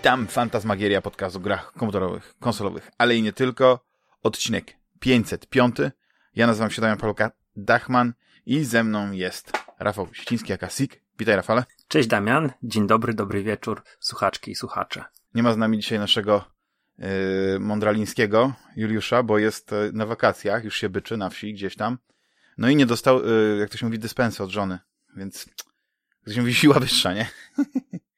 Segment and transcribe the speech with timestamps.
[0.00, 3.84] Witam, Fantasmagieria, podcast o grach komputerowych, konsolowych, ale i nie tylko.
[4.22, 5.76] Odcinek 505.
[6.34, 8.12] Ja nazywam się Damian Paluka Dachman
[8.46, 11.02] i ze mną jest Rafał Ściński, aka Sik.
[11.18, 11.64] Witaj, Rafale.
[11.88, 12.52] Cześć, Damian.
[12.62, 15.04] Dzień dobry, dobry wieczór, słuchaczki i słuchacze.
[15.34, 16.44] Nie ma z nami dzisiaj naszego
[16.98, 17.06] yy,
[17.60, 21.98] mądralińskiego Juliusza, bo jest yy, na wakacjach, już się byczy na wsi gdzieś tam.
[22.58, 24.78] No i nie dostał, yy, jak to się mówi, dyspensy od żony,
[25.16, 25.48] więc
[26.24, 27.28] to się mówi siła wyższa, nie?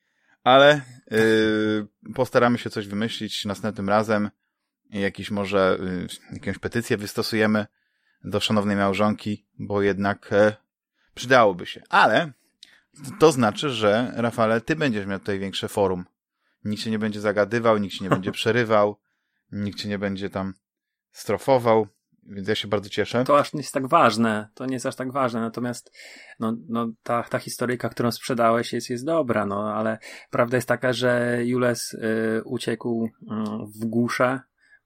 [0.44, 4.30] Ale yy, postaramy się coś wymyślić następnym razem.
[4.90, 7.66] Jakiś może, yy, jakąś petycję wystosujemy
[8.24, 10.56] do szanownej małżonki, bo jednak e,
[11.14, 11.82] przydałoby się.
[11.88, 12.32] Ale
[13.18, 16.04] to znaczy, że Rafale, ty będziesz miał tutaj większe forum.
[16.64, 18.96] Nikt się nie będzie zagadywał, nikt się nie będzie przerywał,
[19.52, 20.54] nikt się nie będzie tam
[21.12, 21.86] strofował,
[22.26, 23.24] więc ja się bardzo cieszę.
[23.24, 25.92] To aż nie jest tak ważne, to nie jest aż tak ważne, natomiast
[26.40, 29.98] no, no, ta, ta historyjka, którą sprzedałeś jest, jest dobra, no ale
[30.30, 33.26] prawda jest taka, że Jules y, uciekł y,
[33.80, 34.40] w głusze,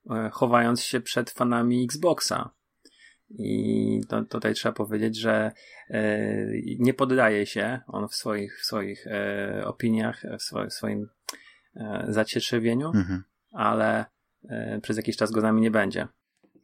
[0.06, 2.50] y, chowając się przed fanami Xboxa.
[3.30, 5.52] I to, tutaj trzeba powiedzieć, że
[5.90, 6.26] e,
[6.78, 11.08] nie poddaje się on w swoich, w swoich e, opiniach, w swoim, swoim
[11.76, 13.24] e, zacietrzewieniu, mhm.
[13.52, 14.04] ale
[14.82, 16.08] przez jakiś czas go z nami nie będzie.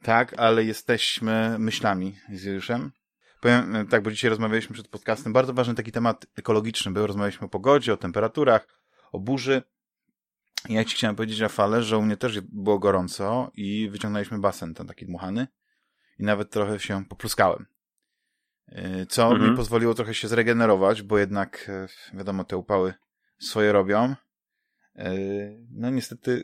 [0.03, 2.92] Tak, ale jesteśmy myślami z Juliuszem.
[3.41, 5.33] Powiem e, tak, bo dzisiaj rozmawialiśmy przed podcastem.
[5.33, 7.06] Bardzo ważny taki temat ekologiczny był.
[7.06, 8.67] Rozmawialiśmy o pogodzie, o temperaturach,
[9.12, 9.62] o burzy.
[10.69, 14.75] I ja ci chciałem powiedzieć, Rafale, że u mnie też było gorąco i wyciągnęliśmy basen,
[14.75, 15.47] ten taki dmuchany
[16.19, 17.67] i nawet trochę się popluskałem.
[18.69, 19.50] Y, co mhm.
[19.50, 21.70] mi pozwoliło trochę się zregenerować, bo jednak,
[22.12, 22.95] y, wiadomo, te upały
[23.39, 24.14] swoje robią.
[24.98, 26.42] Y, no niestety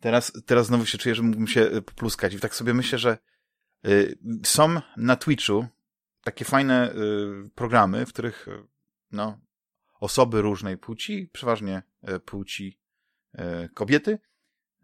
[0.00, 3.18] teraz, teraz znowu się czuję, że mógłbym się popluskać i tak sobie myślę, że
[4.44, 5.66] są na Twitchu
[6.24, 6.94] takie fajne
[7.54, 8.46] programy, w których
[9.12, 9.38] no,
[10.00, 11.82] osoby różnej płci, przeważnie
[12.24, 12.78] płci
[13.74, 14.18] kobiety,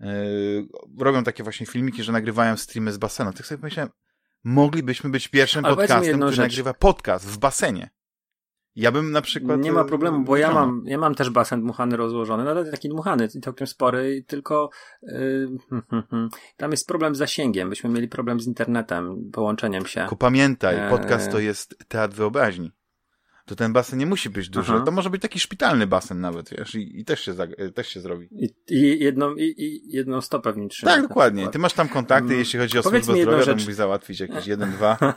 [0.01, 0.69] Yy,
[0.99, 3.33] robią takie właśnie filmiki, że nagrywają streamy z basenu.
[3.33, 3.91] Tak sobie myślałem,
[4.45, 6.51] moglibyśmy być pierwszym Ale podcastem, który rzecz.
[6.51, 7.91] nagrywa podcast w basenie.
[8.77, 9.61] Ja bym na przykład...
[9.61, 12.89] Nie ma problemu, bo ja mam, ja mam też basen dmuchany rozłożony, no ale taki
[12.89, 14.71] dmuchany, całkiem spory, tylko
[15.03, 15.49] yy,
[16.57, 17.71] tam jest problem z zasięgiem.
[17.71, 20.07] Byśmy mieli problem z internetem, połączeniem się.
[20.09, 22.73] Ku pamiętaj, podcast to jest teatr wyobraźni
[23.47, 24.73] to ten basen nie musi być duży.
[24.73, 24.85] Aha.
[24.85, 27.35] To może być taki szpitalny basen nawet, wiesz, i, i też, się
[27.75, 28.29] też się zrobi.
[28.31, 31.49] I, i jedną, i, i jedną stopę w nim Tak, dokładnie.
[31.49, 32.39] Ty masz tam kontakty, mm.
[32.39, 33.47] jeśli chodzi o Powiedz służbę zdrowia, rzecz.
[33.47, 34.99] to mógłbyś załatwić jakieś jeden, dwa.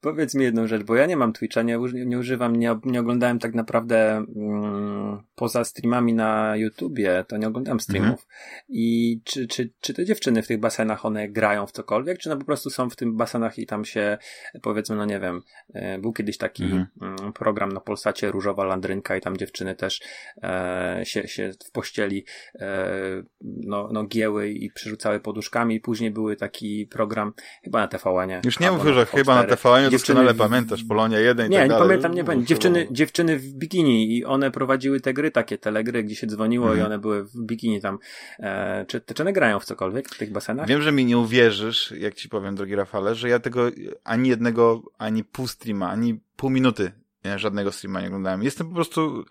[0.00, 3.38] Powiedz mi jedną rzecz, bo ja nie mam Twitcha, nie, nie używam, nie, nie oglądałem
[3.38, 8.10] tak naprawdę mm, poza streamami na YouTubie, to nie oglądałem streamów.
[8.10, 8.28] Mhm.
[8.68, 12.38] I czy, czy, czy te dziewczyny w tych basenach, one grają w cokolwiek, czy one
[12.38, 14.18] po prostu są w tym basenach i tam się,
[14.62, 15.42] powiedzmy, no nie wiem,
[15.74, 16.86] e, był kiedyś taki mhm.
[17.02, 20.00] Mm, program na Polsacie Różowa Landrynka i tam dziewczyny też
[20.42, 22.24] e, się, się w pościeli
[22.54, 25.80] e, no, no gieły i przerzucały poduszkami.
[25.80, 27.32] Później były taki program,
[27.64, 28.28] chyba na TVN.
[28.28, 28.40] Nie?
[28.44, 30.36] Już nie mówię, że chyba na TVN doskonale w...
[30.36, 31.82] pamiętasz, Polonia 1 i nie, tak dalej.
[31.82, 32.46] Nie, pamiętam, nie pamiętam.
[32.46, 36.80] Dziewczyny, dziewczyny w bikini i one prowadziły te gry, takie telegry, gdzie się dzwoniło mhm.
[36.80, 37.98] i one były w bikini tam.
[38.38, 40.68] E, czy, czy one grają w cokolwiek w tych basenach?
[40.68, 43.70] Wiem, że mi nie uwierzysz, jak ci powiem, drogi Rafale, że ja tego
[44.04, 46.92] ani jednego, ani pół streama, ani pół minuty
[47.36, 48.42] żadnego streama nie oglądałem.
[48.42, 49.24] Jestem po prostu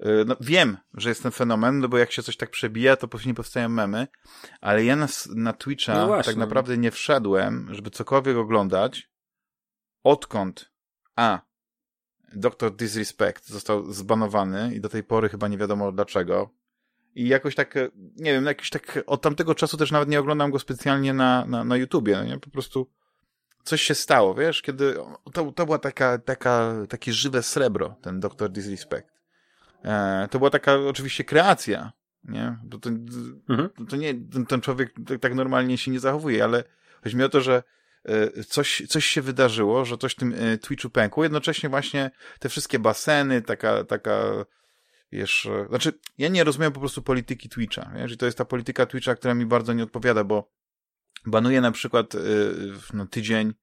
[0.00, 3.08] e, no, wiem, że jest ten fenomen, no bo jak się coś tak przebija, to
[3.08, 4.06] później powstają memy,
[4.60, 9.10] ale ja na, na Twitcha no tak naprawdę nie wszedłem, żeby cokolwiek oglądać,
[10.06, 10.70] odkąd
[11.16, 11.40] a.
[12.34, 12.76] Dr.
[12.76, 16.50] Disrespect został zbanowany i do tej pory chyba nie wiadomo dlaczego.
[17.14, 17.74] I jakoś tak,
[18.16, 21.64] nie wiem, jakiś tak od tamtego czasu też nawet nie oglądam go specjalnie na, na,
[21.64, 22.38] na YouTubie, no nie?
[22.38, 22.90] Po prostu
[23.64, 24.94] coś się stało, wiesz, kiedy
[25.32, 28.50] to, to była taka, taka, takie żywe srebro, ten Dr.
[28.50, 29.08] Disrespect.
[29.84, 31.92] E, to była taka oczywiście kreacja,
[32.24, 32.58] nie?
[32.64, 32.90] Bo to,
[33.48, 33.86] mhm.
[33.88, 36.64] to nie, ten, ten człowiek tak, tak normalnie się nie zachowuje, ale
[37.02, 37.62] chodzi mi o to, że E,
[38.48, 41.22] coś, coś się wydarzyło, że coś w tym e, Twitchu pękło.
[41.22, 44.44] Jednocześnie właśnie te wszystkie baseny, taka, taka,
[45.12, 48.44] wiesz, e, znaczy, ja nie rozumiem po prostu polityki Twitcha, wiesz, i to jest ta
[48.44, 50.50] polityka Twitcha, która mi bardzo nie odpowiada, bo
[51.26, 52.12] banuje na przykład
[52.92, 53.54] na tydzień,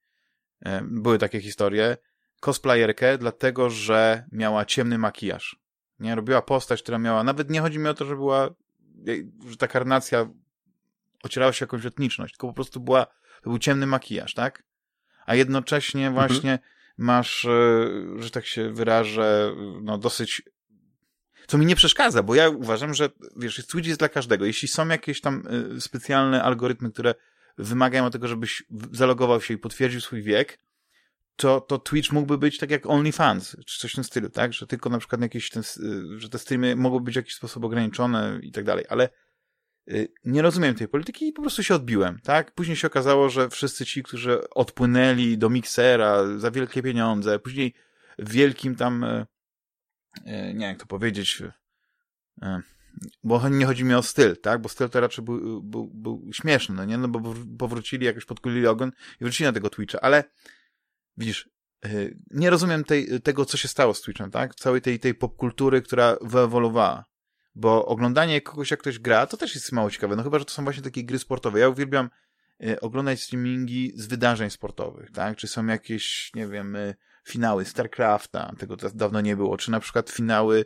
[0.81, 1.97] były takie historie,
[2.39, 5.59] cosplayerkę, dlatego, że miała ciemny makijaż.
[5.99, 8.49] Nie, robiła postać, która miała, nawet nie chodzi mi o to, że była,
[9.47, 10.29] że ta karnacja
[11.23, 13.07] ocierała się jakąś etniczność, tylko po prostu była
[13.43, 14.63] to był ciemny makijaż, tak?
[15.25, 16.27] A jednocześnie mhm.
[16.27, 16.69] właśnie mhm.
[16.97, 20.41] masz, e, że tak się wyrażę, no dosyć
[21.47, 24.45] co mi nie przeszkadza, bo ja uważam, że wiesz, Twitch jest dla każdego.
[24.45, 25.43] Jeśli są jakieś tam
[25.77, 27.15] e, specjalne algorytmy, które
[27.57, 30.59] wymagają tego, żebyś zalogował się i potwierdził swój wiek,
[31.35, 34.53] to, to Twitch mógłby być tak jak OnlyFans, czy coś w tym stylu, tak?
[34.53, 35.63] Że tylko na przykład jakieś ten,
[36.17, 39.09] że te streamy mogłyby być w jakiś sposób ograniczone i tak dalej, ale
[40.25, 42.51] nie rozumiem tej polityki i po prostu się odbiłem, tak?
[42.51, 47.73] Później się okazało, że wszyscy ci, którzy odpłynęli do miksera za wielkie pieniądze, później
[48.19, 49.25] w wielkim tam, y,
[50.17, 51.43] y, nie wiem jak to powiedzieć,
[53.23, 54.61] bo nie chodzi mi o styl, tak?
[54.61, 56.97] Bo styl to raczej był, był, był śmieszny, no nie?
[56.97, 58.91] No bo powrócili, jakoś podkulili ogon
[59.21, 60.23] i wrócili na tego Twitcha, ale
[61.17, 61.49] widzisz,
[61.85, 64.55] y, nie rozumiem tej, tego, co się stało z Twitchem, tak?
[64.55, 67.12] Całej tej, tej popkultury, która wyewoluowała.
[67.55, 70.15] Bo oglądanie kogoś, jak ktoś gra, to też jest mało ciekawe.
[70.15, 71.59] No chyba, że to są właśnie takie gry sportowe.
[71.59, 72.09] Ja uwielbiam
[72.63, 75.37] y, oglądać streamingi z wydarzeń sportowych, tak?
[75.37, 76.95] Czy są jakieś, nie wiem, y,
[77.25, 80.65] finały StarCrafta, tego dawno nie było, czy na przykład finały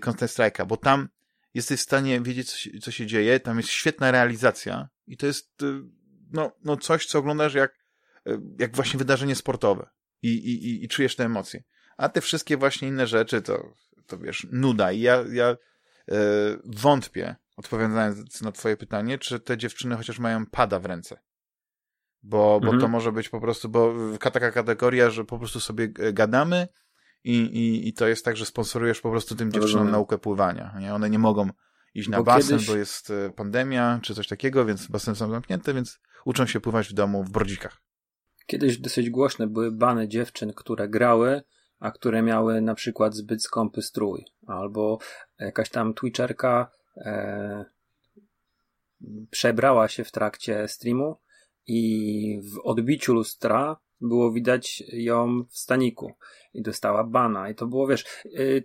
[0.00, 1.08] Counter Strike'a, bo tam
[1.54, 5.26] jesteś w stanie wiedzieć, co się, co się dzieje, tam jest świetna realizacja i to
[5.26, 5.62] jest
[6.32, 7.80] no, no coś, co oglądasz jak
[8.26, 9.90] E, jak właśnie wydarzenie sportowe
[10.22, 11.62] i, i, i czujesz te emocje.
[11.96, 13.74] A te wszystkie właśnie inne rzeczy to,
[14.06, 14.92] to wiesz, nuda.
[14.92, 15.56] I ja, ja e,
[16.64, 21.20] wątpię, odpowiadając na twoje pytanie, czy te dziewczyny chociaż mają pada w ręce.
[22.22, 22.76] Bo, mhm.
[22.76, 26.68] bo to może być po prostu, bo taka kategoria, że po prostu sobie gadamy
[27.24, 29.92] i, i, i to jest tak, że sponsorujesz po prostu tym dziewczynom Rozumiem.
[29.92, 30.74] naukę pływania.
[30.80, 30.94] Nie?
[30.94, 31.50] One nie mogą
[31.94, 32.66] iść na bo basen, kiedyś...
[32.66, 36.88] bo jest e, pandemia czy coś takiego, więc baseny są zamknięte, więc uczą się pływać
[36.88, 37.82] w domu w brodzikach.
[38.46, 41.42] Kiedyś dosyć głośne były bany dziewczyn, które grały,
[41.80, 44.98] a które miały na przykład zbyt skąpy strój, albo
[45.38, 47.64] jakaś tam twitcherka e,
[49.30, 51.16] przebrała się w trakcie streamu
[51.66, 56.12] i w odbiciu lustra było widać ją w staniku
[56.54, 57.50] i dostała bana.
[57.50, 58.64] I to było, wiesz, yy,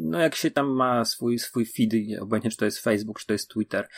[0.00, 3.32] no jak się tam ma swój, swój feed, obojętnie czy to jest Facebook, czy to
[3.32, 3.88] jest Twitter,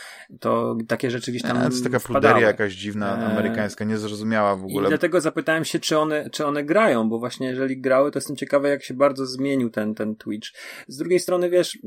[0.41, 1.57] to takie rzeczy gdzieś tam.
[1.57, 4.87] to jest taka pluderia jakaś dziwna, e, amerykańska, niezrozumiała w ogóle.
[4.87, 8.37] I dlatego zapytałem się, czy one, czy one grają, bo właśnie jeżeli grały, to jestem
[8.37, 10.49] ciekawy, jak się bardzo zmienił ten, ten Twitch.
[10.89, 11.79] Z drugiej strony, wiesz,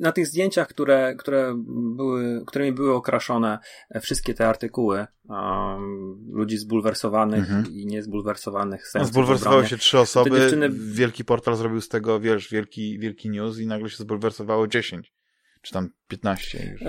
[0.00, 1.54] na tych zdjęciach, które, które
[1.96, 3.58] były, którymi były okraszone
[3.90, 7.66] e, wszystkie te artykuły, um, ludzi zbulwersowanych mhm.
[7.74, 8.90] i niezbulwersowanych.
[8.94, 10.70] No, zbulwersowały się trzy osoby, dziewczyny...
[10.94, 15.12] wielki portal zrobił z tego, wiesz, wielki, wielki news i nagle się zbulwersowało 10
[15.62, 16.82] czy tam 15 już.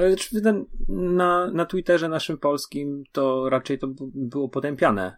[0.90, 5.18] Na, na Twitterze naszym polskim to raczej to było potępiane.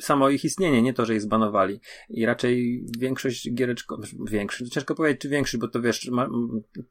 [0.00, 1.80] Samo ich istnienie, nie to, że ich zbanowali.
[2.08, 4.00] I raczej większość giereczko,
[4.30, 6.28] większość, ciężko powiedzieć, czy większość, bo to wiesz, ma,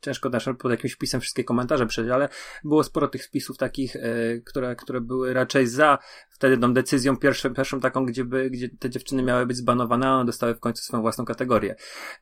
[0.01, 2.29] ciężko dasz pod jakimś wpisem wszystkie komentarze przejść, ale
[2.63, 4.01] było sporo tych spisów takich, e,
[4.45, 5.97] które, które były raczej za
[6.29, 10.15] wtedy tą decyzją pierwszą, pierwszą taką, gdzie, by, gdzie te dziewczyny miały być zbanowane, a
[10.15, 11.75] one dostały w końcu swoją własną kategorię.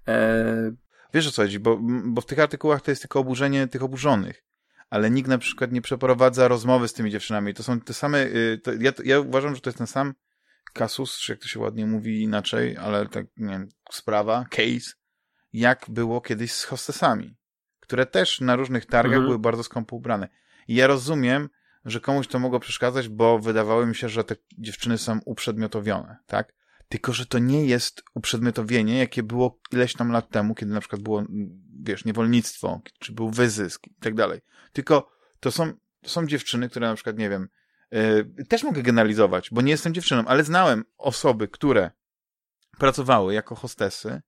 [0.07, 0.71] E...
[1.13, 4.43] Wiesz o co chodzi, bo, bo w tych artykułach to jest tylko oburzenie tych oburzonych
[4.91, 7.53] ale nikt na przykład nie przeprowadza rozmowy z tymi dziewczynami.
[7.53, 8.25] To są te same.
[8.25, 10.13] Y, to ja, ja uważam, że to jest ten sam
[10.73, 14.91] kasus, czy jak to się ładnie mówi inaczej, ale tak, nie wiem, sprawa, case,
[15.53, 17.35] jak było kiedyś z hostesami,
[17.79, 19.25] które też na różnych targach mhm.
[19.25, 20.29] były bardzo skąpo ubrane.
[20.68, 21.50] I ja rozumiem,
[21.85, 26.53] że komuś to mogło przeszkadzać, bo wydawało mi się, że te dziewczyny są uprzedmiotowione, tak?
[26.89, 31.01] Tylko, że to nie jest uprzedmiotowienie, jakie było ileś tam lat temu, kiedy na przykład
[31.01, 31.24] było,
[31.84, 34.39] wiesz, niewolnictwo, czy był wyzysk i tak dalej.
[34.74, 37.50] Tylko to są, to są dziewczyny, które na przykład, nie wiem,
[38.50, 41.91] też mogę generalizować, bo nie jestem dziewczyną, ale znałem osoby, które
[42.77, 44.21] pracowały jako hostesy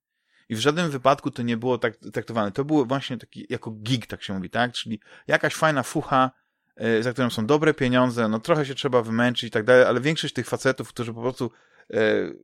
[0.48, 2.52] i w żadnym wypadku to nie było tak traktowane.
[2.52, 4.72] To było właśnie taki, jako gig, tak się mówi, tak?
[4.72, 6.30] Czyli jakaś fajna fucha,
[6.76, 10.00] yy, za którą są dobre pieniądze, no trochę się trzeba wymęczyć i tak dalej, ale
[10.00, 11.50] większość tych facetów, którzy po prostu
[11.90, 12.38] yy,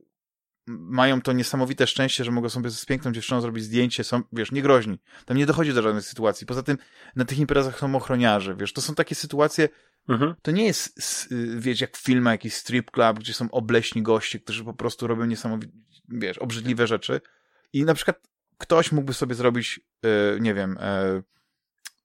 [0.67, 4.99] mają to niesamowite szczęście, że mogą sobie z piękną dziewczyną zrobić zdjęcie, są, wiesz, niegroźni.
[5.25, 6.47] Tam nie dochodzi do żadnej sytuacji.
[6.47, 6.77] Poza tym
[7.15, 9.69] na tych imprezach są ochroniarze, wiesz, to są takie sytuacje,
[10.09, 10.35] mhm.
[10.41, 14.63] to nie jest, wiesz, jak w filmach jakiś strip club, gdzie są obleśni goście, którzy
[14.63, 15.73] po prostu robią niesamowite,
[16.09, 17.21] wiesz, obrzydliwe rzeczy
[17.73, 18.21] i na przykład
[18.57, 20.79] ktoś mógłby sobie zrobić, yy, nie wiem,
[21.13, 21.23] yy,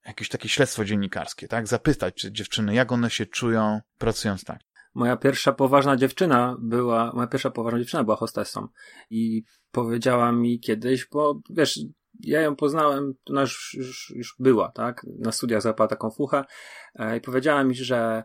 [0.07, 1.67] jakieś takie śledztwo dziennikarskie, tak?
[1.67, 4.61] Zapytać, czy dziewczyny, jak one się czują pracując tak
[4.97, 8.69] moja pierwsza poważna dziewczyna była, moja pierwsza poważna dziewczyna była hostessą
[9.11, 11.81] i powiedziała mi kiedyś, bo wiesz,
[12.21, 15.07] ja ją poznałem, ona już, już, już była, tak?
[15.19, 16.45] Na studiach zapała taką fuchę
[16.95, 18.25] e, i powiedziała mi, że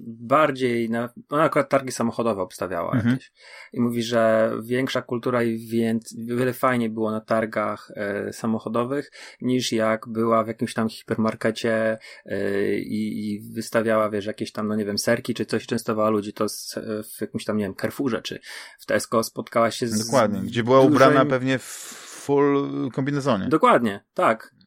[0.00, 3.10] bardziej, na, ona akurat targi samochodowe obstawiała mhm.
[3.10, 3.32] jakieś
[3.72, 9.72] i mówi, że większa kultura i więc, wiele fajniej było na targach e, samochodowych niż
[9.72, 14.84] jak była w jakimś tam hipermarkecie e, i, i wystawiała, wiesz, jakieś tam, no nie
[14.84, 16.74] wiem, serki czy coś częstowała ludzi, to z,
[17.16, 18.40] w jakimś tam, nie wiem, Carrefourze czy
[18.78, 20.06] w Tesco spotkała się z...
[20.06, 23.48] Dokładnie, gdzie była ubrana pewnie w full kombinezonie.
[23.48, 24.57] Dokładnie, tak.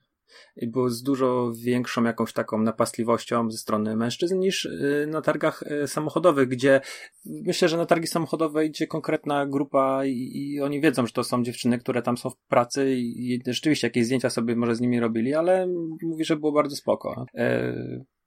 [0.61, 5.87] Było z dużo większą jakąś taką napastliwością ze strony mężczyzn niż y, na targach y,
[5.87, 6.81] samochodowych, gdzie
[7.25, 11.43] myślę, że na targi samochodowe idzie konkretna grupa i, i oni wiedzą, że to są
[11.43, 15.33] dziewczyny, które tam są w pracy i, rzeczywiście jakieś zdjęcia sobie może z nimi robili,
[15.33, 15.67] ale
[16.01, 17.25] mówi, że było bardzo spoko.
[17.35, 17.73] E...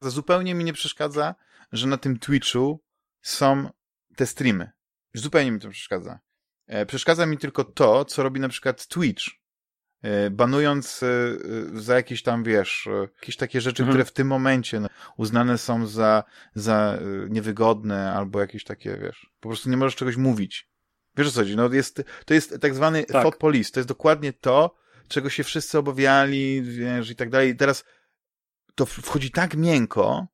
[0.00, 1.35] Zupełnie mi nie przeszkadza,
[1.73, 2.81] że na tym Twitchu
[3.23, 3.69] są
[4.16, 4.71] te streamy.
[5.14, 6.19] Zupełnie mi to przeszkadza.
[6.66, 9.25] E, przeszkadza mi tylko to, co robi na przykład Twitch
[10.30, 11.08] banując e,
[11.80, 13.94] za jakieś tam, wiesz, e, jakieś takie rzeczy, mhm.
[13.94, 19.49] które w tym momencie no, uznane są za, za niewygodne albo jakieś takie, wiesz, po
[19.49, 20.68] prostu nie możesz czegoś mówić.
[21.16, 21.56] Wiesz o co chodzi?
[21.56, 23.23] No jest, to jest tak zwany tak.
[23.23, 23.70] thought police.
[23.70, 24.75] To jest dokładnie to,
[25.08, 27.50] czego się wszyscy obawiali, wiesz, i tak dalej.
[27.50, 27.84] I teraz
[28.75, 30.26] to wchodzi tak miękko,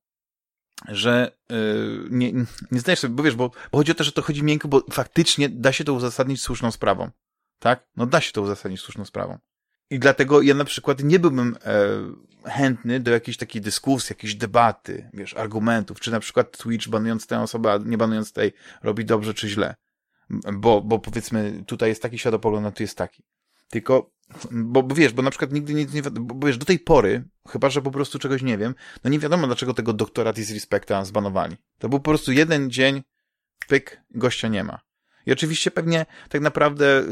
[0.88, 2.32] że yy, nie,
[2.70, 4.82] nie zdajesz sobie, bo wiesz, bo, bo chodzi o to, że to chodzi miękko, bo
[4.90, 7.10] faktycznie da się to uzasadnić słuszną sprawą.
[7.58, 7.88] Tak?
[7.96, 9.38] No da się to uzasadnić słuszną sprawą.
[9.90, 15.10] I dlatego ja na przykład nie byłbym e, chętny do jakiejś takiej dyskusji, jakiejś debaty,
[15.14, 19.34] wiesz, argumentów, czy na przykład Twitch banując tę osobę, a nie banując tej, robi dobrze
[19.34, 19.74] czy źle.
[20.52, 23.22] Bo, bo powiedzmy, tutaj jest taki światopogląd, a tu jest taki.
[23.70, 24.10] Tylko,
[24.50, 27.70] bo, bo wiesz, bo na przykład nigdy nie, nie bo wiesz, do tej pory, chyba,
[27.70, 31.56] że po prostu czegoś nie wiem, no nie wiadomo, dlaczego tego doktora Disrespecta zbanowali.
[31.78, 33.02] To był po prostu jeden dzień,
[33.68, 34.89] pyk, gościa nie ma.
[35.26, 37.04] I oczywiście pewnie tak naprawdę y,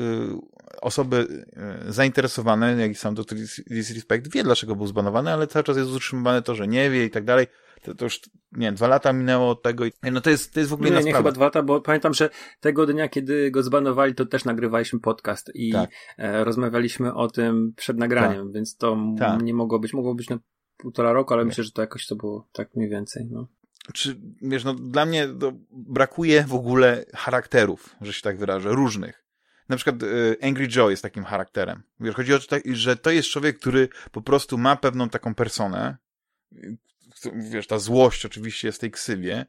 [0.80, 1.44] osoby
[1.88, 3.38] y, zainteresowane, jak i sam Dr.
[3.70, 7.10] Disrespect, wie dlaczego był zbanowany, ale cały czas jest utrzymywane to, że nie wie i
[7.10, 7.46] tak dalej.
[7.82, 8.20] To, to już,
[8.52, 10.90] nie wiem, dwa lata minęło od tego i no to jest, to jest w ogóle
[10.90, 11.22] nie, inna nie, sprawa.
[11.22, 15.50] chyba dwa lata, bo pamiętam, że tego dnia, kiedy go zbanowali, to też nagrywaliśmy podcast
[15.54, 15.90] i tak.
[16.18, 18.54] e, rozmawialiśmy o tym przed nagraniem, tak.
[18.54, 19.42] więc to tak.
[19.42, 20.38] nie mogło być, mogło być na
[20.76, 23.48] półtora roku, ale myślę, że to jakoś to było tak mniej więcej, no
[23.95, 25.28] czy, wiesz, no dla mnie
[25.71, 29.25] brakuje w ogóle charakterów, że się tak wyrażę, różnych.
[29.68, 31.83] Na przykład y, Angry Joe jest takim charakterem.
[32.00, 35.97] Wiesz, chodzi o to, że to jest człowiek, który po prostu ma pewną taką personę,
[37.50, 39.47] wiesz, ta złość oczywiście jest w tej ksywie,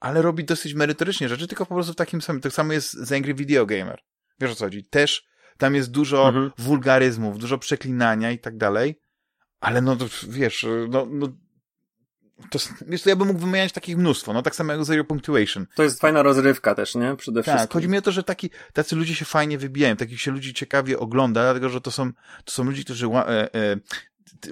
[0.00, 3.12] ale robi dosyć merytorycznie rzeczy, tylko po prostu w takim samym, tak samo jest z
[3.12, 4.02] Angry Video Gamer.
[4.40, 4.84] Wiesz o co chodzi?
[4.84, 5.28] Też
[5.58, 6.50] tam jest dużo mhm.
[6.58, 9.00] wulgaryzmów, dużo przeklinania i tak dalej,
[9.60, 9.96] ale no,
[10.28, 11.28] wiesz, no, no
[12.50, 15.66] to, wiesz, to ja bym mógł wymieniać takich mnóstwo, no tak samo jak Zero Punctuation.
[15.74, 17.16] To jest fajna rozrywka też, nie?
[17.16, 17.74] Przede tak, wszystkim.
[17.74, 20.98] chodzi mi o to, że taki, tacy ludzie się fajnie wybijają, takich się ludzi ciekawie
[20.98, 22.12] ogląda, dlatego, że to są,
[22.44, 23.76] to są ludzie, którzy e, e,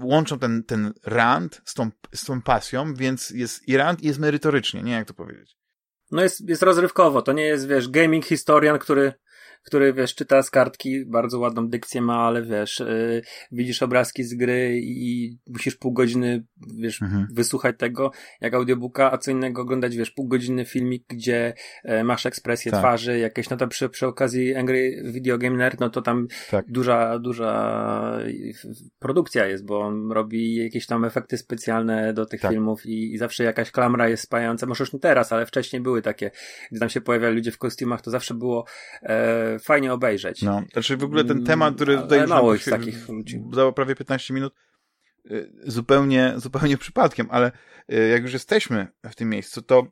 [0.00, 4.18] łączą ten, ten rant z tą, z tą pasją, więc jest i rant i jest
[4.18, 5.56] merytorycznie, nie jak to powiedzieć.
[6.10, 9.12] No jest, jest rozrywkowo, to nie jest, wiesz, gaming historian, który
[9.66, 14.34] który, wiesz, czyta z kartki, bardzo ładną dykcję ma, ale wiesz, yy, widzisz obrazki z
[14.34, 16.44] gry i musisz pół godziny,
[16.78, 17.26] wiesz, mhm.
[17.32, 21.54] wysłuchać tego, jak audiobooka, a co innego oglądać, wiesz, pół godziny filmik, gdzie
[21.84, 22.80] yy, masz ekspresję tak.
[22.80, 26.64] twarzy, jakieś, no to przy, przy okazji Angry Video Game Nerd, no to tam tak.
[26.68, 28.18] duża, duża
[28.98, 32.50] produkcja jest, bo on robi jakieś tam efekty specjalne do tych tak.
[32.50, 36.02] filmów i, i, zawsze jakaś klamra jest spająca, może już nie teraz, ale wcześniej były
[36.02, 36.30] takie,
[36.70, 38.64] gdzie tam się pojawiali ludzie w kostiumach, to zawsze było
[39.02, 40.42] e, fajnie obejrzeć.
[40.42, 43.42] No, znaczy w ogóle ten temat, który mm, tutaj mało już takich ludzi.
[43.52, 44.54] Zajął prawie 15 minut,
[45.30, 47.52] y, zupełnie, zupełnie przypadkiem, ale
[47.92, 49.86] y, jak już jesteśmy w tym miejscu, to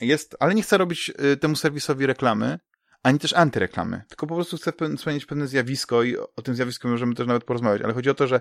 [0.00, 2.58] jest, ale nie chcę robić y, temu serwisowi reklamy,
[3.02, 7.14] ani też antyreklamy, tylko po prostu chcę wspomnieć pewne zjawisko i o tym zjawisku możemy
[7.14, 8.40] też nawet porozmawiać, ale chodzi o to, że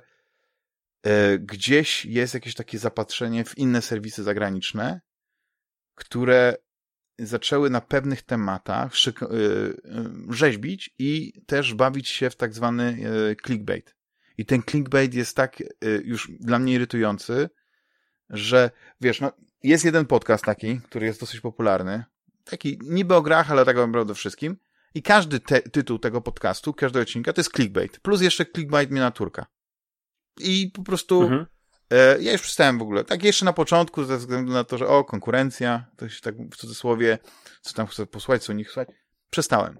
[1.40, 5.02] gdzieś jest jakieś takie zapatrzenie w inne serwisy zagraniczne,
[5.96, 6.56] które
[7.20, 9.74] zaczęły na pewnych tematach y, y,
[10.30, 12.98] rzeźbić i też bawić się w tak zwany
[13.32, 13.96] y, clickbait.
[14.38, 15.64] I ten clickbait jest tak
[16.04, 17.50] już dla mnie irytujący,
[18.30, 18.72] że
[19.02, 19.32] wiesz, no,
[19.64, 22.04] jest jeden podcast taki, który jest dosyć popularny,
[22.44, 24.58] taki niby o grach, ale tak naprawdę wszystkim.
[24.96, 28.00] I każdy te, tytuł tego podcastu, każdego odcinka to jest clickbait.
[28.00, 29.46] Plus jeszcze clickbait miniaturka.
[30.40, 31.46] I po prostu mhm.
[31.92, 33.04] E, ja już przestałem w ogóle.
[33.04, 36.56] Tak jeszcze na początku, ze względu na to, że o, konkurencja, to się tak w
[36.56, 37.18] cudzysłowie,
[37.62, 38.86] co tam chcę posłuchać, co nie chcę
[39.30, 39.80] przestałem.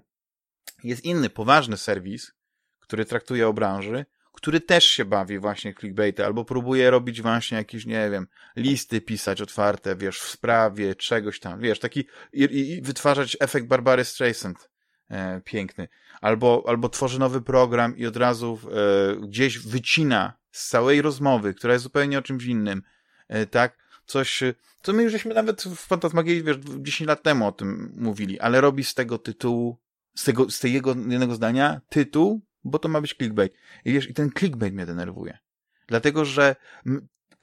[0.84, 2.32] Jest inny, poważny serwis,
[2.80, 7.86] który traktuje o branży, który też się bawi właśnie clickbaity, albo próbuje robić właśnie jakieś,
[7.86, 8.26] nie wiem,
[8.56, 14.04] listy pisać otwarte, wiesz, w sprawie czegoś tam, wiesz, taki i, i wytwarzać efekt Barbary
[14.04, 14.70] Streisand
[15.10, 15.88] e, piękny.
[16.20, 21.72] Albo, albo tworzy nowy program i od razu e, gdzieś wycina z całej rozmowy, która
[21.72, 22.82] jest zupełnie o czymś innym,
[23.28, 23.78] e, tak?
[24.06, 27.92] Coś, e, co my już żeśmy nawet w Fantasmagierii, wiesz, 10 lat temu o tym
[27.96, 29.78] mówili, ale robi z tego tytułu,
[30.14, 33.54] z tego, z tego jednego zdania tytuł, bo to ma być clickbait.
[33.84, 35.38] I wiesz, i ten clickbait mnie denerwuje.
[35.86, 36.56] Dlatego, że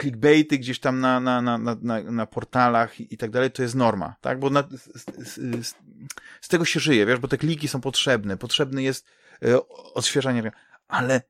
[0.01, 4.15] clickbaity gdzieś tam na, na, na, na, na portalach i, tak dalej, to jest norma,
[4.21, 4.39] tak?
[4.39, 5.75] Bo na, z, z,
[6.41, 9.05] z, tego się żyje, wiesz, bo te kliki są potrzebne, potrzebne jest
[9.45, 10.51] e, odświeżanie,
[10.87, 11.21] ale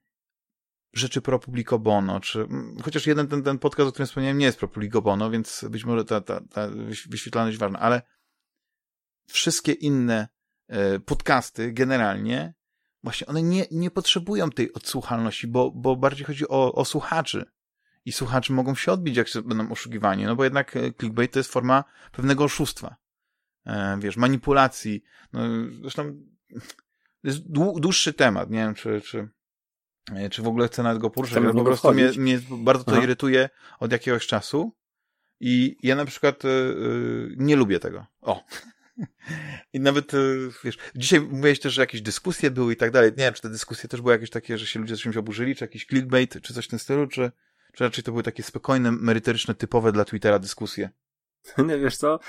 [0.94, 2.48] rzeczy pro publico bono, czy
[2.84, 5.86] chociaż jeden ten, ten podcast, o którym wspomniałem, nie jest pro publico bono, więc być
[5.86, 6.68] może ta, ta, ta
[7.08, 8.02] wyświetlalność ważna, ale
[9.28, 10.28] wszystkie inne
[10.68, 12.54] e, podcasty generalnie
[13.04, 17.46] właśnie one nie, nie potrzebują tej odsłuchalności, bo, bo bardziej chodzi o, o słuchaczy.
[18.06, 21.52] I słuchacze mogą się odbić, jak będą oszukiwani, no bo jednak e, clickbait to jest
[21.52, 22.96] forma pewnego oszustwa.
[23.66, 25.04] E, wiesz, manipulacji.
[25.34, 25.42] No,
[25.82, 26.04] zresztą
[27.22, 27.40] to jest
[27.80, 29.30] dłuższy temat, nie wiem, czy, czy,
[30.32, 33.04] czy w ogóle chcę nawet go poruszyć, ale po prostu mnie, mnie bardzo to Aha.
[33.04, 33.50] irytuje
[33.80, 34.72] od jakiegoś czasu
[35.40, 38.06] i ja na przykład yy, nie lubię tego.
[38.22, 38.44] O!
[39.74, 43.10] I nawet, yy, wiesz, dzisiaj mówiłeś też, że jakieś dyskusje były i tak dalej.
[43.12, 45.56] Nie wiem, czy te dyskusje też były jakieś takie, że się ludzie z czymś oburzyli,
[45.56, 47.32] czy jakiś clickbait, czy coś w tym stylu, czy,
[47.74, 50.90] czy raczej to były takie spokojne, merytoryczne, typowe dla Twittera dyskusje?
[51.68, 52.20] Nie wiesz co?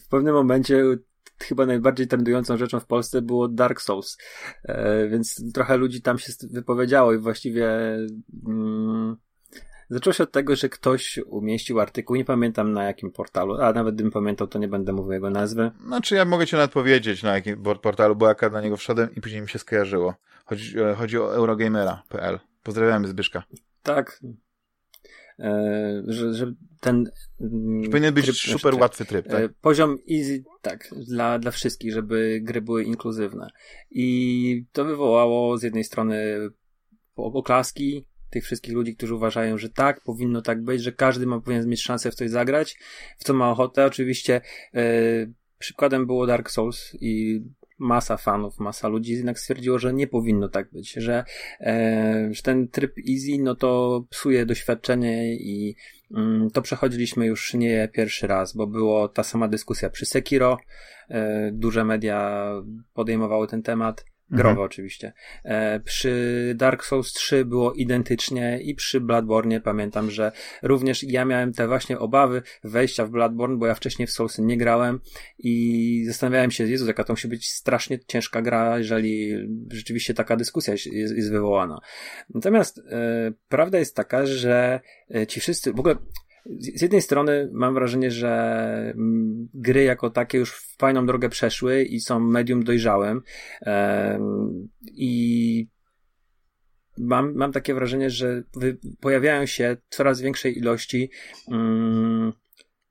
[0.00, 0.84] w pewnym momencie
[1.42, 4.18] chyba najbardziej trendującą rzeczą w Polsce było Dark Souls.
[4.64, 7.96] E, więc trochę ludzi tam się wypowiedziało i właściwie
[8.46, 9.16] mm,
[9.90, 13.94] zaczęło się od tego, że ktoś umieścił artykuł, nie pamiętam na jakim portalu, a nawet
[13.94, 15.70] gdybym pamiętał, to nie będę mówił jego nazwy.
[15.86, 19.20] Znaczy ja mogę ci nawet powiedzieć na jakim portalu, bo jak na niego wszedłem i
[19.20, 20.14] później mi się skojarzyło.
[20.44, 22.38] Chodzi, e, chodzi o eurogamera.pl.
[22.62, 23.42] Pozdrawiamy Zbyszka.
[23.82, 24.20] Tak,
[26.06, 27.10] że, że ten.
[27.82, 29.40] Że powinien być tryb, super łatwy tryb, tak?
[29.40, 33.50] E, poziom easy, tak, dla, dla wszystkich, żeby gry były inkluzywne.
[33.90, 36.38] I to wywołało z jednej strony
[37.16, 41.68] oklaski tych wszystkich ludzi, którzy uważają, że tak, powinno tak być, że każdy ma, powinien
[41.68, 42.78] mieć szansę w coś zagrać,
[43.18, 43.86] w co ma ochotę.
[43.86, 44.40] Oczywiście
[44.74, 44.82] e,
[45.58, 47.42] przykładem było Dark Souls i
[47.82, 51.24] masa fanów, masa ludzi jednak stwierdziło, że nie powinno tak być, że,
[51.60, 55.76] e, że ten tryb easy, no to psuje doświadczenie i
[56.14, 60.58] mm, to przechodziliśmy już nie pierwszy raz, bo było ta sama dyskusja przy Sekiro,
[61.08, 62.48] e, duże media
[62.94, 64.66] podejmowały ten temat, Growe mhm.
[64.66, 65.12] oczywiście.
[65.44, 70.32] E, przy Dark Souls 3 było identycznie i przy Bloodborne pamiętam, że
[70.62, 74.56] również ja miałem te właśnie obawy wejścia w Bloodborne, bo ja wcześniej w Soulsy nie
[74.56, 75.00] grałem
[75.38, 79.32] i zastanawiałem się, Jezu, jaka to musi być strasznie ciężka gra, jeżeli
[79.70, 81.78] rzeczywiście taka dyskusja jest, jest wywołana.
[82.34, 84.80] Natomiast e, prawda jest taka, że
[85.14, 85.96] e, ci wszyscy, w ogóle
[86.46, 88.32] z jednej strony mam wrażenie, że
[88.94, 93.22] mm, gry jako takie już fajną drogę przeszły i są medium dojrzałym
[94.82, 95.66] i
[96.98, 98.42] mam, mam takie wrażenie, że
[99.00, 101.10] pojawiają się coraz większej ilości
[101.46, 102.32] um,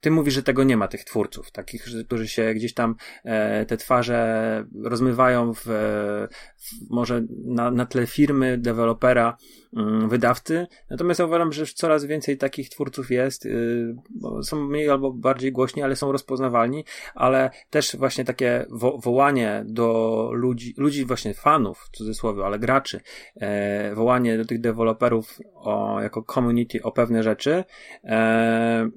[0.01, 3.77] ty mówisz, że tego nie ma, tych twórców, takich, którzy się gdzieś tam e, te
[3.77, 9.37] twarze rozmywają w, w może na, na tle firmy, dewelopera,
[9.77, 10.67] mm, wydawcy.
[10.89, 13.45] Natomiast ja uważam, że coraz więcej takich twórców jest.
[13.45, 13.95] Y,
[14.43, 16.85] są mniej albo bardziej głośni, ale są rozpoznawalni,
[17.15, 23.01] ale też właśnie takie wo wołanie do ludzi, ludzi właśnie fanów, w cudzysłowie, ale graczy,
[23.35, 27.63] e, wołanie do tych deweloperów o, jako community o pewne rzeczy,
[28.03, 28.89] e,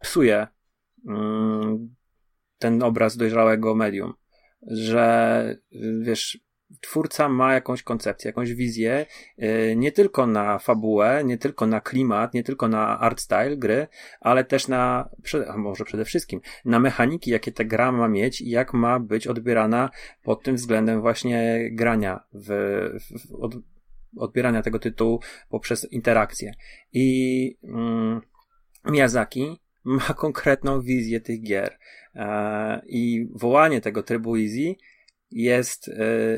[0.00, 0.46] psuje
[1.08, 1.94] mm,
[2.58, 4.12] ten obraz dojrzałego medium.
[4.62, 5.56] Że
[6.00, 6.38] wiesz,
[6.80, 9.06] twórca ma jakąś koncepcję, jakąś wizję,
[9.42, 13.86] y, nie tylko na fabułę, nie tylko na klimat, nie tylko na art style gry,
[14.20, 15.10] ale też na,
[15.48, 19.26] a może przede wszystkim, na mechaniki, jakie ta gra ma mieć i jak ma być
[19.26, 19.90] odbierana
[20.22, 22.48] pod tym względem właśnie grania w,
[23.00, 23.54] w od,
[24.16, 26.52] odbierania tego tytułu poprzez interakcję.
[26.92, 28.20] I mm,
[28.84, 31.78] Miyazaki ma konkretną wizję tych gier.
[32.14, 34.74] E, I wołanie tego trybu easy
[35.30, 35.92] jest e,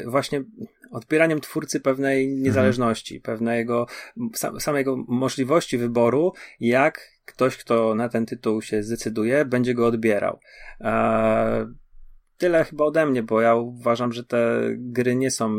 [0.06, 0.44] właśnie
[0.90, 2.42] odbieraniem twórcy pewnej mhm.
[2.42, 3.38] niezależności, mhm.
[3.38, 3.86] pewnego
[4.58, 10.40] samego możliwości wyboru, jak ktoś, kto na ten tytuł się zdecyduje, będzie go odbierał.
[12.38, 15.54] E, tyle chyba ode mnie, bo ja uważam, że te gry nie są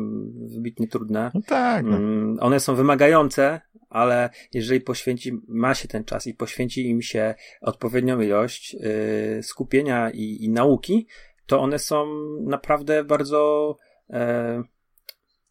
[0.55, 1.31] wybitnie trudne.
[1.33, 1.85] No tak.
[1.85, 1.97] No.
[1.97, 7.35] Mm, one są wymagające, ale jeżeli poświęci, ma się ten czas i poświęci im się
[7.61, 11.07] odpowiednią ilość yy, skupienia i, i, nauki,
[11.45, 12.05] to one są
[12.41, 13.75] naprawdę bardzo,
[14.09, 14.17] yy,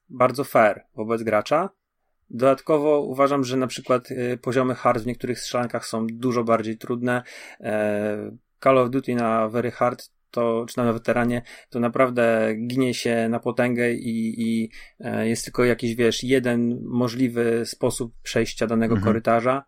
[0.09, 1.71] bardzo fair wobec gracza.
[2.31, 7.23] Dodatkowo uważam, że na przykład yy, poziomy hard w niektórych strzelankach są dużo bardziej trudne.
[7.61, 7.69] Yy,
[8.65, 13.41] Call of Duty na Very Hard to, czy na weteranie, to naprawdę ginie się na
[13.41, 19.05] potęgę i, i e, jest tylko jakiś, wiesz, jeden możliwy sposób przejścia danego mhm.
[19.05, 19.65] korytarza.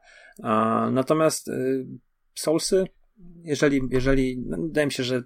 [0.93, 1.87] Natomiast y,
[2.35, 2.85] Soulsy,
[3.43, 5.23] jeżeli, jeżeli, no, wydaje mi się, że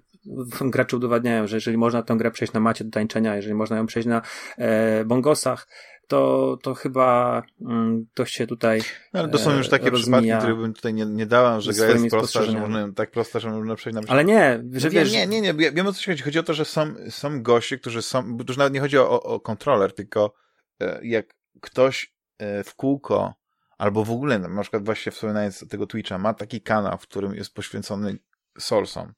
[0.61, 3.85] gracze udowadniają, że jeżeli można tę grę przejść na macie do tańczenia, jeżeli można ją
[3.85, 4.21] przejść na
[4.57, 5.67] e, bongosach,
[6.07, 8.81] to, to chyba mm, to się tutaj.
[9.13, 11.87] No, ale to są już takie przypadki, które bym tutaj nie, nie dałam, że gra
[11.87, 15.11] jest prosta, że można, tak prosta, że można przejść na Ale nie, że wiesz...
[15.11, 16.23] Nie, nie, nie, nie, wiem o co chodzi.
[16.23, 19.39] Chodzi o to, że są, są goście, którzy są, już nawet nie chodzi o, o
[19.39, 20.33] kontroler, tylko
[20.81, 23.33] e, jak ktoś e, w kółko,
[23.77, 27.53] albo w ogóle, na przykład właśnie wspominając tego Twitcha, ma taki kanał, w którym jest
[27.53, 28.17] poświęcony
[28.59, 29.13] Soulsom,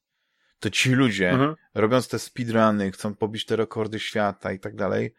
[0.60, 1.54] to ci ludzie, mhm.
[1.74, 5.14] robiąc te speedruny, chcą pobić te rekordy świata i tak dalej,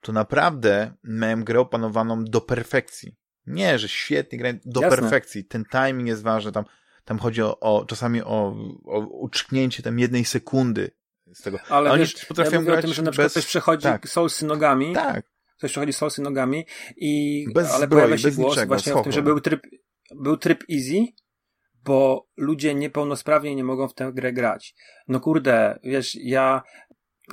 [0.00, 3.16] to naprawdę miałem grę opanowaną do perfekcji.
[3.46, 4.98] Nie, że świetnie grają, do Jasne.
[4.98, 5.44] perfekcji.
[5.44, 6.64] Ten timing jest ważny, tam,
[7.04, 10.90] tam chodzi o, o czasami o, o uczknięcie tam jednej sekundy
[11.34, 11.58] z tego.
[11.68, 13.32] Ale oni wiesz, potrafią ja grać o tym, że na przykład bez...
[13.32, 14.08] ktoś przechodzi tak.
[14.08, 14.94] soulsy nogami.
[14.94, 15.26] Tak.
[15.58, 19.12] Ktoś przechodzi soulsy nogami i bez ale zbroi, pojawia się głos niczego, właśnie o tym,
[19.12, 19.60] że był tryb,
[20.14, 21.06] był tryb easy,
[21.84, 24.74] bo ludzie niepełnosprawni nie mogą w tę grę grać.
[25.08, 26.62] No kurde, wiesz, ja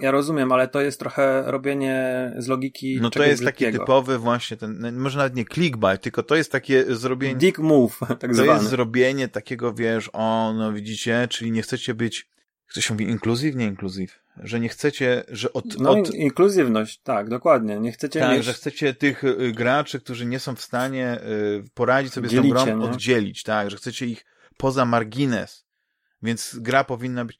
[0.01, 2.99] ja rozumiem, ale to jest trochę robienie z logiki.
[3.01, 6.51] No to jest taki typowy właśnie ten, no, może nawet nie clickbait, tylko to jest
[6.51, 7.35] takie zrobienie.
[7.35, 8.47] Dick move, tak to zwany.
[8.47, 12.27] To jest zrobienie takiego, wiesz, o, no widzicie, czyli nie chcecie być,
[12.67, 15.79] ktoś mówi inkluzyw, nie inkluzyw, że nie chcecie, że od.
[15.79, 16.13] No, od...
[16.13, 17.79] inkluzywność, tak, dokładnie.
[17.79, 18.19] Nie chcecie.
[18.19, 18.45] Tak, mieć...
[18.45, 22.57] że chcecie tych y, graczy, którzy nie są w stanie y, poradzić sobie Dzielicie, z
[22.57, 22.85] tą grą, nie?
[22.85, 24.25] oddzielić, tak, że chcecie ich
[24.57, 25.65] poza margines.
[26.21, 27.39] Więc gra powinna być.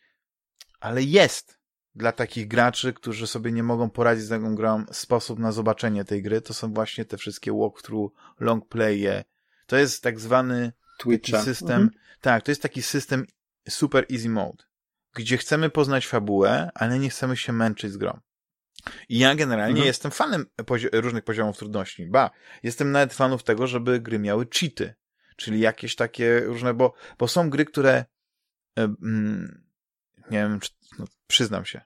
[0.79, 1.59] Ale jest
[1.95, 6.21] dla takich graczy, którzy sobie nie mogą poradzić z taką grą, sposób na zobaczenie tej
[6.21, 9.23] gry, to są właśnie te wszystkie walkthrough, long playe.
[9.65, 11.41] To jest tak zwany Twitcha.
[11.41, 11.81] system.
[11.81, 11.89] Mhm.
[12.21, 13.25] Tak, to jest taki system
[13.69, 14.63] super easy mode,
[15.15, 18.19] gdzie chcemy poznać fabułę, ale nie chcemy się męczyć z grą.
[19.09, 19.87] I ja generalnie mhm.
[19.87, 22.05] jestem fanem pozi różnych poziomów trudności.
[22.05, 22.29] Ba,
[22.63, 24.93] jestem nawet fanów tego, żeby gry miały cheaty.
[25.35, 28.05] Czyli jakieś takie różne, bo, bo są gry, które
[28.75, 29.64] mm,
[30.31, 31.81] nie wiem, czy, no, przyznam się.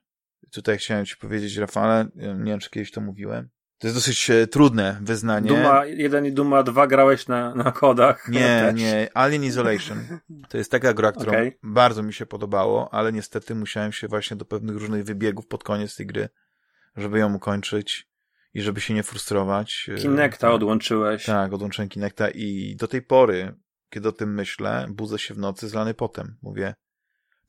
[0.51, 3.49] Tutaj chciałem ci powiedzieć, Rafale, nie wiem, czy kiedyś to mówiłem.
[3.79, 5.47] To jest dosyć e, trudne wyznanie.
[5.47, 8.29] Duma 1 i Duma 2 grałeś na, na kodach.
[8.29, 9.09] Nie, nie.
[9.13, 10.19] Alien Isolation.
[10.49, 11.57] To jest taka gra, którą okay.
[11.63, 15.95] bardzo mi się podobało, ale niestety musiałem się właśnie do pewnych różnych wybiegów pod koniec
[15.95, 16.29] tej gry,
[16.95, 18.09] żeby ją ukończyć
[18.53, 19.89] i żeby się nie frustrować.
[19.93, 20.55] E, Kinecta tak.
[20.55, 21.25] odłączyłeś.
[21.25, 23.55] Tak, odłączyłem Kinecta i do tej pory,
[23.89, 26.37] kiedy o tym myślę, budzę się w nocy zlany potem.
[26.41, 26.75] Mówię,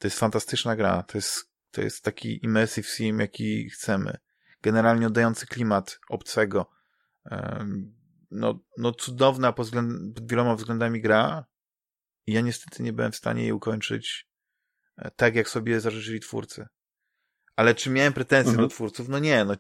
[0.00, 4.16] to jest fantastyczna gra, to jest, to jest taki immersive sim, jaki chcemy.
[4.62, 6.70] Generalnie oddający klimat obcego.
[8.30, 11.44] No, no cudowna pod, względ, pod wieloma względami gra
[12.26, 14.28] i ja niestety nie byłem w stanie jej ukończyć
[14.96, 16.66] e, tak, jak sobie zażyczyli twórcy.
[17.56, 18.68] Ale czy miałem pretensje mhm.
[18.68, 19.08] do twórców?
[19.08, 19.54] No nie, no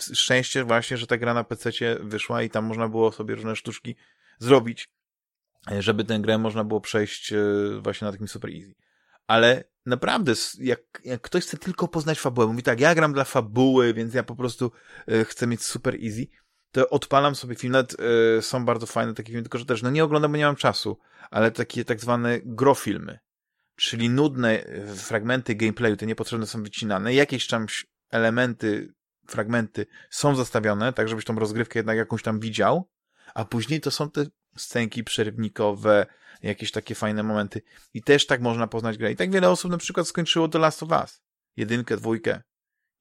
[0.00, 3.96] szczęście właśnie, że ta gra na PC wyszła i tam można było sobie różne sztuczki
[4.38, 4.88] zrobić,
[5.70, 7.44] e, żeby tę grę można było przejść e,
[7.82, 8.74] właśnie na takim super easy.
[9.30, 13.94] Ale naprawdę, jak, jak ktoś chce tylko poznać fabułę, mówi tak, ja gram dla fabuły,
[13.94, 14.72] więc ja po prostu
[15.12, 16.26] y, chcę mieć super easy,
[16.70, 17.96] to odpalam sobie film, nawet
[18.38, 20.56] y, są bardzo fajne takie filmy, tylko że też, no nie oglądam, bo nie mam
[20.56, 20.98] czasu,
[21.30, 23.18] ale takie tak zwane grofilmy,
[23.76, 24.64] czyli nudne
[24.96, 27.66] fragmenty gameplayu, te niepotrzebne są wycinane, jakieś tam
[28.10, 28.94] elementy,
[29.26, 32.88] fragmenty są zostawione, tak żebyś tą rozgrywkę jednak jakąś tam widział,
[33.34, 36.06] a później to są te scenki przerywnikowe,
[36.42, 37.62] jakieś takie fajne momenty.
[37.94, 39.12] I też tak można poznać grę.
[39.12, 41.22] I tak wiele osób na przykład skończyło The Last of Us.
[41.56, 42.42] Jedynkę, dwójkę.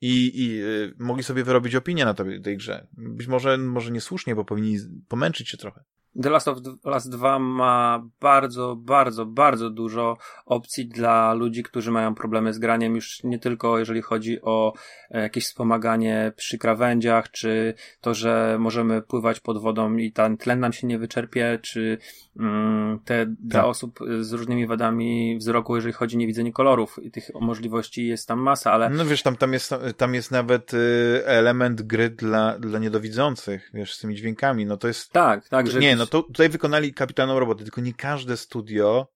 [0.02, 2.88] I, i y, mogli sobie wyrobić opinię na tej, tej grze.
[2.92, 5.84] Być może, może niesłusznie, bo powinni pomęczyć się trochę.
[6.22, 12.16] The Last of Us 2 ma bardzo, bardzo, bardzo dużo opcji dla ludzi, którzy mają
[12.16, 14.74] problemy z graniem, już nie tylko jeżeli chodzi o
[15.12, 20.60] e, jakieś wspomaganie przy krawędziach, czy to, że możemy pływać pod wodą i ten tlen
[20.60, 21.98] nam się nie wyczerpie, czy
[22.40, 23.34] mm, te tak.
[23.34, 27.00] dla osób z różnymi wadami wzroku, jeżeli chodzi o niewidzenie kolorów.
[27.04, 28.90] I tych możliwości jest tam masa, ale...
[28.90, 30.78] No wiesz, tam, tam, jest, tam jest nawet y,
[31.26, 35.12] element gry dla, dla niedowidzących, wiesz, z tymi dźwiękami, no to jest...
[35.12, 35.80] Tak, tak, że...
[35.80, 39.08] Nie, no to tutaj wykonali kapitalną robotę, tylko nie każde studio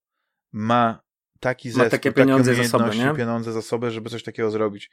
[0.51, 1.03] ma
[1.39, 3.13] taki zespół, ma takie pieniądze za sobą, nie?
[3.17, 4.91] pieniądze za sobą, żeby coś takiego zrobić.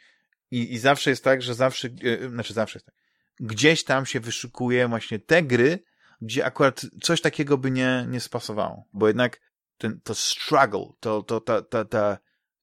[0.51, 2.95] I, I zawsze jest tak, że zawsze, e, znaczy zawsze jest tak,
[3.41, 5.85] gdzieś tam się wyszukuje właśnie te gry,
[6.21, 8.85] gdzie akurat coś takiego by nie, nie spasowało.
[8.93, 9.41] Bo jednak
[9.79, 12.19] ten, to struggle, to, to, ta, ta, ta,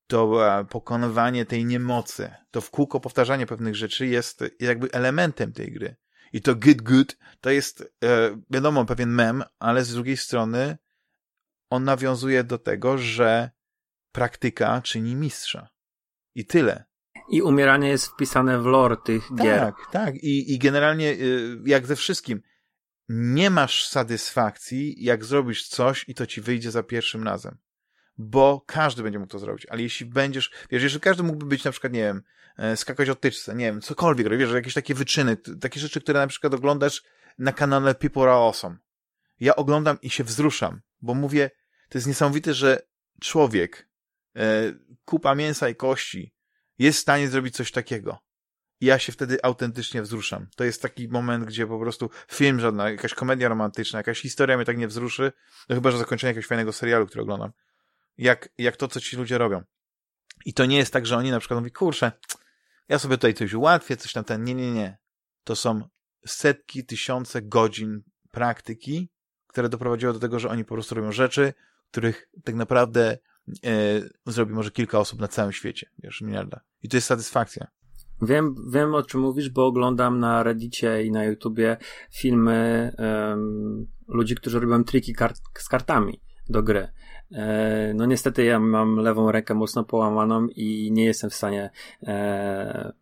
[0.08, 5.72] to e, pokonywanie tej niemocy, to w kółko powtarzanie pewnych rzeczy jest jakby elementem tej
[5.72, 5.96] gry.
[6.34, 10.78] I to good good to jest, e, wiadomo, pewien mem, ale z drugiej strony
[11.70, 13.52] on nawiązuje do tego, że
[14.12, 15.70] praktyka czyni mistrza.
[16.36, 16.86] I tyle.
[17.30, 19.60] I umieranie jest wpisane w lore tych gier.
[19.60, 20.16] Tak, tak.
[20.16, 22.42] I, i generalnie, y, jak ze wszystkim,
[23.10, 27.58] nie masz satysfakcji, jak zrobisz coś i to ci wyjdzie za pierwszym razem.
[28.18, 29.66] Bo każdy będzie mógł to zrobić.
[29.66, 32.24] Ale jeśli będziesz, wiesz, jeżeli każdy mógłby być na przykład, nie wiem,
[32.58, 36.28] E, skakać od tyczce, nie wiem, cokolwiek, wiesz, jakieś takie wyczyny, takie rzeczy, które na
[36.28, 37.04] przykład oglądasz
[37.38, 38.78] na kanale People Are Awesome.
[39.40, 41.52] Ja oglądam i się wzruszam, bo mówię,
[41.90, 42.82] to jest niesamowite, że
[43.22, 43.90] człowiek,
[44.36, 44.74] e,
[45.06, 46.34] kupa mięsa i kości
[46.80, 48.20] jest w stanie zrobić coś takiego.
[48.80, 50.48] i ja się wtedy autentycznie wzruszam.
[50.56, 54.66] To jest taki moment, gdzie po prostu film żadna, jakaś komedia romantyczna, jakaś historia mnie
[54.66, 55.32] tak nie wzruszy,
[55.70, 57.52] no chyba, że zakończenie jakiegoś fajnego serialu, który oglądam.
[58.18, 59.64] Jak, jak to, co ci ludzie robią.
[60.46, 62.12] I to nie jest tak, że oni na przykład mówią, kurczę,
[62.90, 64.44] ja sobie tutaj coś ułatwię, coś tam ten.
[64.44, 64.98] Nie, nie, nie.
[65.44, 65.82] To są
[66.26, 69.10] setki, tysiące godzin praktyki,
[69.48, 71.54] które doprowadziły do tego, że oni po prostu robią rzeczy,
[71.92, 73.18] których tak naprawdę
[73.66, 76.62] e, zrobi może kilka osób na całym świecie, wiesz, miliarda.
[76.84, 77.68] I to jest satysfakcja.
[78.22, 81.78] Wiem, wiem o czym mówisz, bo oglądam na Reddicie i na YouTubie
[82.12, 86.88] filmy um, ludzi, którzy robią triki kart z kartami do gry.
[87.32, 91.70] E, no niestety ja mam lewą rękę mocno połamaną i nie jestem w stanie
[92.04, 92.94] e,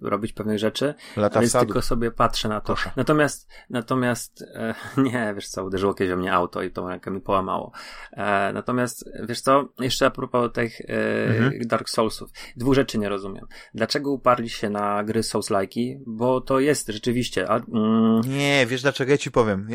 [0.00, 2.66] robić pewnych rzeczy, Lata więc tylko sobie patrzę na to.
[2.66, 2.90] Proszę.
[2.96, 4.74] Natomiast, natomiast e,
[5.12, 7.72] nie, wiesz co, uderzyło kiedyś o mnie auto i tą rękę mi połamało.
[8.12, 10.84] E, natomiast, wiesz co, jeszcze a propos tych e,
[11.26, 11.52] mhm.
[11.66, 12.30] Dark Soulsów.
[12.56, 13.46] Dwóch rzeczy nie rozumiem.
[13.74, 15.98] Dlaczego uparli się na gry Souls-like'i?
[16.06, 17.50] Bo to jest rzeczywiście...
[17.50, 18.20] A, mm...
[18.26, 19.12] Nie, wiesz dlaczego?
[19.12, 19.68] Ja ci powiem.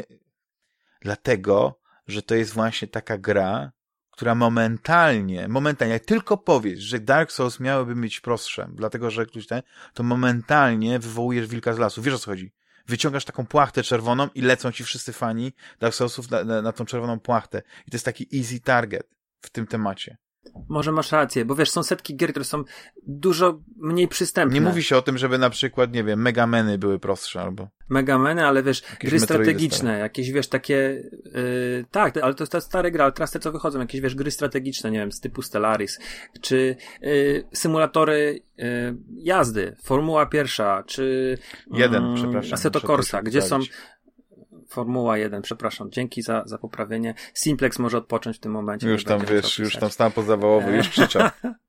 [1.02, 3.72] Dlatego, że to jest właśnie taka gra,
[4.12, 9.48] która momentalnie, momentalnie, jak tylko powiesz, że Dark Souls miałyby być prostsze, dlatego że ktoś
[9.48, 9.62] ten,
[9.94, 12.02] to momentalnie wywołujesz wilka z lasu.
[12.02, 12.54] Wiesz o co chodzi?
[12.88, 16.86] Wyciągasz taką płachtę czerwoną i lecą ci wszyscy fani Dark Soulsów na, na, na tą
[16.86, 17.62] czerwoną płachtę.
[17.88, 19.10] I to jest taki easy target
[19.42, 20.18] w tym temacie.
[20.70, 22.64] Może masz rację, bo wiesz, są setki gier, które są
[23.08, 24.60] dużo mniej przystępne.
[24.60, 27.68] Nie mówi się o tym, żeby na przykład, nie wiem, megameny były prostsze albo.
[27.90, 30.00] Megameny, ale wiesz, jakieś gry strategiczne, stare.
[30.00, 31.04] jakieś wiesz, takie.
[31.26, 34.32] Yy, tak, ale to jest stare gry, ale teraz te co wychodzą, jakieś wiesz, gry
[34.32, 36.00] strategiczne, nie wiem, z typu Stellaris,
[36.42, 38.66] czy yy, symulatory yy,
[39.18, 41.38] jazdy, Formuła pierwsza, czy.
[41.72, 42.54] Jeden, mm, przepraszam.
[42.54, 43.60] Assetto Corsa, gdzie są
[44.74, 47.14] Formuła 1, przepraszam, dzięki za, za poprawienie.
[47.34, 48.90] Simplex może odpocząć w tym momencie.
[48.90, 51.30] Już tam wiesz, już tam stan pozawałowy, już krzyczał.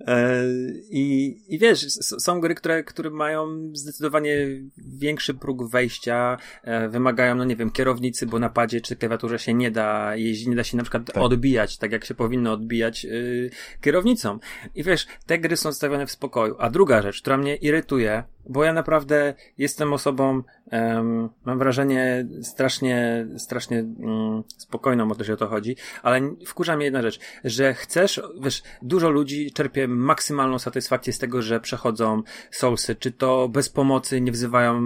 [0.00, 0.44] E,
[0.90, 7.44] I, I wiesz, są gry, które, które mają zdecydowanie większy próg wejścia, e, wymagają, no
[7.44, 10.76] nie wiem, kierownicy, bo na padzie czy klawiaturze się nie da jeździć, nie da się
[10.76, 11.16] na przykład tak.
[11.16, 14.38] odbijać, tak jak się powinno odbijać yy, kierownicą.
[14.74, 16.56] I wiesz, te gry są stawiane w spokoju.
[16.58, 23.26] A druga rzecz, która mnie irytuje, bo ja naprawdę jestem osobą, um, mam wrażenie, strasznie,
[23.36, 27.74] strasznie um, spokojną, o to się o to chodzi, ale wkurza mnie jedna rzecz, że
[27.74, 33.68] chcesz, wiesz, dużo ludzi czerpie maksymalną satysfakcję z tego, że przechodzą soulsy, czy to bez
[33.68, 34.82] pomocy nie wzywają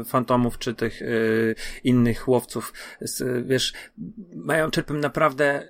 [0.00, 3.72] y, fantomów, czy tych y, innych łowców, z, wiesz,
[4.34, 5.68] mają, czerpią naprawdę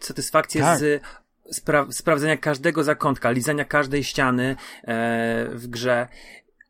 [0.00, 0.78] satysfakcję tak.
[0.78, 1.02] z
[1.50, 6.08] spra sprawdzenia każdego zakątka, lizania każdej ściany e, w grze.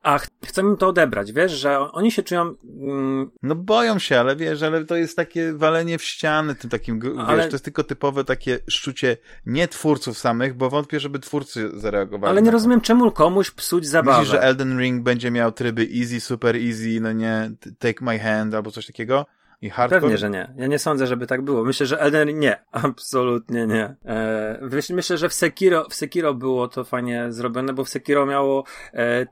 [0.09, 2.55] A ch chcę im to odebrać, wiesz, że oni się czują.
[2.81, 3.31] Mm...
[3.43, 7.37] No boją się, ale wiesz, ale to jest takie walenie w ściany, tym takim, ale...
[7.37, 9.17] wiesz, to jest tylko typowe takie szczucie
[9.47, 12.31] nie twórców samych, bo wątpię, żeby twórcy zareagowali.
[12.31, 14.19] Ale nie rozumiem, czemu komuś psuć zabawę.
[14.19, 18.55] Myślisz, że Elden Ring będzie miał tryby easy, super easy, no nie, take my hand
[18.55, 19.27] albo coś takiego?
[19.63, 20.01] I hardcore?
[20.01, 20.55] Pewnie, że nie.
[20.57, 21.65] Ja nie sądzę, żeby tak było.
[21.65, 22.65] Myślę, że Ring nie.
[22.73, 23.97] Absolutnie nie.
[24.05, 28.65] E, myślę, że w Sekiro, w Sekiro było to fajnie zrobione, bo w Sekiro miało
[28.95, 29.27] e,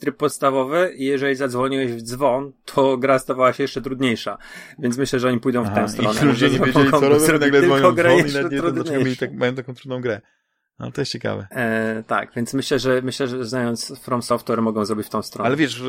[0.00, 4.38] tryb podstawowy i jeżeli zadzwoniłeś w dzwon, to gra stawała się jeszcze trudniejsza.
[4.78, 6.20] Więc myślę, że oni pójdą Aha, w tę stronę.
[6.22, 9.32] I ludzie nie wiedzieli, co robią, nagle dzwonią w dzwon i nagle dlaczego mieli tak,
[9.32, 10.20] mają taką trudną grę.
[10.78, 11.46] No to jest ciekawe.
[11.50, 15.46] E, tak, więc myślę, że myślę, że znając From Software mogą zrobić w tą stronę.
[15.46, 15.82] Ale wiesz,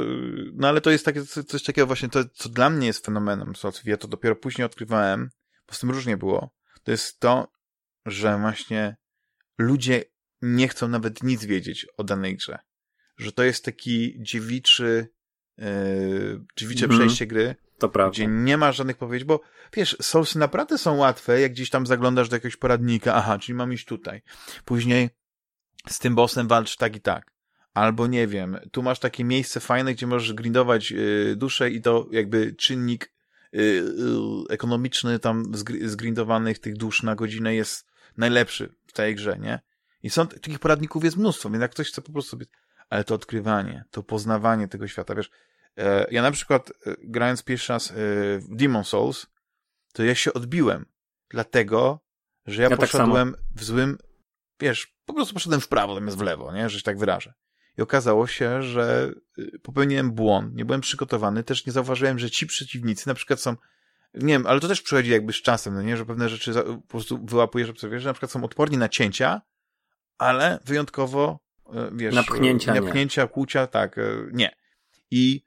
[0.54, 3.54] no ale to jest takie, coś takiego właśnie, to, co dla mnie jest fenomenem
[3.86, 5.30] ja to dopiero później odkrywałem,
[5.68, 6.54] bo z tym różnie było.
[6.84, 7.48] To jest to,
[8.06, 8.96] że właśnie
[9.58, 10.04] ludzie
[10.42, 12.60] nie chcą nawet nic wiedzieć o danej grze.
[13.18, 15.08] Że to jest taki dziewiczy,
[15.58, 15.66] yy,
[16.58, 17.00] dziewicze mm -hmm.
[17.00, 18.12] przejście gry, to prawda.
[18.12, 19.42] Gdzie nie ma żadnych powiedzi, bo
[19.74, 23.74] wiesz, Soulsy naprawdę są łatwe, jak gdzieś tam zaglądasz do jakiegoś poradnika, aha, czyli mam
[23.74, 24.22] iść tutaj.
[24.66, 25.10] Później
[25.90, 27.32] z tym bossem walcz tak i tak.
[27.74, 32.08] Albo nie wiem, tu masz takie miejsce fajne, gdzie możesz grindować yy, duszę i to
[32.12, 33.14] jakby czynnik
[33.52, 33.84] yy, yy,
[34.50, 35.44] ekonomiczny tam
[35.82, 37.86] zgrindowanych tych dusz na godzinę jest
[38.18, 39.60] najlepszy w tej grze, nie?
[40.04, 42.46] I są, takich poradników jest mnóstwo, więc jak ktoś chce po prostu sobie,
[42.90, 45.30] ale to odkrywanie, to poznawanie tego świata, wiesz,
[46.12, 47.94] ja na przykład e, grając pierwszy raz e,
[48.40, 49.28] w Demon Souls,
[49.94, 50.86] to ja się odbiłem,
[51.30, 52.00] dlatego,
[52.46, 53.98] że ja, ja tak poszedłem tak w złym,
[54.60, 57.34] wiesz, po prostu poszedłem w prawo zamiast w lewo, nie, że się tak wyrażę.
[57.78, 59.12] I okazało się, że
[59.64, 63.56] popełniłem błąd, nie byłem przygotowany, też nie zauważyłem, że ci przeciwnicy na przykład są,
[64.14, 66.88] nie wiem, ale to też przychodzi jakby z czasem, no nie, że pewne rzeczy po
[66.88, 69.42] prostu wyłapujesz, obserwujesz, że na przykład są odporni na cięcia,
[70.18, 71.40] ale wyjątkowo,
[71.92, 73.28] wiesz, napchnięcia, napchnięcia, nie.
[73.28, 74.00] kłucia, tak,
[74.32, 74.56] nie.
[75.12, 75.45] I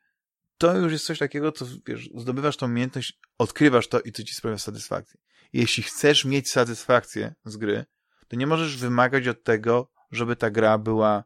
[0.58, 4.34] to już jest coś takiego, co wiesz, zdobywasz tą umiejętność, odkrywasz to i to ci
[4.34, 5.20] sprawia satysfakcję.
[5.52, 7.84] I jeśli chcesz mieć satysfakcję z gry,
[8.28, 11.24] to nie możesz wymagać od tego, żeby ta gra była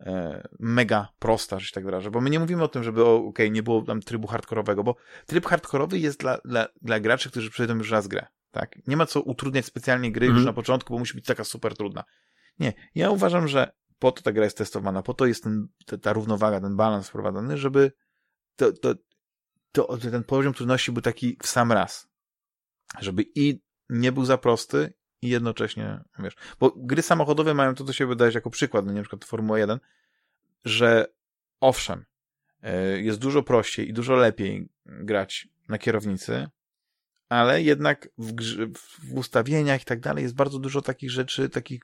[0.00, 3.28] e, mega prosta, że się tak wyrażę, bo my nie mówimy o tym, żeby okej,
[3.28, 7.50] okay, nie było tam trybu hardkorowego, bo tryb hardkorowy jest dla, dla, dla graczy, którzy
[7.50, 8.78] przejdą już raz grę, tak?
[8.86, 10.46] Nie ma co utrudniać specjalnie gry już Mhm.
[10.46, 12.04] na początku, bo musi być taka super trudna.
[12.58, 15.98] Nie, ja uważam, że po to ta gra jest testowana, po to jest ten, ta,
[15.98, 17.92] ta równowaga, ten balans wprowadzany, żeby
[18.56, 18.94] to, to,
[19.72, 22.08] to, ten poziom trudności był taki w sam raz.
[23.00, 27.92] Żeby i nie był za prosty i jednocześnie, wiesz, bo gry samochodowe mają to do
[27.92, 29.78] siebie dać jako przykład, no nie, na przykład Formuła 1,
[30.64, 31.06] że
[31.60, 32.04] owszem,
[32.62, 36.48] e, jest dużo prościej i dużo lepiej grać na kierownicy,
[37.28, 38.32] ale jednak w,
[38.74, 41.82] w ustawieniach i tak dalej jest bardzo dużo takich rzeczy, takich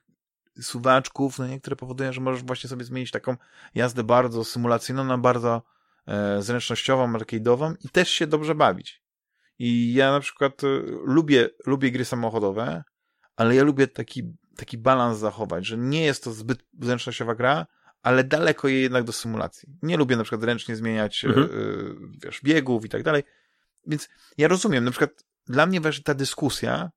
[0.61, 3.37] suwaczków, no nie, które powodują, że możesz właśnie sobie zmienić taką
[3.75, 5.61] jazdę bardzo symulacyjną na bardzo
[6.39, 9.01] zręcznościową, arcade'ową i też się dobrze bawić.
[9.63, 10.67] I ja na przykład e,
[11.05, 12.83] lubię, lubię gry samochodowe,
[13.35, 14.23] ale ja lubię taki,
[14.55, 17.67] taki balans zachować, że nie jest to zbyt zręcznościowa gra,
[18.01, 19.69] ale daleko je jednak do symulacji.
[19.81, 21.45] Nie lubię na przykład ręcznie zmieniać Mhm.
[21.45, 21.49] e,
[22.23, 23.23] wiesz, biegów i tak dalej.
[23.87, 26.91] Więc ja rozumiem, na przykład dla mnie wiesz, ta dyskusja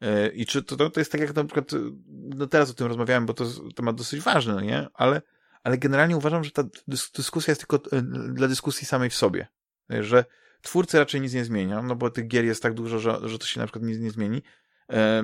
[0.00, 1.76] e, i czy to, to, to jest tak jak na przykład, e,
[2.08, 4.88] no teraz o tym rozmawiałem, bo to jest temat dosyć ważny, no nie?
[4.94, 5.22] Ale,
[5.62, 9.46] ale generalnie uważam, że ta dys- dyskusja jest tylko e, dla dyskusji samej w sobie.
[9.92, 10.24] E, Że
[10.62, 13.46] twórcy raczej nic nie zmienią, no bo tych gier jest tak dużo, że, że to
[13.46, 14.42] się na przykład nic nie zmieni.
[14.92, 15.22] E,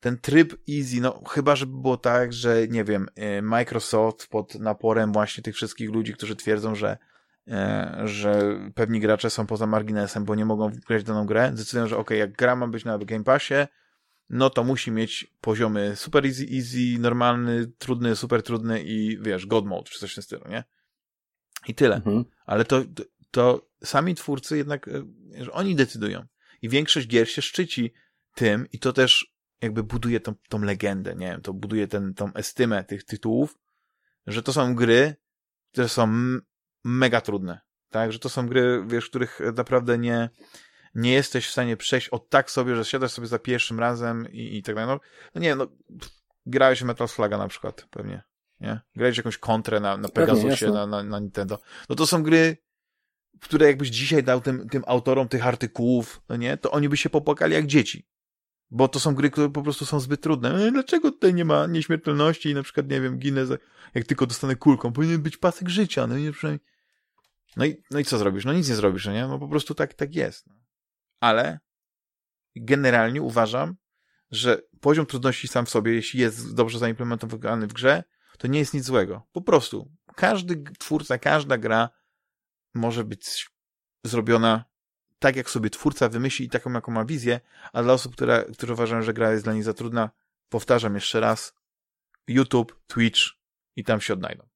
[0.00, 3.06] Ten tryb easy, no chyba, żeby było tak, że nie wiem,
[3.42, 6.98] Microsoft pod naporem właśnie tych wszystkich ludzi, którzy twierdzą, że
[8.04, 12.10] że pewni gracze są poza marginesem, bo nie mogą grać daną grę, decydują, że ok,
[12.10, 13.54] jak gra ma być na Game Passie,
[14.30, 19.66] no to musi mieć poziomy super easy, easy, normalny, trudny, super trudny i wiesz, God
[19.66, 20.64] mode, czy coś w tym stylu, nie?
[21.68, 21.96] I tyle.
[21.96, 22.24] Mhm.
[22.46, 22.82] Ale to,
[23.30, 25.04] to, sami twórcy jednak, e,
[25.44, 26.26] że oni decydują.
[26.62, 27.92] I większość gier się szczyci
[28.34, 32.32] tym i to też jakby buduje tą, tą legendę, nie wiem, to buduje ten, tą
[32.34, 33.58] estymę tych tytułów,
[34.26, 35.14] że to są gry,
[35.72, 36.12] które są
[36.84, 38.12] mega trudne, tak?
[38.12, 40.30] Że to są gry, wiesz, których naprawdę nie,
[40.94, 44.56] nie jesteś w stanie przejść od tak sobie, że siadasz sobie za pierwszym razem i,
[44.56, 44.90] i tak dalej.
[44.94, 45.00] No,
[45.34, 46.12] no nie, no, pff,
[46.46, 48.22] grałeś Metal Slaga na przykład, pewnie,
[48.60, 48.80] nie?
[48.96, 51.58] Grałeś jakąś kontrę na, na Pegasusie, na, na, na Nintendo.
[51.88, 52.56] No to są gry,
[53.40, 57.10] które jakbyś dzisiaj dał tym, tym autorom tych artykułów, no nie, to oni by się
[57.10, 58.06] popłakali jak dzieci.
[58.70, 60.54] Bo to są gry, które po prostu są zbyt trudne.
[60.54, 63.56] E, Dlaczego tutaj nie ma nieśmiertelności i na przykład, nie wiem, ginę, za,
[63.94, 64.92] jak tylko dostanę kulką.
[64.92, 66.66] Powinien być pasek życia, no nie przynajmniej.
[67.56, 68.44] No i, no i co zrobisz?
[68.44, 69.26] No nic nie zrobisz, no nie?
[69.26, 70.48] No po prostu tak, tak jest.
[71.20, 71.58] Ale
[72.56, 73.76] generalnie uważam,
[74.30, 78.04] że poziom trudności sam w sobie, jeśli jest dobrze zaimplementowany w grze,
[78.38, 79.26] to nie jest nic złego.
[79.32, 81.90] Po prostu każdy twórca, każda gra
[82.74, 83.50] może być
[84.04, 84.64] zrobiona
[85.18, 87.40] tak, jak sobie twórca wymyśli i taką, jaką ma wizję,
[87.72, 90.10] a dla osób, które, które uważają, że gra jest dla nich za trudna,
[90.48, 91.54] powtarzam jeszcze raz,
[92.28, 93.20] YouTube, Twitch
[93.76, 94.49] i tam się odnajdą.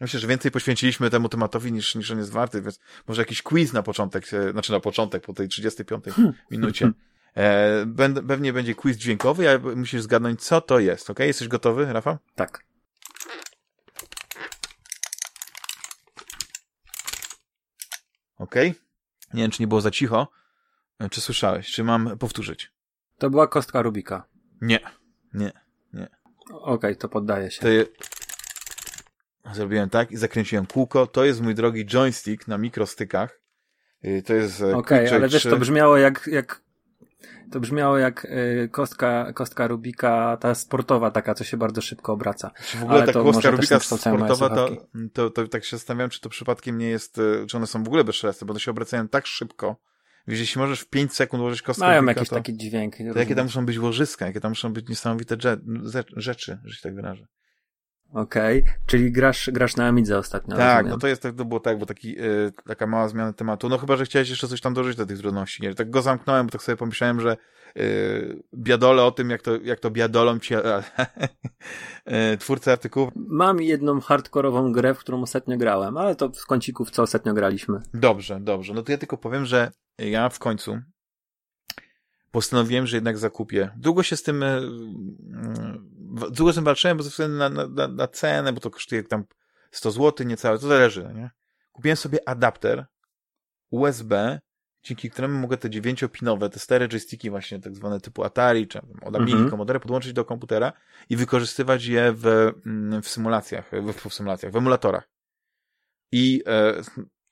[0.00, 3.72] Myślę, że więcej poświęciliśmy temu tematowi niż, niż on jest warty, więc może jakiś quiz
[3.72, 6.04] na początek, e, znaczy na początek, po tej 35
[6.50, 6.92] minucie.
[7.36, 11.18] E, będę, pewnie będzie quiz dźwiękowy, a musisz zgadnąć, co to jest, ok?
[11.18, 12.18] Jesteś gotowy, Rafał?
[12.34, 12.64] Tak.
[18.38, 18.54] Ok?
[19.34, 20.28] Nie wiem, czy nie było za cicho.
[20.98, 21.72] E, Czy słyszałeś?
[21.72, 22.72] Czy mam powtórzyć?
[23.18, 24.24] To była kostka Rubika.
[24.60, 24.80] Nie.
[25.34, 25.52] Nie.
[26.52, 27.60] Okej, to poddaję się.
[27.62, 27.84] To je...
[29.52, 31.06] Zrobiłem tak i zakręciłem kółko.
[31.06, 33.40] To jest mój drogi joystick na mikrostykach.
[34.04, 35.50] Y, To jest e, Okej, Quick ale Joy wiesz, 3.
[35.50, 36.62] to brzmiało jak, jak
[37.52, 42.50] to brzmiało jak y, kostka, kostka Rubika, ta sportowa taka, co się bardzo szybko obraca.
[42.66, 44.70] Czy w ogóle ale ta kostka Rubika sportowa, to,
[45.12, 47.86] to, to tak się zastanawiam, czy to przypadkiem nie jest, e, czy one są w
[47.86, 49.76] ogóle bezszelestne, bo one się obracają tak szybko.
[50.28, 52.96] Wiesz, jeśli możesz w 5 sekund ułożyć kostkę Mają Rubika, jakiś to, taki dźwięk.
[53.12, 55.36] to jakie tam muszą być łożyska, jakie tam muszą być niesamowite
[56.16, 57.26] rzeczy, że się tak wyrażę.
[58.12, 60.56] Okej, czyli grasz, grasz na Amidze ostatnio.
[60.56, 60.90] Tak, rozumiem.
[60.90, 63.68] no to jest tak, to było tak, bo taki, y, taka mała zmiana tematu.
[63.68, 65.62] No chyba, że chciałeś jeszcze coś tam dożyć do tych trudności.
[65.62, 65.74] Nie?
[65.74, 67.36] Tak go zamknąłem, bo tak sobie pomyślałem, że
[67.76, 70.54] y, biadolę o tym, jak to, jak to biadolą ci
[72.04, 73.12] e, twórcy artykułów.
[73.16, 77.34] Mam jedną hardkorową grę, w którą ostatnio grałem, ale to w kąciku, w co ostatnio
[77.34, 77.80] graliśmy.
[77.94, 78.74] Dobrze, dobrze.
[78.74, 80.78] No to ja tylko powiem, że ja w końcu
[82.36, 83.70] postanowiłem, że jednak zakupię.
[83.76, 84.60] Długo się z tym e,
[86.30, 89.24] długo z tym walczyłem, bo ze względu na, na, na, cenę, bo to kosztuje tam
[89.70, 91.30] 100 zł, niecałe, to zależy, no nie?
[91.72, 92.86] Kupiłem sobie adapter
[93.70, 94.40] USB,
[94.82, 99.16] dzięki któremu mogę te 9-pinowe, te stare joysticki właśnie, tak zwane typu Atari, czy od
[99.16, 99.50] Amigi, Mhm.
[99.50, 100.72] Commodore, podłączyć do komputera
[101.08, 102.26] i wykorzystywać je w,
[102.66, 105.08] mm, w symulacjach, w, w symulacjach, w emulatorach.
[106.12, 106.82] I e,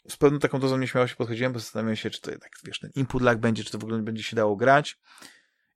[0.08, 3.22] z pewną taką dozą nieśmiałości podchodziłem, bo zastanawiałem się, czy to tak, wiesz, ten input
[3.22, 4.98] lag będzie, czy to w ogóle będzie się dało grać.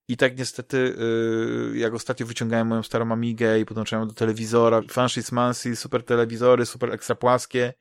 [0.09, 0.95] I tak niestety,
[1.73, 6.67] yy, jak ostatnio wyciągałem moją starą Amigę i podłączałem do telewizora, Franchise Mansi, super telewizory,
[6.67, 7.75] super ekstra płaskie,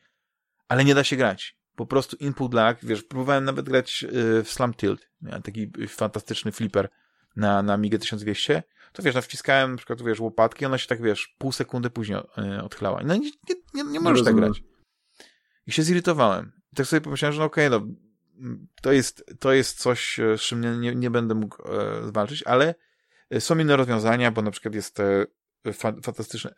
[0.67, 1.57] ale nie da się grać.
[1.75, 6.51] Po prostu input lag, wiesz, próbowałem nawet grać yy, w Slam Tilt, miałem taki fantastyczny
[6.51, 6.89] flipper
[7.35, 11.01] na, na Amigę 1200, to wiesz, no wciskałem na przykład, wiesz, łopatki, ona się tak,
[11.01, 12.19] wiesz, pół sekundy później
[12.63, 13.01] odchylała.
[13.05, 14.63] No nie, nie, nie, nie możesz tak grać.
[15.67, 16.51] I się zirytowałem.
[16.73, 20.37] I tak sobie pomyślałem, że no okej, okay, no to jest, to jest coś, e,
[20.37, 21.63] z czym nie, nie, nie będę mógł
[22.15, 22.75] e, ale
[23.29, 25.25] e, są inne rozwiązania, bo na przykład jest e,
[25.73, 26.51] fa fantastyczny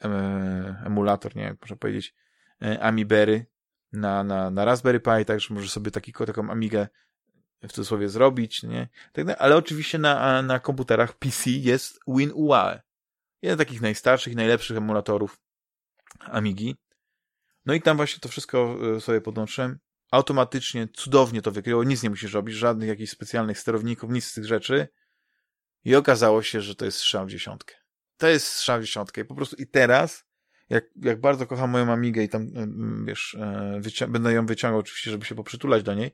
[0.86, 2.16] emulator, nie jak można powiedzieć,
[2.62, 3.46] e, Amibery
[3.92, 6.88] na, na, na Raspberry Pi, także możesz sobie taki, taką Amigę
[7.64, 8.88] w cudzysłowie zrobić, nie?
[9.14, 12.82] Tak, ale oczywiście na, na komputerach PC jest WinUAE.
[13.42, 15.40] Jeden z takich najstarszych, najlepszych emulatorów
[16.20, 16.76] Amigi.
[17.66, 19.80] No i tam właśnie to wszystko sobie podłączyłem
[20.12, 24.46] automatycznie, cudownie to wykryło, nic nie musisz robić, żadnych jakichś specjalnych sterowników, nic z tych
[24.46, 24.88] rzeczy.
[25.86, 27.76] I okazało się, że to jest strzał w dziesiątkę.
[28.18, 29.22] To jest strzał w dziesiątkę.
[29.22, 30.26] I po prostu i teraz,
[30.70, 32.48] jak, jak bardzo kocham moją Amigę i tam,
[33.06, 33.38] wiesz,
[34.02, 36.14] e, będę ją wyciągał oczywiście, żeby się poprzytulać do niej,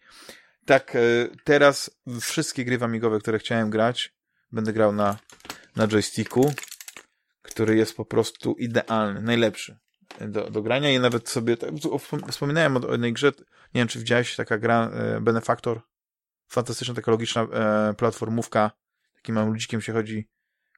[0.65, 0.99] tak e,
[1.43, 4.13] teraz wszystkie gry amigowe, które chciałem grać,
[4.51, 5.17] będę grał na,
[5.75, 6.53] na joysticku,
[7.41, 9.84] który jest po prostu idealny, najlepszy
[10.21, 11.69] do, do grania i nawet sobie, tak,
[12.31, 13.31] wspominałem o jednej grze,
[13.73, 15.81] nie wiem, czy widziałeś, taka gra e, Benefactor,
[16.47, 18.71] fantastyczna, taka logiczna e, platformówka,
[19.15, 20.29] takim małym ludzikiem się chodzi,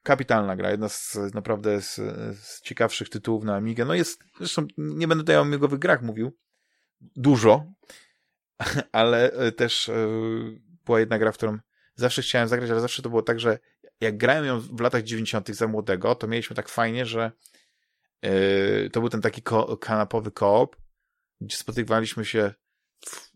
[0.02, 1.94] kapitalna gra, jedna z naprawdę z,
[2.38, 6.36] z ciekawszych tytułów na Amigę, no jest, zresztą nie będę tutaj o amigowych grach mówił,
[7.00, 7.72] dużo,
[8.92, 9.90] ale e, też
[10.84, 11.58] była jedna gra, w którą
[11.94, 13.58] zawsze chciałem zagrać, ale zawsze to było tak, że
[14.00, 15.48] jak grałem ją w latach 90.
[15.48, 17.32] za młodego, to mieliśmy tak fajnie, że
[18.22, 20.76] yy, to był ten taki ko kanapowy koop,
[21.40, 22.54] gdzie spotykaliśmy się
[23.06, 23.32] w,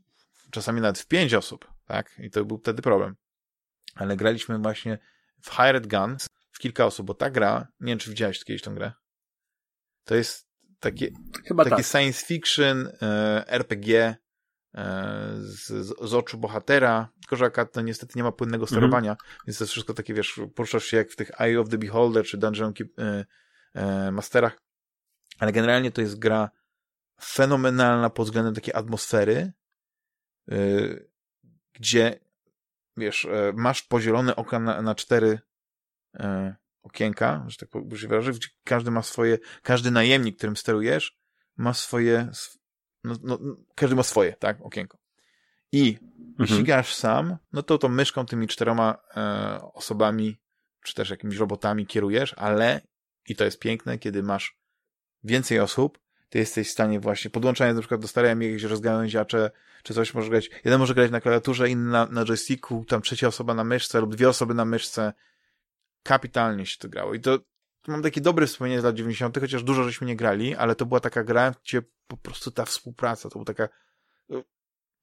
[0.50, 2.18] czasami nawet w pięć osób, tak?
[2.18, 3.16] I to był wtedy problem.
[3.94, 4.98] Ale graliśmy właśnie
[5.42, 6.16] w Hired Gun
[6.50, 8.92] w kilka osób, bo ta gra, nie wiem, czy widziałeś kiedyś tę grę,
[10.04, 10.48] to jest
[10.80, 11.10] takie,
[11.46, 11.86] Chyba takie tak.
[11.86, 14.16] science fiction, e, RPG
[14.74, 18.76] e, z, z, oczu bohatera, tylko że to niestety nie ma płynnego mhm.
[18.76, 19.46] sterowania, mm -hmm.
[19.46, 22.24] więc to jest wszystko takie, wiesz, poruszasz się jak w tych Eye of the Beholder
[22.24, 23.24] czy Dungeon Keep, e,
[23.74, 24.58] e, Masterach,
[25.38, 26.50] ale generalnie to jest gra
[27.22, 29.52] fenomenalna pod względem takiej atmosfery,
[30.46, 31.10] yy,
[31.72, 32.20] gdzie
[32.96, 35.38] wiesz, yy, masz podzielone oka na, na cztery
[36.14, 41.18] yy, okienka, że tak się wyrażę, gdzie każdy ma swoje, każdy najemnik, którym sterujesz,
[41.56, 42.30] ma swoje,
[43.04, 43.38] no, no,
[43.74, 44.98] każdy ma swoje, tak, okienko.
[45.72, 46.34] I mhm.
[46.38, 50.40] jeśli grasz sam, no to tą myszką tymi czteroma e, osobami,
[50.82, 52.80] czy też jakimiś robotami kierujesz, ale,
[53.28, 54.61] i to jest piękne, kiedy masz
[55.24, 55.98] więcej osób,
[56.28, 59.50] ty jesteś w stanie właśnie, podłączając na przykład do starej jakieś rozgałęziacze,
[59.82, 63.28] czy coś może grać, jeden może grać na klawiaturze, inny na, na joysticku, tam trzecia
[63.28, 65.12] osoba na myszce lub dwie osoby na myszce.
[66.02, 67.14] Kapitalnie się to grało.
[67.14, 67.38] I to
[67.86, 71.00] mam takie dobre wspomnienie z lat 90., chociaż dużo żeśmy nie grali, ale to była
[71.00, 73.68] taka gra, gdzie po prostu ta współpraca, to była taka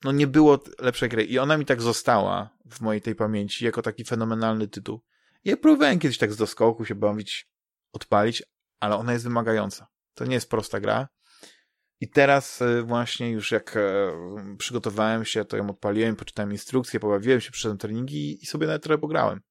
[0.04, 1.24] no nie było lepszej gry.
[1.24, 5.02] I ona mi tak została w mojej tej pamięci, jako taki fenomenalny tytuł.
[5.46, 7.50] Ja próbowałem kiedyś tak z doskoku się bawić,
[7.92, 8.44] odpalić,
[8.80, 9.88] ale ona jest wymagająca.
[10.14, 11.08] To nie jest prosta gra.
[12.02, 14.12] I teraz e, właśnie już jak e,
[14.58, 18.98] przygotowałem się, to ją odpaliłem, poczytałem instrukcję, pobawiłem się, przyszedłem treningi i sobie nawet trochę
[18.98, 19.42] pograłem.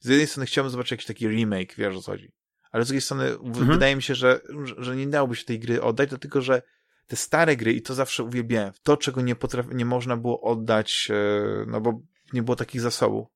[0.00, 2.32] Z jednej strony chciałbym zobaczyć jakiś taki remake, wiesz o co chodzi.
[2.70, 3.66] Ale z drugiej strony mhm.
[3.66, 4.40] wydaje mi się, że,
[4.78, 6.62] że nie dałoby się tej gry oddać, dlatego że
[7.06, 11.08] te stare gry, i to zawsze uwielbiałem, to czego nie, potrafi, nie można było oddać,
[11.10, 12.00] e, no bo
[12.32, 13.28] nie było takich zasobów,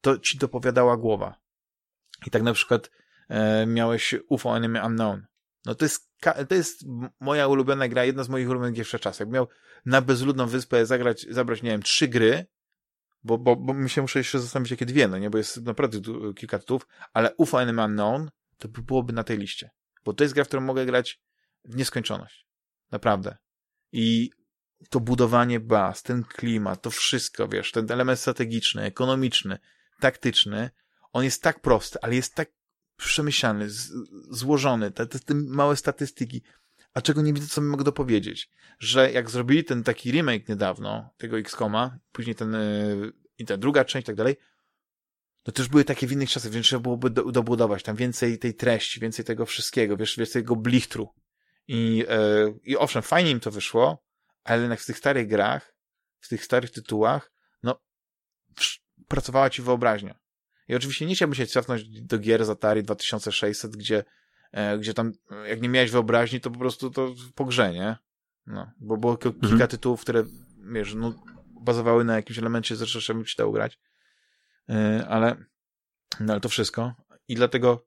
[0.00, 1.34] to ci dopowiadała głowa.
[2.26, 2.90] I tak na przykład
[3.28, 5.26] e, miałeś UFO Enemy Unknown.
[5.66, 6.10] No to jest,
[6.48, 6.84] to jest
[7.20, 9.20] moja ulubiona gra, jedna z moich ulubionych gier wszechczasów.
[9.20, 9.48] Jak miał
[9.86, 12.46] na bezludną wyspę zagrać, zabrać, nie wiem, trzy gry,
[13.24, 15.98] bo, bo, bo mi się muszę jeszcze zastanowić, jakie dwie, no nie, bo jest naprawdę
[16.36, 19.70] kilka tytułów, ale UFO Enemy Unknown to by byłoby na tej liście.
[20.04, 21.20] Bo to jest gra, w którą mogę grać
[21.64, 22.46] w nieskończoność.
[22.90, 23.36] Naprawdę.
[23.92, 24.30] I
[24.90, 29.58] to budowanie baz, ten klimat, to wszystko, wiesz, ten element strategiczny, ekonomiczny,
[30.00, 30.70] taktyczny,
[31.12, 32.48] on jest tak prosty, ale jest tak
[32.96, 33.92] przemyślany, z,
[34.30, 36.42] złożony, te, te, te, małe statystyki.
[36.94, 38.50] A czego nie widzę, co mi mogę dopowiedzieć?
[38.78, 43.84] Że jak zrobili ten taki remake niedawno, tego X-Koma, później ten, yy, i ta druga
[43.84, 44.36] część i tak dalej,
[45.46, 48.38] no to już były takie w innych czasach, więc trzeba byłoby do, dobudować tam więcej
[48.38, 51.08] tej treści, więcej tego wszystkiego, wiesz, więcej tego blichtru.
[51.68, 54.04] I, yy, I owszem, fajnie im to wyszło,
[54.44, 55.74] ale jednak w tych starych grach,
[56.20, 57.32] w tych starych tytułach,
[57.62, 57.80] no,
[59.08, 60.23] pracowała ci wyobraźnia.
[60.68, 64.04] I oczywiście nie chciałbym się cofnąć do gier z Atari 2600, gdzie,
[64.52, 65.12] e, gdzie tam,
[65.46, 67.96] jak nie miałeś wyobraźni, to po prostu to po grze, nie?
[68.46, 69.68] No, bo było kilka mhm.
[69.68, 70.24] tytułów, które,
[70.72, 71.14] wiesz, no,
[71.60, 73.78] bazowały na jakimś elemencie, zresztą bym ci dał grać.
[74.68, 75.36] E, ale
[76.20, 76.94] No ale to wszystko.
[77.28, 77.86] I dlatego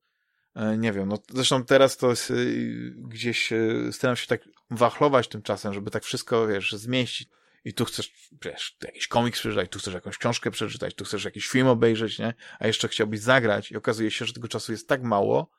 [0.55, 5.27] e, nie wiem, no zresztą teraz to jest, y, gdzieś y, staram się tak wachlować
[5.27, 7.29] tym czasem, żeby tak wszystko, wiesz, zmieścić.
[7.65, 8.13] I tu chcesz,
[8.45, 12.33] wiesz, jakiś komiks przeczytać, tu chcesz jakąś książkę przeczytać, tu chcesz jakiś film obejrzeć, nie?
[12.59, 15.51] A jeszcze chciałbyś zagrać i okazuje się, że tego czasu jest tak mało,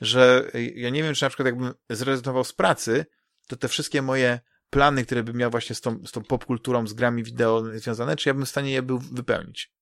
[0.00, 3.06] że ja nie wiem, czy na przykład jakbym zrezygnował z pracy,
[3.48, 4.40] to te wszystkie moje
[4.70, 8.28] plany, które bym miał właśnie z tą, z tą popkulturą, z grami wideo związane, czy
[8.28, 9.72] ja bym w stanie je był wypełnić.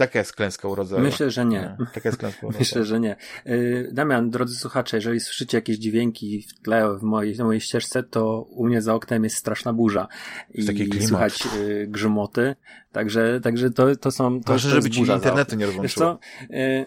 [0.00, 1.04] Taka jest klęska urodzeniowa.
[1.04, 1.76] Myślę, że nie.
[1.94, 2.58] Taka jest klęska urodzeniowa.
[2.58, 3.16] Myślę, że nie.
[3.46, 8.02] Y, Damian, drodzy słuchacze, jeżeli słyszycie jakieś dźwięki w tle w mojej, na mojej ścieżce,
[8.02, 10.08] to u mnie za oknem jest straszna burza.
[10.54, 10.62] I
[11.02, 12.54] słychać y, grzmoty.
[12.92, 14.40] Także, także to, to są...
[14.40, 15.82] To, Ważne, to żeby ci internetu nie rozłączyło.
[15.82, 16.18] Wiesz co?
[16.56, 16.86] Y,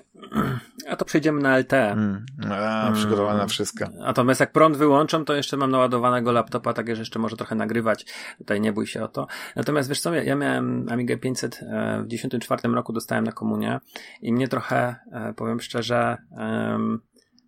[0.90, 1.92] a to przejdziemy na LTE.
[1.92, 2.26] Mm.
[2.52, 3.50] A, przygotowana mm.
[3.50, 3.86] wszystko.
[3.94, 8.06] Natomiast jak prąd wyłączą, to jeszcze mam naładowanego laptopa, tak że jeszcze może trochę nagrywać.
[8.38, 9.28] Tutaj nie bój się o to.
[9.56, 13.80] Natomiast wiesz co, ja, ja miałem Amigę 500 e, w 94 roku dostałem na komunię
[14.22, 16.18] i mnie trochę, e, powiem szczerze,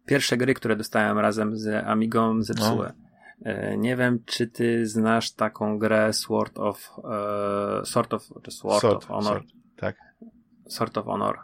[0.06, 2.92] pierwsze gry, które dostałem razem z Amigą zepsuły.
[3.00, 3.05] No.
[3.78, 6.92] Nie wiem, czy ty znasz taką grę Sword of,
[7.84, 9.24] Sword of, Sword, Sword of Honor.
[9.24, 9.96] Sword, tak.
[10.68, 11.40] Sword of Honor.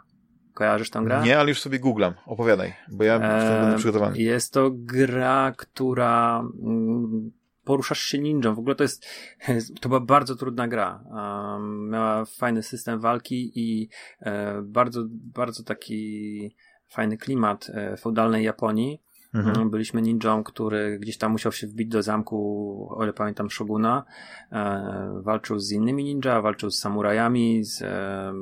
[0.54, 1.22] Kojarzysz tę grę?
[1.24, 2.14] Nie, ale już sobie googlam.
[2.26, 4.18] Opowiadaj, bo ja jestem przygotowany.
[4.18, 7.32] Jest to gra, która mm,
[7.64, 8.54] poruszasz się ninją.
[8.54, 9.06] W ogóle to jest,
[9.80, 11.04] to była bardzo trudna gra.
[11.04, 13.88] Um, miała fajny system walki i
[14.20, 16.56] e, bardzo, bardzo taki
[16.88, 19.02] fajny klimat e, feudalnej Japonii.
[19.34, 19.56] Mhm.
[19.56, 24.04] Mm, byliśmy ninją, który gdzieś tam musiał się wbić do zamku, o ile pamiętam, Shoguna.
[24.52, 28.32] E, walczył z innymi ninja, walczył z samurajami, z e,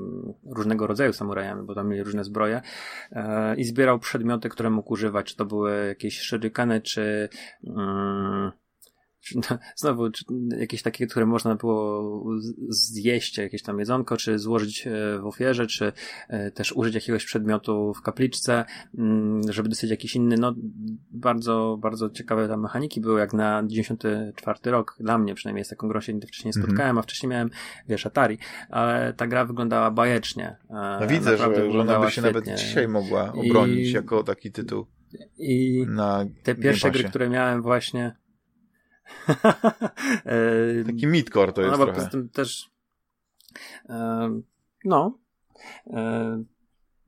[0.46, 2.62] różnego rodzaju samurajami, bo tam mieli różne zbroje.
[3.12, 7.28] E, I zbierał przedmioty, które mógł używać, czy to były jakieś shurikeny, czy
[7.66, 8.52] mm,
[9.76, 10.10] znowu
[10.58, 12.24] jakieś takie, które można było
[12.68, 15.92] zjeść, jakieś tam jedzonko, czy złożyć e, w ofierze, czy
[16.28, 18.64] e, też użyć jakiegoś przedmiotu w kapliczce,
[18.98, 20.54] mm, żeby dostać jakiś inny, no
[21.10, 25.88] bardzo, bardzo ciekawe tam mechaniki były, jak na 94 rok, dla mnie przynajmniej z taką
[25.88, 26.66] grą się wcześniej mhm.
[26.66, 27.50] spotkałem, a wcześniej miałem,
[27.88, 28.38] wiesz, Atari,
[28.70, 30.56] ale ta gra wyglądała bajecznie.
[30.70, 32.32] E, no widzę, że, że ona by się świetnie.
[32.32, 33.92] nawet dzisiaj mogła obronić I...
[33.92, 34.86] jako taki tytuł.
[35.38, 38.16] I na te pierwsze gry, które miałem właśnie,
[40.86, 42.08] Taki midcore to jest no, trochę.
[42.08, 42.70] tym też
[43.88, 44.40] e,
[44.84, 45.18] no
[45.86, 46.44] e,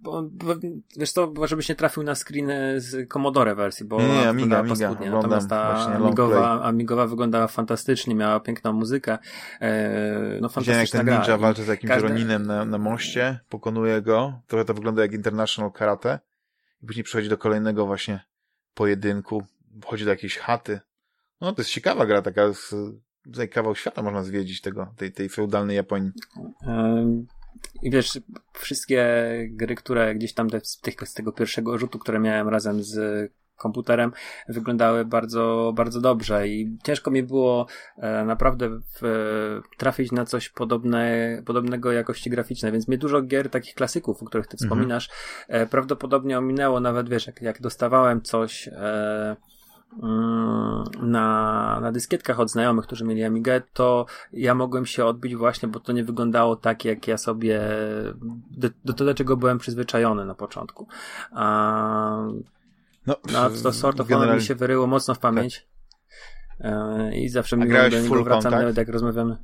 [0.02, 0.54] bo, bo,
[0.96, 4.94] wiesz co, żebyś nie trafił na screeny z Commodore wersji, bo nie, Amiga, Amiga.
[5.10, 9.18] Natomiast ta Amigowa, Amigowa wyglądała fantastycznie, miała piękną muzykę.
[10.40, 12.08] no fantastyczna jak ten ninja walczy z jakimś Każde...
[12.08, 14.40] Roninem na, na moście, pokonuje go.
[14.46, 16.18] Trochę to wygląda jak International Karate.
[16.82, 18.20] I później przechodzi do kolejnego właśnie
[18.74, 19.46] pojedynku.
[19.82, 20.80] Wchodzi do jakiejś chaty.
[21.42, 22.74] No, to jest ciekawa gra, taka z,
[23.24, 26.10] tutaj kawał świata można zwiedzić tego, tej, tej feudalnej Japonii.
[27.82, 28.20] I wiesz,
[28.52, 29.04] wszystkie
[29.50, 34.12] gry, które gdzieś tam z, tych, z tego pierwszego rzutu, które miałem razem z komputerem,
[34.48, 37.66] wyglądały bardzo, bardzo dobrze i ciężko mi było
[37.96, 38.80] e, naprawdę
[39.78, 44.46] trafić na coś podobne, podobnego jakości graficznej, więc mnie dużo gier, takich klasyków, o których
[44.46, 44.68] ty mhm.
[44.68, 45.10] wspominasz,
[45.48, 49.36] e, prawdopodobnie ominęło, nawet wiesz, jak, jak dostawałem coś e,
[51.02, 55.80] na, na dyskietkach od znajomych, którzy mieli Amigę, to ja mogłem się odbić właśnie, bo
[55.80, 57.60] to nie wyglądało tak, jak ja sobie
[58.50, 60.88] do, do tego, czego byłem przyzwyczajony na początku.
[61.32, 62.26] A,
[63.06, 64.40] no, no to Sort of generalnie...
[64.40, 65.66] mi się wyryło mocno w pamięć.
[66.58, 67.14] Tak.
[67.14, 69.36] I zawsze mi do niego wracam, nawet jak rozmawiamy.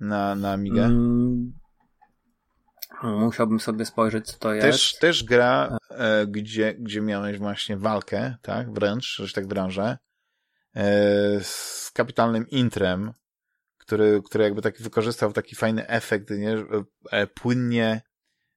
[0.00, 0.84] Na, na Amigę?
[0.84, 1.52] Mm,
[3.02, 4.68] Musiałbym sobie spojrzeć, co to jest.
[4.68, 9.98] Też, też gra, e, gdzie, gdzie miałeś właśnie walkę, tak, wręcz, że tak wręże,
[10.76, 10.84] e,
[11.42, 13.12] z kapitalnym intrem,
[13.78, 16.56] który, który jakby taki wykorzystał taki fajny efekt, nie,
[17.10, 18.02] e, płynnie,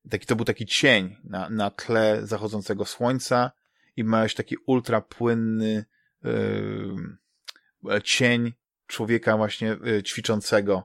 [0.09, 3.51] taki, to był taki cień na, na tle zachodzącego słońca
[3.95, 5.85] i miałeś taki ultra płynny
[6.25, 8.53] e, cień
[8.87, 10.83] człowieka właśnie e, ćwiczącego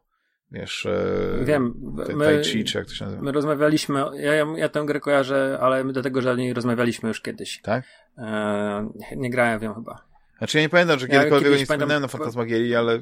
[0.51, 1.74] wiesz, e, Wiem,
[2.14, 3.22] my, tai chi, czy jak to się nazywa.
[3.22, 7.09] My rozmawialiśmy, ja, ja, ja tę grę kojarzę, ale my do tego, że nie rozmawialiśmy
[7.09, 7.61] już kiedyś.
[7.62, 7.84] Tak?
[8.18, 10.13] E, nie grałem w nią chyba.
[10.39, 13.01] Znaczy ja nie pamiętam, że kiedykolwiek ja nie wspominałem na Fantasmagierii, ale...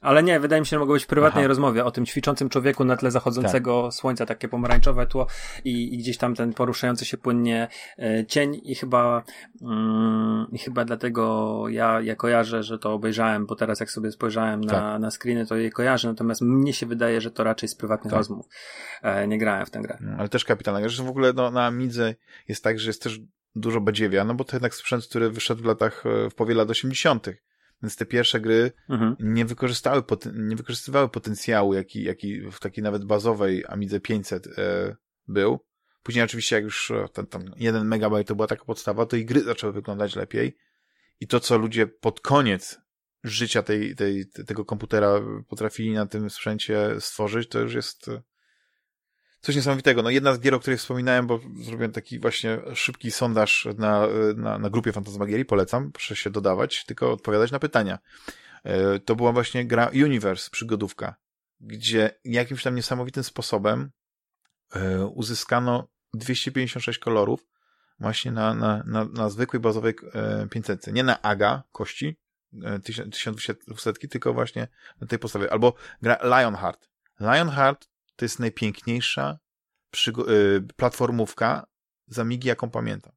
[0.00, 1.48] Ale nie, wydaje mi się, że mogło być w prywatnej Aha.
[1.48, 3.94] rozmowie o tym ćwiczącym człowieku na tle zachodzącego tak.
[3.94, 5.26] słońca, takie pomarańczowe tło
[5.64, 9.22] i, i, gdzieś tam ten poruszający się płynnie e, cień i chyba
[9.62, 14.60] mm, i chyba dlatego ja, ja kojarzę, że to obejrzałem, bo teraz jak sobie spojrzałem
[14.60, 15.00] na, tak.
[15.00, 18.18] na screeny, to je kojarzę, natomiast mnie się wydaje, że to raczej z prywatnych tak.
[18.18, 18.46] rozmów.
[19.02, 19.98] E, nie grałem w tę grę.
[20.18, 20.80] Ale też kapitalna.
[20.80, 22.14] Zresztą w ogóle no, na Midze
[22.48, 23.20] jest tak, że jest też
[23.56, 26.70] dużo badziewia, no bo to jednak sprzęt, który wyszedł w latach, e, w połowie lat
[26.70, 27.26] 80.
[27.82, 29.16] Więc te pierwsze gry mhm.
[29.20, 30.02] nie wykorzystały,
[30.34, 34.96] nie wykorzystywały potencjału, jaki, jaki w takiej nawet bazowej Amidze 500 e,
[35.28, 35.64] był.
[36.02, 39.24] Później oczywiście jak już e, ten tam 1 megabajt to była taka podstawa, to i
[39.24, 40.56] gry zaczęły wyglądać lepiej.
[41.20, 42.80] I to, co ludzie pod koniec
[43.24, 48.22] życia tej, tej, tego komputera potrafili na tym sprzęcie stworzyć, to już jest e,
[49.46, 50.02] coś niesamowitego.
[50.02, 54.58] No jedna z gier, o której wspominałem, bo zrobiłem taki właśnie szybki sondaż na, na,
[54.58, 57.98] na grupie Fantasmagierii, polecam, proszę się dodawać, tylko odpowiadać na pytania.
[58.64, 61.14] E, to była właśnie gra Universe, przygodówka,
[61.60, 63.90] gdzie jakimś tam niesamowitym sposobem
[64.74, 67.46] e, uzyskano 256 kolorów
[68.00, 69.94] właśnie na, na, na, na zwykłej bazowej
[70.50, 70.86] 500.
[70.86, 72.16] Nie na AGA kości,
[72.82, 74.68] 1200, tylko właśnie
[75.00, 75.52] na tej podstawie.
[75.52, 76.88] Albo gra Lionheart.
[77.20, 79.38] Lionheart to jest najpiękniejsza
[80.08, 81.66] y, platformówka
[82.06, 83.12] z Amigi, jaką pamiętam.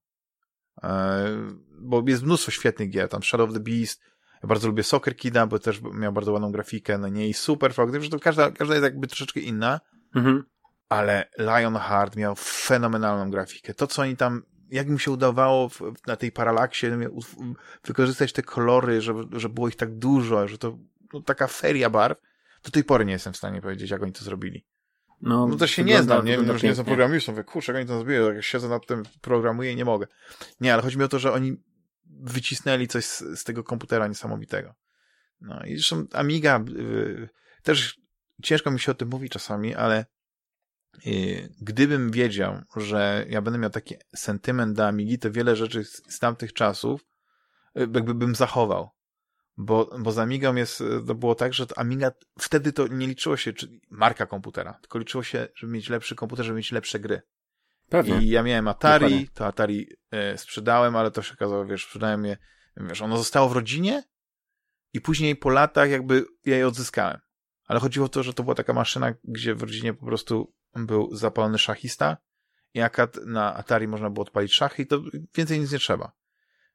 [0.83, 1.25] E,
[1.81, 4.01] bo jest mnóstwo świetnych gier, tam Shadow of the Beast,
[4.43, 7.91] ja bardzo lubię Soccer Kida, bo też miał bardzo ładną grafikę na niej, Super Frog,
[8.11, 9.79] to każda, każda jest jakby troszeczkę inna,
[10.15, 10.43] mhm.
[10.89, 13.73] ale Lionheart miał fenomenalną grafikę.
[13.73, 14.41] To, co oni tam
[14.71, 16.87] jak mi się udawało w, na tej paralaksie
[17.83, 20.77] wykorzystać te kolory, żeby, że było ich tak dużo, że to
[21.13, 22.21] no, taka feria barw,
[22.63, 24.65] do tej pory nie jestem w stanie powiedzieć, jak oni to zrobili.
[25.21, 27.79] No, no to się nie znam, nie wiem, że nie jestem programistą, mówię, kurczę, jak
[27.79, 30.07] oni to zrobili, jak siedzę nad tym, programuję i nie mogę.
[30.59, 31.57] Nie, ale chodzi mi o to, że oni
[32.05, 34.73] wycisnęli coś z, z tego komputera niesamowitego.
[35.41, 37.29] No i zresztą Amiga, yy,
[37.63, 37.99] też
[38.43, 40.05] ciężko mi się o tym mówi czasami, ale
[41.05, 46.13] yy, gdybym wiedział, że ja będę miał taki sentyment do Amigi, to wiele rzeczy z,
[46.13, 47.05] z tamtych czasów
[47.75, 48.89] yy, jakby bym zachował
[49.59, 53.53] bo, bo z Amigą jest, to było tak, że Amiga, wtedy to nie liczyło się,
[53.53, 57.21] czy marka komputera, tylko liczyło się, żeby mieć lepszy komputer, żeby mieć lepsze gry.
[57.89, 58.21] Pewnie.
[58.21, 59.27] I ja miałem Atari, Dokładnie.
[59.33, 62.37] to Atari e, sprzedałem, ale to się okazało, wiesz, sprzedałem je,
[62.77, 64.03] wiesz, ono zostało w rodzinie
[64.93, 67.19] i później po latach jakby ja je odzyskałem.
[67.65, 71.15] Ale chodziło o to, że to była taka maszyna, gdzie w rodzinie po prostu był
[71.15, 72.17] zapalony szachista
[72.73, 75.01] i akad na Atari można było odpalić szachy i to
[75.35, 76.11] więcej nic nie trzeba.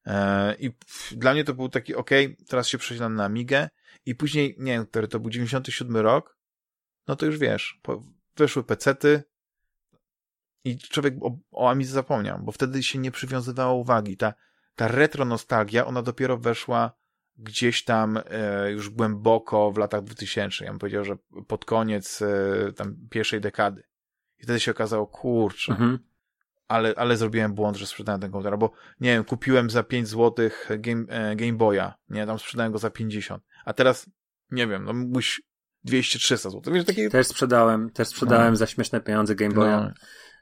[0.07, 0.71] E, I
[1.13, 2.11] dla mnie to był taki, ok,
[2.49, 3.69] teraz się przesiadam na Amigę
[4.07, 6.39] i później, nie wiem, który to był 97 rok,
[7.09, 7.81] no to już wiesz,
[8.37, 9.23] weszły pecety
[10.65, 14.17] i człowiek o, o Amidze zapomniał, bo wtedy się nie przywiązywało uwagi.
[14.17, 14.35] Ta,
[14.77, 16.93] ta retro nostalgia, ona dopiero weszła
[17.37, 20.65] gdzieś tam e, już głęboko w latach 2000.
[20.65, 23.83] Ja bym powiedział, że pod koniec e, tam pierwszej dekady.
[24.39, 26.14] I wtedy się okazało, kurczę, mhm
[26.69, 30.51] ale, ale zrobiłem błąd, że sprzedałem ten komputer, bo nie wiem, kupiłem za 5 zł
[30.79, 34.11] Game, e, Game Boya, nie, tam sprzedałem go za 50, a teraz,
[34.51, 35.43] nie wiem, no mógłbyś
[35.89, 36.75] 200-300 zł.
[36.75, 37.11] Wiesz, takie...
[37.11, 38.57] Też sprzedałem, też sprzedałem no.
[38.57, 39.67] za śmieszne pieniądze Game Boya.
[39.67, 39.91] No.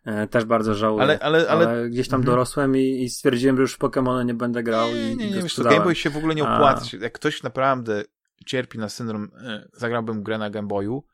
[0.04, 1.02] E, też bardzo żałuję.
[1.02, 1.68] Ale, ale, ale...
[1.68, 2.34] ale gdzieś tam mhm.
[2.34, 5.42] dorosłem i, i, stwierdziłem, że już w Pokémony nie będę grał nie, nie, nie, nie,
[5.42, 6.96] wiesz, to Game Boy się w ogóle nie opłaca.
[7.00, 7.02] A...
[7.02, 8.04] Jak ktoś naprawdę
[8.46, 11.04] cierpi na syndrom, e, zagrałbym grę na Game Boyu,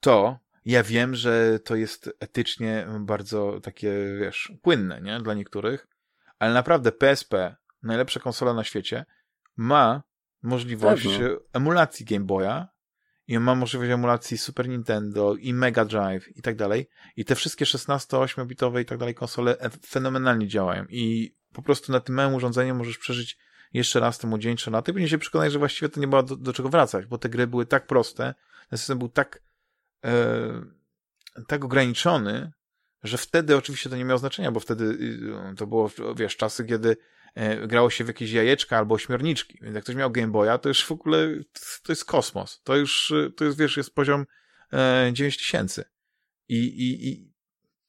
[0.00, 5.20] to ja wiem, że to jest etycznie bardzo takie, wiesz, płynne, nie?
[5.20, 5.86] Dla niektórych,
[6.38, 9.04] ale naprawdę PSP, najlepsza konsola na świecie,
[9.56, 10.02] ma
[10.42, 11.38] możliwość Pewno.
[11.52, 12.68] emulacji Game Boya
[13.26, 16.88] i ma możliwość emulacji Super Nintendo i Mega Drive i tak dalej.
[17.16, 19.56] I te wszystkie 16-8-bitowe i tak dalej konsole
[19.86, 23.38] fenomenalnie działają i po prostu na tym małym urządzeniu możesz przeżyć
[23.72, 26.36] jeszcze raz te młodzieńcze lata i później się przekonać, że właściwie to nie było do,
[26.36, 28.34] do czego wracać, bo te gry były tak proste,
[28.70, 29.40] ten system był tak e,
[31.46, 32.52] tak ograniczony,
[33.02, 36.96] że wtedy oczywiście to nie miało znaczenia, bo wtedy y, to było, wiesz, czasy, kiedy
[37.34, 39.58] e, grało się w jakieś jajeczka albo ośmiorniczki.
[39.62, 41.28] Więc jak ktoś miał Game Boya, to już w ogóle
[41.82, 42.60] to jest kosmos.
[42.64, 44.26] To już, to jest, wiesz, jest poziom
[44.72, 45.84] e, 9000.
[46.48, 47.33] I, i, i,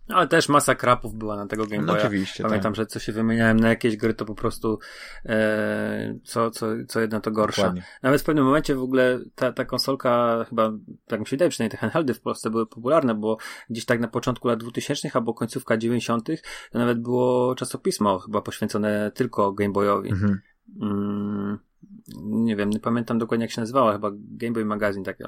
[0.08, 1.98] ale też masa krapów była na tego Game no Boya.
[1.98, 2.76] No oczywiście, Pamiętam, tak.
[2.76, 4.80] że co się wymieniałem na jakieś gry, to po prostu
[5.26, 7.62] e, co, co, co jedno to gorsza.
[7.62, 7.84] Dokładnie.
[8.04, 10.72] Nawet w pewnym momencie w ogóle ta, ta konsolka chyba,
[11.08, 13.38] tak mi się wydaje, przynajmniej te handheldy w Polsce były popularne, bo
[13.70, 16.28] gdzieś tak na początku lat 2000 albo końcówka 90
[16.72, 20.10] to nawet było czasopismo chyba poświęcone tylko Game Boyowi.
[20.10, 20.40] Mhm.
[20.82, 21.60] Mm,
[22.18, 25.28] nie wiem, nie pamiętam dokładnie jak się nazywała, chyba Game Boy Magazine, tak ja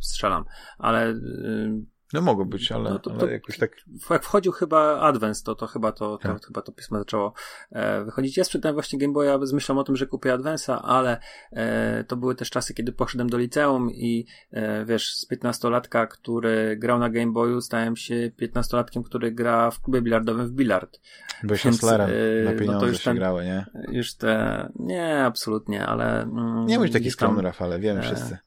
[0.00, 0.44] strzelam,
[0.78, 3.76] ale y, no mogło być, ale, no to, to, ale jakoś tak.
[4.10, 6.46] Jak wchodził chyba Advance, to, to chyba to, to, tak.
[6.46, 7.32] chyba to pismo zaczęło
[7.72, 8.36] e, wychodzić.
[8.36, 11.20] Ja sprzedałem właśnie Game Boya z myślą o tym, że kupię Advance'a, ale
[11.52, 16.76] e, to były też czasy, kiedy poszedłem do liceum i e, wiesz, z 15-latka, który
[16.76, 21.00] grał na Game Boyu, stałem się 15-latkiem, który gra w klubie bilardowym w bilard.
[21.42, 23.66] Byłeś hustlerem, e, na pieniądze no to już ten, grały, nie?
[23.88, 26.22] Już te, nie, absolutnie, ale...
[26.22, 28.38] Mm, nie bądź taki skromny, Rafale, wiemy e, wszyscy.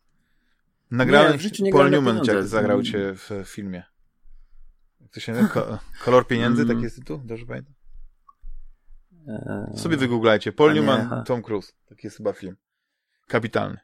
[0.93, 3.83] Nagrałem nie, w życiu nie Paul Newman jak zagrał cię w filmie.
[5.01, 6.75] Jak to się Ko Kolor pieniędzy, mm.
[6.75, 7.21] taki jest tytuł?
[7.25, 7.73] Dobrze pamiętam?
[9.27, 9.77] Eee...
[9.77, 10.51] Sobie wygooglajcie.
[10.51, 11.73] Paul Newman, Tom Cruise.
[11.85, 12.55] Taki jest chyba film.
[13.27, 13.77] Kapitalny.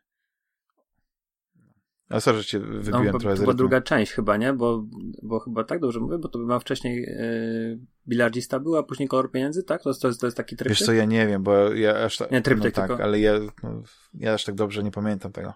[2.09, 3.53] A sorry, że cię wybiłem no, bo, trochę z rytmu.
[3.53, 4.53] druga część chyba, nie?
[4.53, 4.83] Bo,
[5.23, 9.31] bo chyba tak dobrze mówię, bo to była wcześniej yy, bilardzista była, a później kolor
[9.31, 9.83] pieniędzy, tak?
[9.83, 10.77] To, to, jest, to jest taki tryptyk?
[10.77, 12.31] Wiesz co, ja nie wiem, bo ja aż tak...
[12.31, 13.03] Nie, tryptyk no tak, tylko.
[13.03, 13.33] ale ja,
[13.63, 13.83] no,
[14.13, 15.53] ja aż tak dobrze nie pamiętam tego.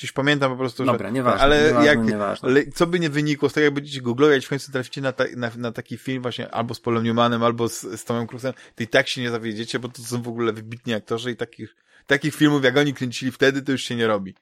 [0.00, 1.12] Gdzieś pamiętam po prostu, Dobra, że...
[1.12, 2.48] nieważne, ale nieważne, jak, nieważne.
[2.48, 5.24] ale co by nie wynikło z tego, jak będziecie googlować, w końcu traficie na, ta,
[5.36, 8.82] na, na taki film właśnie albo z Polem Newmanem, albo z, z Tomem Cruise'em, to
[8.82, 11.76] i tak się nie zawiedziecie, bo to są w ogóle wybitni aktorzy i takich,
[12.06, 14.34] takich filmów, jak oni kręcili wtedy, to już się nie robi.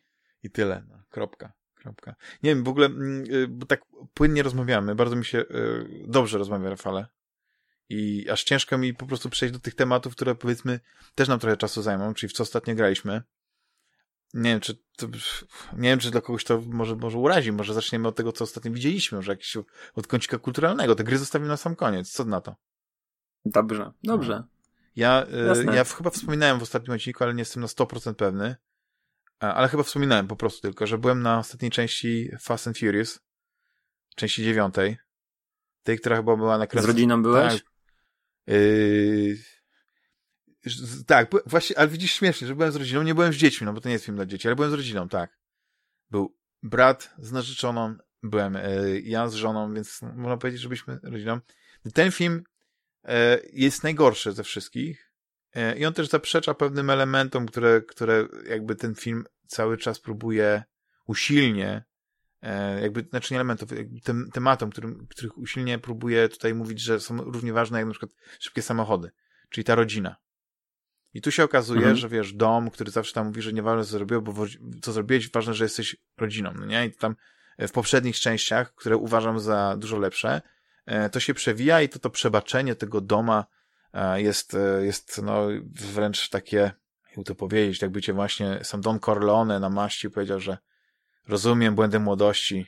[0.43, 0.83] I tyle.
[0.89, 1.53] No, kropka.
[1.75, 2.15] Kropka.
[2.43, 3.81] Nie wiem, w ogóle, mm, y, bo tak
[4.15, 5.45] płynnie rozmawiamy, bardzo mi się y,
[6.07, 7.07] dobrze rozmawia, Rafale.
[7.89, 10.81] I aż ciężko mi po prostu przejść do tych tematów, które powiedzmy
[11.15, 13.23] też nam trochę czasu zajmą, czyli w co ostatnio graliśmy.
[14.35, 15.07] Nie wiem, czy to,
[15.73, 17.53] nie wiem, czy dla kogoś to może, może urazi.
[17.53, 19.57] Może zaczniemy od tego, co ostatnio widzieliśmy, może jakiś
[19.95, 20.95] od kącika kulturalnego.
[20.95, 22.11] Te gry zostawimy na sam koniec.
[22.13, 22.57] Co na to?
[23.45, 24.45] Dobrze, dobrze.
[24.97, 25.77] Ja, y, Jasne.
[25.77, 28.57] ja chyba wspominałem w ostatnim odcinku, ale nie jestem na 100% pewny.
[29.41, 33.21] A, Ale chyba wspominałem po prostu tylko, że byłem na ostatniej części Fast and Furious,
[34.17, 34.97] części dziewiątej.
[35.83, 36.93] Tej, która chyba była Z nakręcona.
[36.93, 37.53] rodziną byłeś?
[37.53, 37.63] Tak.
[38.47, 39.37] Yy...
[41.07, 43.81] Tak, właśnie, ale widzisz śmiesznie, że byłem z rodziną, nie byłem z dziećmi, no bo
[43.81, 45.39] to nie jest film dla dzieci, ale byłem z rodziną, tak.
[46.11, 51.41] Był brat z narzeczoną, byłem yy, ja z żoną, więc można powiedzieć, że byliśmy rodziną.
[51.95, 52.45] Ten film
[53.05, 55.13] e, jest najgorszy ze wszystkich
[55.55, 60.63] e, i on też zaprzecza pewnym elementom, które, które jakby ten film cały czas próbuje
[61.07, 61.85] usilnie
[62.83, 63.69] jakby, znaczy nie elementów,
[64.05, 68.13] tem, tematom, którym, których usilnie próbuje tutaj mówić, że są równie ważne jak na przykład
[68.41, 69.11] szybkie samochody,
[69.51, 70.17] czyli ta rodzina.
[71.15, 71.97] I tu się okazuje, Mhm.
[71.97, 74.35] że wiesz, dom, który zawsze tam mówi, że nieważne co zrobiłeś, bo
[74.83, 76.87] co zrobiłeś, ważne, że jesteś rodziną, no nie?
[76.87, 77.17] I tam
[77.59, 80.43] e, w poprzednich częściach, które uważam za dużo lepsze,
[80.87, 83.47] e, to się przewija i to to przebaczenie tego doma
[83.93, 85.49] e, jest, jest no
[85.95, 86.71] wręcz takie,
[87.09, 90.59] jakby to powiedzieć, jakby cię właśnie sam Don Corleone namaścił, powiedział, że
[91.29, 92.67] rozumiem błędy młodości,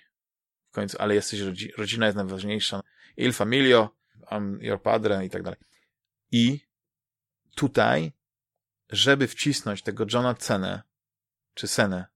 [0.71, 2.81] w końcu, ale jesteś rodzi rodzina jest najważniejsza.
[3.17, 3.91] Il familio,
[4.31, 5.59] I'm your padre i tak dalej.
[6.33, 6.61] I
[7.55, 8.13] tutaj,
[8.91, 10.83] żeby wcisnąć tego Johna Cenę,
[11.55, 12.07] czy Senę,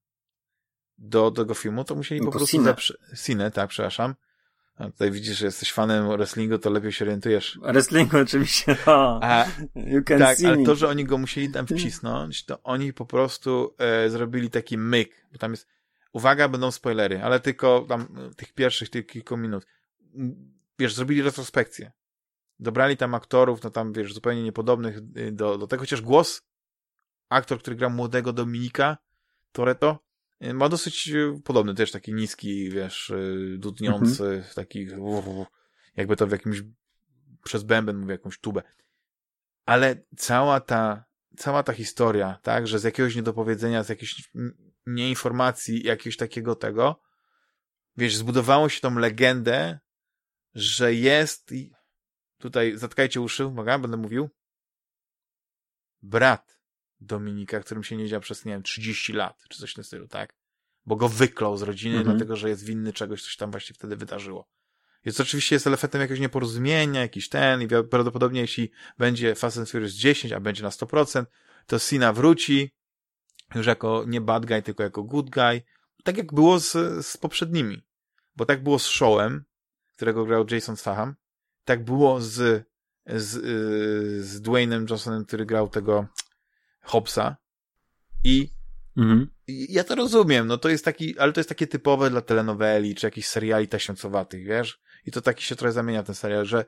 [0.99, 2.65] do tego filmu, to musieli No po to prostu Sinę.
[2.65, 2.95] zaprze...
[3.15, 4.15] Sinę, tak, przepraszam.
[4.77, 7.59] A tutaj widzisz, że jesteś fanem wrestlingu, to lepiej się orientujesz.
[7.63, 8.77] Wrestlingu oczywiście.
[8.87, 12.93] O, A, you can tak, ale to, że oni go musieli tam wcisnąć, to oni
[12.93, 15.69] po prostu e, zrobili taki myk, bo tam jest,
[16.13, 18.01] uwaga, będą spoilery, ale tylko tam
[18.31, 19.67] e, tych pierwszych tych kilku minut.
[20.79, 21.93] Wiesz, zrobili retrospekcję.
[22.59, 26.43] Dobrali tam aktorów, no tam, wiesz, zupełnie niepodobnych y, do, do tego, chociaż głos,
[27.35, 28.99] aktor, który gra młodego Dominika
[29.53, 29.99] Toretto,
[30.45, 34.87] y, ma dosyć y, podobny, też taki niski, wiesz, y, dudniący, taki,
[35.97, 36.63] jakby to w jakimś,
[37.45, 38.63] przez bęben mówię, jakąś tubę.
[39.67, 41.05] Ale cała ta,
[41.37, 47.03] cała ta historia, tak, że z jakiegoś niedopowiedzenia, z jakiejś mm, nieinformacji, jakiegoś takiego tego,
[47.97, 49.79] wiesz, zbudowało się tą legendę,
[50.55, 51.51] że jest
[52.39, 54.31] tutaj zatkajcie uszy, uwaga, będę mówił,
[56.03, 56.54] brat
[57.07, 60.09] Dominika, którym się nie działa przez, nie wiem, 30 lat, czy coś w tym stylu,
[60.09, 60.35] tak?
[60.87, 62.17] Bo go wyklął z rodziny, Mhm.
[62.17, 64.49] dlatego, że jest winny czegoś, coś tam właśnie wtedy wydarzyło.
[65.05, 69.93] Jest oczywiście jest efektem jakiegoś nieporozumienia, jakiś ten i prawdopodobnie jeśli będzie Fast and Furious
[69.93, 71.25] 10, a będzie na 100%,
[71.67, 72.71] to Sina wróci
[73.55, 75.63] już jako nie bad guy, tylko jako good guy.
[76.05, 76.73] Tak jak było z,
[77.07, 77.83] z poprzednimi.
[78.37, 79.45] Bo tak było z Showem,
[79.97, 81.15] którego grał Jason Statham.
[81.65, 82.67] Tak było z,
[83.07, 86.07] z, yy, z Dwaynem Johnsonem, który grał tego
[86.85, 87.37] Hobbsa.
[88.25, 88.49] I
[88.97, 89.27] Mhm.
[89.47, 93.07] ja to rozumiem, no to jest taki, ale to jest takie typowe dla telenoweli, czy
[93.07, 94.81] jakichś seriali taśniącowatych, wiesz?
[95.07, 96.65] I to taki się trochę zamienia ten serial, że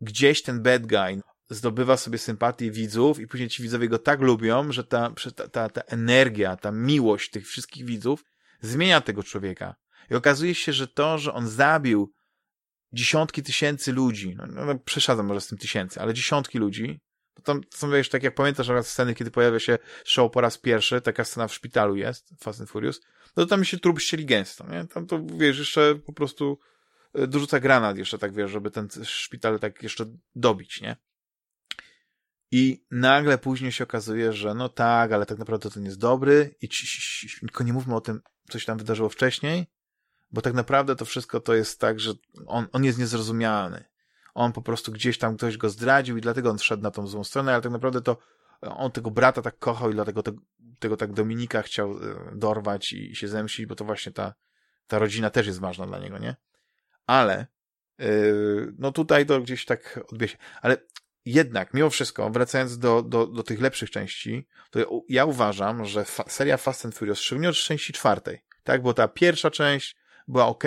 [0.00, 4.72] gdzieś ten bad guy zdobywa sobie sympatię widzów i później ci widzowie go tak lubią,
[4.72, 8.24] że ta, ta, ta, ta energia, ta miłość tych wszystkich widzów
[8.60, 9.74] zmienia tego człowieka.
[10.10, 12.12] I okazuje się, że to, że on zabił
[12.92, 17.00] dziesiątki tysięcy ludzi, no, no, no przesadzam może z tym tysięcy, ale dziesiątki ludzi,
[17.44, 21.00] tam są, wiesz, tak jak pamiętasz na sceny, kiedy pojawia się show po raz pierwszy,
[21.00, 23.00] taka scena w szpitalu jest, Fast and Furious,
[23.36, 24.86] no to tam się trup ścieli gęsto, nie?
[24.86, 26.58] Tam to, wiesz, jeszcze po prostu
[27.14, 30.96] e, dorzuca granat jeszcze, tak wiesz, żeby ten szpital tak jeszcze dobić, nie?
[32.50, 36.68] I nagle później się okazuje, że no tak, ale tak naprawdę ten jest dobry i
[36.68, 39.66] ci, ci, ci, tylko nie mówmy o tym, co się tam wydarzyło wcześniej,
[40.30, 42.12] bo tak naprawdę to wszystko to jest tak, że
[42.46, 43.84] on, on jest niezrozumialny.
[44.38, 47.24] On po prostu gdzieś tam ktoś go zdradził i dlatego on wszedł na tą złą
[47.24, 48.16] stronę, ale tak naprawdę to
[48.60, 50.38] on tego brata tak kochał i dlatego tego,
[50.78, 51.96] tego tak Dominika chciał e,
[52.34, 54.34] dorwać i się zemścić, bo to właśnie ta,
[54.86, 56.36] ta rodzina też jest ważna dla niego, nie?
[57.06, 57.46] Ale
[57.98, 60.36] yy, no tutaj to gdzieś tak odbije się.
[60.62, 60.76] Ale
[61.24, 66.04] jednak, mimo wszystko, wracając do, do, do tych lepszych części, to ja, ja uważam, że
[66.04, 68.82] fa seria Fast and Furious, szczególnie od części czwartej, tak?
[68.82, 69.96] Bo ta pierwsza część
[70.28, 70.64] była ok,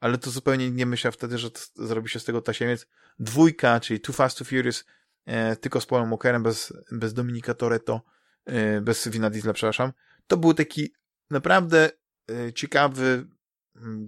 [0.00, 2.86] ale to zupełnie nie myślał wtedy, że zrobi się z tego tasiemiec.
[3.18, 4.84] Dwójka, czyli Too Fast, Too Furious,
[5.26, 8.02] e, tylko z Paulem Walkerem, bez, bez Dominika Toretto,
[8.44, 9.92] e, bez Vina Diesla, przepraszam.
[10.26, 10.92] To był taki
[11.30, 11.90] naprawdę
[12.30, 13.26] e, ciekawy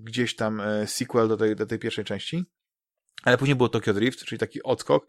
[0.03, 2.45] gdzieś tam e, sequel do tej, do tej pierwszej części.
[3.23, 5.07] Ale później było Tokyo Drift, czyli taki odskok.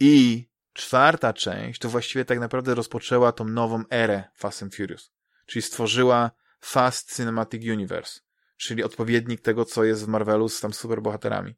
[0.00, 5.12] I czwarta część to właściwie tak naprawdę rozpoczęła tą nową erę Fast and Furious.
[5.46, 6.30] Czyli stworzyła
[6.60, 8.20] Fast Cinematic Universe,
[8.56, 11.54] czyli odpowiednik tego, co jest w Marvelu z tam superbohaterami.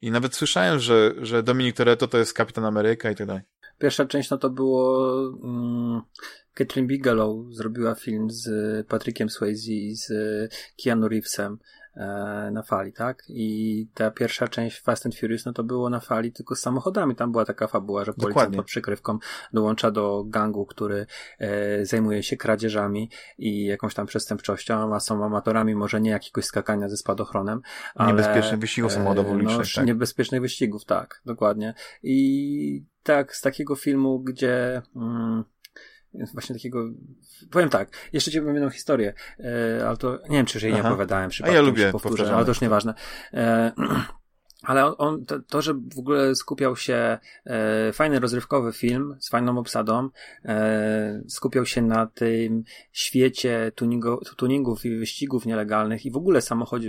[0.00, 3.42] I nawet słyszałem, że, że Dominic Toretto to jest Kapitan Ameryka i tak dalej.
[3.78, 5.08] Pierwsza część no to było
[5.42, 6.02] mm,
[6.54, 8.46] Catherine Bigelow zrobiła film z
[8.86, 10.12] Patrickiem Swayze i z
[10.84, 11.58] Keanu Reevesem
[12.52, 13.22] na fali, tak?
[13.28, 17.16] I ta pierwsza część Fast and Furious, no to było na fali tylko z samochodami.
[17.16, 19.18] Tam była taka fabuła, że policjant pod przykrywką
[19.52, 21.06] dołącza do gangu, który
[21.38, 26.88] e, zajmuje się kradzieżami i jakąś tam przestępczością, a są amatorami może nie jakiegoś skakania
[26.88, 27.60] ze spadochronem,
[27.94, 28.12] ale...
[28.12, 29.42] Niebezpiecznych wyścigów samochodowych.
[29.42, 29.86] No, tak?
[29.86, 31.74] niebezpiecznych wyścigów, tak, dokładnie.
[32.02, 34.82] I tak, z takiego filmu, gdzie...
[34.96, 35.44] Mm,
[36.32, 36.84] właśnie takiego,
[37.50, 40.84] powiem tak, jeszcze ci powiem jedną historię, e, ale to nie wiem, czy jej nie
[40.84, 42.94] opowiadałem przypadkiem, A ja lubię powtórzę, ale to już nieważne.
[43.34, 43.72] E,
[44.66, 49.58] ale on, to, to, że w ogóle skupiał się e, fajny rozrywkowy film z fajną
[49.58, 50.08] obsadą,
[50.44, 56.40] e, skupiał się na tym świecie tuningu, tuningów i wyścigów nielegalnych i w ogóle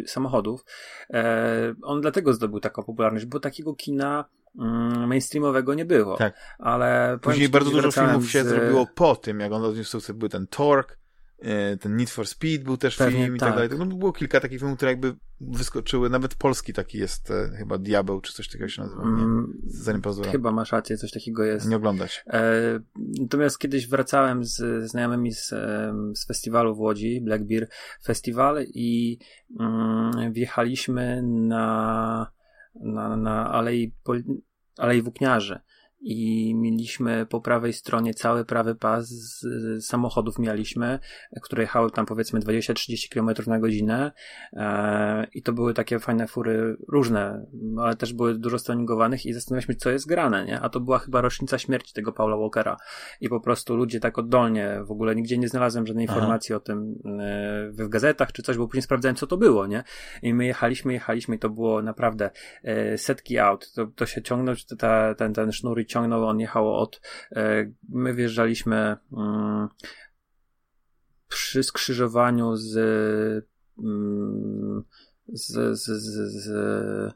[0.06, 0.66] samochodów.
[1.10, 4.26] E, on dlatego zdobył taką popularność, bo takiego kina
[4.60, 6.18] Mm, mainstreamowego nie było.
[6.18, 6.34] Tak.
[6.60, 8.48] Ale Później bardzo dużo filmów się z...
[8.48, 10.16] zrobiło po tym, jak on odniósł sukces.
[10.16, 10.96] Był ten Torque,
[11.80, 13.88] ten Need for Speed był też Pewnie film i tak, tak dalej.
[13.88, 16.10] No, było kilka takich filmów, które jakby wyskoczyły.
[16.10, 19.04] Nawet polski taki jest e, chyba Diabeł, czy coś takiego się nazywa.
[19.04, 19.10] Nie?
[19.10, 20.32] Mm, zanim pozwolę.
[20.32, 21.70] Chyba masz rację, coś takiego jest.
[21.70, 22.24] Nie oglądać.
[22.28, 22.80] E,
[23.20, 25.50] natomiast kiedyś wracałem z znajomymi z,
[26.14, 27.68] z festiwalu w Łodzi, Black Beer
[28.04, 29.20] Festival i
[29.60, 32.38] mm, wjechaliśmy na
[32.80, 33.94] na, na Alei,
[34.78, 35.60] Alei Włókniarzy
[36.10, 39.14] i mieliśmy po prawej stronie cały prawy pas
[39.80, 41.00] samochodów mieliśmy,
[41.42, 44.12] które jechały tam powiedzmy 20-30 km na godzinę
[44.54, 47.46] e, i to były takie fajne fury różne,
[47.80, 50.60] ale też były dużo stoningowanych i zastanawialiśmy co jest grane, nie?
[50.60, 52.78] A to była chyba rocznica śmierci tego Paula Walkera
[53.22, 56.16] i po prostu ludzie tak oddolnie, w ogóle nigdzie nie znalazłem żadnej Aha.
[56.16, 59.84] informacji o tym e, w gazetach czy coś, bo później sprawdzałem co to było, nie?
[60.22, 62.30] I my jechaliśmy, jechaliśmy i to było naprawdę
[62.64, 67.02] e, setki aut, to, to się ciągnął, ta, ten, ten sznur ciągnął, on jechał od,
[67.32, 69.68] e, my wjeżdżaliśmy mm,
[71.28, 72.78] przy skrzyżowaniu z,
[73.80, 74.84] mm,
[75.28, 77.14] z, z, z, z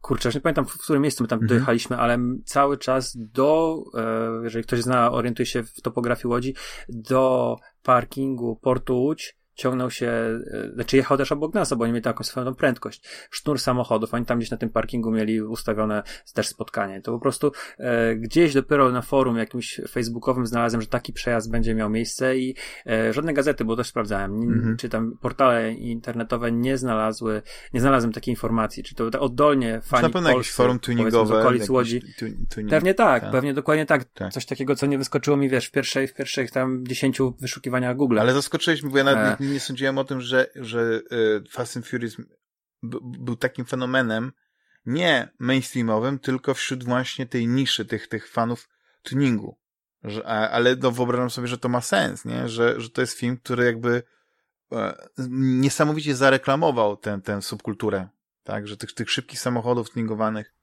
[0.00, 1.48] kurczę, już nie pamiętam w którym miejscu my tam mhm.
[1.48, 6.54] dojechaliśmy, ale cały czas do, e, jeżeli ktoś zna, orientuje się w topografii Łodzi,
[6.88, 12.02] do parkingu Portu Łódź ciągnął się, e, znaczy jechał też obok nas, bo oni mieli
[12.02, 13.02] taką swoją prędkość.
[13.30, 16.02] Sznur samochodów, oni tam gdzieś na tym parkingu mieli ustawione
[16.34, 17.00] też spotkanie.
[17.00, 21.74] To po prostu e, gdzieś dopiero na forum jakimś facebookowym znalazłem, że taki przejazd będzie
[21.74, 22.54] miał miejsce i
[22.86, 24.76] e, żadne gazety, bo też sprawdzałem, mhm.
[24.76, 27.42] czy tam portale internetowe nie znalazły,
[27.74, 31.36] nie znalazłem takiej informacji, czy to oddolnie fani Na pewno jakieś forum tuningowe.
[31.36, 32.02] Z okolic Łodzi.
[32.18, 34.04] tuning, pewnie tak, tak, pewnie dokładnie tak.
[34.04, 34.32] tak.
[34.32, 38.18] Coś takiego, co nie wyskoczyło mi, wiesz, w pierwszej, w pierwszych tam dziesięciu wyszukiwaniach Google.
[38.18, 42.16] Ale zaskoczyłeś bo ja nawet nie sądziłem o tym, że, że e, Fast and Furious
[43.02, 44.32] był takim fenomenem
[44.86, 48.68] nie mainstreamowym, tylko wśród właśnie tej niszy, tych, tych fanów
[49.02, 49.58] tuningu.
[50.04, 52.48] Że, ale no, wyobrażam sobie, że to ma sens, nie?
[52.48, 54.02] Że, że to jest film, który jakby
[54.72, 58.08] e, niesamowicie zareklamował tę, tę subkulturę,
[58.42, 58.68] tak?
[58.68, 60.54] Że tych, tych szybkich samochodów tuningowanych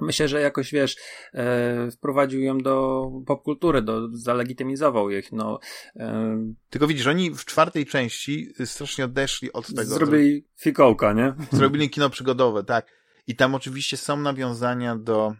[0.00, 0.96] Myślę, że jakoś, wiesz,
[1.34, 5.58] e, wprowadził ją do popkultury, do, zalegitymizował ich, no.
[5.96, 6.36] E,
[6.70, 9.84] Tylko widzisz, oni w czwartej części strasznie odeszli od tego.
[9.84, 11.34] Zrobili fikołka, nie?
[11.52, 12.86] Zrobili kino przygodowe, tak.
[13.26, 15.34] I tam oczywiście są nawiązania do,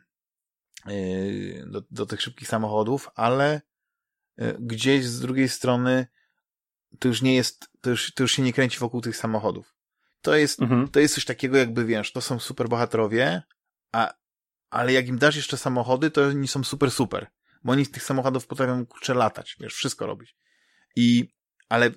[0.86, 3.60] e, do, do tych szybkich samochodów, ale
[4.58, 6.06] gdzieś z drugiej strony
[6.98, 9.74] to już nie jest, to już, to już się nie kręci wokół tych samochodów.
[10.20, 10.88] To jest, mhm.
[10.88, 13.42] to jest coś takiego jakby, wiesz, to są superbohaterowie,
[13.92, 14.14] a
[14.70, 17.26] ale jak im dasz jeszcze samochody, to oni są super, super.
[17.64, 20.36] Bo oni z tych samochodów potrafią kurczę latać, wiesz, wszystko robić.
[20.96, 21.28] I,
[21.68, 21.90] ale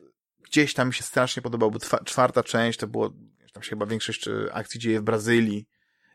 [0.44, 3.86] gdzieś tam mi się strasznie podobało, bo czwarta część to było, wiesz, tam się chyba
[3.86, 5.66] większość e, akcji dzieje w Brazylii.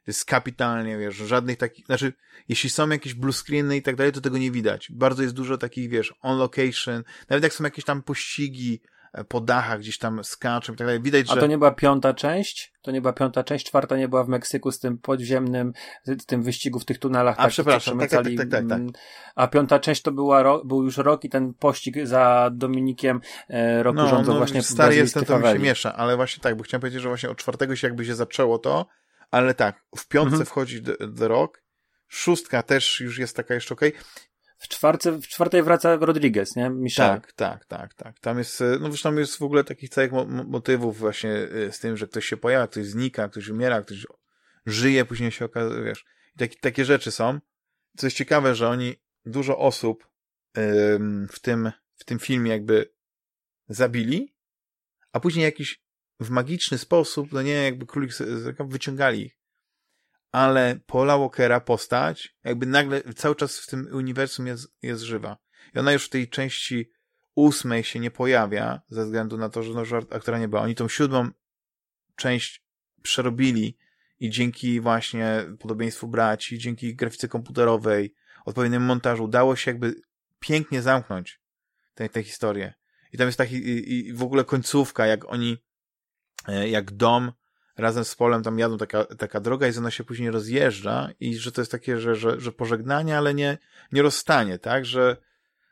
[0.04, 2.12] To jest kapitalnie, wiesz, żadnych takich, znaczy,
[2.48, 4.88] jeśli są jakieś blue screeny i tak dalej, to tego nie widać.
[4.92, 8.80] Bardzo jest dużo takich, wiesz, on location, nawet jak są jakieś tam pościgi,
[9.28, 11.02] po dachach gdzieś tam skaczą i tak dalej.
[11.02, 11.32] Widać, że...
[11.32, 12.72] A to nie była piąta część?
[12.82, 15.72] To nie była piąta część, czwarta nie była w Meksyku z tym podziemnym,
[16.04, 17.34] z tym wyścigu w tych tunelach.
[17.38, 18.92] A tak, przepraszam, tak, tak, tak, tak, tak, mm,
[19.34, 23.82] A piąta część to była ro, był już rok i ten pościg za Dominikiem e,
[23.82, 26.64] roku no, rządzą no, właśnie stary jestem, to mi się miesza, ale właśnie tak, bo
[26.64, 28.86] chciałem powiedzieć, że właśnie od czwartego się jakby się zaczęło to,
[29.30, 30.46] ale tak, w piątce mhm.
[30.46, 30.82] wchodzi
[31.18, 31.62] The Rock,
[32.08, 33.90] szóstka też już jest taka jeszcze okej.
[33.90, 34.04] Okay.
[34.64, 36.70] W, czwarce, w czwartej wraca Rodriguez, nie?
[36.70, 37.08] Michel.
[37.08, 38.20] Tak, tak, tak, tak.
[38.20, 40.12] Tam jest, e, no zresztą jest w ogóle takich całych
[40.46, 44.06] motywów właśnie e, z tym, że ktoś się pojawia, ktoś znika, ktoś umiera, ktoś
[44.66, 46.04] żyje, później się okazuje, wiesz.
[46.34, 47.40] I takie, takie rzeczy są.
[47.96, 48.94] Co jest ciekawe, że oni,
[49.26, 50.08] dużo osób
[51.32, 52.92] w tym, w tym filmie jakby
[53.68, 54.34] zabili,
[55.12, 55.82] a później jakiś
[56.20, 58.12] w magiczny sposób, no nie, jakby królik
[58.58, 59.43] wyciągali ich
[60.34, 65.36] ale Paula Walkera postać jakby nagle cały czas w tym uniwersum jest, jest żywa.
[65.74, 66.90] I ona już w tej części
[67.34, 70.62] ósmej się nie pojawia, ze względu na to, że no, aktora nie była.
[70.62, 71.30] Oni tą siódmą
[72.16, 72.64] część
[73.02, 73.78] przerobili
[74.20, 78.14] i dzięki właśnie podobieństwu braci, dzięki grafice komputerowej,
[78.44, 79.94] odpowiedniemu montażu, udało się jakby
[80.40, 81.40] pięknie zamknąć
[81.94, 82.74] tę, tę historię.
[83.12, 85.58] I tam jest taki, i, i w ogóle końcówka, jak oni,
[86.48, 87.32] e, jak dom
[87.76, 91.52] razem z Polem tam jadą taka, taka droga i ona się później rozjeżdża i że
[91.52, 93.58] to jest takie, że, że, że pożegnanie, ale nie,
[93.92, 94.86] nie rozstanie, tak?
[94.86, 95.16] Że,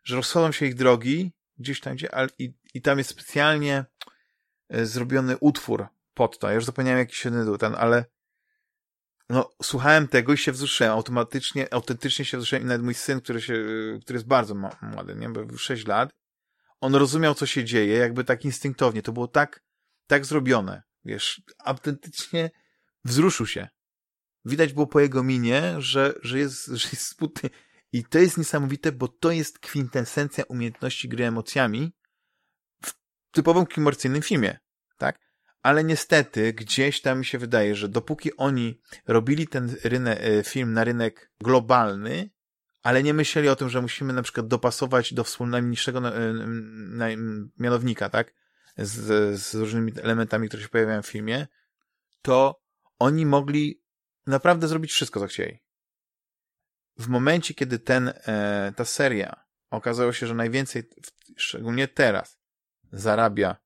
[0.04, 3.84] że rozchodzą się ich drogi gdzieś tam, gdzie, ale, i, i tam jest specjalnie
[4.68, 6.48] e, zrobiony utwór pod to.
[6.48, 8.04] Ja już zapomniałem jaki się tytuł ten, ale
[9.28, 10.92] no, słuchałem tego i się wzruszyłem.
[10.92, 13.54] Automatycznie, autentycznie się wzruszyłem i nawet mój syn, który się,
[14.02, 15.28] który jest bardzo młody, nie?
[15.28, 16.10] Bo 6 lat,
[16.80, 19.02] on rozumiał, co się dzieje, jakby tak instynktownie.
[19.02, 19.62] To było tak,
[20.06, 22.50] tak zrobione wiesz, autentycznie
[23.04, 23.68] wzruszył się.
[24.44, 27.50] Widać było po jego minie, że, że, jest, że jest smutny.
[27.92, 31.92] I to jest niesamowite, bo to jest kwintesencja umiejętności gry emocjami
[32.84, 32.92] w
[33.30, 34.58] typowym komercyjnym filmie,
[34.98, 35.18] tak?
[35.62, 40.72] Ale niestety, gdzieś tam mi się wydaje, że dopóki oni robili ten rynek, e, film
[40.72, 42.30] na rynek globalny,
[42.82, 45.68] ale nie myśleli o tym, że musimy na przykład dopasować do wspólnego
[46.08, 46.34] e,
[47.58, 48.34] mianownika, tak?
[48.76, 51.46] Z, z różnymi elementami, które się pojawiają w filmie,
[52.22, 52.62] to
[52.98, 53.82] oni mogli
[54.26, 55.62] naprawdę zrobić wszystko, co chcieli.
[56.98, 60.82] W momencie, kiedy ten, e, ta seria okazało się, że najwięcej,
[61.36, 62.38] szczególnie teraz,
[62.92, 63.56] zarabia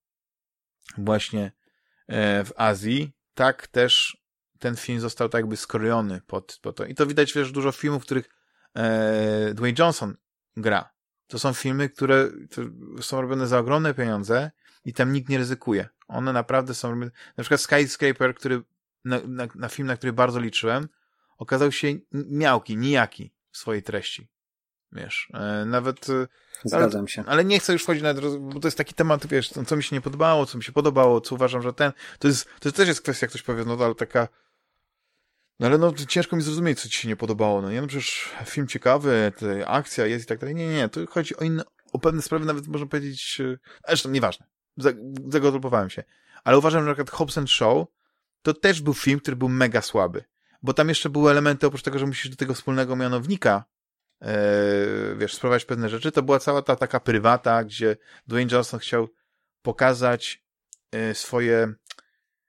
[0.98, 1.52] właśnie
[2.06, 4.22] e, w Azji, tak też
[4.58, 6.84] ten film został tak jakby skrojony pod, pod to.
[6.84, 8.28] I to widać, wiesz, dużo filmów, w których
[8.74, 10.16] e, Dwayne Johnson
[10.56, 10.90] gra.
[11.26, 12.30] To są filmy, które
[13.00, 14.50] są robione za ogromne pieniądze
[14.86, 15.88] i tam nikt nie ryzykuje.
[16.08, 18.62] One naprawdę są, na przykład Skyscraper, który,
[19.04, 20.88] na, na, na film, na który bardzo liczyłem,
[21.38, 24.28] okazał się miałki, nijaki w swojej treści.
[24.92, 26.10] Wiesz, e, nawet...
[26.10, 26.26] E,
[26.64, 27.24] Zgadzam ale, się.
[27.26, 29.96] Ale nie chcę już wchodzić na bo to jest taki temat, wiesz, co mi się
[29.96, 33.02] nie podobało, co mi się podobało, co uważam, że ten, to jest, to też jest
[33.02, 34.28] kwestia, jak ktoś powie, no ale taka,
[35.60, 38.30] no ale no ciężko mi zrozumieć, co ci się nie podobało, no nie, no przecież
[38.44, 39.32] film ciekawy,
[39.66, 41.62] akcja jest i tak dalej, nie, nie, nie, to chodzi o inne,
[41.92, 43.58] o pewne sprawy, nawet można powiedzieć, e,
[43.88, 44.46] zresztą nieważne
[45.28, 46.04] zagotlopowałem się.
[46.44, 47.86] Ale uważam, że na przykład Hobbs Show
[48.42, 50.24] to też był film, który był mega słaby.
[50.62, 53.64] Bo tam jeszcze były elementy, oprócz tego, że musisz do tego wspólnego mianownika
[54.22, 54.36] e,
[55.16, 57.96] wiesz, spróbować pewne rzeczy, to była cała ta taka prywata, gdzie
[58.26, 59.08] Dwayne Johnson chciał
[59.62, 60.44] pokazać
[60.92, 61.72] e, swoje,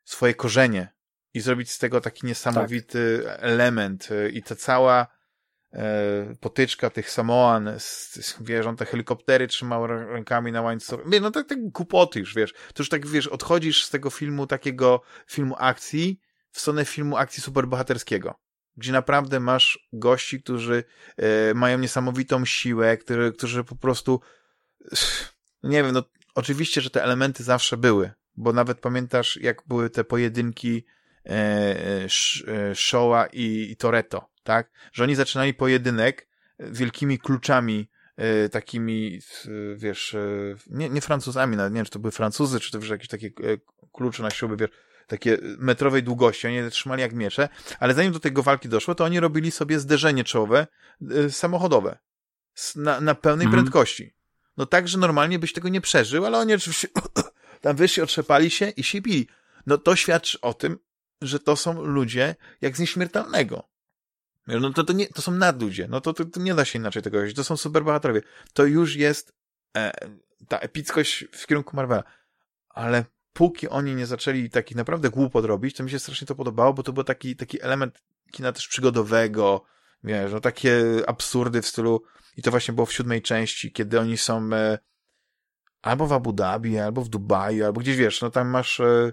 [0.04, 0.90] swoje korzenie
[1.34, 3.38] i zrobić z tego taki niesamowity tak.
[3.40, 5.17] element e, i ta cała
[6.40, 7.70] potyczka tych Samoan,
[8.42, 11.04] wiesz, on te helikoptery trzymał rękami na łańcuchu.
[11.22, 12.54] No tak, tak głupoty już, wiesz.
[12.54, 16.20] To już tak, wiesz, odchodzisz z tego filmu, takiego filmu akcji,
[16.52, 18.36] w stronę filmu akcji superbohaterskiego.
[18.78, 20.84] Gdzie naprawdę masz gości, którzy
[21.18, 24.22] e, mają niesamowitą siłę, który, którzy po prostu,
[25.64, 26.04] nie wiem, no
[26.36, 30.86] oczywiście, że te elementy zawsze były, bo nawet pamiętasz, jak były te pojedynki
[31.26, 31.30] e,
[32.48, 34.72] e, Showa i, i Toretto tak?
[34.94, 36.28] Że oni zaczynali pojedynek
[36.60, 39.20] wielkimi kluczami, e, takimi,
[39.76, 42.90] wiesz, e, nie, nie Francuzami, nawet nie wiem, czy to były Francuzy, czy to już
[42.90, 43.32] jakieś takie e,
[43.94, 44.70] klucze na śruby, wiesz,
[45.08, 49.04] takie metrowej długości, oni je trzymali jak miecze, ale zanim do tego walki doszło, to
[49.04, 50.68] oni robili sobie zderzenie czołowe
[51.30, 51.98] samochodowe
[52.76, 53.64] na, na pełnej mhm.
[53.64, 54.14] prędkości.
[54.58, 56.88] No tak, że normalnie byś tego nie przeżył, ale oni oczywiście
[57.62, 59.28] tam wyszli, otrzepali się i się bili.
[59.66, 60.80] No to świadczy o tym,
[61.22, 63.77] że to są ludzie jak z nieśmiertelnego.
[64.48, 67.04] No to, to, nie, to są nadludzie, no to, to, to nie da się inaczej
[67.04, 68.22] tego powiedzieć, to są superbohaterowie.
[68.54, 69.34] To już jest
[69.78, 69.92] e,
[70.48, 72.04] ta epickość w kierunku Marvela.
[72.70, 76.74] Ale póki oni nie zaczęli takich naprawdę głupot robić, to mi się strasznie to podobało,
[76.74, 79.64] bo to był taki, taki element kina też przygodowego,
[80.04, 82.04] wiesz, no takie absurdy w stylu,
[82.38, 84.78] i to właśnie było w siódmej części, kiedy oni są, e,
[85.82, 89.12] albo w Abu Dhabi, albo w Dubaju, albo gdzieś wiesz, no tam masz e,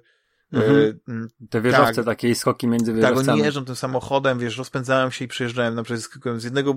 [0.54, 1.28] Mhm.
[1.50, 3.26] Te wieżowce, tak, takie skoki między wieżowcami.
[3.26, 6.76] Tak, oni jeżdżą tym samochodem, wiesz, rozpędzają się i przyjeżdżają, na przykład skakują z jednego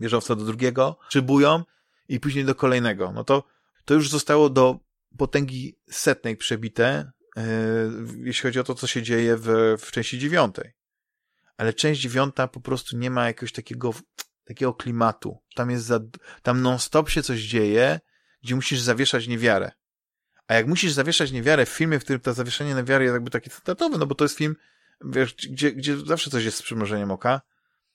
[0.00, 1.64] wieżowca do drugiego, szybują
[2.08, 3.12] i później do kolejnego.
[3.12, 3.44] No to,
[3.84, 4.78] to już zostało do
[5.18, 7.42] potęgi setnej przebite, yy,
[8.16, 10.72] jeśli chodzi o to, co się dzieje w, w części dziewiątej.
[11.56, 13.94] Ale część dziewiąta po prostu nie ma jakiegoś takiego,
[14.44, 15.38] takiego klimatu.
[15.54, 16.00] Tam jest za,
[16.42, 18.00] tam non-stop się coś dzieje,
[18.42, 19.70] gdzie musisz zawieszać niewiarę.
[20.50, 23.50] A jak musisz zawieszać niewiarę w filmie, w którym to zawieszenie niewiary jest jakby taki
[23.50, 24.56] standardowy, no bo to jest film,
[25.04, 27.40] wiesz, gdzie, gdzie zawsze coś jest z przymrużeniem oka,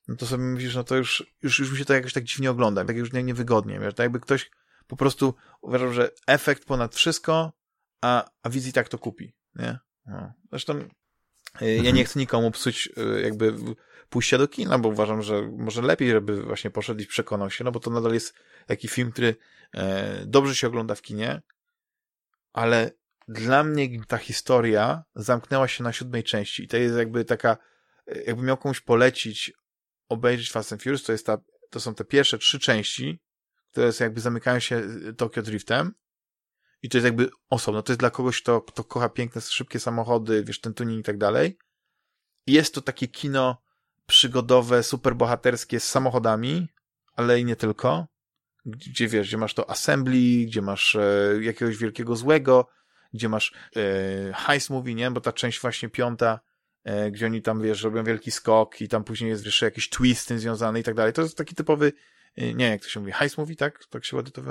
[0.07, 2.51] no to sobie mówisz, no to już, już, już mi się to jakoś tak dziwnie
[2.51, 4.51] ogląda, tak już nie, niewygodnie, wiesz, tak jakby ktoś
[4.87, 7.53] po prostu uważał, że efekt ponad wszystko,
[8.01, 9.79] a, a wizji tak to kupi, nie?
[10.05, 10.33] No.
[10.49, 10.79] Zresztą
[11.61, 13.53] y, ja nie chcę nikomu psuć y, jakby
[14.09, 17.71] pójścia do kina, bo uważam, że może lepiej, żeby właśnie poszedł i przekonał się, no
[17.71, 18.33] bo to nadal jest
[18.65, 19.35] taki film, który
[19.73, 21.41] e, dobrze się ogląda w kinie,
[22.55, 22.91] ale
[23.27, 27.57] dla mnie ta historia zamknęła się na siódmej części i to jest jakby taka,
[28.25, 29.53] jakby miał komuś polecić
[30.09, 31.37] obejrzeć Fast and Furious, to jest ta,
[31.69, 33.19] to są te pierwsze trzy części,
[33.71, 34.75] które jest jakby zamykają się
[35.07, 35.93] y, Tokyo Driftem
[36.81, 40.43] i to jest jakby osobno, to jest dla kogoś, kto, kto kocha piękne, szybkie samochody,
[40.43, 41.57] wiesz, ten tuning i tak dalej.
[42.47, 43.61] Jest to takie kino
[44.05, 46.67] przygodowe, superbohaterskie z samochodami,
[47.15, 48.07] ale i nie tylko
[48.65, 52.67] gdzie wiesz, gdzie masz to assembly, gdzie masz e, jakiegoś wielkiego złego,
[53.13, 55.11] gdzie masz e, heist movie, nie?
[55.11, 56.39] Bo ta część właśnie piąta,
[56.83, 60.21] e, gdzie oni tam, wiesz, robią wielki skok i tam później jest jeszcze jakiś twist
[60.21, 61.13] z tym związany i tak dalej.
[61.13, 61.93] To jest taki typowy,
[62.35, 63.85] e, nie jak to się mówi, heist movie, tak?
[63.85, 64.41] Tak się ładnie to.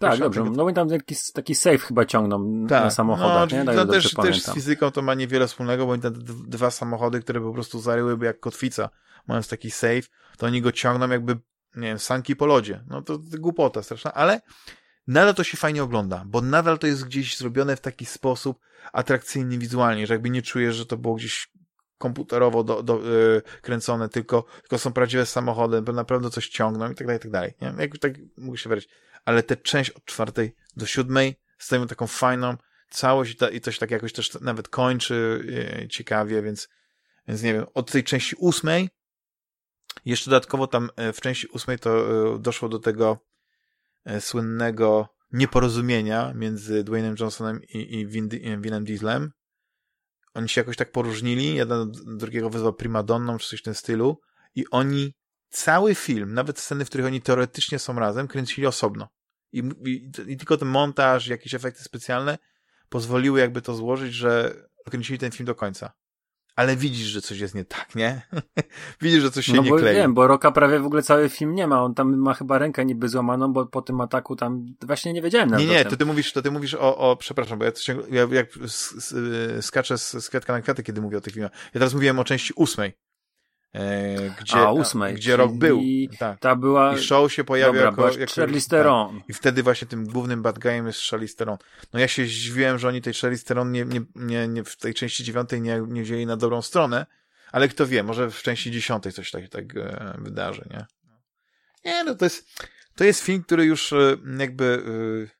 [0.00, 0.44] Tak, dobrze.
[0.44, 2.84] No bo tam taki, taki safe chyba ciągną tak.
[2.84, 3.64] na samochodach, no, nie?
[3.64, 6.10] Tak, to też, też z fizyką to ma niewiele wspólnego, bo oni te
[6.46, 8.90] dwa samochody, które po prostu zaryłyby jak kotwica,
[9.26, 10.02] mając taki safe,
[10.38, 11.36] to oni go ciągną jakby
[11.76, 12.84] nie wiem, sanki po lodzie.
[12.88, 14.40] No to, to głupota straszna, ale
[15.06, 18.60] nadal to się fajnie ogląda, bo nadal to jest gdzieś zrobione w taki sposób
[18.92, 21.48] atrakcyjny wizualnie, że jakby nie czujesz, że to było gdzieś
[21.98, 26.94] komputerowo do, do, yy, kręcone, tylko, tylko są prawdziwe samochody, bo naprawdę coś ciągną i
[26.94, 27.54] tak dalej, i tak dalej.
[27.60, 27.74] Nie?
[27.78, 28.90] Jak tak mogę się wyrazić.
[29.24, 32.56] Ale tę część od czwartej do siódmej stawiam taką fajną
[32.90, 35.44] całość i, ta, i to się tak jakoś też nawet kończy
[35.80, 36.68] yy, ciekawie, więc,
[37.28, 38.90] więc nie wiem, od tej części ósmej
[40.04, 41.90] jeszcze dodatkowo tam e, w części ósmej to
[42.34, 43.18] e, doszło do tego
[44.04, 49.30] e, słynnego nieporozumienia między Dwaynem Johnsonem i, i Vin, Dieslem.
[50.34, 54.20] Oni się jakoś tak poróżnili, jeden drugiego wyzwał primadonną, czy coś w tym stylu
[54.54, 55.14] i oni
[55.48, 59.08] cały film, nawet sceny, w których oni teoretycznie są razem, kręcili osobno.
[59.52, 62.38] I, i, i tylko ten montaż, jakieś efekty specjalne
[62.88, 64.54] pozwoliły jakby to złożyć, że
[64.90, 65.92] kręcili ten film do końca
[66.56, 68.22] ale widzisz, że coś jest nie tak, nie?
[69.02, 69.94] widzisz, że coś się no nie bo klei.
[69.96, 71.82] wiem, bo Roka prawie w ogóle cały film nie ma.
[71.82, 75.50] On tam ma chyba rękę niby złamaną, bo po tym ataku tam właśnie nie wiedziałem
[75.50, 77.72] nawet Nie, nie, to ty mówisz, to ty mówisz o, o przepraszam, bo ja,
[78.10, 78.48] ja jak
[79.60, 81.52] skaczę z, z kwiatka na kwiaty, kiedy mówię o tych filmach.
[81.52, 82.92] Ja teraz mówiłem o części ósmej.
[83.76, 85.80] E, gdzie, a, ósmej, gdzie rok był.
[86.18, 86.40] Tak.
[86.40, 86.96] Ta była...
[86.96, 89.18] I show się pojawił jako, jako Charlize Theron.
[89.18, 89.28] Tak.
[89.28, 91.56] I wtedy właśnie tym głównym bad guyem jest Charlize Theron.
[91.92, 94.94] No ja się zdziwiłem, że oni tej Charlize Theron nie, nie, nie, nie w tej
[94.94, 97.06] części dziewiątej nie, nie wzięli na dobrą stronę,
[97.52, 100.86] ale kto wie, może w części dziesiątej coś tak, tak e, wydarzy, nie?
[101.84, 102.62] Nie, no to jest,
[102.94, 104.82] to jest film, który już e, jakby
[105.26, 105.36] e,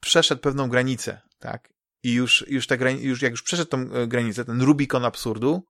[0.00, 1.68] przeszedł pewną granicę, tak?
[2.02, 5.66] I już, już, ta grani- już jak już przeszedł tą granicę, ten Rubikon absurdu,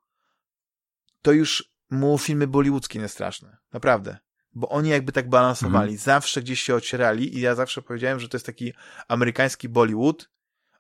[1.24, 3.56] to już mu filmy bollywoodzkie nie straszne.
[3.72, 4.18] Naprawdę.
[4.52, 5.92] Bo oni jakby tak balansowali.
[5.92, 5.98] Mhm.
[5.98, 8.72] Zawsze gdzieś się ocierali i ja zawsze powiedziałem, że to jest taki
[9.08, 10.30] amerykański Bollywood,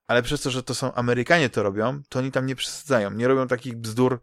[0.06, 3.10] ale przez to, że to są Amerykanie to robią, to oni tam nie przesadzają.
[3.10, 4.20] Nie robią takich bzdur,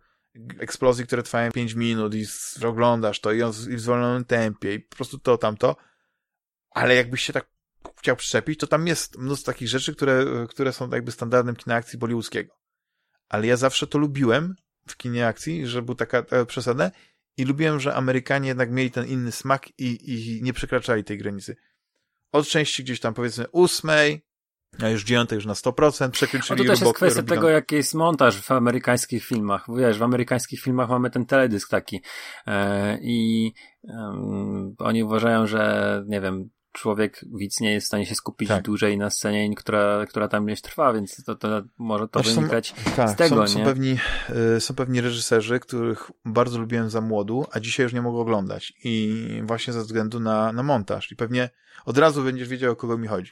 [0.59, 2.25] eksplozji, które trwają 5 minut i
[2.65, 5.75] oglądasz to i, on, i w zwolnionym tempie i po prostu to, tamto.
[6.71, 7.47] Ale jakbyś się tak
[7.97, 11.99] chciał przyczepić, to tam jest mnóstwo takich rzeczy, które, które są jakby standardem kina akcji
[11.99, 12.53] bollywoodzkiego.
[13.29, 14.55] Ale ja zawsze to lubiłem
[14.87, 16.91] w kinie akcji, że był taka, taka przesada
[17.37, 21.55] i lubiłem, że Amerykanie jednak mieli ten inny smak i, i nie przekraczali tej granicy.
[22.31, 24.25] Od części gdzieś tam powiedzmy ósmej,
[24.79, 27.93] a już dziewiątej już na 100% przekroczyli no to też jest kwestia tego, jaki jest
[27.93, 29.65] montaż w amerykańskich filmach.
[29.77, 32.01] Wiesz, w amerykańskich filmach mamy ten teledysk taki
[32.47, 33.51] e, i
[34.77, 38.63] oni uważają, że nie wiem, człowiek, widz nie jest w stanie się skupić tak.
[38.63, 42.91] dłużej na scenie, która, która tam gdzieś trwa, więc to, to może to wynikać są,
[42.95, 43.65] tak, z tego, są, nie?
[43.65, 43.97] Są pewni,
[44.57, 48.73] y, są pewni reżyserzy, których bardzo lubiłem za młodu, a dzisiaj już nie mogę oglądać
[48.83, 51.49] i właśnie ze względu na, na montaż i pewnie
[51.85, 53.31] od razu będziesz wiedział, o kogo mi chodzi.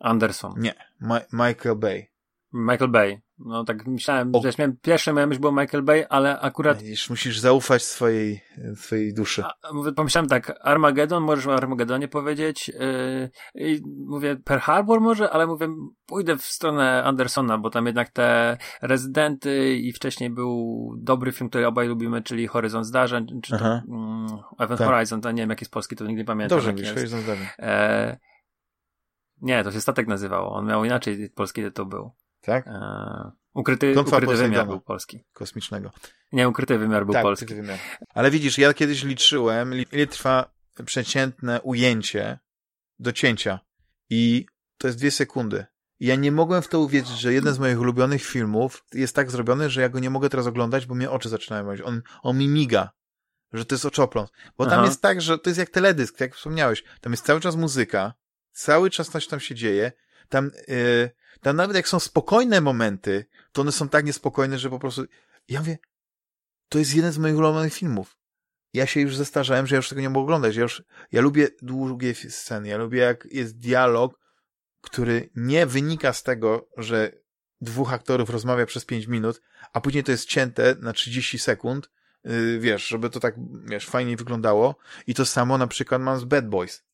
[0.00, 0.54] Anderson.
[0.56, 2.11] Nie, Ma Michael Bay.
[2.52, 3.22] Michael Bay.
[3.38, 4.42] No tak myślałem, o.
[4.42, 6.82] że miałem, pierwsze miałem myśl było Michael Bay, ale akurat...
[6.82, 8.40] Widzisz, musisz zaufać swojej,
[8.74, 9.44] swojej duszy.
[9.44, 12.72] A, pomyślałem tak, Armageddon, możesz o Armagedonie powiedzieć,
[13.54, 15.68] yy, mówię Pearl Harbor może, ale mówię,
[16.06, 21.66] pójdę w stronę Andersona, bo tam jednak te rezydenty i wcześniej był dobry film, który
[21.66, 24.26] obaj lubimy, czyli Horyzont Zdarzeń, czy to um,
[24.58, 24.88] Event tak.
[24.88, 26.58] Horizon, to nie wiem jaki jest polski, to nigdy nie pamiętam.
[26.58, 27.46] Dobrze, mówisz, Horyzont Zdarzeń.
[27.58, 28.18] E,
[29.40, 32.12] nie, to się statek nazywało, on miał inaczej polski tytuł był.
[32.42, 32.66] Tak?
[32.66, 35.24] E, ukryty, ukryty wymiar był polski.
[35.32, 35.92] Kosmicznego.
[36.32, 37.54] Nie, ukryty wymiar był tak, polski.
[37.54, 37.78] Wymiar.
[38.14, 40.52] Ale widzisz, ja kiedyś liczyłem, ile trwa
[40.84, 42.38] przeciętne ujęcie
[42.98, 43.60] do cięcia.
[44.10, 44.46] I
[44.78, 45.66] to jest dwie sekundy.
[46.00, 49.30] I ja nie mogłem w to uwierzyć, że jeden z moich ulubionych filmów jest tak
[49.30, 51.80] zrobiony, że ja go nie mogę teraz oglądać, bo mnie oczy zaczynają mówić.
[51.80, 52.90] On, on mi miga.
[53.52, 54.30] Że to jest oczopląs.
[54.58, 54.86] Bo tam Aha.
[54.86, 56.84] jest tak, że to jest jak teledysk, jak wspomniałeś.
[57.00, 58.14] Tam jest cały czas muzyka,
[58.52, 59.92] cały czas coś tam się dzieje.
[60.28, 61.10] Tam, yy,
[61.42, 65.04] tam nawet jak są spokojne momenty, to one są tak niespokojne, że po prostu,
[65.48, 65.78] ja mówię,
[66.68, 68.16] to jest jeden z moich ulubionych filmów.
[68.72, 70.56] Ja się już zestarzałem, że ja już tego nie mogę oglądać.
[70.56, 70.82] Ja już,
[71.12, 74.18] ja lubię długie sceny, ja lubię jak jest dialog,
[74.80, 77.12] który nie wynika z tego, że
[77.60, 79.42] dwóch aktorów rozmawia przez pięć minut,
[79.72, 81.90] a później to jest cięte na 30 sekund,
[82.24, 84.76] yy, wiesz, żeby to tak, wiesz, fajnie wyglądało.
[85.06, 86.84] I to samo na przykład mam z Bad Boys.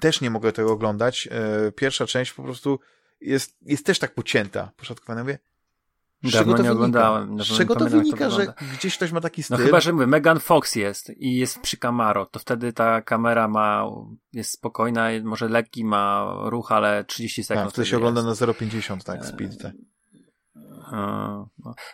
[0.00, 1.26] Też nie mogę tego oglądać.
[1.26, 2.80] Yy, pierwsza część po prostu
[3.20, 5.22] jest, jest też tak pocięta, poszatkowana.
[5.22, 5.38] Mówię,
[6.22, 7.44] z Dawno czego to nie oglądałem.
[7.44, 9.58] Z czego to wynika, że gdzieś ktoś ma taki no styl?
[9.58, 13.48] No chyba, że mówię, Megan Fox jest i jest przy Camaro, to wtedy ta kamera
[13.48, 13.84] ma,
[14.32, 17.64] jest spokojna, może lekki ma ruch, ale 30 sekund.
[17.64, 19.72] Tak, wtedy się ogląda na 0,50, tak, speed, tak.
[20.92, 21.48] No,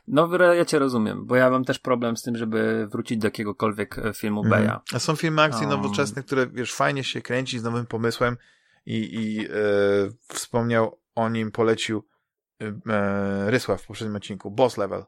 [0.08, 3.98] no, ja cię rozumiem, bo ja mam też problem z tym, żeby wrócić do jakiegokolwiek
[3.98, 4.62] e, filmu mhm.
[4.62, 4.80] Beja.
[4.94, 5.70] A są filmy akcji um.
[5.70, 8.36] nowoczesne, które, wiesz, fajnie się kręci z nowym pomysłem
[8.86, 9.50] i, i e,
[10.28, 12.08] wspomniał o nim, polecił
[12.60, 15.04] e, Rysław w poprzednim odcinku, Boss Level.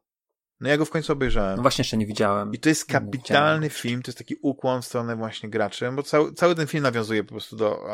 [0.61, 1.57] No ja go w końcu obejrzałem.
[1.57, 2.55] No właśnie jeszcze nie widziałem.
[2.55, 6.33] I to jest kapitalny film, to jest taki ukłon w stronę właśnie graczy, bo cały,
[6.33, 7.87] cały ten film nawiązuje po prostu do,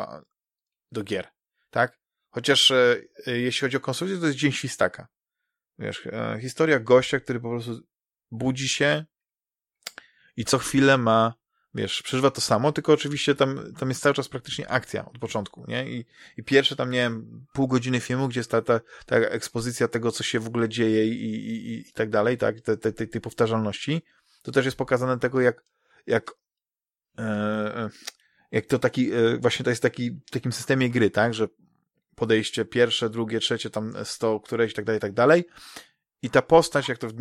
[0.91, 1.27] do gier,
[1.69, 1.99] tak?
[2.29, 5.07] Chociaż e, jeśli chodzi o konstrukcję, to jest Dzień Świstaka.
[5.79, 7.81] Wiesz, e, historia gościa, który po prostu
[8.31, 9.05] budzi się
[10.37, 11.40] i co chwilę ma
[11.75, 15.65] wiesz, przeżywa to samo, tylko oczywiście tam, tam jest cały czas praktycznie akcja od początku,
[15.67, 15.89] nie?
[15.91, 16.05] I,
[16.37, 20.11] i pierwsze tam, nie wiem, pół godziny filmu, gdzie jest ta, ta, ta ekspozycja tego,
[20.11, 24.01] co się w ogóle dzieje i, i, i tak dalej, tak, tej, tej, tej powtarzalności,
[24.41, 25.63] to też jest pokazane tego, jak,
[26.07, 26.31] jak,
[27.17, 27.89] e,
[28.51, 31.47] jak to taki, e, właśnie to jest taki, w takim systemie gry, tak, że
[32.15, 35.45] podejście pierwsze, drugie, trzecie, tam sto, któreś i tak dalej, i tak dalej.
[36.23, 37.13] I ta postać, jak to w,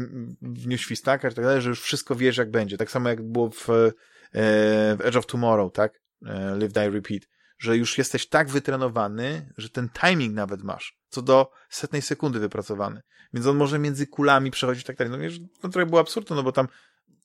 [0.42, 2.76] w Dniu Świstaka i tak dalej, że już wszystko wiesz, jak będzie.
[2.76, 3.92] Tak samo jak było w E,
[4.32, 6.00] w Edge of Tomorrow, tak?
[6.26, 7.22] E, Live, Die, Repeat.
[7.58, 10.98] Że już jesteś tak wytrenowany, że ten timing nawet masz.
[11.08, 13.02] Co do setnej sekundy wypracowany.
[13.32, 15.12] Więc on może między kulami przechodzić tak dalej.
[15.12, 16.68] No wiesz, to trochę było absurdne, no bo tam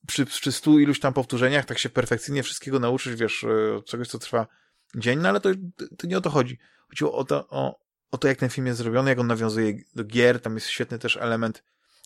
[0.07, 4.19] przy, przy stu iluś tam powtórzeniach tak się perfekcyjnie wszystkiego nauczysz, wiesz, e, czegoś, co
[4.19, 4.47] trwa
[4.95, 5.49] dzień, no ale to,
[5.97, 6.59] to nie o to chodzi.
[6.89, 7.79] Chodziło o to, o,
[8.11, 10.41] o to, jak ten film jest zrobiony, jak on nawiązuje do gier.
[10.41, 11.63] Tam jest świetny też element,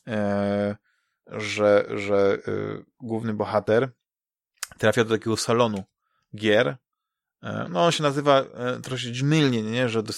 [0.07, 0.75] e,
[1.27, 2.51] że, że e,
[2.99, 3.91] główny bohater
[4.77, 5.83] trafia do takiego salonu
[6.35, 6.77] gier.
[7.43, 9.89] E, no, on się nazywa e, troszkę mylnie, nie?
[9.89, 10.13] że do,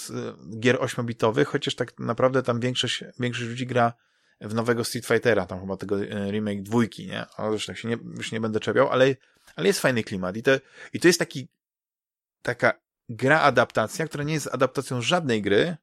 [0.58, 3.92] gier ośmiobitowych, chociaż tak naprawdę tam większość, większość ludzi gra
[4.40, 7.26] w nowego Street Fightera, tam chyba tego e, remake dwójki, nie?
[7.36, 9.14] Ale już tak się nie, już nie będę czepiał, ale,
[9.56, 10.50] ale jest fajny klimat i to,
[10.92, 11.48] i to jest taki,
[12.42, 12.72] taka
[13.08, 15.76] gra adaptacja, która nie jest adaptacją żadnej gry,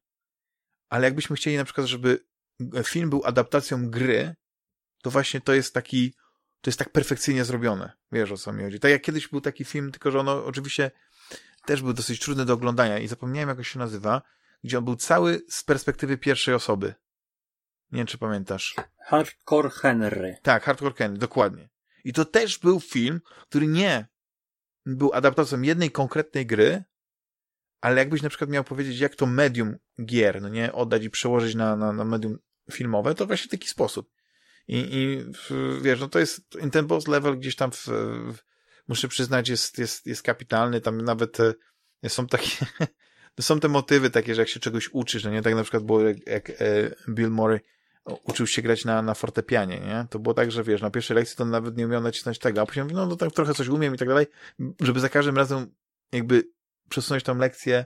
[0.89, 2.25] ale jakbyśmy chcieli na przykład, żeby
[2.83, 4.35] film był adaptacją gry,
[5.01, 6.13] to właśnie to jest taki
[6.61, 7.91] to jest tak perfekcyjnie zrobione.
[8.11, 8.79] Wiesz o co mi chodzi.
[8.79, 10.91] Tak jak kiedyś był taki film, tylko że ono oczywiście
[11.65, 14.21] też był dosyć trudny do oglądania i zapomniałem jak on się nazywa,
[14.63, 16.93] gdzie on był cały z perspektywy pierwszej osoby.
[17.91, 18.75] Nie wiem, czy pamiętasz.
[18.97, 20.37] Hardcore Henry.
[20.43, 21.69] Tak, Hardcore Henry, dokładnie.
[22.03, 24.07] I to też był film, który nie
[24.85, 26.83] był adaptacją jednej konkretnej gry,
[27.81, 29.75] ale jakbyś na przykład miał powiedzieć, jak to medium
[30.05, 32.37] gier, no nie, oddać i przełożyć na, na, na medium
[32.71, 34.09] filmowe, to właśnie w taki sposób.
[34.69, 35.25] I, i
[35.81, 36.41] wiesz, no to jest
[36.71, 38.37] ten boss level gdzieś tam w, w,
[38.87, 41.39] muszę przyznać jest, jest, jest kapitalny, tam nawet
[42.03, 42.65] e, są takie
[43.39, 46.01] są te motywy takie, że jak się czegoś uczysz, no nie, tak na przykład było
[46.01, 46.55] jak, jak e,
[47.09, 47.59] Bill Murray
[48.23, 50.05] uczył się grać na, na fortepianie, nie?
[50.09, 52.65] To było tak, że wiesz, na pierwszej lekcji to nawet nie umiał nacisnąć tego, a
[52.65, 54.27] później mówi, no, no tak trochę coś umiem i tak dalej,
[54.81, 55.75] żeby za każdym razem
[56.11, 56.43] jakby
[56.89, 57.85] przesunąć tą lekcję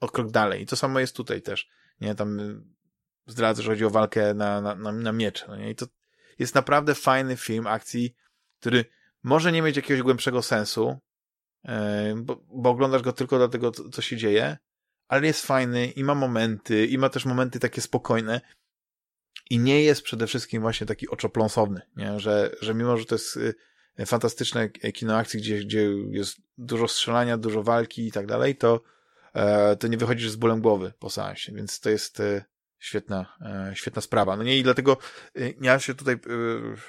[0.00, 0.62] o krok dalej.
[0.62, 1.68] I to samo jest tutaj też,
[2.00, 2.14] nie?
[2.14, 2.38] Tam
[3.26, 5.70] zdradzę, że chodzi o walkę na, na, na, na miecz, no nie?
[5.70, 5.86] I to,
[6.38, 8.14] jest naprawdę fajny film akcji,
[8.60, 8.84] który
[9.22, 10.98] może nie mieć jakiegoś głębszego sensu,
[11.64, 14.58] e, bo, bo oglądasz go tylko dlatego, co się dzieje,
[15.08, 18.40] ale jest fajny i ma momenty, i ma też momenty takie spokojne.
[19.50, 22.20] i nie jest przede wszystkim właśnie taki oczopląsowny, nie?
[22.20, 23.54] Że, że mimo, że to jest y,
[24.06, 28.80] fantastyczne kino akcji, gdzie, gdzie jest dużo strzelania, dużo walki i tak dalej, to,
[29.34, 32.44] e, to nie wychodzisz z bólem głowy po seansie, więc to jest e,
[32.84, 34.36] świetna, e, świetna sprawa.
[34.36, 34.96] No nie, i dlatego
[35.60, 36.16] ja się tutaj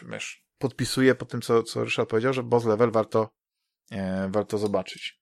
[0.10, 3.30] wiesz, podpisuję po tym, co, co Ryszard powiedział, że Boss Level warto,
[4.30, 5.22] warto zobaczyć.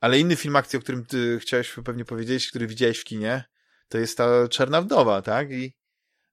[0.00, 3.44] Ale inny film akcji, o którym ty chciałeś pewnie powiedzieć, który widziałeś w kinie,
[3.88, 5.52] to jest ta Czarna Wdowa, tak?
[5.52, 5.76] I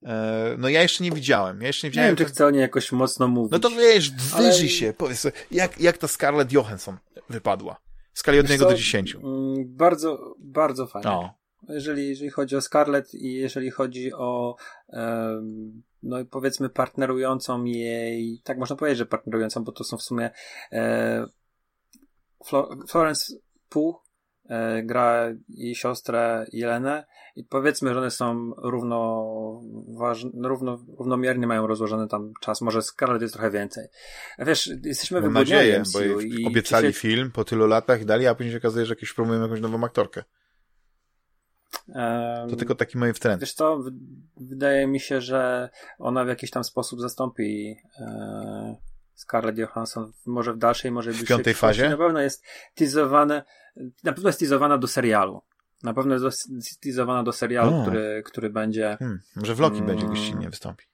[0.06, 1.62] e, no ja jeszcze nie widziałem.
[1.62, 2.12] Ja jeszcze nie widziałem.
[2.12, 3.52] Nie wiem, czy chcę o niej jakoś mocno mówić.
[3.52, 4.70] No to wiesz, wyżyj ale...
[4.70, 4.94] się.
[4.98, 6.98] Powiedz jak, jak ta Scarlett Johansson
[7.30, 7.82] wypadła?
[8.14, 9.16] W skali od 1 do 10.
[9.16, 9.24] Mm,
[9.68, 11.10] bardzo, bardzo fajnie.
[11.10, 11.43] O.
[11.70, 14.56] Jeżeli, jeżeli chodzi o Scarlett i jeżeli chodzi o
[14.88, 20.32] um, no powiedzmy partnerującą jej, tak można powiedzieć, że partnerującą, bo to są w sumie
[20.72, 21.26] e,
[22.90, 23.36] Florence
[23.70, 23.96] Pugh
[24.50, 29.62] e, gra jej siostrę Jelenę i powiedzmy, że one są równo,
[29.98, 33.88] ważne, równo równomiernie mają rozłożony tam czas, może Scarlett jest trochę więcej.
[34.40, 37.00] Wiesz, jesteśmy Mam nadzieję, bo i obiecali się...
[37.00, 39.84] film po tylu latach i dali, a później się okazuje, że jakieś próbują jakąś nową
[39.84, 40.24] aktorkę.
[42.50, 43.42] To tylko taki moje wtręt.
[43.42, 43.84] Wiesz co,
[44.38, 45.70] wydaje mi się, że
[46.00, 48.76] ona w jakiś tam sposób zastąpi e,
[49.16, 51.90] Scarlett Johansson może w dalszej, może w piątej fazie.
[51.90, 52.44] Na pewno jest
[52.76, 53.44] teasowane,
[54.04, 55.42] na pewno jest teasowana do serialu.
[55.84, 56.50] Na pewno jest
[56.82, 58.96] teasowana do serialu, który, który będzie.
[59.00, 60.86] Hmm, może w Loki hmm, będzie gościnnie wystąpi.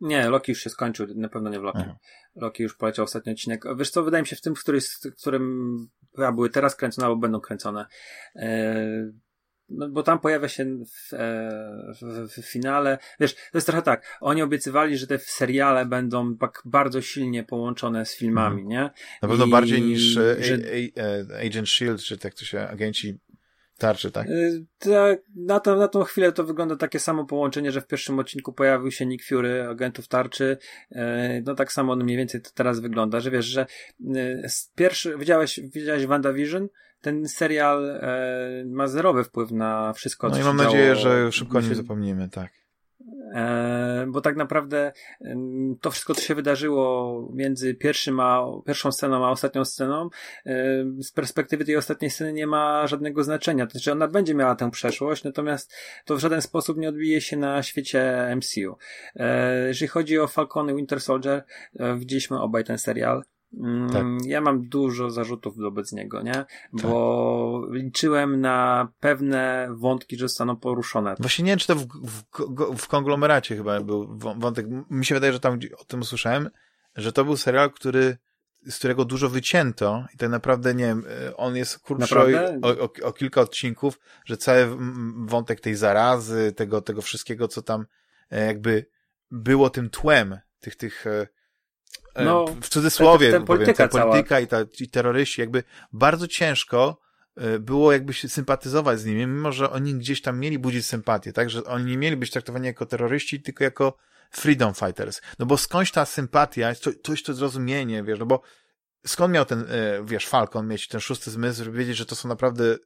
[0.00, 1.78] Nie, Loki już się skończył, na pewno nie w Loki.
[1.80, 1.96] Aha.
[2.36, 3.64] Loki już poleciał ostatni odcinek.
[3.76, 7.06] Wiesz co, wydaje mi się w tym, w, który, w którym chyba były teraz kręcone
[7.06, 7.86] albo będą kręcone.
[8.34, 8.42] Yy,
[9.68, 12.98] bo tam pojawia się w, e, w, w, finale.
[13.20, 14.18] Wiesz, to jest trochę tak.
[14.20, 18.68] Oni obiecywali, że te seriale będą tak bardzo silnie połączone z filmami, mm.
[18.68, 18.90] nie?
[19.22, 20.54] Na pewno I, bardziej niż e, że...
[20.54, 23.18] E, Agent Shield, czy tak to się agenci
[23.78, 24.28] tarczy, tak?
[24.78, 28.52] tak na, to, na tą chwilę to wygląda takie samo połączenie, że w pierwszym odcinku
[28.52, 30.56] pojawił się Nick Fury, agentów tarczy.
[31.46, 33.66] No tak samo mniej więcej to teraz wygląda, że wiesz, że
[34.74, 36.68] pierwszy, widziałeś, widziałeś WandaVision?
[37.00, 41.58] Ten serial e, ma zerowy wpływ na wszystko, co No i mam nadzieję, że szybko
[41.58, 42.50] o nim zapomnimy, tak.
[43.34, 45.36] E, bo tak naprawdę e,
[45.80, 50.08] to wszystko, co się wydarzyło między pierwszym a, pierwszą sceną a ostatnią sceną,
[50.46, 53.66] e, z perspektywy tej ostatniej sceny nie ma żadnego znaczenia.
[53.66, 57.36] To znaczy ona będzie miała tę przeszłość, natomiast to w żaden sposób nie odbije się
[57.36, 58.76] na świecie MCU.
[59.16, 61.44] E, jeżeli chodzi o Falcony Winter Soldier,
[61.78, 63.22] e, widzieliśmy obaj ten serial.
[63.54, 64.04] Mm, tak.
[64.24, 66.44] Ja mam dużo zarzutów wobec niego, nie?
[66.72, 67.74] Bo tak.
[67.74, 71.14] liczyłem na pewne wątki, że zostaną poruszone.
[71.18, 72.22] Właśnie nie wiem, czy to w, w,
[72.78, 74.66] w konglomeracie chyba był wątek.
[74.90, 76.50] Mi się wydaje, że tam o tym usłyszałem,
[76.96, 78.16] że to był serial, który
[78.66, 82.24] z którego dużo wycięto i tak naprawdę, nie wiem, e, on jest krótszy o,
[82.62, 84.76] o, o, kilka odcinków, że cały
[85.26, 87.86] wątek tej zarazy, tego, tego wszystkiego, co tam
[88.30, 88.86] e, jakby
[89.30, 91.37] było tym tłem tych, tych E,
[92.24, 95.62] no, w cudzysłowie, ten, ten polityka, ta polityka i, ta, i terroryści, jakby
[95.92, 96.98] bardzo ciężko
[97.36, 101.32] e, było jakby się sympatyzować z nimi, mimo że oni gdzieś tam mieli budzić sympatię,
[101.32, 103.96] tak, że oni nie mieli być traktowani jako terroryści, tylko jako
[104.30, 105.20] freedom fighters.
[105.38, 108.42] No bo skądś ta sympatia, to, coś to zrozumienie, wiesz, no bo
[109.06, 112.28] skąd miał ten, e, wiesz, Falcon mieć ten szósty zmysł, żeby wiedzieć, że to są
[112.28, 112.76] naprawdę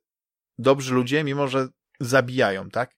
[0.58, 1.68] dobrzy ludzie, mimo że
[2.00, 2.90] zabijają, tak?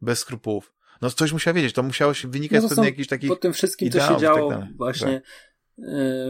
[0.00, 0.72] Bez skrupułów.
[1.02, 3.52] No coś musiał wiedzieć, to musiało się wynikać no z pewnej jakiejś takiej Po tym
[3.52, 5.51] wszystkim, co się działo tak właśnie tak E,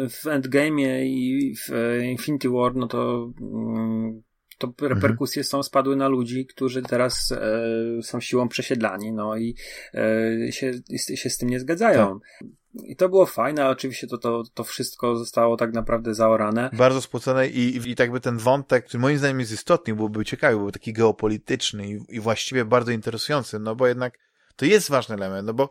[0.09, 4.23] w Endgame'ie i w e, Infinity War, no to mm,
[4.59, 4.93] to mhm.
[4.93, 5.51] reperkusje mhm.
[5.51, 9.57] są, spadły na ludzi, którzy teraz e, są siłą przesiedlani, no i
[9.95, 10.73] e, się,
[11.15, 12.21] się z tym nie zgadzają.
[12.21, 12.49] Tak.
[12.85, 16.71] I to było fajne, ale oczywiście to, to, to wszystko zostało tak naprawdę zaorane.
[16.73, 20.57] Bardzo spłocone i, i tak by ten wątek, który moim zdaniem jest istotny, byłby ciekawy,
[20.57, 24.19] byłby taki geopolityczny i, i właściwie bardzo interesujący, no bo jednak
[24.57, 25.69] to jest ważny element, no bo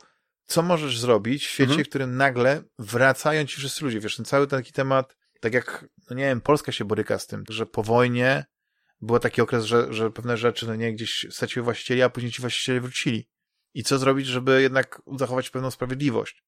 [0.51, 1.85] co możesz zrobić w świecie, mhm.
[1.85, 3.99] w którym nagle wracają ci wszyscy ludzie.
[3.99, 7.43] Wiesz, ten cały taki temat, tak jak, no nie wiem, Polska się boryka z tym,
[7.49, 8.45] że po wojnie
[9.01, 12.41] był taki okres, że, że pewne rzeczy, no nie, gdzieś straciły właścicieli, a później ci
[12.41, 13.29] właściciele wrócili.
[13.73, 16.43] I co zrobić, żeby jednak zachować pewną sprawiedliwość?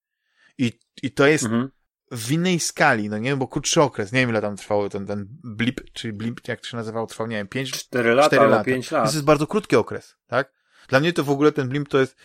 [0.58, 1.70] I, i to jest mhm.
[2.12, 5.06] w innej skali, no nie wiem, bo krótszy okres, nie wiem ile tam trwało ten,
[5.06, 8.48] ten blip, czyli blip, jak to się nazywał, trwał, nie wiem, 5 4 lata, 4
[8.48, 8.64] lata.
[8.64, 9.06] 5 lat.
[9.10, 10.63] To jest bardzo krótki okres, tak?
[10.88, 12.18] Dla mnie to w ogóle ten blimp to jest,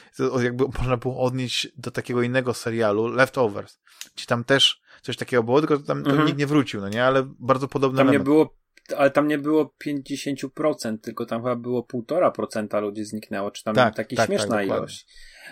[0.43, 3.79] jakby można było odnieść do takiego innego serialu, Leftovers,
[4.17, 6.27] gdzie tam też coś takiego było, tylko tam, tam mhm.
[6.27, 8.21] nikt nie wrócił, no nie, ale bardzo podobne Tam element.
[8.21, 8.57] nie było,
[8.97, 13.97] ale tam nie było 50%, tylko tam chyba było 1,5% ludzi zniknęło, czy tam tak,
[13.97, 15.07] taka tak, śmieszna tak, ilość.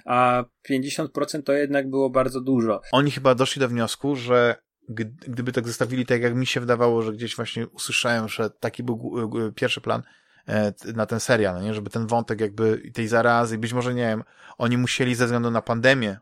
[0.04, 2.80] A 50% to jednak było bardzo dużo.
[2.92, 4.56] Oni chyba doszli do wniosku, że
[5.28, 9.12] gdyby tak zostawili tak, jak mi się wydawało, że gdzieś właśnie usłyszałem, że taki był
[9.54, 10.02] pierwszy plan,
[10.94, 11.74] na ten serial, no nie?
[11.74, 14.24] Żeby ten wątek jakby tej zarazy, być może, nie wiem,
[14.58, 16.18] oni musieli ze względu na pandemię,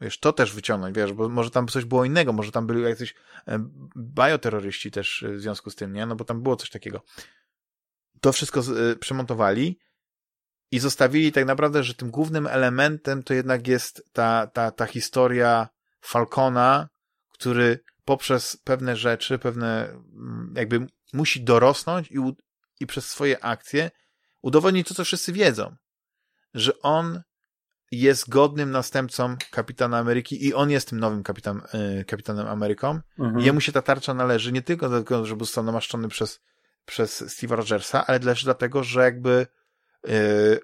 [0.00, 3.14] wiesz, to też wyciągnąć, wiesz, bo może tam coś było innego, może tam byli jacyś
[3.48, 3.58] e,
[3.96, 6.06] bioterroryści też w związku z tym, nie?
[6.06, 7.02] No bo tam było coś takiego.
[8.20, 8.62] To wszystko
[9.00, 9.78] przemontowali
[10.70, 15.68] i zostawili tak naprawdę, że tym głównym elementem to jednak jest ta, ta, ta historia
[16.00, 16.88] Falcona,
[17.32, 19.94] który poprzez pewne rzeczy, pewne
[20.54, 22.18] jakby musi dorosnąć i,
[22.80, 23.90] i przez swoje akcje
[24.42, 25.76] udowodnić to, co wszyscy wiedzą,
[26.54, 27.22] że on
[27.92, 31.62] jest godnym następcą kapitana Ameryki i on jest tym nowym kapitan,
[32.00, 33.00] y, kapitanem Ameryką.
[33.18, 33.40] Mhm.
[33.40, 36.40] Jemu się ta tarcza należy nie tylko dlatego, że został namaszczony przez,
[36.84, 39.46] przez Steve'a Rogersa, ale też dlatego, że jakby
[40.08, 40.60] y,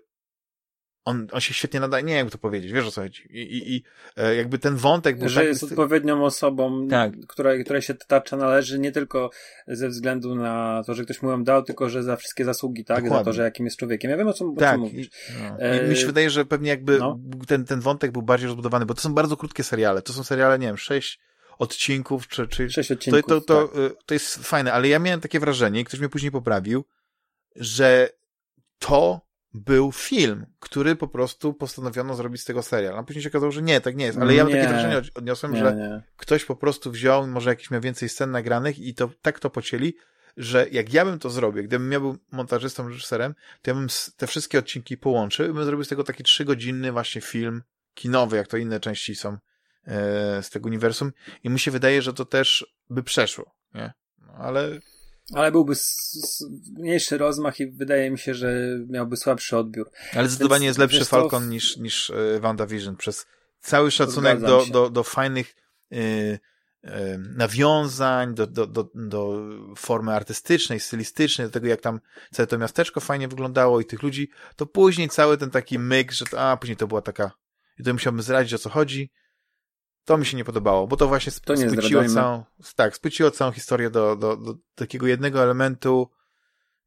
[1.09, 3.23] on, on się świetnie nadaje, nie wiem jak to powiedzieć, wiesz o co chodzi.
[3.31, 3.83] I, i, i
[4.17, 5.19] e, jakby ten wątek...
[5.19, 5.49] Był że taki...
[5.49, 7.13] jest odpowiednią osobą, tak.
[7.29, 9.31] której, której się ta tarcza należy nie tylko
[9.67, 13.05] ze względu na to, że ktoś mu ją dał, tylko że za wszystkie zasługi, tak?
[13.05, 13.19] Dokładnie.
[13.19, 14.11] Za to, że jakim jest człowiekiem.
[14.11, 14.69] Ja wiem o czym, tak.
[14.69, 15.11] o czym mówisz.
[15.43, 15.61] No.
[15.61, 15.87] E...
[15.87, 17.19] I mi się wydaje, że pewnie jakby no.
[17.47, 20.03] ten, ten wątek był bardziej rozbudowany, bo to są bardzo krótkie seriale.
[20.03, 21.21] To są seriale, nie wiem, sześć
[21.59, 22.49] odcinków, czy...
[22.49, 22.71] czy...
[22.71, 24.03] Sześć odcinków, to, to, to, tak.
[24.07, 26.85] to jest fajne, ale ja miałem takie wrażenie, ktoś mnie później poprawił,
[27.57, 28.09] że
[28.79, 32.99] to był film, który po prostu postanowiono zrobić z tego serial.
[32.99, 34.19] A później się okazało, że nie, tak nie jest.
[34.19, 34.53] Ale ja nie.
[34.53, 36.03] takie wrażenie odniosłem, nie, że nie.
[36.17, 39.95] ktoś po prostu wziął, może jakiś miał więcej scen nagranych i to tak to pocięli,
[40.37, 44.27] że jak ja bym to zrobił, gdybym ja był montażystą, reżyserem, to ja bym te
[44.27, 47.63] wszystkie odcinki połączył i bym zrobił z tego taki trzygodzinny właśnie film
[47.95, 49.39] kinowy, jak to inne części są
[49.87, 51.13] e, z tego uniwersum.
[51.45, 53.93] I mi się wydaje, że to też by przeszło, nie?
[54.19, 54.81] No, ale
[55.35, 55.75] ale byłby
[56.79, 59.91] mniejszy rozmach i wydaje mi się, że miałby słabszy odbiór.
[60.15, 61.49] Ale zdecydowanie jest lepszy Falcon to...
[61.49, 62.97] niż, niż e, WandaVision.
[62.97, 63.27] Przez
[63.61, 65.55] cały szacunek do, do, do fajnych
[65.91, 66.01] yy,
[66.83, 66.91] yy,
[67.37, 69.41] nawiązań, do, do, do, do
[69.77, 72.01] formy artystycznej, stylistycznej, do tego jak tam
[72.33, 76.25] całe to miasteczko fajnie wyglądało i tych ludzi, to później cały ten taki myk, że
[76.25, 77.31] to, a później to była taka
[77.79, 79.11] i to musiałbym zradzić o co chodzi
[80.09, 82.45] to mi się nie podobało, bo to właśnie to spłyciło całą,
[82.77, 86.09] tak, spłyciło całą historię do, do, do takiego jednego elementu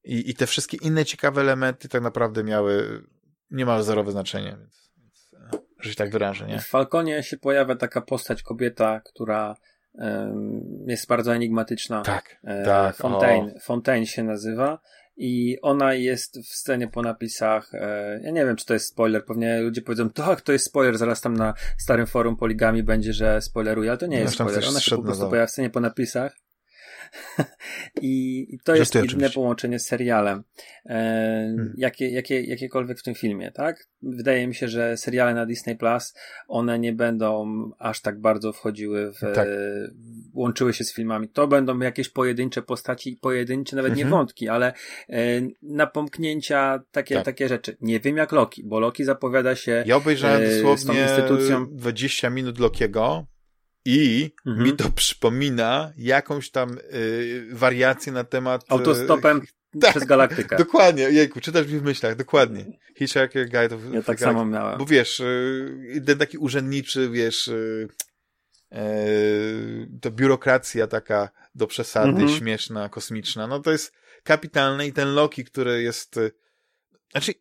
[0.04, 3.04] i, i te wszystkie inne ciekawe elementy tak naprawdę miały
[3.52, 6.60] niemal zerowe znaczenie, więc, więc e, że się tak wyrażę, nie?
[6.60, 9.56] W Falconie się pojawia taka postać, kobieta, która
[9.94, 12.02] um, jest bardzo enigmatyczna.
[12.02, 12.96] Tak, e, tak.
[12.96, 14.80] Fontaine, Fontaine się nazywa
[15.22, 17.74] i ona jest w scenie po napisach.
[17.74, 19.26] E, ja nie wiem, czy to jest spoiler.
[19.26, 20.98] Pewnie ludzie powiedzą, tak, to jest spoiler.
[20.98, 24.64] Zaraz tam na starym forum poligami będzie, że spoileruje, ale to nie jest spoiler.
[24.70, 26.38] Ona się po prostu pojawia w scenie po napisach.
[28.02, 30.44] I, to jest jedyne połączenie z serialem.
[30.86, 31.74] E, hmm.
[31.78, 33.88] jakie, jakie, jakiekolwiek w tym filmie, tak?
[34.02, 36.14] Wydaje mi się, że seriale na Disney Plus,
[36.48, 37.46] one nie będą
[37.80, 39.48] aż tak bardzo wchodziły w, tak.
[40.34, 41.30] łączyły się z filmami.
[41.30, 44.20] To będą jakieś pojedyncze postaci, pojedyncze, nawet nie mhm.
[44.20, 44.74] wątki, ale
[45.10, 47.26] e, napomknięcia, takie, tak.
[47.26, 47.78] takie rzeczy.
[47.82, 51.68] Nie wiem jak Loki, bo Loki zapowiada się ja obejrzałem e, dosłownie z tą instytucją.
[51.72, 53.26] 20 minut Lokiego
[53.86, 54.66] i mhm.
[54.66, 58.64] mi to przypomina jakąś tam y, wariację na temat...
[58.64, 59.38] Y, Autostopem
[59.76, 60.58] y, tak, przez galaktykę.
[60.58, 62.66] Dokładnie, jejku, czytasz mi w myślach, dokładnie.
[62.98, 63.82] Hitchhiker Guide of...
[63.94, 64.78] Ja tak samo miałem.
[64.78, 67.88] Bo wiesz, y, ten taki urzędniczy, wiesz, y,
[68.74, 72.30] y, to biurokracja taka do przesady, mhm.
[72.30, 73.94] śmieszna, kosmiczna, no to jest
[74.24, 76.20] kapitalne i ten Loki, który jest...
[77.12, 77.34] Znaczy,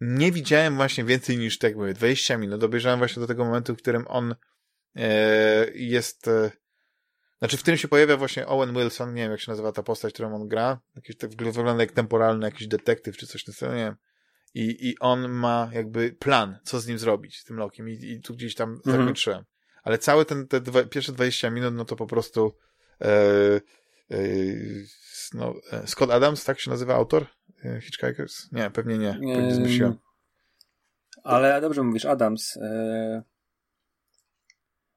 [0.00, 2.62] nie widziałem właśnie więcej niż, tak mówię, 20 minut.
[2.62, 4.34] Obejrzałem właśnie do tego momentu, w którym on E,
[5.74, 6.50] jest, e,
[7.38, 10.12] znaczy w tym się pojawia właśnie Owen Wilson, nie wiem jak się nazywa ta postać,
[10.12, 13.96] którą on gra, jakiś tak wygląda jak temporalny jakiś detektyw czy coś takiego, nie wiem.
[14.54, 18.20] I, I on ma jakby plan, co z nim zrobić, z tym Lokiem i, i
[18.20, 18.96] tu gdzieś tam mhm.
[18.96, 19.44] zakończyłem.
[19.82, 22.56] Ale całe ten, te dwa, pierwsze 20 minut, no to po prostu
[23.00, 23.10] e,
[24.10, 24.18] e,
[25.34, 27.26] no, e, Scott Adams, tak się nazywa autor
[27.80, 28.52] Hitchhikers?
[28.52, 29.98] Nie, pewnie nie, pewnie zmyśliłem.
[31.24, 32.56] Ale dobrze mówisz, Adams.
[32.56, 33.22] E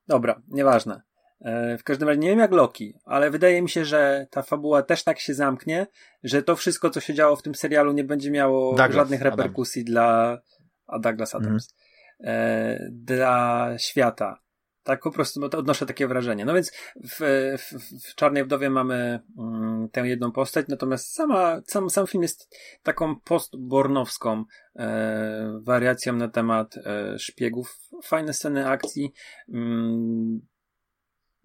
[0.07, 1.01] Dobra, nieważne.
[1.41, 4.83] E, w każdym razie nie wiem jak Loki, ale wydaje mi się, że ta fabuła
[4.83, 5.87] też tak się zamknie,
[6.23, 9.81] że to wszystko, co się działo w tym serialu, nie będzie miało Douglas żadnych reperkusji
[9.81, 9.91] Adams.
[9.91, 10.41] dla.
[10.87, 11.75] A Douglas Adams.
[12.23, 14.41] E, dla świata.
[14.83, 16.45] Tak po prostu no odnoszę takie wrażenie.
[16.45, 17.19] No więc w,
[17.57, 17.73] w,
[18.09, 23.19] w Czarnej Wdowie mamy mm, tę jedną postać, natomiast sama, sam, sam film jest taką
[23.19, 24.45] postbornowską
[24.75, 27.79] e, wariacją na temat e, szpiegów.
[28.03, 29.13] Fajne sceny akcji.
[29.53, 30.41] Mm,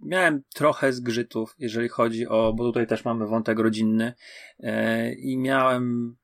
[0.00, 4.14] miałem trochę zgrzytów, jeżeli chodzi o, bo tutaj też mamy wątek rodzinny
[4.60, 6.16] e, i miałem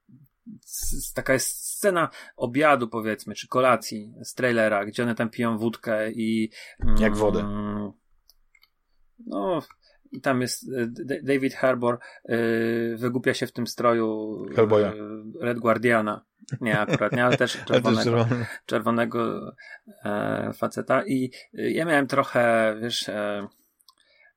[1.14, 6.50] taka jest scena obiadu, powiedzmy, czy kolacji z trailera, gdzie one tam piją wódkę i.
[6.98, 7.40] Jak wodę.
[7.40, 7.92] Mm,
[9.26, 9.62] no,
[10.12, 11.98] i tam jest e, David Harbour
[12.28, 14.92] yy, wygłupia się w tym stroju Hellboya.
[15.40, 16.24] Red Guardiana.
[16.60, 18.26] Nie, akurat nie, ale też czerwonego,
[18.66, 19.52] czerwonego
[20.04, 21.02] e, faceta.
[21.06, 23.48] I ja miałem trochę, wiesz, e,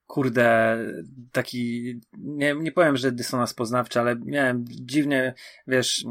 [0.07, 0.77] kurde,
[1.32, 5.34] taki, nie, nie powiem, że dysonans poznawczy, ale miałem dziwnie,
[5.68, 6.06] wiesz,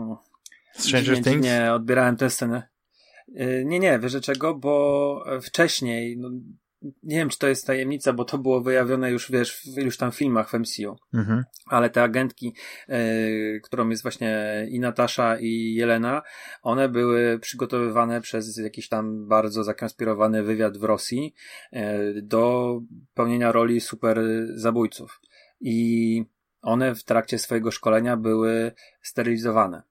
[0.73, 1.47] Stranger dziwnie, Things?
[1.47, 2.69] dziwnie odbierałem tę scenę.
[3.37, 6.31] E, nie, nie, wiesz czego, bo wcześniej, no,
[7.03, 10.13] nie wiem, czy to jest tajemnica, bo to było wyjawione już, wiesz, w iluś tam
[10.13, 10.97] filmach w MCU.
[11.15, 11.45] Mhm.
[11.67, 12.55] Ale te agentki,
[12.89, 16.23] y, którą jest właśnie i Natasza, i Jelena,
[16.63, 21.35] one były przygotowywane przez jakiś tam bardzo zakonspirowany wywiad w Rosji
[21.73, 21.79] y,
[22.23, 22.81] do
[23.15, 24.21] pełnienia roli super
[24.55, 25.21] zabójców.
[25.61, 26.25] I
[26.63, 29.83] one w trakcie swojego szkolenia były sterylizowane.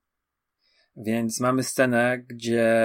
[0.97, 2.77] Więc mamy scenę, gdzie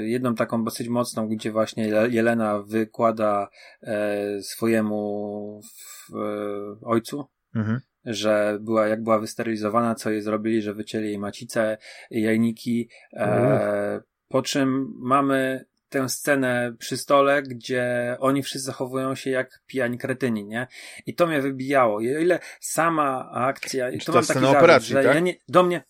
[0.00, 3.48] jedną taką dosyć mocną, gdzie właśnie Jelena wykłada
[3.82, 7.80] e, swojemu w, e, ojcu, mhm.
[8.04, 11.78] że była, jak była wysterylizowana, co jej zrobili, że wycięli jej macicę,
[12.10, 19.62] jajniki, e, po czym mamy tę scenę przy stole, gdzie oni wszyscy zachowują się jak
[19.66, 20.66] pijani kretyni, nie?
[21.06, 22.00] I to mnie wybijało.
[22.00, 23.90] I o ile sama akcja...
[23.90, 25.14] I to mam taki zarzut, operacji, że tak?
[25.14, 25.84] ja nie, do mnie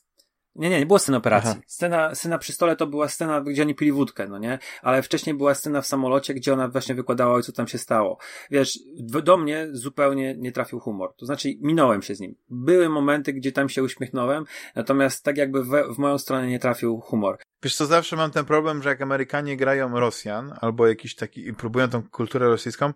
[0.56, 1.60] nie, nie, nie było sceny operacji.
[1.66, 4.58] Scena, scena przy stole to była scena, gdzie oni pili wódkę, no nie?
[4.82, 8.18] Ale wcześniej była scena w samolocie, gdzie ona właśnie wykładała, co tam się stało.
[8.50, 11.14] Wiesz, do mnie zupełnie nie trafił humor.
[11.16, 12.34] To znaczy, minąłem się z nim.
[12.48, 14.44] Były momenty, gdzie tam się uśmiechnąłem,
[14.74, 17.38] natomiast tak jakby w, w moją stronę nie trafił humor.
[17.62, 21.54] Wiesz co, zawsze mam ten problem, że jak Amerykanie grają Rosjan, albo jakiś taki, i
[21.54, 22.92] próbują tą kulturę rosyjską,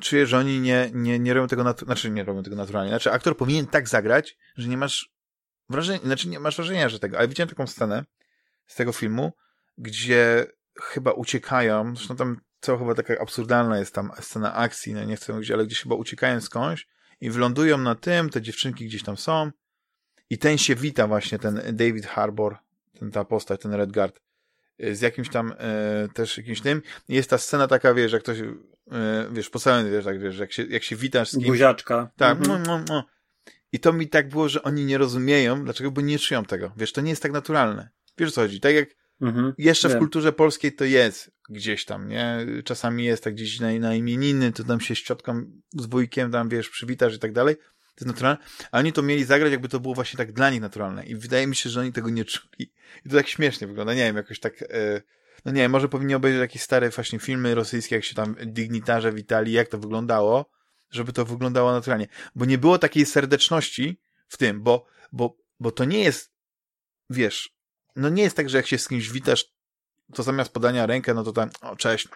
[0.00, 2.90] czuję, że oni nie, nie, nie robią tego, natu- znaczy nie robią tego naturalnie.
[2.90, 5.12] Znaczy, aktor powinien tak zagrać, że nie masz
[5.68, 8.04] wrażenie, znaczy nie masz wrażenia, że tego, ale widziałem taką scenę
[8.66, 9.32] z tego filmu,
[9.78, 10.46] gdzie
[10.80, 15.32] chyba uciekają, zresztą tam co chyba taka absurdalna jest tam scena akcji, no nie chcę
[15.32, 16.86] mówić, ale gdzieś chyba uciekają skądś
[17.20, 19.50] i wylądują na tym, te dziewczynki gdzieś tam są
[20.30, 22.56] i ten się wita właśnie, ten David Harbour,
[22.98, 24.20] ten, ta postać, ten Redguard,
[24.78, 26.82] z jakimś tam e, też jakimś tym.
[27.08, 28.44] Jest ta scena taka, wiesz, jak ktoś, e,
[29.32, 31.46] wiesz, po całym, wiesz, tak, wiesz, jak się, jak się witasz z kimś.
[31.46, 32.10] Buziaczka.
[32.16, 32.62] Tak, mhm.
[32.62, 33.04] no, no, no.
[33.72, 36.72] I to mi tak było, że oni nie rozumieją, dlaczego, bo nie czują tego.
[36.76, 37.88] Wiesz, to nie jest tak naturalne.
[38.18, 38.60] Wiesz o co chodzi?
[38.60, 38.88] Tak jak
[39.20, 39.96] mhm, jeszcze wiem.
[39.96, 42.46] w kulturze polskiej to jest gdzieś tam, nie?
[42.64, 46.68] Czasami jest tak gdzieś na, na imieniny, to tam się szczotką z wujkiem tam, wiesz,
[46.68, 47.56] przywitasz i tak dalej.
[47.56, 48.42] To jest naturalne.
[48.72, 51.06] A oni to mieli zagrać, jakby to było właśnie tak dla nich naturalne.
[51.06, 52.72] I wydaje mi się, że oni tego nie czuli.
[53.04, 53.94] I to tak śmiesznie wygląda.
[53.94, 54.62] Nie wiem, jakoś tak...
[54.62, 55.02] E,
[55.44, 59.12] no nie wiem, może powinni obejrzeć jakieś stare właśnie filmy rosyjskie, jak się tam dignitarze
[59.12, 60.50] witali, jak to wyglądało
[60.92, 62.08] żeby to wyglądało naturalnie.
[62.34, 66.32] Bo nie było takiej serdeczności w tym, bo, bo, bo to nie jest,
[67.10, 67.56] wiesz,
[67.96, 69.44] no nie jest tak, że jak się z kimś witasz,
[70.14, 72.08] to zamiast podania rękę, no to tam, o, cześć,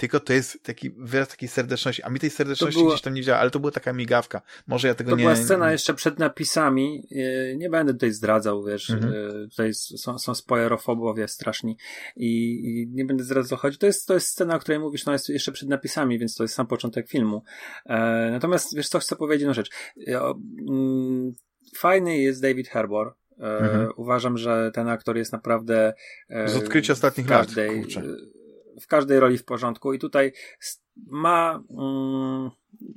[0.00, 2.90] tylko to jest taki wyraz takiej serdeczności, a mi tej serdeczności było...
[2.90, 4.42] gdzieś tam nie działa, ale to była taka migawka.
[4.66, 5.24] Może ja tego to nie...
[5.24, 7.08] To była scena jeszcze przed napisami,
[7.56, 9.12] nie będę tutaj zdradzał, wiesz, mhm.
[9.50, 11.76] tutaj są, są spoilerofobowie straszni
[12.16, 13.78] i, i, nie będę zdradzał chodzi.
[13.78, 16.44] To jest, to jest scena, o której mówisz, no jest jeszcze przed napisami, więc to
[16.44, 17.42] jest sam początek filmu.
[17.86, 19.70] E, natomiast, wiesz co, chcę powiedzieć jedną rzecz.
[20.68, 21.32] Mm,
[21.76, 23.88] fajny jest David Harbour, e, mhm.
[23.96, 25.92] Uważam, że ten aktor jest naprawdę.
[26.28, 27.84] E, Z odkrycia ostatnich każdej, lat.
[27.84, 28.02] Kurczę
[28.80, 30.32] w każdej roli w porządku i tutaj
[31.06, 32.50] ma mm,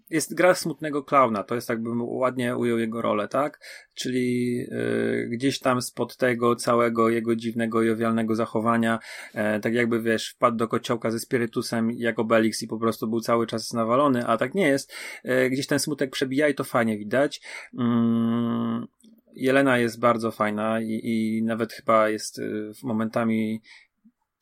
[0.09, 3.59] jest gra smutnego klauna, to jest jakbym ładnie ujął jego rolę, tak?
[3.93, 8.99] Czyli y, gdzieś tam spod tego całego jego dziwnego, jowialnego zachowania,
[9.33, 13.21] e, tak jakby wiesz, wpadł do kociołka ze spirytusem jak Obelix i po prostu był
[13.21, 14.93] cały czas nawalony, a tak nie jest.
[15.23, 17.41] E, gdzieś ten smutek przebija i to fajnie widać.
[17.79, 18.87] Mm,
[19.35, 23.61] Jelena jest bardzo fajna i, i nawet chyba jest y, momentami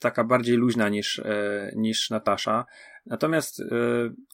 [0.01, 2.65] taka bardziej luźna niż, e, niż Natasza.
[3.05, 3.65] Natomiast e,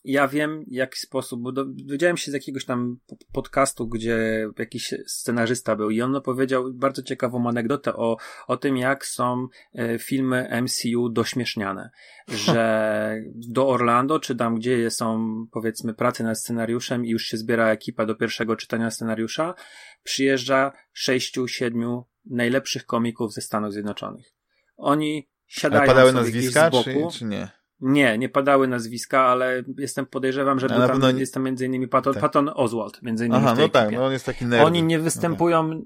[0.04, 2.98] ja wiem, w jaki sposób, bo dowiedziałem się z jakiegoś tam
[3.34, 8.18] podcastu, gdzie jakiś scenarzysta był i on opowiedział bardzo ciekawą anegdotę o,
[8.48, 11.90] o tym, jak są e, filmy MCU dośmieszniane.
[12.28, 17.72] Że do Orlando, czy tam, gdzie są, powiedzmy, prace nad scenariuszem i już się zbiera
[17.72, 19.54] ekipa do pierwszego czytania scenariusza,
[20.04, 24.34] przyjeżdża sześciu, siedmiu najlepszych komików ze Stanów Zjednoczonych.
[24.78, 27.50] Oni siadają ale padały nazwiska, czy, czy nie?
[27.82, 31.10] Nie, nie padały nazwiska, ale jestem podejrzewam, że tam, pewno...
[31.10, 32.22] jest tam między innymi Patton, tak.
[32.22, 34.66] Patton Oswald, między innymi Aha, no tak, no on jest taki nerd.
[34.66, 35.82] Oni nie występują, okay.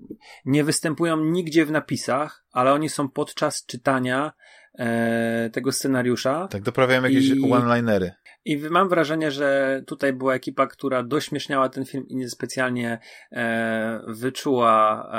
[0.46, 4.34] nie występują nigdzie w napisach, ale oni są podczas czytania
[4.80, 6.48] e, tego scenariusza.
[6.48, 7.52] Tak, doprawiają jakieś I...
[7.52, 8.12] one-linery.
[8.46, 13.00] I mam wrażenie, że tutaj była ekipa, która dośmieszniała ten film i niespecjalnie
[13.32, 15.10] e, wyczuła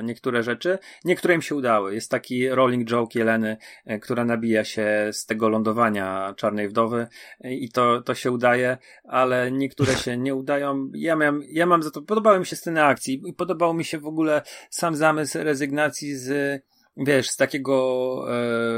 [0.00, 0.78] e, niektóre rzeczy.
[1.04, 1.94] Niektóre im się udały.
[1.94, 7.06] Jest taki rolling joke Jeleny, e, która nabija się z tego lądowania Czarnej Wdowy
[7.40, 10.90] e, i to, to się udaje, ale niektóre się nie udają.
[10.94, 13.98] Ja, miałem, ja mam za to, podobały mi się sceny akcji i podobał mi się
[13.98, 16.62] w ogóle sam zamysł rezygnacji z,
[16.96, 18.24] wiesz, z takiego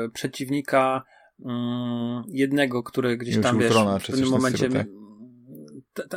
[0.05, 1.05] e, przeciwnika
[1.41, 4.69] Mm, jednego, który gdzieś tam, wiesz, w pewnym momencie...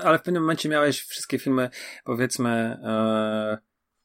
[0.04, 1.70] ale w pewnym momencie miałeś wszystkie filmy,
[2.04, 2.50] powiedzmy,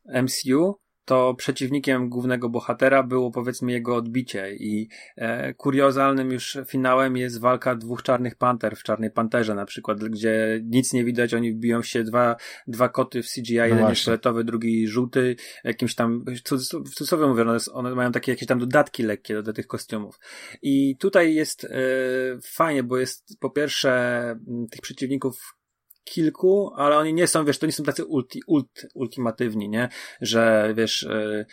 [0.08, 7.16] e, MCU, to przeciwnikiem głównego bohatera było powiedzmy jego odbicie i e, kuriozalnym już finałem
[7.16, 11.54] jest walka dwóch czarnych panter w Czarnej Panterze na przykład, gdzie nic nie widać, oni
[11.54, 16.24] biją się dwa, dwa koty w CGI, no jeden jest fioletowy, drugi żółty, jakimś tam,
[16.26, 16.40] w
[16.94, 20.18] cudzysłowie mówię, one, one mają takie jakieś tam dodatki lekkie do, do tych kostiumów.
[20.62, 21.68] I tutaj jest e,
[22.42, 23.92] fajnie, bo jest po pierwsze
[24.70, 25.61] tych przeciwników
[26.04, 29.88] kilku, ale oni nie są, wiesz, to nie są tacy ulti, ult, ultimatywni, nie?
[30.20, 31.46] Że, wiesz, yy,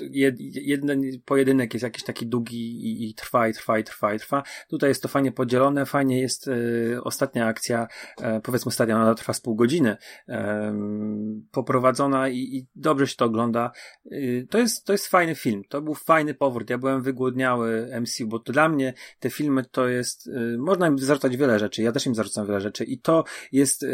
[0.00, 4.18] yy, jeden pojedynek jest jakiś taki długi i, i, trwa, i trwa, i trwa, i
[4.18, 4.42] trwa.
[4.68, 7.88] Tutaj jest to fajnie podzielone, fajnie jest y, ostatnia akcja,
[8.20, 9.96] y, powiedzmy ostatnia, ona trwa z pół godziny,
[10.28, 10.34] y,
[11.50, 13.72] poprowadzona i, i, dobrze się to ogląda.
[14.50, 16.70] to, jest, to jest fajny film, to był fajny powrót.
[16.70, 21.36] Ja byłem wygłodniały MCU, bo to dla mnie te filmy to jest, można im zarzucać
[21.36, 23.84] wiele rzeczy, ja też im zarzucam wiele rzeczy i to jest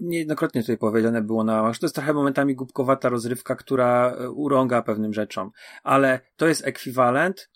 [0.00, 4.82] niejednokrotnie tutaj powiedziane było na, że to jest trochę momentami głupkowata rozrywka, która e, urąga
[4.82, 5.50] pewnym rzeczom,
[5.82, 7.50] ale to jest ekwiwalent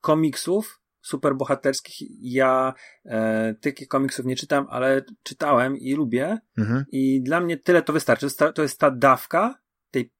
[0.00, 2.08] komiksów superbohaterskich.
[2.20, 2.74] Ja
[3.04, 6.84] e, tych komiksów nie czytam, ale czytałem i lubię mhm.
[6.92, 8.26] i dla mnie tyle to wystarczy.
[8.54, 9.54] To jest ta, dawka
[9.90, 10.12] tej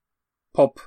[0.52, 0.81] pop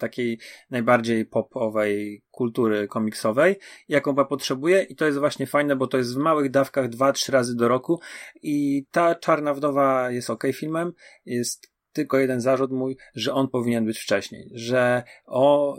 [0.00, 0.38] takiej
[0.70, 3.56] najbardziej popowej kultury komiksowej,
[3.88, 4.82] jaką chyba potrzebuje.
[4.82, 7.68] I to jest właśnie fajne, bo to jest w małych dawkach dwa, trzy razy do
[7.68, 8.00] roku.
[8.42, 10.92] I ta Czarna Wdowa jest ok filmem,
[11.24, 15.76] jest tylko jeden zarzut mój, że on powinien być wcześniej, że o,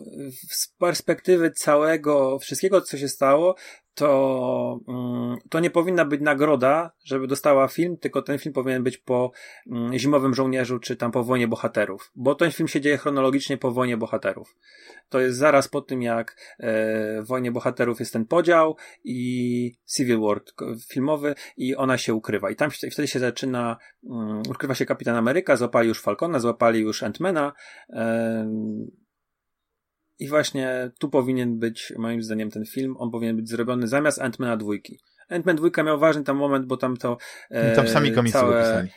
[0.50, 3.56] z perspektywy całego, wszystkiego, co się stało,
[3.96, 8.98] to, mm, to nie powinna być nagroda, żeby dostała film, tylko ten film powinien być
[8.98, 9.32] po
[9.72, 13.72] mm, Zimowym Żołnierzu, czy tam po Wojnie Bohaterów, bo ten film się dzieje chronologicznie po
[13.72, 14.56] Wojnie Bohaterów.
[15.10, 20.20] To jest zaraz po tym, jak e, w Wojnie Bohaterów jest ten podział i Civil
[20.20, 20.42] War
[20.90, 22.50] filmowy i ona się ukrywa.
[22.50, 27.04] I tam wtedy się zaczyna, um, ukrywa się Kapitan Ameryka, złapali już Falcona, złapali już
[27.04, 27.54] Antmana,
[30.22, 34.58] i właśnie tu powinien być, moim zdaniem, ten film, on powinien być zrobiony zamiast Ant-Mana
[34.58, 35.00] dwójki.
[35.30, 37.18] Ant-Man dwójka miał ważny tam moment, bo tam to...
[37.50, 38.60] E, tam sami komicy całe...
[38.60, 38.90] opisali.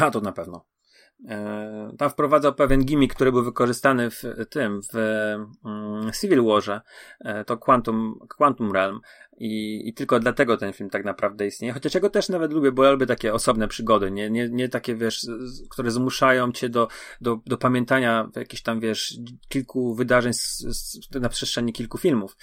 [0.00, 0.64] A, to na pewno.
[1.28, 4.96] E, tam wprowadzał pewien gimmick, który był wykorzystany w tym, w
[5.64, 6.80] mm, Civil Warze,
[7.20, 9.00] e, to Quantum, Quantum Realm
[9.36, 12.72] i, i tylko dlatego ten film tak naprawdę istnieje, chociaż ja go też nawet lubię,
[12.72, 15.26] bo ja lubię takie osobne przygody, nie, nie, nie takie, wiesz,
[15.70, 16.88] które zmuszają cię do,
[17.20, 22.36] do, do pamiętania jakichś tam, wiesz, kilku wydarzeń z, z, na przestrzeni kilku filmów,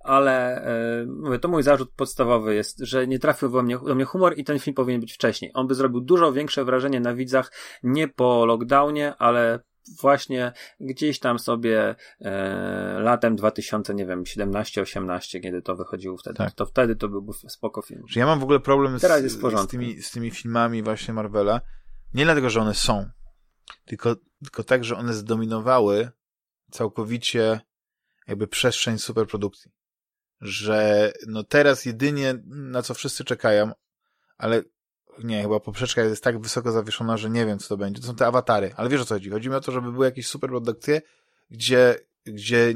[0.00, 4.04] ale e, mówię, to mój zarzut podstawowy jest, że nie trafił do mnie, do mnie
[4.04, 5.50] humor i ten film powinien być wcześniej.
[5.54, 7.52] On by zrobił dużo większe wrażenie na widzach,
[7.82, 9.60] nie po lockdownie, ale
[10.00, 16.52] właśnie gdzieś tam sobie e, latem 2000, nie wiem, 17-18, kiedy to wychodziło wtedy, tak.
[16.52, 18.02] to wtedy to byłby spoko film.
[18.08, 19.02] Że ja mam w ogóle problem z,
[19.32, 21.60] z, tymi, z tymi filmami właśnie Marvela,
[22.14, 23.08] nie dlatego, że one są,
[23.84, 26.10] tylko, tylko tak, że one zdominowały
[26.70, 27.60] całkowicie
[28.26, 29.72] jakby przestrzeń superprodukcji
[30.44, 33.72] że no teraz jedynie na co wszyscy czekają,
[34.38, 34.62] ale
[35.24, 38.00] nie, chyba poprzeczka jest tak wysoko zawieszona, że nie wiem co to będzie.
[38.00, 39.30] To są te awatary, ale wiesz o co chodzi.
[39.30, 41.02] Chodzi mi o to, żeby były jakieś super produkcje,
[41.50, 42.74] gdzie, gdzie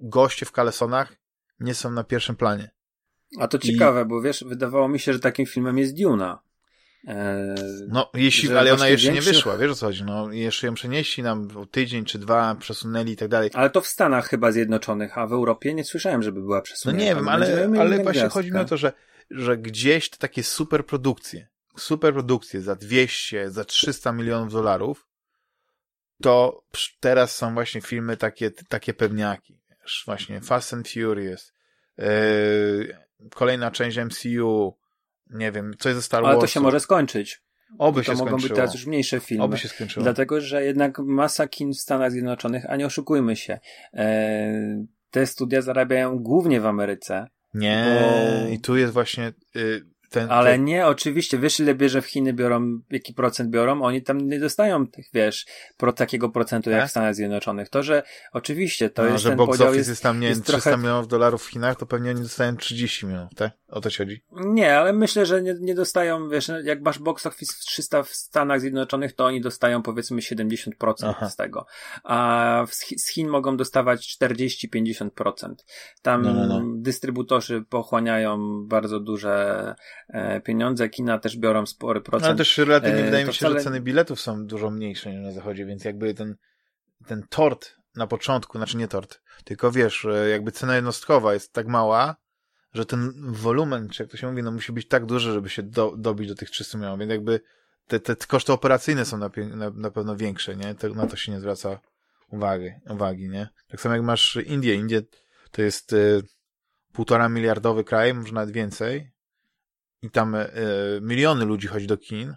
[0.00, 1.12] goście w kalesonach
[1.60, 2.70] nie są na pierwszym planie.
[3.38, 4.04] A to ciekawe, I...
[4.04, 6.42] bo wiesz, wydawało mi się, że takim filmem jest Duna.
[7.06, 7.54] Eee,
[7.88, 9.28] no, jeśli, ale ona jeszcze większy...
[9.28, 12.54] nie wyszła, wiesz o co chodzi, no, jeszcze ją przenieśli nam o tydzień czy dwa,
[12.54, 13.50] przesunęli i tak dalej.
[13.54, 17.04] Ale to w Stanach chyba Zjednoczonych, a w Europie nie słyszałem, żeby była przesunięta.
[17.04, 18.92] No nie wiem, ale, ale właśnie chodzi mi o to, że,
[19.30, 25.06] że gdzieś te takie super produkcje, super produkcje za 200, za 300 milionów dolarów,
[26.22, 26.62] to
[27.00, 31.52] teraz są właśnie filmy takie, takie pewniaki, wiesz, właśnie Fast and Furious,
[31.98, 32.96] yy,
[33.34, 34.74] kolejna część MCU,
[35.30, 36.32] nie wiem, coś ze Star Wars.
[36.32, 37.42] Ale to się może skończyć.
[37.78, 38.48] Oby to się mogą skończyło.
[38.48, 39.44] być teraz już mniejsze filmy.
[39.44, 40.04] Oby się skończyło.
[40.04, 43.58] Dlatego, że jednak masa kin w Stanach Zjednoczonych, a nie oszukujmy się,
[43.94, 47.26] e, te studia zarabiają głównie w Ameryce.
[47.54, 47.98] Nie,
[48.44, 48.48] bo...
[48.48, 50.64] i tu jest właśnie, y, ten, Ale ten...
[50.64, 53.82] nie, oczywiście, wiesz ile bierze w Chiny biorą, jaki procent biorą?
[53.82, 55.46] Oni tam nie dostają tych, wiesz,
[55.76, 56.88] pro, takiego procentu jak Tak?
[56.88, 57.68] w Stanach Zjednoczonych.
[57.68, 58.02] To, że
[58.32, 60.42] oczywiście to no, jest że ten box podział office jest, jest, tam, nie wiem, jest
[60.42, 63.52] 300 trochę- milionów dolarów w Chinach, to pewnie oni dostają 30 milionów, tak?
[63.68, 64.22] O to ci chodzi.
[64.32, 68.08] Nie, ale myślę, że nie, nie dostają, wiesz, jak masz box office w 300 w
[68.08, 70.70] Stanach Zjednoczonych, to oni dostają powiedzmy 70%
[71.02, 71.28] Aha.
[71.30, 71.66] z tego.
[72.04, 75.54] A z Chi- z Chin mogą dostawać 40-50%.
[76.02, 76.62] Tam No, no, no.
[76.76, 79.74] dystrybutorzy pochłaniają bardzo duże
[80.08, 82.28] e, pieniądze, kina też biorą spory No, procent.
[82.28, 85.20] ale też relatywnie E, wydaje mi się, że wcale- ceny biletów są dużo mniejsze niż
[85.24, 86.36] na zachodzie, więc jakby ten,
[87.06, 92.16] ten tort na początku, znaczy nie tort, tylko wiesz, jakby cena jednostkowa jest tak mała,
[92.78, 95.62] że ten wolumen, czy jak to się mówi, no musi być tak duży, żeby się
[95.62, 97.40] do, dobić do tych 300 milionów, więc jakby
[97.86, 100.74] te, te koszty operacyjne są na, na, na pewno większe, nie?
[100.74, 101.80] To, na to się nie zwraca
[102.30, 103.48] uwagi, uwagi, nie?
[103.68, 104.74] Tak samo jak masz Indię.
[104.74, 105.02] Indię
[105.50, 106.22] to jest y,
[106.92, 109.10] półtora miliardowy kraj, może nawet więcej
[110.02, 110.48] i tam y,
[111.02, 112.34] miliony ludzi chodzi do kin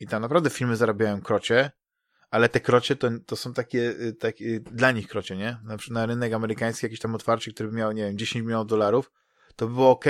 [0.00, 1.70] i tam naprawdę filmy zarabiają krocie,
[2.30, 5.58] ale te krocie to, to są takie, y, takie dla nich krocie, nie?
[5.64, 9.10] Na na rynek amerykański jakiś tam otwarcie, który by miał, nie wiem, 10 milionów dolarów,
[9.56, 10.04] to by było ok,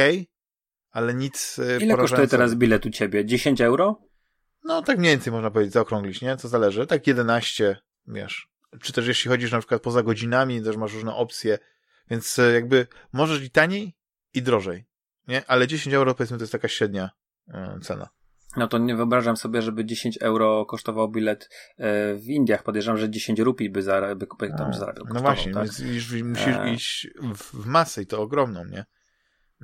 [0.91, 3.25] ale nic y, Ile kosztuje teraz bilet u ciebie?
[3.25, 4.03] 10 euro?
[4.65, 6.37] No, tak mniej więcej można powiedzieć, zaokrąglić, nie?
[6.37, 6.87] To zależy.
[6.87, 7.77] Tak 11,
[8.07, 8.49] wiesz.
[8.83, 11.59] Czy też jeśli chodzisz na przykład poza godzinami, też masz różne opcje,
[12.11, 13.97] więc e, jakby możesz i taniej,
[14.35, 14.85] i drożej,
[15.29, 15.43] nie?
[15.47, 17.11] Ale 10 euro powiedzmy to jest taka średnia
[17.49, 18.09] e, cena.
[18.57, 22.63] No to nie wyobrażam sobie, żeby 10 euro kosztował bilet e, w Indiach.
[22.63, 25.05] Podejrzewam, że 10 rupii by, zara, by, by tam zarabiał.
[25.05, 25.63] no kosztował, właśnie, tak?
[25.63, 26.13] musisz
[26.47, 26.75] E.
[26.75, 28.85] iść w, w masę i to ogromną, nie?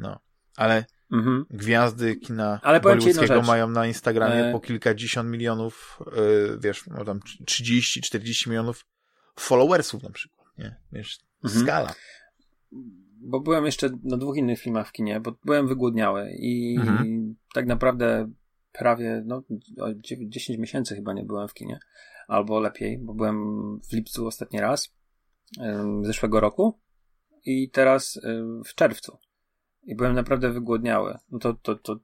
[0.01, 0.19] No.
[0.57, 1.47] Ale Mhm.
[1.51, 4.53] gwiazdy kina Ale bollywoodzkiego mają na Instagramie E.
[4.53, 8.87] po kilkadziesiąt milionów, e, wiesz, no tam 30-40 milionów
[9.37, 10.77] followersów na przykład, nie?
[10.93, 11.65] Wiesz, Mhm.
[11.65, 11.95] skala.
[13.23, 17.35] Bo byłem jeszcze na dwóch innych filmach w kinie, bo byłem wygłodniały i Mhm.
[17.55, 18.31] tak naprawdę
[18.73, 19.43] prawie no,
[19.81, 21.79] o dziew- 10 miesięcy chyba nie byłem w kinie.
[22.29, 23.37] Albo lepiej, bo byłem
[23.91, 24.95] w lipcu ostatni raz
[26.03, 26.79] zeszłego roku
[27.45, 29.19] i teraz em, w czerwcu.
[29.83, 31.19] I byłem naprawdę wygłodniały.
[31.31, 31.97] No to, to, to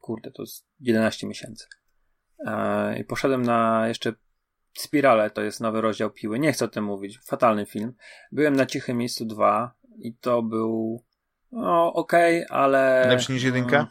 [0.00, 1.66] kurde, to jest 11 miesięcy.
[2.46, 4.12] E, I poszedłem na jeszcze
[4.78, 6.38] Spirale, to jest nowy rozdział Piły.
[6.38, 7.18] Nie chcę o tym mówić.
[7.24, 7.92] Fatalny film.
[8.32, 11.04] Byłem na Cichym Miejscu 2 i to był
[11.52, 13.06] no okej, ale...
[13.08, 13.86] Lepszy niż jedynka?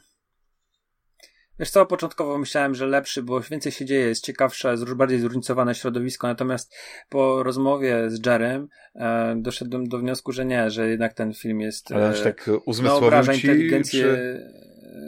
[1.60, 5.76] Wiesz co, początkowo myślałem, że lepszy, bo więcej się dzieje, jest ciekawsze, zró- bardziej zróżnicowane
[5.76, 6.76] środowisko, natomiast
[7.10, 11.92] po rozmowie z Jerem e, doszedłem do wniosku, że nie, że jednak ten film jest...
[11.92, 14.18] Ale aż e, tak no, uzmysłowił obraża ci, inteligencję.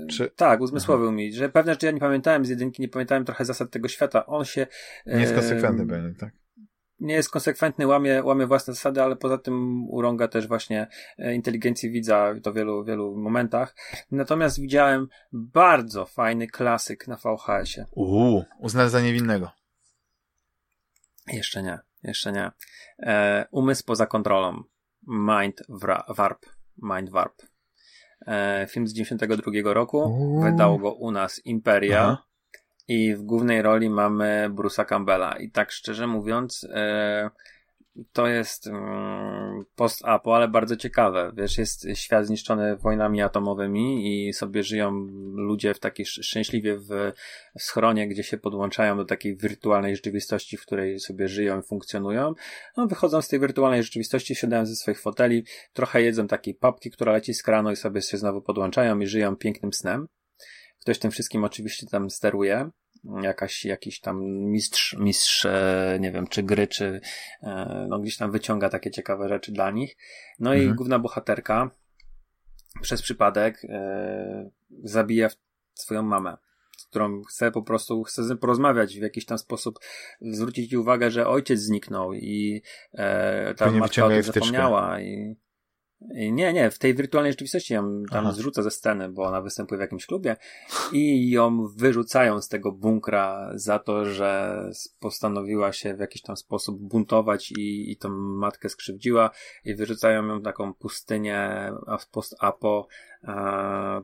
[0.10, 0.32] czy...
[0.36, 3.72] Tak, uzmysłowił mi, że pewne rzeczy ja nie pamiętałem z jedynki, nie pamiętałem trochę zasad
[3.72, 4.26] tego świata.
[4.26, 4.68] On się.
[5.06, 6.41] Nie jest e, konsekwentny pewnie, tak?
[7.02, 10.88] Nie jest konsekwentny, łamie, łamie własne zasady, ale poza tym urąga też właśnie
[11.18, 13.76] e, inteligencji widza to w wielu, wielu momentach.
[14.12, 17.86] Natomiast widziałem bardzo fajny klasyk na VHS-ie.
[17.92, 19.52] Uuu, uznany za niewinnego.
[21.28, 22.52] Jeszcze nie, jeszcze nie.
[23.00, 24.64] E, umysł poza kontrolą.
[25.08, 25.62] Mind
[26.18, 26.46] Warp.
[26.78, 27.42] Mind Warp.
[28.28, 29.98] E, film z 92 roku.
[29.98, 30.42] Uuu.
[30.42, 32.02] Wydał go u nas Imperia.
[32.02, 32.31] Aha.
[32.92, 35.38] I w głównej roli mamy Bruce'a Campbella.
[35.38, 37.30] I tak szczerze mówiąc, e,
[38.14, 41.32] to jest mm, post-apo, ale bardzo ciekawe.
[41.38, 44.92] Wiesz, jest świat zniszczony wojnami atomowymi i sobie żyją
[45.36, 46.88] ludzie w takiej sz- szczęśliwie w,
[47.60, 52.34] w schronie, gdzie się podłączają do takiej wirtualnej rzeczywistości, w której sobie żyją i funkcjonują.
[52.78, 55.44] No, wychodzą z tej wirtualnej rzeczywistości, siadają ze swoich foteli,
[55.74, 59.36] trochę jedzą takiej papki, która leci z kranu i sobie się znowu podłączają i żyją
[59.36, 60.08] pięknym snem.
[60.82, 62.70] Ktoś tym wszystkim oczywiście tam steruje.
[63.22, 67.02] Jakaś, jakiś tam mistrz, mistrz, e, nie wiem, czy gry, czy
[67.44, 69.98] e, no gdzieś tam wyciąga takie ciekawe rzeczy dla nich.
[70.40, 70.76] No i Mhm.
[70.76, 71.72] główna bohaterka
[72.82, 74.50] przez przypadek e,
[74.84, 75.30] zabija
[75.74, 76.38] swoją mamę,
[76.78, 79.80] z którą chce po prostu, chce z nią porozmawiać w jakiś tam sposób,
[80.22, 82.62] zwrócić uwagę, że ojciec zniknął i
[82.94, 85.36] e, ta matka o tym zapomniała i i
[86.10, 88.34] Nie, nie, w tej wirtualnej rzeczywistości ją tam Aha.
[88.34, 90.36] zrzuca ze sceny, bo ona występuje w jakimś klubie
[90.92, 94.62] i ją wyrzucają z tego bunkra za to, że
[95.00, 99.30] postanowiła się w jakiś tam sposób buntować i, i tą matkę skrzywdziła
[99.66, 101.72] i wyrzucają ją w taką pustynię
[102.12, 102.88] post-apo
[103.24, 104.02] e,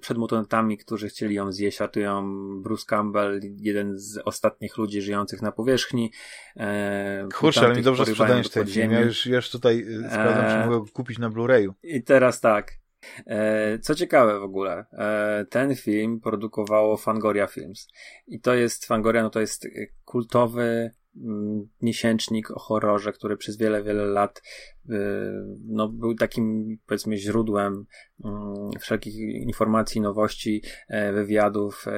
[0.00, 2.22] przed mutantami, którzy chcieli ją zjeść, ratują
[2.62, 6.12] Bruce Campbell, jeden z ostatnich ludzi żyjących na powierzchni.
[6.56, 8.90] E, Kurczę, ale mi dobrze sprzedajesz ten film.
[8.90, 10.66] Ja już, już tutaj y, sprawdzam, czy Eee.
[10.66, 11.72] mogę go kupić na Blu-rayu.
[11.82, 12.82] I teraz tak.
[13.26, 17.88] E, co ciekawe w ogóle, e, ten film produkowało Fangoria Films.
[18.26, 19.68] I to jest, Fangoria, no to jest e,
[20.04, 20.90] kultowy
[21.82, 24.42] miesięcznik o horrorze, który przez wiele, wiele lat
[24.90, 24.92] y,
[25.66, 27.86] no, był takim, powiedzmy, źródłem
[28.24, 31.92] mm, wszelkich informacji, nowości, e, wywiadów, e,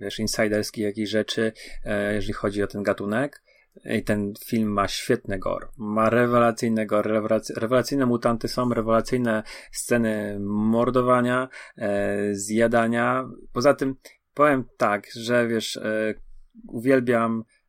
[0.00, 1.52] wiesz, insiderskich jakichś rzeczy,
[1.84, 3.42] e, jeżeli chodzi o ten gatunek.
[3.84, 5.68] I ten film ma świetny gore.
[5.76, 7.22] Ma rewelacyjny gore,
[7.56, 11.48] rewelacyjne mutanty są, rewelacyjne sceny mordowania,
[12.32, 13.28] zjadania.
[13.52, 13.94] Poza tym
[14.34, 15.80] powiem tak, że wiesz,
[16.68, 17.61] uwielbiam e,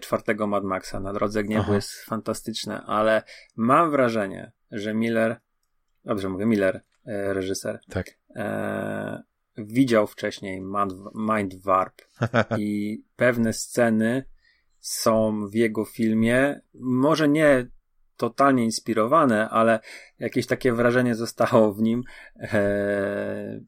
[0.00, 1.00] czwartego Mad Maxa.
[1.00, 1.74] Na drodze gniewu Aha.
[1.74, 3.22] jest fantastyczne, ale
[3.56, 5.40] mam wrażenie, że Miller,
[6.04, 8.10] dobrze mówię, Miller, e, reżyser, tak.
[8.36, 9.22] e,
[9.56, 10.62] widział wcześniej
[11.14, 12.02] Mind Warp
[12.58, 14.24] i pewne sceny
[14.80, 17.66] są w jego filmie, może nie
[18.16, 19.80] totalnie inspirowane, ale
[20.18, 22.02] jakieś takie wrażenie zostało w nim.
[22.40, 23.60] E,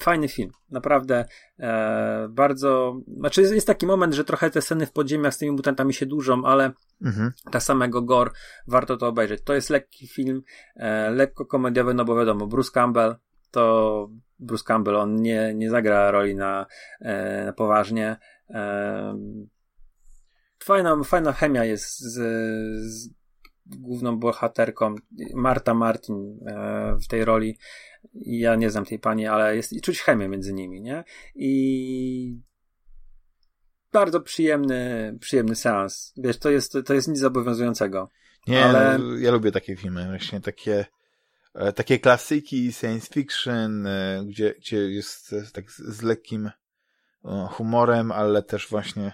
[0.00, 0.50] fajny film.
[0.70, 1.24] Naprawdę
[1.58, 3.00] e, bardzo.
[3.18, 6.06] Znaczy, jest, jest, taki moment, że trochę te sceny w podziemiach z tymi mutantami się
[6.06, 6.72] dużą, ale
[7.02, 7.32] mhm.
[7.50, 8.30] ta samego gore
[8.66, 9.42] warto to obejrzeć.
[9.44, 10.42] To jest lekki film,
[10.76, 13.16] e, lekko komediowy, no bo wiadomo, Bruce Campbell
[13.54, 14.08] to
[14.38, 16.66] Bruce Campbell, on nie, nie zagra roli na,
[17.00, 18.16] e, na poważnie.
[18.50, 19.18] E,
[20.64, 22.14] fajna, fajna chemia jest z,
[22.92, 23.10] z
[23.66, 24.94] główną bohaterką
[25.34, 27.58] Marta Martin e, w tej roli
[28.14, 31.04] ja nie znam tej pani, ale jest i czuć chemię między nimi, nie?
[31.34, 32.40] I
[33.92, 36.12] bardzo przyjemny, przyjemny seans.
[36.16, 38.08] Wiesz, to jest, to jest nic zobowiązującego.
[38.46, 38.98] Nie, ale...
[38.98, 40.86] no, ja lubię takie filmy, właśnie takie
[41.54, 46.50] e, takie klasyki science fiction, e, gdzie, gdzie jest e, tak z, z lekkim
[47.50, 49.12] humorem, ale też właśnie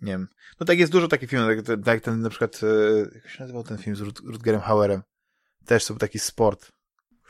[0.00, 0.28] nie wiem.
[0.60, 2.60] No tak jest dużo takich filmów, tak, tak ten na przykład
[3.14, 5.02] jak się nazywał ten film z Rutgerem Hauerem?
[5.64, 6.72] Też to był taki sport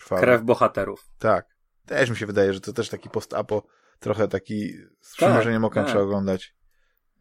[0.08, 1.08] Krew bohaterów.
[1.18, 1.56] Tak.
[1.86, 3.62] Też mi się wydaje, że to też taki post-apo,
[4.00, 5.90] trochę taki z przymrużeniem tak, oka tak.
[5.90, 6.54] trzeba oglądać.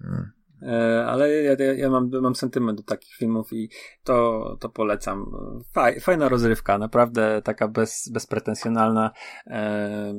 [0.02, 0.32] Hmm.
[0.62, 3.70] E, ale ja, ja, mam, mam sentyment do takich filmów i
[4.04, 5.26] to, to polecam.
[5.72, 9.12] Faj, fajna rozrywka, naprawdę taka bez, bezpretensjonalna.
[9.48, 10.14] E,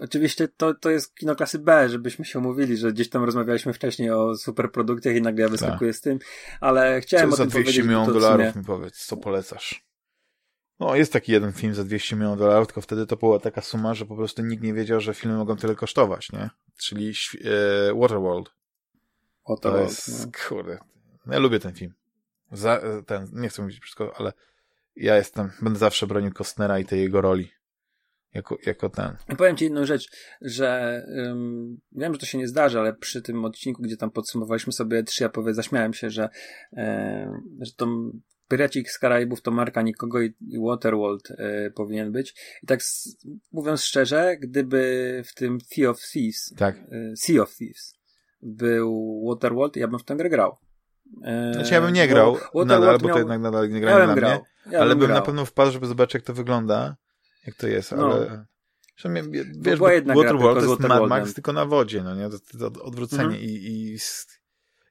[0.00, 4.10] oczywiście to, to jest kino klasy B, żebyśmy się umówili, że gdzieś tam rozmawialiśmy wcześniej
[4.10, 5.98] o superprodukcjach i nagle ja wyskakuję tak.
[5.98, 6.18] z tym,
[6.60, 9.84] ale chciałem co o tym za 200 milionów dolarów mi powiedz, co polecasz?
[10.84, 13.94] No, jest taki jeden film za 200 milionów dolarów, tylko wtedy to była taka suma,
[13.94, 16.50] że po prostu nikt nie wiedział, że filmy mogą tyle kosztować, nie?
[16.78, 17.12] Czyli
[17.44, 18.50] e, Waterworld.
[19.48, 19.86] Waterworld.
[19.86, 20.32] To jest, no.
[20.48, 20.78] kurde.
[21.26, 21.94] Ja lubię ten film.
[22.52, 24.32] Za, e, ten, nie chcę mówić wszystko, ale
[24.96, 27.50] ja jestem, będę zawsze bronił Costnera i tej jego roli.
[28.34, 29.16] Jako, jako ten.
[29.38, 33.44] Powiem ci jedną rzecz, że um, wiem, że to się nie zdarzy, ale przy tym
[33.44, 36.28] odcinku, gdzie tam podsumowaliśmy sobie trzy, ja powiem, zaśmiałem się, że,
[36.72, 37.86] e, że to
[38.48, 40.34] Pyracik z Karaibów to marka nikogo i,
[40.66, 42.34] Waterworld y, powinien być.
[42.62, 43.16] I tak s,
[43.52, 46.76] mówiąc szczerze, gdyby w tym Sea of Thieves, tak.
[46.76, 47.94] y, sea of Thieves
[48.42, 50.56] był Waterworld, ja bym w tę grę grał.
[51.50, 53.14] Y, znaczy ja bym nie grał nadal, bo miał...
[53.14, 54.30] to jednak nadal nie grałem ja dla grał.
[54.30, 55.18] mnie, ja ale bym, grał.
[55.18, 56.96] na pewno wpadł, żeby zobaczyć jak to wygląda,
[57.46, 58.12] jak to jest, no.
[58.12, 58.44] ale...
[58.98, 62.28] Zresztą, wiesz, Waterworld to jest Mad Max tylko na wodzie, no nie?
[62.30, 63.42] To, to odwrócenie mhm.
[63.42, 63.98] i, i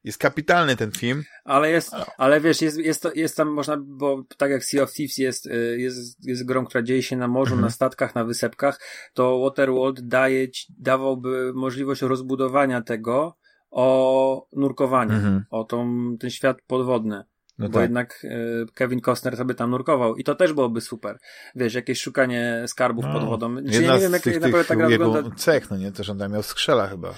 [0.04, 1.24] jest kapitalny ten film.
[1.44, 4.94] Ale jest, ale wiesz, jest, jest, to, jest tam można, bo tak jak Sea of
[4.94, 7.62] Thieves jest, y, jest, jest grą, która dzieje się na morzu, mhm.
[7.62, 8.80] na statkach, na wysepkach,
[9.14, 13.38] to Waterworld daje, dawałby możliwość rozbudowania tego
[13.72, 15.46] o nurkowanie, mhm.
[15.50, 15.88] o tą,
[16.20, 17.24] ten świat podwodny.
[17.58, 17.82] No bo tak.
[17.82, 21.18] jednak y, Kevin Costner sobie tam nurkował i to też byłoby super.
[21.56, 23.56] Wiesz, jakieś szukanie skarbów no, pod wodą.
[23.56, 25.36] Jedna ja nie wiem, jak tych, naprawdę ta gra jego wygląda.
[25.36, 25.92] cech, no nie?
[25.92, 27.14] Też on tam miał skrzela chyba,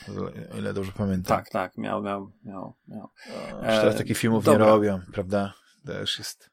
[0.59, 1.37] ile dobrze pamiętam.
[1.37, 2.75] Tak, tak, miał, miał, miał.
[2.87, 3.09] miał.
[3.51, 4.65] No, teraz takich filmów dobra.
[4.65, 5.53] nie robią, prawda?
[5.85, 6.49] Też jest...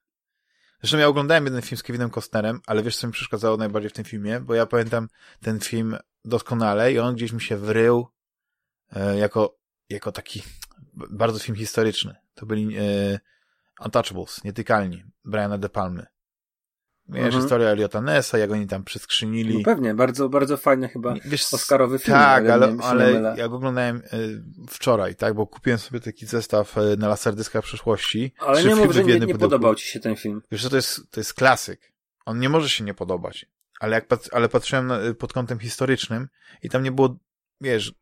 [0.80, 3.92] Zresztą ja oglądałem jeden film z Kevinem Costnerem, ale wiesz, co mi przeszkadzało najbardziej w
[3.92, 4.40] tym filmie?
[4.40, 5.09] Bo ja pamiętam
[5.40, 8.06] ten film doskonale i on gdzieś mi się wrył
[8.96, 10.42] e, jako, jako taki
[11.10, 12.14] bardzo film historyczny.
[12.34, 12.76] To byli...
[12.78, 13.20] E,
[13.84, 16.06] Untouchables, Nietykalni, Briana De Palmy.
[17.09, 17.42] Wiesz, mhm.
[17.42, 19.59] historia Eliota Nessa, jak oni tam przeskrzynili.
[19.59, 22.16] No pewnie, bardzo, bardzo fajny chyba Wiesz, Oscarowy film.
[22.16, 26.96] Tak, ale, ale ja go oglądałem y, wczoraj, tak, bo kupiłem sobie taki zestaw y,
[26.96, 28.34] na laserdyskach przyszłości.
[28.38, 30.42] Ale nie mów, że nie, nie podobał ci się ten film.
[30.50, 31.92] Wiesz to jest, to jest klasyk.
[32.24, 33.46] On nie może się nie podobać.
[33.80, 36.28] Ale jak pat, ale patrzyłem na, pod kątem historycznym
[36.62, 37.16] i tam nie było,
[37.60, 37.94] wiesz,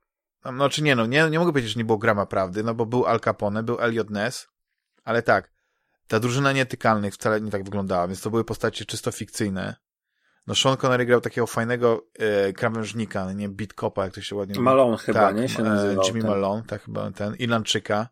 [0.42, 2.86] tam, znaczy nie no, nie, nie mogę powiedzieć, że nie było grama prawdy, no bo
[2.86, 4.48] był Al Capone, był Elliot Ness,
[5.04, 5.50] ale tak,
[6.10, 9.74] ta drużyna nietykalnych wcale nie tak wyglądała, więc to były postacie czysto fikcyjne.
[10.46, 14.60] No Sean Connery grał takiego fajnego e, krawężnika, nie Beat Copa, jak to się ładnie
[14.60, 15.04] Malone mówi.
[15.04, 15.48] chyba, tak, nie?
[15.48, 16.30] Się nazywał, Jimmy ten.
[16.30, 18.08] Malone, tak chyba ten, Irlandczyka.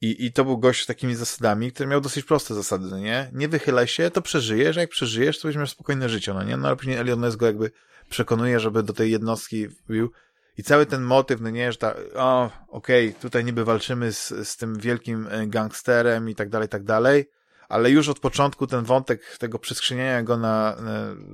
[0.00, 3.30] I, I to był gość z takimi zasadami, który miał dosyć proste zasady, no nie?
[3.32, 6.56] Nie wychylaj się, to przeżyjesz, a jak przeżyjesz, to będziesz miał spokojne życie, no nie?
[6.56, 7.70] No ale później Elon Musk go jakby
[8.08, 10.10] przekonuje, żeby do tej jednostki wbił.
[10.58, 14.48] I cały ten motyw, no nie, że ta, o, okej, okay, tutaj niby walczymy z,
[14.48, 17.30] z tym wielkim e, gangsterem i tak dalej, i tak dalej,
[17.72, 20.76] ale już od początku ten wątek tego przeskrzynienia go na,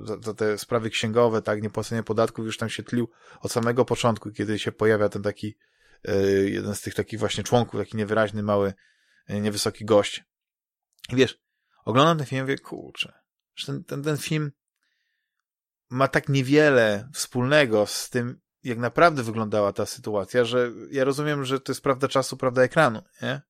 [0.03, 3.09] za, za, te sprawy księgowe, tak, niepłacenie podatków już tam się tlił
[3.41, 5.57] od samego początku, kiedy się pojawia ten taki,
[6.07, 8.73] yy, jeden z tych takich właśnie członków, taki niewyraźny, mały,
[9.29, 10.23] yy, niewysoki gość.
[11.09, 11.39] I wiesz,
[11.85, 13.13] oglądam ten film i mówię, kurczę,
[13.55, 14.51] że ten, ten, ten film
[15.89, 21.59] ma tak niewiele wspólnego z tym, jak naprawdę wyglądała ta sytuacja, że ja rozumiem, że
[21.59, 23.41] to jest prawda czasu, prawda ekranu, nie?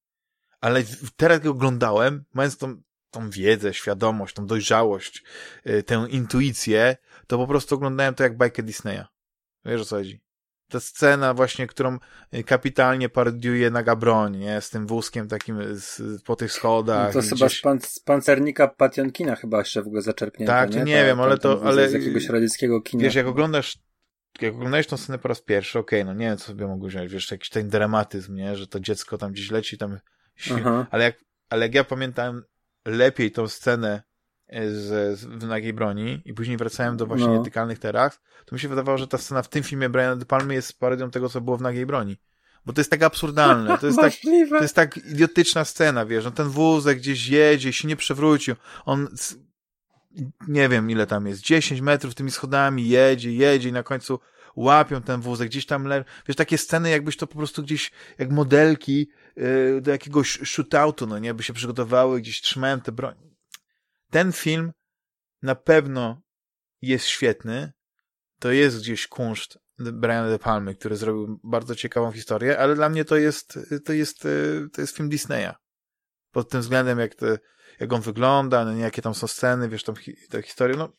[0.61, 0.83] Ale
[1.15, 2.81] teraz go oglądałem, mając tą,
[3.11, 5.23] tą wiedzę, świadomość, tą dojrzałość,
[5.67, 9.03] y, tę intuicję, to po prostu oglądałem to jak bajkę Disneya.
[9.65, 10.21] Wiesz o co chodzi?
[10.69, 11.97] Ta scena właśnie, którą
[12.33, 14.61] y, kapitalnie parodiuje Naga Broń, nie?
[14.61, 17.15] Z tym wózkiem takim z, po tych schodach.
[17.15, 17.39] No to gdzieś...
[17.39, 21.05] chyba z, pan, z pancernika Patiankina chyba jeszcze w ogóle zaczerpnięte, Tak, nie, nie ta,
[21.05, 21.61] wiem, ale to...
[21.65, 23.03] Ale, z jakiegoś radzieckiego kina.
[23.03, 23.77] Wiesz, jak oglądasz
[24.41, 26.87] jak oglądałeś tą scenę po raz pierwszy, okej, okay, no nie wiem, co sobie mogło
[26.87, 29.99] wziąć, wiesz, jakiś ten dramatyzm, nie, że to dziecko tam gdzieś leci, tam
[30.91, 31.15] ale jak,
[31.49, 32.43] ale jak ja pamiętałem
[32.85, 34.03] lepiej tą scenę
[34.47, 37.37] e, z, z, w nagiej broni i później wracałem do właśnie no.
[37.37, 40.53] nietykalnych teraz, to mi się wydawało, że ta scena w tym filmie Briana De Palmy
[40.53, 42.17] jest parodią tego, co było w nagiej broni.
[42.65, 44.13] Bo to jest tak absurdalne, to jest tak,
[44.49, 49.07] to jest tak idiotyczna scena, wiesz, no ten wózek gdzieś jedzie, się nie przewrócił, on
[50.47, 54.19] nie wiem ile tam jest, 10 metrów tymi schodami jedzie, jedzie i na końcu
[54.55, 56.05] łapią ten wózek, gdzieś tam, le...
[56.27, 61.19] wiesz, takie sceny jakbyś to po prostu gdzieś, jak modelki yy, do jakiegoś shootoutu, no
[61.19, 63.15] nie, by się przygotowały, gdzieś trzymają te broń.
[64.11, 64.71] Ten film
[65.41, 66.21] na pewno
[66.81, 67.71] jest świetny,
[68.39, 73.05] to jest gdzieś kunszt Briana De Palmy, który zrobił bardzo ciekawą historię, ale dla mnie
[73.05, 75.53] to jest, to jest, y, to jest film Disneya.
[76.31, 77.39] Pod tym względem, jak, te,
[77.79, 79.95] jak on wygląda, no nie, jakie tam są sceny, wiesz, tam
[80.29, 80.89] te historie, no.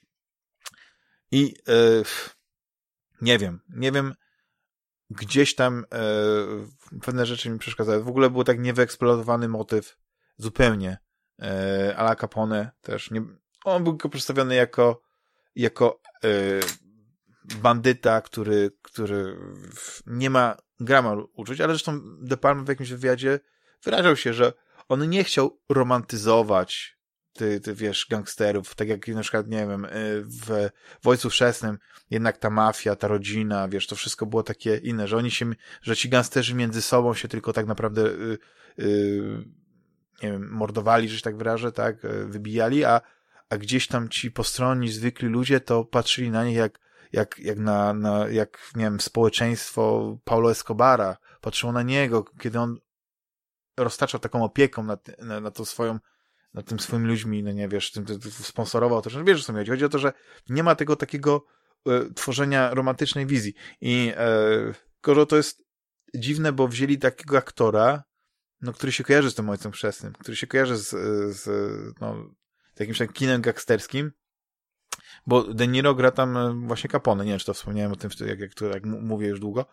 [1.30, 2.02] I yy,
[3.20, 4.14] nie wiem, nie wiem,
[5.10, 6.00] gdzieś tam e,
[7.02, 8.02] pewne rzeczy mi przeszkadzały.
[8.02, 9.98] W ogóle był tak niewyeksploatowany motyw
[10.36, 10.98] zupełnie.
[11.42, 13.10] E, Ala Capone też.
[13.10, 13.22] Nie,
[13.64, 15.02] on był przedstawiony jako,
[15.54, 16.28] jako e,
[17.56, 19.36] bandyta, który, który
[20.06, 23.40] nie ma grama uczuć, ale zresztą De Palma w jakimś wywiadzie
[23.84, 24.52] wyrażał się, że
[24.90, 26.98] on nie chciał romantyzować
[27.32, 29.88] ty, ty wiesz, gangsterów, tak jak na przykład, nie wiem, y,
[30.24, 30.68] w,
[31.02, 31.28] w Ojcu
[32.10, 35.52] jednak ta mafia, ta rodzina, wiesz, to wszystko było takie inne, że oni się,
[35.82, 38.38] że ci gangsterzy między sobą się tylko tak naprawdę, yy,
[38.78, 39.44] yy,
[40.22, 43.00] nie wiem, mordowali, że się tak wyrażę, tak, y, wybijali, a,
[43.48, 46.80] a gdzieś tam ci postronni, zwykli ludzie to patrzyli na nich jak,
[47.12, 52.76] jak, jak na, na, jak, nie wiem, społeczeństwo Paulo Escobara, patrzyło na niego, kiedy on
[53.76, 55.98] roztaczał taką opieką nad, na, na tą swoją
[56.54, 59.52] nad tym swoimi ludźmi, no nie wiesz, tym, tym, tym sponsorował to, że wiesz, co
[59.52, 59.70] mi chodzi.
[59.70, 60.12] Chodzi o to, że
[60.48, 61.44] nie ma tego takiego
[61.86, 63.54] e, tworzenia romantycznej wizji.
[63.80, 65.62] I e, to jest
[66.14, 68.02] dziwne, bo wzięli takiego aktora,
[68.60, 70.88] no, który się kojarzy z tym ojcem chrzestnym, który się kojarzy z,
[71.36, 71.46] z,
[72.00, 72.16] no,
[72.74, 74.12] z jakimś takim kinem gangsterskim,
[75.26, 78.10] bo De Niro gra tam e, właśnie Capone, nie wiem, czy to wspomniałem o tym,
[78.26, 79.66] jak, jak, to, jak mówię już długo.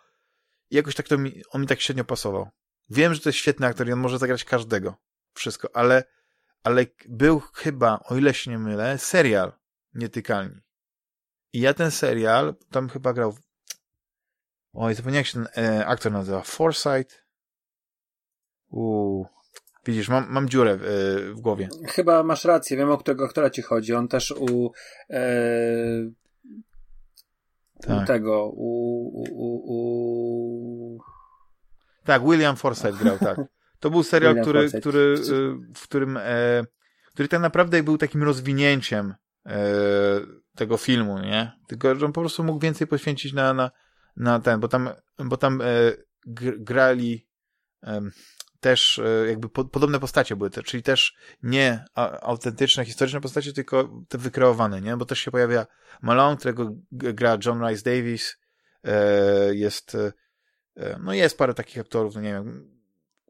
[0.69, 2.49] I jakoś tak to mi, on mi tak średnio pasował.
[2.89, 4.95] Wiem, że to jest świetny aktor i on może zagrać każdego.
[5.34, 6.03] Wszystko, ale
[6.64, 9.51] ale był chyba, o ile się nie mylę, serial
[9.93, 10.61] Nietykalni.
[11.53, 13.38] I ja ten serial, tam chyba grał
[14.73, 17.23] oj, zapomniałem jak się ten e, aktor nazywa, Forsyth
[18.69, 19.27] uuu
[19.85, 20.85] Widzisz, mam, mam dziurę w, e,
[21.34, 21.69] w, głowie.
[21.88, 23.93] Chyba masz rację, wiem o którego aktora ci chodzi.
[23.93, 24.72] On też u,
[25.09, 25.26] e,
[27.81, 28.03] tak.
[28.03, 30.99] u tego, u, u, u,
[32.08, 33.38] Tak, William Forsyth grał, tak.
[33.80, 36.64] To był serial, który, który, y, w którym, e,
[37.14, 39.14] który tak naprawdę był takim rozwinięciem
[39.46, 39.60] e,
[40.56, 41.52] tego filmu, nie?
[41.68, 43.72] Tylko, że on po prostu mógł więcej poświęcić na, na,
[44.16, 45.66] na ten, bo tam, bo tam e,
[46.60, 47.28] grali
[47.84, 48.02] e,
[48.60, 51.86] też e, jakby po, podobne postacie były, te, czyli też nie
[52.22, 54.98] autentyczne, historyczne postacie, tylko te wykreowane, nie?
[54.98, 55.66] Bo też się pojawia
[56.02, 58.38] Malone, którego gra John Rice Davis,
[58.84, 59.98] e, jest,
[60.99, 62.78] no jest parę takich aktorów, no nie wiem,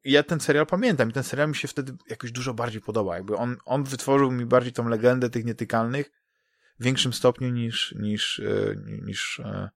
[0.07, 3.15] ja ten serial pamiętam i ten serial mi się wtedy jakoś dużo bardziej podoba.
[3.15, 6.11] Jakby on, on wytworzył mi bardziej tą legendę tych nietykalnych
[6.79, 8.75] w większym stopniu niż, niż, e,
[9.05, 9.69] niż, e,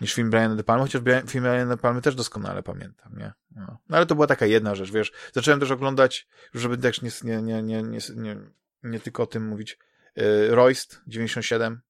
[0.00, 3.32] niż film Briana De Palma, chociaż film Briana De Palmy też doskonale pamiętam, nie?
[3.50, 3.78] No.
[3.88, 3.96] no.
[3.96, 5.12] ale to była taka jedna rzecz, wiesz.
[5.32, 8.36] Zacząłem też oglądać, żeby też nie, nie, nie, nie, nie, nie,
[8.82, 9.78] nie tylko o tym mówić,
[10.16, 11.80] e, Royst 97.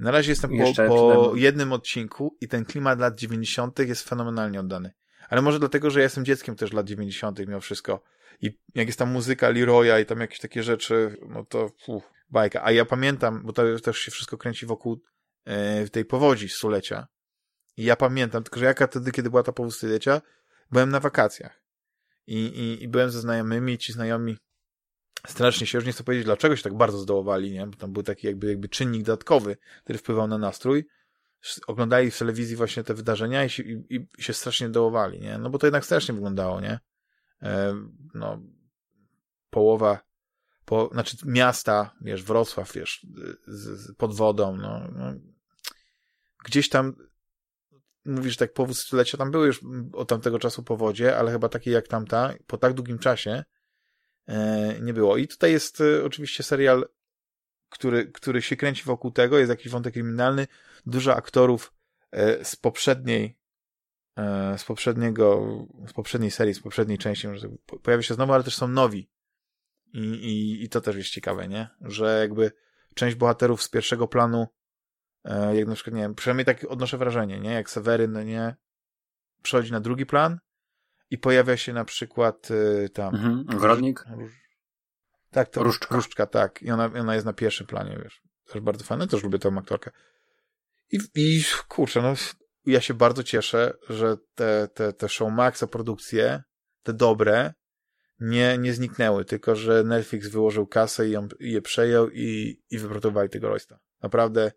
[0.00, 3.78] Na razie jestem po, po jednym odcinku i ten klimat lat 90.
[3.78, 4.92] jest fenomenalnie oddany
[5.28, 7.38] ale może dlatego, że ja jestem dzieckiem też lat 90.
[7.38, 8.02] mimo wszystko.
[8.40, 12.64] I jak jest tam muzyka Leroya i tam jakieś takie rzeczy, no to uf, bajka.
[12.64, 15.02] A ja pamiętam, bo to też się wszystko kręci wokół
[15.44, 17.06] e, tej powodzi stulecia.
[17.76, 20.22] I ja pamiętam, tylko że jaka wtedy, kiedy była ta powództwyliecia,
[20.70, 21.62] byłem na wakacjach.
[22.26, 24.36] I, i, I byłem ze znajomymi, ci znajomi
[25.26, 27.66] strasznie się, już nie chcę powiedzieć, dlaczego się tak bardzo zdołowali, nie?
[27.66, 30.86] Bo tam był taki jakby, jakby czynnik dodatkowy, który wpływał na nastrój.
[31.66, 35.38] Oglądali w telewizji właśnie te wydarzenia i się, i, i się strasznie dołowali, nie?
[35.38, 36.80] No bo to jednak strasznie wyglądało, nie?
[37.42, 37.74] E,
[38.14, 38.42] no,
[39.50, 40.00] połowa,
[40.64, 43.06] po, znaczy miasta, wiesz, Wrocław, wiesz,
[43.46, 45.14] z, z, pod wodą, no, no,
[46.44, 46.94] gdzieś tam
[48.04, 49.60] mówisz tak powód stulecia, tam były już
[49.92, 53.44] od tamtego czasu powodzie, ale chyba takie jak tamta, po tak długim czasie
[54.82, 55.16] nie było.
[55.16, 56.88] I tutaj jest e, oczywiście serial,
[57.68, 60.46] który, który się kręci wokół tego, jest jakiś wątek kryminalny,
[60.86, 61.72] dużo aktorów
[62.10, 63.38] e, z poprzedniej
[64.16, 65.46] e, z poprzedniego,
[65.88, 67.48] z poprzedniej serii, z poprzedniej części, może
[67.82, 69.10] pojawia się znowu, ale też są nowi.
[69.92, 71.68] I, i, I to też jest ciekawe, nie?
[71.80, 72.52] Że jakby
[72.94, 74.46] część bohaterów z pierwszego planu
[75.24, 77.52] E, jak na przykład, nie wiem, przynajmniej tak odnoszę wrażenie, nie?
[77.52, 78.56] Jak Seweryn, no nie,
[79.42, 80.38] przechodzi na drugi plan
[81.10, 83.14] i pojawia się na przykład y, tam...
[83.14, 83.44] Mhm.
[83.56, 84.04] Ogrodnik?
[85.30, 85.94] Tak, to Różdżka.
[85.94, 86.62] Różdżka, tak.
[86.62, 88.22] I ona, ona jest na pierwszym planie, wiesz.
[88.46, 89.90] Też bardzo fajna, też lubię tą aktorkę.
[90.92, 92.14] I, i kurczę, no
[92.66, 96.42] ja się bardzo cieszę, że te, te, te Showmaxa produkcje,
[96.82, 97.54] te dobre,
[98.20, 102.78] nie, nie zniknęły, tylko że Netflix wyłożył kasę i, ją, i je przejął i, i
[102.78, 103.78] wyprodukowali tego Roysta.
[104.02, 104.52] Naprawdę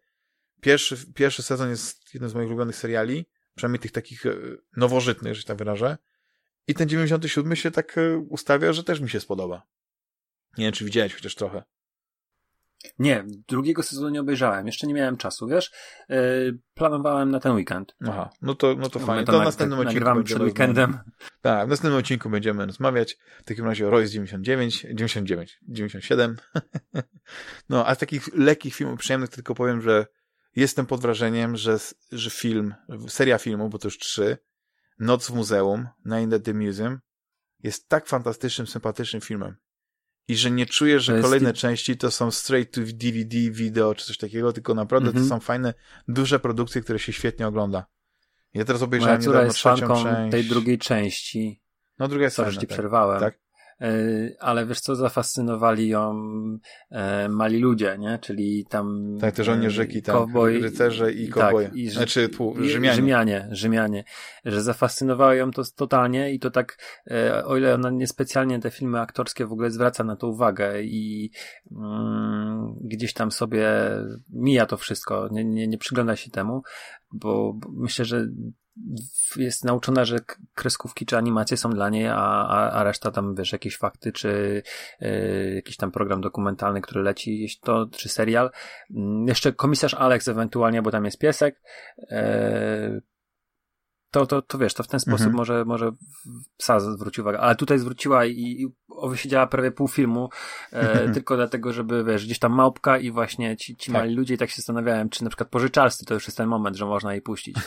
[0.62, 3.26] Pierwszy, pierwszy sezon jest jednym z moich ulubionych seriali,
[3.56, 4.36] przynajmniej tych takich e,
[4.78, 5.98] nowożytnych, że się tak wyrażę.
[6.68, 9.64] I ten 97 się tak e, ustawia, że też mi się spodoba.
[10.58, 11.64] Nie wiem, czy widziałeś chociaż trochę.
[13.00, 14.66] Nie, drugiego sezonu nie obejrzałem.
[14.66, 15.72] Jeszcze nie miałem czasu, wiesz?
[16.10, 17.96] Yy, planowałem na ten weekend.
[18.08, 19.26] Aha, no to, no to fajnie.
[19.26, 21.00] To w następnym tak, odcinku przed weekendem.
[21.42, 23.18] Tak, w następnym odcinku będziemy rozmawiać.
[23.40, 26.38] W takim razie Royce 99, 99, 97.
[27.70, 30.06] no, a z takich lekkich filmów przyjemnych tylko powiem, że
[30.56, 31.78] jestem pod wrażeniem, że,
[32.12, 32.74] że film,
[33.08, 34.38] seria filmu, bo to już trzy,
[35.02, 37.00] Noc w Muzeum, Night at the Museum,
[37.64, 39.56] jest tak fantastycznym, sympatycznym filmem.
[40.28, 44.18] I że nie czuję, że kolejne części to są straight to DVD, video czy coś
[44.18, 45.20] takiego, tylko naprawdę mm -hmm.
[45.20, 45.42] to mhm.
[45.42, 45.74] są fajne,
[46.08, 47.86] duże produkcje, które się świetnie ogląda.
[48.54, 50.32] Ja teraz obejrzałem Moja córa jest fanką część.
[50.32, 51.62] tej drugiej części.
[52.00, 52.70] No druga jest Sorry, ci tak.
[52.70, 53.20] przerwałem.
[53.20, 53.40] Tak?
[53.82, 53.94] E,
[54.40, 56.14] ale wiesz co, zafascynowali ją
[56.92, 58.20] e, mali ludzie, nie?
[58.22, 59.18] Czyli tam...
[59.22, 61.68] Tak, te żołnierzyki, tak, cowboy, rycerze i kowboje.
[61.68, 62.96] Tak, i, znaczy, pół, Rzymianie.
[62.96, 64.04] Rzymianie, Rzymianie.
[64.46, 66.78] Że zafascynowało ją to totalnie i to tak,
[67.12, 71.32] e, o ile ona niespecjalnie te filmy aktorskie w ogóle zwraca na to uwagę i
[71.72, 73.70] mm, gdzieś tam sobie
[74.30, 76.64] mija to wszystko, nie, nie, nie przygląda się temu,
[77.12, 78.28] bo myślę, że
[79.36, 80.18] jest nauczona, że
[80.54, 82.16] kreskówki czy animacje są dla niej, a,
[82.48, 84.64] a, a reszta tam, wiesz, jakieś fakty, czy
[85.02, 88.52] y, jakiś tam program dokumentalny, który leci, to, czy serial.
[88.92, 88.94] Y,
[89.28, 91.62] jeszcze komisarz Alex ewentualnie, bo tam jest piesek.
[92.12, 93.02] Y,
[94.12, 95.36] to, to, to wiesz, to w ten sposób mhm.
[95.36, 95.92] może, może
[96.58, 97.40] psa zwrócił uwagę.
[97.40, 98.68] Ale tutaj zwróciła i, i
[99.10, 100.30] wysiedziała prawie pół filmu,
[100.72, 104.02] e, tylko dlatego, żeby, wiesz, gdzieś tam małpka i właśnie ci, ci tak.
[104.02, 106.78] mali ludzie i tak się zastanawiałem, czy na przykład pożyczalscy to już jest ten moment,
[106.78, 107.58] że można jej puścić.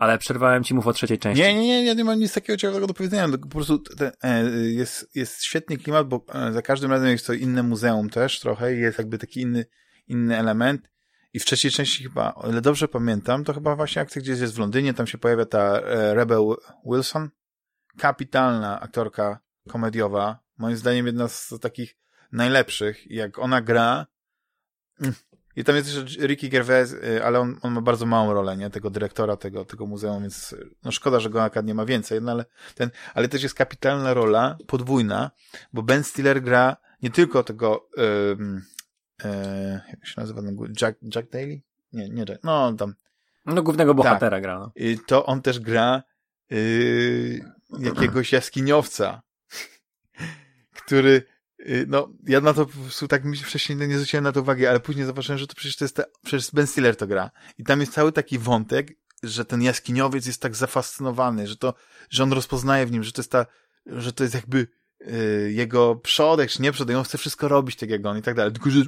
[0.00, 1.42] Ale przerwałem ci mów o trzeciej części.
[1.42, 3.38] Nie, nie, nie, nie mam nic takiego ciekawego do powiedzenia.
[3.38, 7.32] Po prostu te, e, jest, jest świetny klimat, bo e, za każdym razem jest to
[7.32, 9.66] inne muzeum też trochę i jest jakby taki inny,
[10.06, 10.90] inny element.
[11.32, 14.54] I w trzeciej części chyba, o ile dobrze pamiętam, to chyba właśnie akcja gdzieś jest
[14.54, 16.40] w Londynie, tam się pojawia ta e, Rebel
[16.86, 17.30] Wilson.
[17.98, 20.38] Kapitalna aktorka komediowa.
[20.58, 21.96] Moim zdaniem jedna z takich
[22.32, 23.10] najlepszych.
[23.10, 24.06] Jak ona gra,
[25.00, 25.14] mm,
[25.56, 28.70] i tam jest jeszcze Ricky Gervais, y, ale on, on ma bardzo małą rolę, nie?
[28.70, 30.54] Tego dyrektora tego, tego muzeum, więc
[30.84, 32.44] no szkoda, że go akad nie ma więcej, no ale
[32.74, 35.30] ten, ale też jest kapitalna rola, podwójna,
[35.72, 38.62] bo Ben Stiller gra nie tylko tego, um,
[39.24, 40.42] e, jak się nazywa,
[40.80, 41.60] Jack, Jack Daly?
[41.92, 42.94] Nie, nie Jack, no on tam.
[43.46, 44.42] No głównego bohatera tak.
[44.42, 44.72] gra, no.
[44.76, 46.02] I to on też gra
[46.52, 47.44] y,
[47.78, 49.22] jakiegoś jaskiniowca,
[50.84, 51.22] który
[51.86, 54.80] no, ja na to po prostu tak mi wcześniej nie zwróciłem na to uwagi, ale
[54.80, 57.30] później zauważyłem, że to przecież to jest, ta, przecież Ben Stiller to gra.
[57.58, 58.92] I tam jest cały taki wątek,
[59.22, 61.74] że ten jaskiniowiec jest tak zafascynowany, że to,
[62.10, 63.46] że on rozpoznaje w nim, że to jest ta,
[63.86, 64.66] że to jest jakby
[65.00, 68.34] yy, jego przodek, czy nie przodek, on chce wszystko robić tak jak on i tak
[68.34, 68.52] dalej.
[68.52, 68.80] Tylko, że...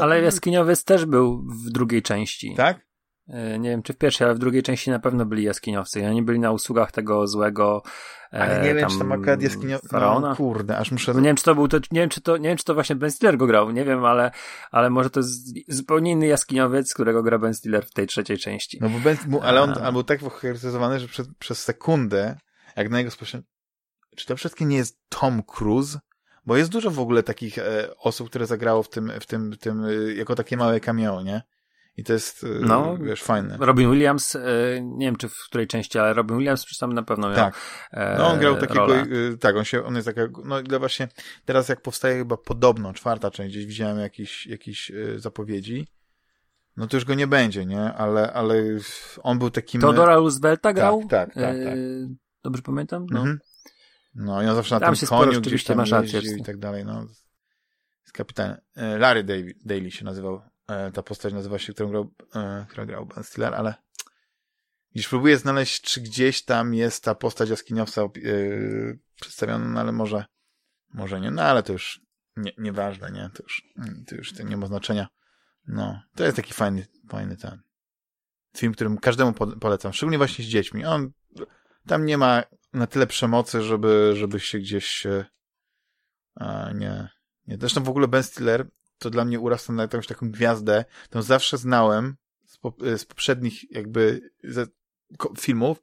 [0.00, 2.54] Ale jaskiniowiec też był w drugiej części.
[2.56, 2.89] Tak?
[3.30, 6.06] E, nie wiem czy w pierwszej, ale w drugiej części na pewno byli jaskiniowcy i
[6.06, 7.82] oni byli na usługach tego złego
[8.30, 9.88] ale nie wiem, tam, czy tam akurat jaskiniowcy.
[9.92, 11.14] No, kurde, aż muszę...
[11.14, 12.74] No nie wiem, czy to był, to, nie wiem, czy to, nie wiem, czy to
[12.74, 14.30] właśnie Ben Stiller go grał, nie wiem, ale,
[14.70, 18.78] ale może to jest zupełnie inny jaskiniowiec, którego gra Ben Stiller w tej trzeciej części.
[18.80, 22.36] No bo Ben, ale on, on był tak charakteryzowany, że przez, przez sekundę,
[22.76, 23.44] jak na jego spojrzenie,
[24.16, 25.98] czy to wszystkie nie jest Tom Cruise?
[26.46, 29.58] Bo jest dużo w ogóle takich e, osób, które zagrało w tym, w tym, w
[29.58, 31.42] tym, e, jako takie małe cameo, nie?
[31.96, 33.56] I to jest, y, no, wiesz, fajne.
[33.60, 34.40] Robin Williams, y,
[34.82, 37.54] nie wiem czy w której części, ale Robin Williams przecież tam na pewno miał Tak.
[38.18, 39.06] No on grał takiego, rolę.
[39.40, 41.08] tak, on się, on jest taka, no ile właśnie,
[41.44, 45.88] teraz jak powstaje chyba podobno czwarta część, gdzieś widziałem jakieś, jakieś zapowiedzi,
[46.76, 47.80] no to już go nie będzie, nie?
[47.80, 48.54] Ale, ale
[49.22, 49.80] on był takim...
[49.80, 51.00] Teodora Roosevelta grał?
[51.00, 51.56] Tak, tak, tak.
[51.64, 51.74] tak.
[52.42, 53.06] Dobrze pamiętam?
[53.10, 53.18] No.
[53.20, 53.38] Mhm.
[54.14, 57.00] No i on zawsze na tam tym koniu gdzieś tam jeździł i tak dalej, no.
[58.02, 58.56] Jest kapitan.
[58.76, 59.24] Larry
[59.64, 60.49] Daly się nazywał E,
[60.94, 63.74] ta postać nazywa się, którą grał, e, grał Ben Stiller, ale
[64.96, 70.24] Dziś próbuję znaleźć, czy gdzieś tam jest ta postać jaskiniowca yy, przedstawiona, no ale może,
[70.94, 72.00] może nie, no ale to już
[72.36, 73.62] nie, nieważne, nie, to już,
[74.06, 75.08] to już to nie ma znaczenia.
[75.66, 77.62] No, to jest taki fajny, fajny ten
[78.56, 80.84] film, którym każdemu polecam, szczególnie właśnie z dziećmi.
[80.84, 81.12] On,
[81.86, 82.42] tam nie ma
[82.72, 85.06] na tyle przemocy, żeby, żeby się gdzieś
[86.34, 87.08] a, nie,
[87.46, 87.56] nie.
[87.60, 88.66] Zresztą w ogóle Ben Stiller
[89.00, 92.16] to dla mnie urasta na jakąś taką gwiazdę, to zawsze znałem
[92.46, 94.66] z, po, z poprzednich jakby ze,
[95.38, 95.82] filmów,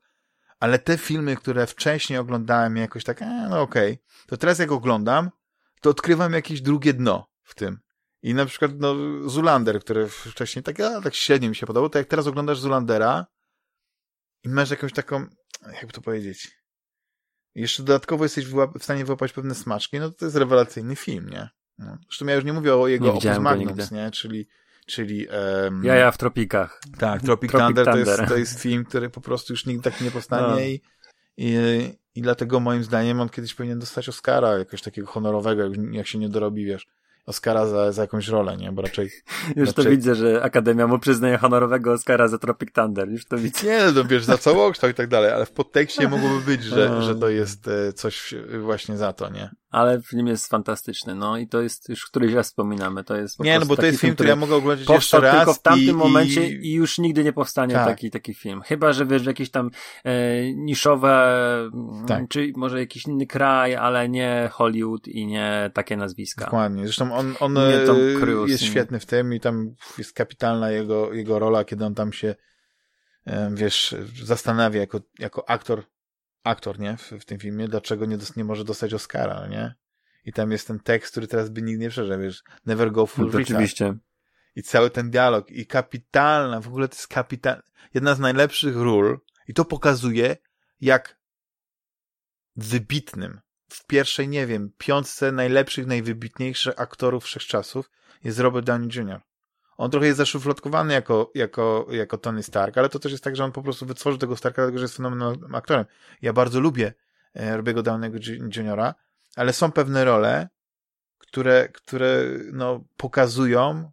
[0.60, 4.27] ale te filmy, które wcześniej oglądałem jakoś tak, e, no okej, okay.
[4.27, 5.30] to teraz jak oglądam,
[5.81, 7.80] to odkrywam jakieś drugie dno w tym.
[8.22, 8.95] I na przykład, no,
[9.30, 13.26] Zulander, który wcześniej tak, a, tak średnio mi się podobał, to jak teraz oglądasz Zulandera
[14.44, 15.26] i masz jakąś taką,
[15.73, 16.57] jakby to powiedzieć,
[17.56, 21.49] jeszcze dodatkowo jesteś w stanie wyłapać pewne smaczki, no to to jest rewelacyjny film, nie?
[21.79, 21.97] No.
[22.07, 24.11] Zresztą ja już nie mówię o jego Opus Magnums, nie?
[24.11, 24.47] Czyli,
[24.85, 26.81] czyli um, ja, ja w tropikach.
[26.97, 29.91] Tak, Tropic, Tropic Thunder, Thunder, To, jest, to jest film, który po prostu już nigdy
[29.91, 30.59] tak nie powstanie no.
[30.59, 30.81] i,
[31.37, 31.57] i,
[32.15, 36.17] i dlatego moim zdaniem on kiedyś powinien dostać Oscara, jakoś takiego honorowego, jak, jak się
[36.19, 36.87] nie dorobi, wiesz.
[37.27, 38.71] Oscara za, za jakąś rolę, nie?
[38.71, 39.09] Bo raczej...
[39.55, 39.83] Już raczej...
[39.83, 43.67] to widzę, że Akademia mu przyznaje honorowego Oscara za Tropic Thunder, już to widzę.
[43.67, 47.15] Nie, no wiesz, za całokształt i tak dalej, ale w podtekście mogłoby być, że, że
[47.15, 49.49] to jest e, coś właśnie za to, nie?
[49.69, 53.60] Ale film jest fantastyczny, no i to jest już któryś raz wspominamy, to jest Nie,
[53.60, 55.94] no bo to jest film, który ja mogę oglądać jeszcze raz tylko w tamtym i,
[55.94, 56.68] momencie i...
[56.68, 56.73] i...
[56.73, 57.88] już nigdy nie powstanie tak.
[57.88, 58.61] taki, taki film.
[58.61, 59.72] Chyba, że wiesz, jakieś tam
[60.03, 61.30] e, niszowe,
[61.73, 62.23] mm, tak.
[62.30, 66.45] czy może jakiś inny kraj, ale nie Hollywood i nie takie nazwiska.
[66.45, 67.85] Dokładnie, zresztą on, on e,
[68.19, 72.14] Cruise, jest świetny w tym i tam jest kapitalna jego, jego rola, kiedy on tam
[72.14, 72.35] się
[73.26, 75.84] e, wiesz, zastanawia jako, jako aktor
[76.48, 76.98] aktor, nie?
[76.98, 79.76] W, w tym filmie, dlaczego nie, dos- nie może dostać Oscara, nie?
[80.26, 83.32] I tam jest ten tekst, który teraz by nikt nie przeżył, wiesz, never go full
[83.32, 83.98] no, Oczywiście.
[84.56, 85.52] I cały ten dialog.
[85.52, 87.61] I kapitalna, w ogóle to jest kapitalna,
[87.94, 89.19] jedna z najlepszych ról.
[89.48, 90.38] I to pokazuje,
[90.82, 91.19] jak
[92.56, 97.90] wybitnym w pierwszej, nie wiem, piątce najlepszych, najwybitniejszych aktorów wszechczasów
[98.24, 99.22] jest Robert Downey Jr.
[99.77, 103.43] On trochę jest zaszufladkowany jako, jako, jako Tony Stark, ale to też jest tak, że
[103.43, 105.85] on po prostu wytworzył tego Starka, dlatego że jest fenomenalnym aktorem.
[106.21, 106.93] Ja bardzo lubię
[107.33, 108.17] e, Robiego Downego
[108.55, 108.95] Juniora,
[109.35, 110.47] ale są pewne role,
[111.17, 112.23] które, które
[112.53, 113.91] no, pokazują,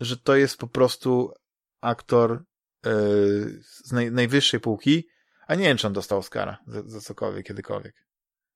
[0.00, 1.32] że to jest po prostu
[1.80, 2.44] aktor
[2.84, 2.92] yy,
[3.62, 5.08] z naj, najwyższej półki,
[5.46, 8.06] a nie wiem, czy on dostał Oscara za, za cokolwiek, kiedykolwiek.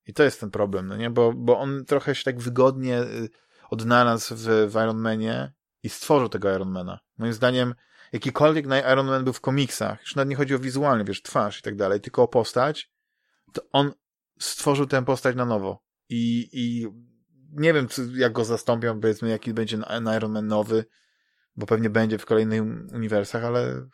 [0.05, 1.09] I to jest ten problem, no nie?
[1.09, 3.29] Bo, bo on trochę się tak wygodnie y,
[3.69, 5.53] odnalazł w, w Iron Manie
[5.87, 6.99] i stworzył tego Ironmana.
[7.17, 7.75] Moim zdaniem,
[8.13, 11.61] jakikolwiek Iron Man był w komiksach, już nawet nie chodzi o wizualny, wiesz, twarz i
[11.61, 12.91] tak dalej, tylko o postać,
[13.53, 13.91] to on
[14.39, 15.83] stworzył tę postać na nowo.
[16.09, 16.87] I, i
[17.51, 19.77] nie wiem, co, jak go zastąpią, powiedzmy, jaki będzie
[20.17, 20.85] Iron Man nowy,
[21.55, 22.61] bo pewnie będzie w kolejnych
[22.93, 23.87] uniwersach, ale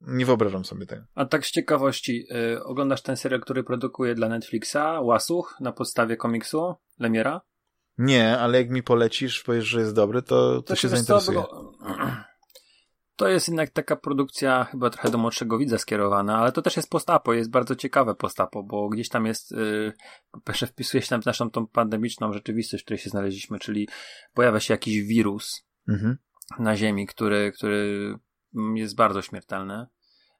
[0.00, 1.04] nie wyobrażam sobie tego.
[1.14, 6.16] A tak z ciekawości, yy, oglądasz ten serial, który produkuje dla Netflixa, Łasuch, na podstawie
[6.16, 7.40] komiksu Lemiera?
[7.98, 11.42] Nie, ale jak mi polecisz, powiesz, że jest dobry, to, to, to się zainteresuje.
[13.16, 16.90] To jest jednak taka produkcja chyba trochę do młodszego widza skierowana, ale to też jest
[16.90, 21.50] postapo, jest bardzo ciekawe postapo, bo gdzieś tam jest, yy, wpisuje się tam w naszą
[21.50, 23.88] tą pandemiczną rzeczywistość, w której się znaleźliśmy, czyli
[24.34, 26.18] pojawia się jakiś wirus mhm.
[26.58, 28.14] na Ziemi, który, który
[28.74, 29.86] jest bardzo śmiertelny,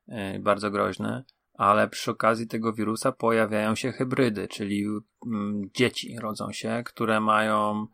[0.08, 1.24] yy, bardzo groźny
[1.58, 4.86] ale przy okazji tego wirusa pojawiają się hybrydy, czyli
[5.26, 7.86] mm, dzieci rodzą się, które mają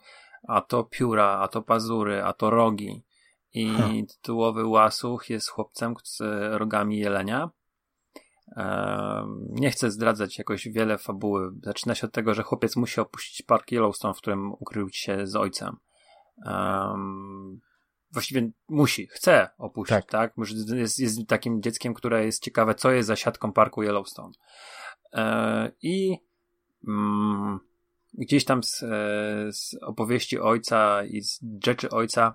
[0.48, 3.04] a to pióra, a to pazury, a to rogi.
[3.54, 4.06] I hmm.
[4.06, 6.20] tytułowy łasuch jest chłopcem z
[6.58, 7.50] rogami jelenia.
[9.50, 11.50] nie chcę zdradzać jakoś wiele fabuły.
[11.62, 15.36] Zaczyna się od tego, że chłopiec musi opuścić park Yellowstone, w którym ukrył się z
[15.36, 15.76] ojcem
[18.14, 20.06] właściwie musi, chce opuścić, tak?
[20.06, 20.34] tak?
[20.74, 24.32] Jest, jest takim dzieckiem, które jest ciekawe, co jest za siatką parku Yellowstone.
[25.12, 26.18] E, I
[26.88, 27.60] mm,
[28.14, 28.86] gdzieś tam z, e,
[29.52, 32.34] z, opowieści ojca i z rzeczy ojca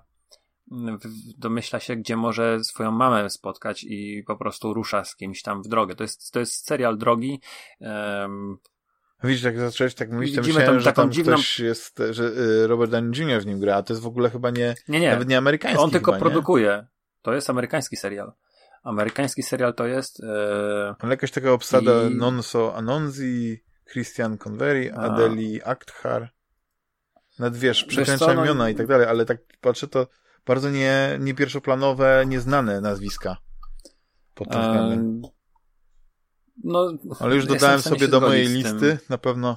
[0.72, 0.98] mm,
[1.38, 5.68] domyśla się, gdzie może swoją mamę spotkać i po prostu rusza z kimś tam w
[5.68, 5.94] drogę.
[5.94, 7.40] To jest, to jest serial drogi.
[9.24, 11.32] Widzisz, jak zacząłeś tak mówić, to myślałem, tą, że tam dziwną...
[11.32, 13.42] ktoś jest, że y, Robert Downey Jr.
[13.42, 15.10] w nim gra, a to jest w ogóle chyba nie, nie, nie.
[15.10, 15.82] nawet nie amerykański.
[15.82, 16.86] On tylko chyba, produkuje.
[17.22, 18.32] To jest amerykański serial.
[18.82, 20.24] Amerykański serial to jest...
[20.24, 20.94] E...
[20.98, 22.14] Ale jakaś taka obsada i...
[22.14, 26.32] Nonso Anonzi, Christian Convery, Adeli Akthar.
[27.38, 28.44] Nawet wiesz, przekręcam no...
[28.44, 30.06] imiona i tak dalej, ale tak patrzę, to
[30.46, 33.36] bardzo nie, nie pierwszoplanowe, nieznane nazwiska
[34.34, 35.22] pod tym względem.
[36.64, 39.56] No, ale już dodałem sobie do mojej listy, na pewno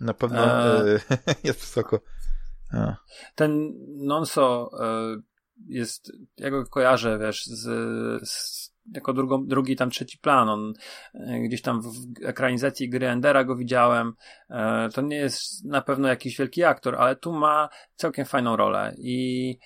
[0.00, 0.44] na pewno
[0.88, 1.00] e...
[1.44, 2.00] jest wysoko.
[2.72, 2.96] A.
[3.34, 5.16] Ten Nonso e,
[5.66, 10.48] jest, ja go kojarzę, wiesz, z, z jako drugą, drugi tam trzeci plan.
[10.48, 10.72] On
[11.14, 11.88] e, gdzieś tam w
[12.24, 14.12] ekranizacji gry Endera go widziałem.
[14.50, 18.94] E, to nie jest na pewno jakiś wielki aktor, ale tu ma całkiem fajną rolę
[18.98, 19.58] i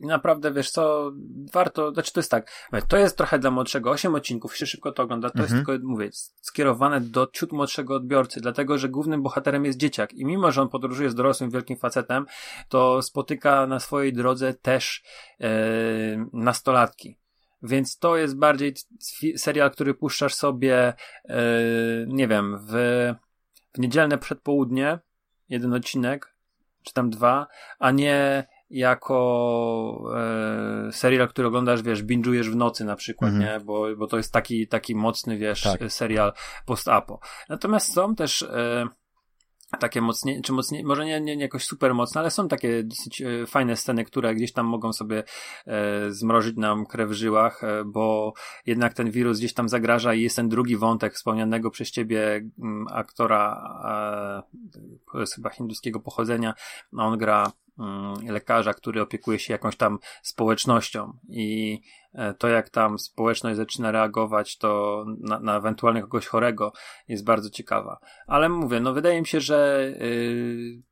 [0.00, 1.12] i naprawdę, wiesz co,
[1.52, 5.02] warto, znaczy to jest tak, to jest trochę dla młodszego, 8 odcinków, się szybko to
[5.02, 5.56] ogląda, to mhm.
[5.56, 6.10] jest tylko, mówię,
[6.42, 10.68] skierowane do ciut młodszego odbiorcy, dlatego, że głównym bohaterem jest dzieciak i mimo, że on
[10.68, 12.26] podróżuje z dorosłym, wielkim facetem,
[12.68, 15.02] to spotyka na swojej drodze też
[15.40, 15.48] e,
[16.32, 17.16] nastolatki.
[17.62, 18.74] Więc to jest bardziej
[19.36, 20.94] serial, który puszczasz sobie,
[21.28, 21.42] e,
[22.06, 22.72] nie wiem, w,
[23.74, 24.98] w niedzielne przedpołudnie,
[25.48, 26.36] jeden odcinek,
[26.82, 27.46] czy tam dwa,
[27.78, 30.12] a nie jako
[30.88, 33.44] e, serial, który oglądasz, wiesz, binge'ujesz w nocy na przykład, mm -hmm.
[33.44, 33.60] nie?
[33.60, 35.92] Bo, bo to jest taki, taki mocny, wiesz, tak.
[35.92, 36.32] serial
[36.66, 37.20] post-apo.
[37.48, 38.88] Natomiast są też e,
[39.80, 43.22] takie mocniej, czy mocniej, może nie, nie, nie jakoś super mocne, ale są takie dosyć
[43.22, 45.24] e, fajne sceny, które gdzieś tam mogą sobie
[45.66, 48.32] e, zmrozić nam krew w żyłach, e, bo
[48.66, 52.52] jednak ten wirus gdzieś tam zagraża i jest ten drugi wątek wspomnianego przez ciebie m,
[52.58, 54.42] mm, aktora,
[55.14, 56.54] e, jest chyba hinduskiego pochodzenia,
[56.96, 57.52] on gra
[58.28, 61.80] lekarza, który opiekuje się jakąś tam społecznością i
[62.14, 66.72] e, to jak tam społeczność zaczyna reagować to na, na ewentualnie kogoś chorego
[67.08, 67.98] jest bardzo ciekawa.
[68.26, 70.82] Ale mówię, no wydaje mi się, że yy,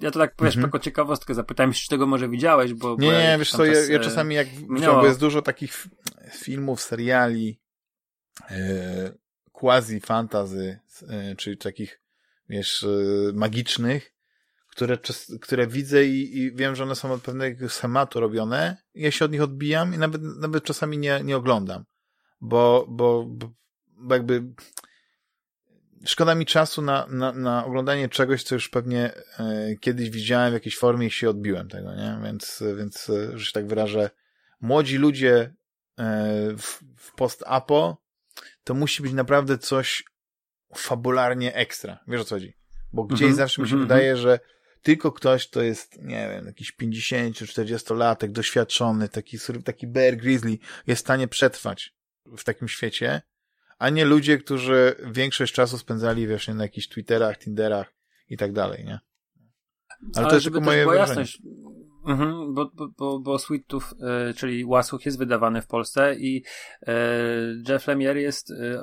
[0.00, 0.82] ja to tak powiesz, mhm.
[0.82, 2.96] ciekawostkę zapytałem się, czy tego może widziałeś, bo...
[2.98, 5.00] Nie, nie, wiesz co, ja, ja, czasami jak minęło...
[5.00, 5.86] bo jest dużo takich
[6.32, 7.60] filmów, seriali
[8.50, 8.56] yy,
[9.52, 12.00] quasi fantazy, yy, czyli takich,
[12.48, 12.86] wiesz,
[13.34, 14.15] magicznych,
[14.76, 14.98] które,
[15.40, 18.76] które widzę i, i, wiem, że one są od pewnego schematu robione.
[18.94, 21.84] Ja się od nich odbijam i nawet, nawet czasami nie, nie oglądam,
[22.40, 24.42] bo, bo, bo jakby
[26.04, 30.54] szkoda mi czasu na, na, na oglądanie czegoś, co już pewnie e, kiedyś widziałem w
[30.54, 32.18] jakiejś formie i się odbiłem tego, nie?
[32.24, 34.10] Więc, więc e, że się tak wyrażę,
[34.60, 35.54] młodzi ludzie
[35.98, 38.02] e, w, w post-apo
[38.64, 40.04] to musi być naprawdę coś
[40.74, 41.98] fabularnie ekstra.
[42.08, 42.56] Wiesz o co chodzi?
[42.92, 43.88] Bo gdzieś mm -hmm, zawsze mi się mm -hmm.
[43.88, 44.40] wydaje, że
[44.86, 51.02] tylko ktoś, kto jest, nie wiem, jakiś 50-40 latek, doświadczony, taki, taki Bear Grizzly, jest
[51.02, 51.94] w stanie przetrwać
[52.36, 53.22] w takim świecie,
[53.78, 57.94] a nie ludzie, którzy większość czasu spędzali właśnie na jakichś Twitterach, Tinderach
[58.28, 58.98] i tak dalej, nie?
[60.00, 61.38] Ale, Ale to jest tylko moje jasność,
[62.06, 63.86] Mhm, bo, bo, bo, Sweet Tooth,
[64.30, 66.44] y, czyli Łasuch jest wydawany w Polsce i
[66.82, 66.92] y,
[67.68, 68.78] Jeff Lemire jest y,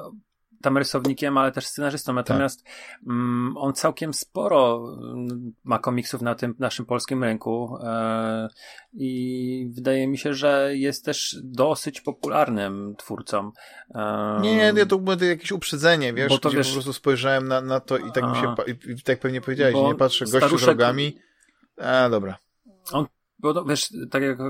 [0.63, 2.13] tam rysownikiem, ale też scenarzystą.
[2.13, 2.73] Natomiast tak.
[3.07, 8.47] mm, on całkiem sporo mm, ma komiksów na tym naszym polskim rynku e,
[8.93, 13.51] i wydaje mi się, że jest też dosyć popularnym twórcą.
[13.95, 17.47] E, nie, nie, nie, to było jakieś uprzedzenie, wiesz, bo to wiesz, po prostu spojrzałem
[17.47, 20.37] na, na to i tak mi się, i, i tak pewnie powiedziałeś, nie patrzę gościu
[20.37, 21.17] staruszek, rogami.
[21.77, 22.37] A, dobra.
[22.91, 23.05] On
[23.43, 24.43] bo to, wiesz, tak jak y,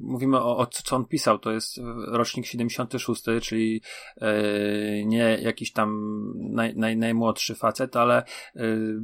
[0.00, 3.80] mówimy o, o co on pisał, to jest rocznik 76, czyli
[4.22, 8.24] y, nie jakiś tam naj, naj, najmłodszy facet, ale
[8.56, 9.00] y,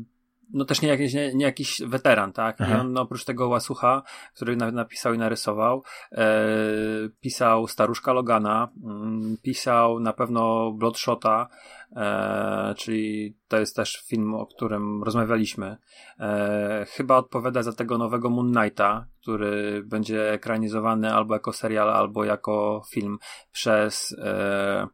[0.52, 2.60] no też nie jakiś, nie, nie jakiś weteran, tak?
[2.60, 4.02] I on oprócz tego Łasucha,
[4.34, 5.82] który na, napisał i narysował,
[6.12, 6.26] e,
[7.20, 11.48] pisał Staruszka Logana, mm, pisał na pewno Bloodshota,
[11.96, 15.76] e, czyli to jest też film, o którym rozmawialiśmy.
[16.20, 22.24] E, chyba odpowiada za tego nowego Moon Knighta, który będzie ekranizowany albo jako serial, albo
[22.24, 23.18] jako film
[23.52, 24.86] przez e,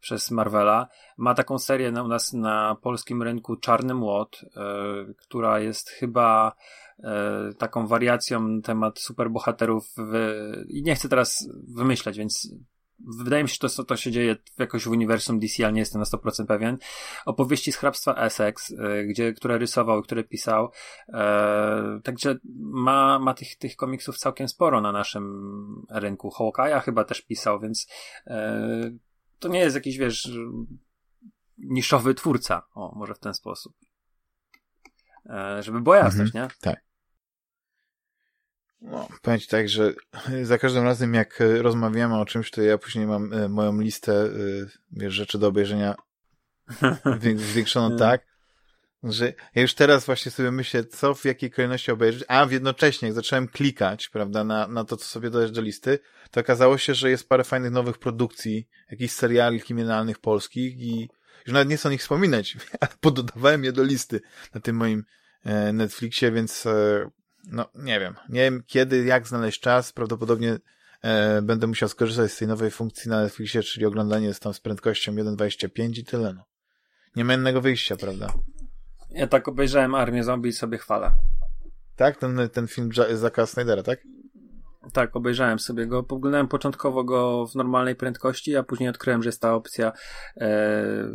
[0.00, 0.88] przez Marvela.
[1.16, 6.52] Ma taką serię na, u nas na polskim rynku Czarny Młot, e, która jest chyba
[6.98, 10.12] e, taką wariacją na temat superbohaterów w,
[10.68, 12.54] i nie chcę teraz wymyślać, więc
[13.06, 16.00] wydaje mi się, że to, to się dzieje jakoś w uniwersum DC, ale nie jestem
[16.00, 16.78] na 100% pewien.
[17.26, 20.70] Opowieści z hrabstwa Essex, e, gdzie, które rysował, które pisał.
[21.08, 26.30] E, także ma, ma tych, tych komiksów całkiem sporo na naszym rynku.
[26.30, 27.88] Hawkeye'a chyba też pisał, więc
[28.26, 28.90] e,
[29.38, 30.30] to nie jest jakiś, wiesz,
[31.58, 32.62] niszowy twórca.
[32.74, 33.74] O, może w ten sposób.
[35.26, 36.56] E, żeby była jasność, mhm, nie?
[36.60, 36.87] Tak.
[38.80, 39.92] No, powiem ci tak, że
[40.42, 44.28] za każdym razem jak rozmawiamy o czymś, to ja później mam e, moją listę e,
[44.92, 45.94] wiesz, rzeczy do obejrzenia
[47.36, 48.26] zwiększoną tak,
[49.02, 53.08] że ja już teraz właśnie sobie myślę, co w jakiej kolejności obejrzeć, a w jednocześnie
[53.08, 55.98] jak zacząłem klikać, prawda, na, na to, co sobie dodać do listy,
[56.30, 61.08] to okazało się, że jest parę fajnych nowych produkcji, jakichś seriali kryminalnych polskich i
[61.46, 64.20] już nawet nie chcę o nich wspominać, ale pododawałem je do listy
[64.54, 65.04] na tym moim
[65.44, 67.10] e, Netflixie, więc e,
[67.52, 68.14] no, nie wiem.
[68.28, 70.58] Nie wiem kiedy, jak znaleźć czas, prawdopodobnie
[71.02, 74.60] e, będę musiał skorzystać z tej nowej funkcji na Netflixie, czyli oglądanie jest tam z
[74.60, 76.44] prędkością 1.25 i tyle, no.
[77.16, 78.32] Nie ma innego wyjścia, prawda?
[79.10, 81.10] Ja tak obejrzałem Armię Zombie i sobie chwalę.
[81.96, 82.16] Tak?
[82.16, 83.98] Ten, ten film Zaka Snydera, tak?
[84.92, 86.02] Tak, obejrzałem sobie go.
[86.02, 89.92] Poglądałem początkowo go w normalnej prędkości, a później odkryłem, że jest ta opcja
[90.36, 91.14] e,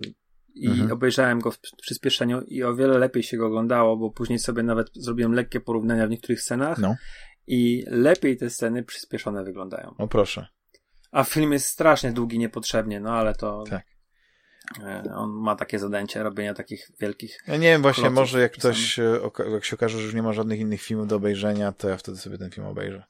[0.53, 0.91] i mhm.
[0.91, 4.87] obejrzałem go w przyspieszeniu i o wiele lepiej się go oglądało, bo później sobie nawet
[4.95, 6.95] zrobiłem lekkie porównania w niektórych scenach no.
[7.47, 9.95] i lepiej te sceny przyspieszone wyglądają.
[9.97, 10.47] O proszę.
[11.11, 13.63] A film jest strasznie długi niepotrzebnie, no ale to...
[13.69, 13.83] Tak.
[14.83, 17.37] E, on ma takie zadęcie robienia takich wielkich.
[17.47, 19.19] Ja nie wiem, właśnie może jak ktoś, e,
[19.51, 22.17] jak się okaże, że już nie ma żadnych innych filmów do obejrzenia, to ja wtedy
[22.17, 23.03] sobie ten film obejrzę.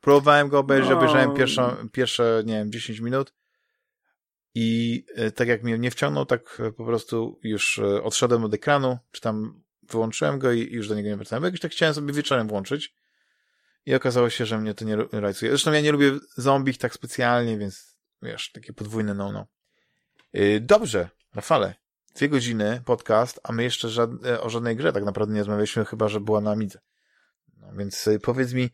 [0.00, 0.96] Próbowałem go obejrzeć, no...
[0.96, 3.34] obejrzałem pierwsze, pierwsze, nie wiem, 10 minut
[4.54, 9.20] i e, tak jak mnie nie wciągnął, tak po prostu już odszedłem od ekranu, czy
[9.20, 11.44] tam wyłączyłem go i już do niego nie wracałem.
[11.44, 12.94] Jakoś tak chciałem sobie wieczorem włączyć
[13.86, 15.50] i okazało się, że mnie to nie rajcuje.
[15.50, 19.46] Zresztą ja nie lubię zombie tak specjalnie, więc wiesz, takie podwójne no-no.
[20.60, 21.74] Dobrze, Rafale.
[22.14, 25.84] Dwie godziny podcast, a my jeszcze żad e, o żadnej grze tak naprawdę nie rozmawialiśmy,
[25.84, 26.78] chyba że była na Amidze.
[27.56, 28.70] No więc powiedz mi,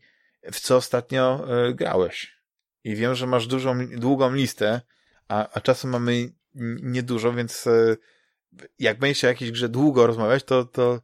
[0.51, 2.35] w co ostatnio grałeś?
[2.83, 4.81] I wiem, że masz dużą, długą listę,
[5.27, 6.31] a, a czasu mamy
[6.83, 7.65] niedużo, więc
[8.79, 11.01] jak będziesz o jakiejś grze długo rozmawiać, to, to,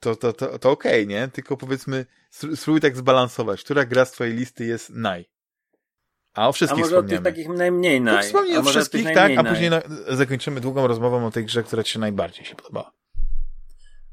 [0.00, 1.28] to, to, to, to okej, okay, nie?
[1.28, 5.32] Tylko powiedzmy, spróbuj tak zbalansować, która gra z twojej listy jest naj.
[6.34, 7.20] A o wszystkich a może wspomniemy.
[7.20, 8.22] o tych takich najmniej naj.
[8.22, 11.92] Wspomnij o wszystkich, tak, a później na, zakończymy długą rozmową o tej grze, która ci
[11.92, 12.92] się najbardziej się podobała.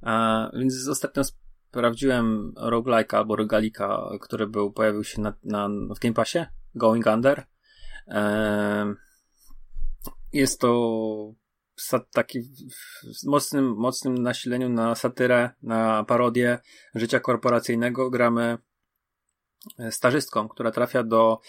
[0.01, 1.23] A, więc ostatnio
[1.69, 6.45] sprawdziłem roguelike'a albo rogalika, który był, pojawił się na, na, w Game Passie,
[6.75, 7.43] Going Under.
[8.07, 8.95] Eee,
[10.33, 11.33] jest to
[12.13, 12.41] taki
[13.21, 16.59] w mocnym, mocnym nasileniu na satyrę, na parodię
[16.95, 18.09] życia korporacyjnego.
[18.09, 18.57] Gramy
[19.89, 21.39] stażystką, która trafia do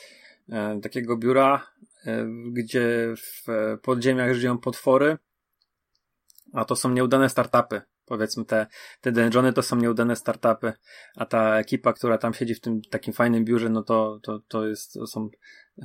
[0.51, 1.67] E, takiego biura,
[2.07, 3.47] e, gdzie w
[3.83, 5.19] podziemiach żyją potwory,
[6.53, 7.83] a to są nieudane startupy.
[8.05, 8.67] Powiedzmy, te,
[9.01, 10.73] te dungeony to są nieudane startupy,
[11.17, 14.67] a ta ekipa, która tam siedzi w tym takim fajnym biurze, no to, to, to
[14.67, 15.29] jest, to są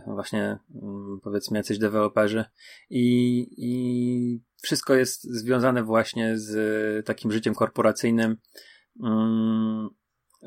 [0.05, 2.45] właśnie, mm, powiedzmy, jacyś deweloperzy
[2.89, 8.37] i, i wszystko jest związane właśnie z takim życiem korporacyjnym.
[9.03, 9.89] Mm,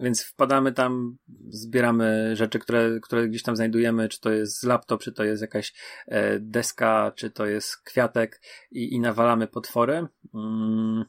[0.02, 1.16] więc wpadamy tam,
[1.48, 5.74] zbieramy rzeczy, które, które gdzieś tam znajdujemy, czy to jest laptop, czy to jest jakaś
[6.06, 8.40] e, deska, czy to jest kwiatek
[8.70, 10.06] i, i nawalamy potwory.
[10.34, 11.04] Mm.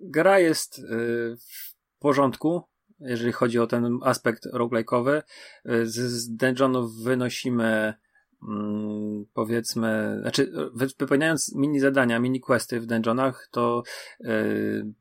[0.00, 0.82] Gra jest e,
[1.36, 2.62] w porządku,
[3.00, 5.22] jeżeli chodzi o ten aspekt roguelike'owy.
[5.64, 7.94] Z, z dungeonów wynosimy
[8.48, 10.52] mm, powiedzmy, znaczy
[10.98, 13.82] wypełniając mini zadania, mini questy w dungeonach, to
[14.20, 14.92] yy,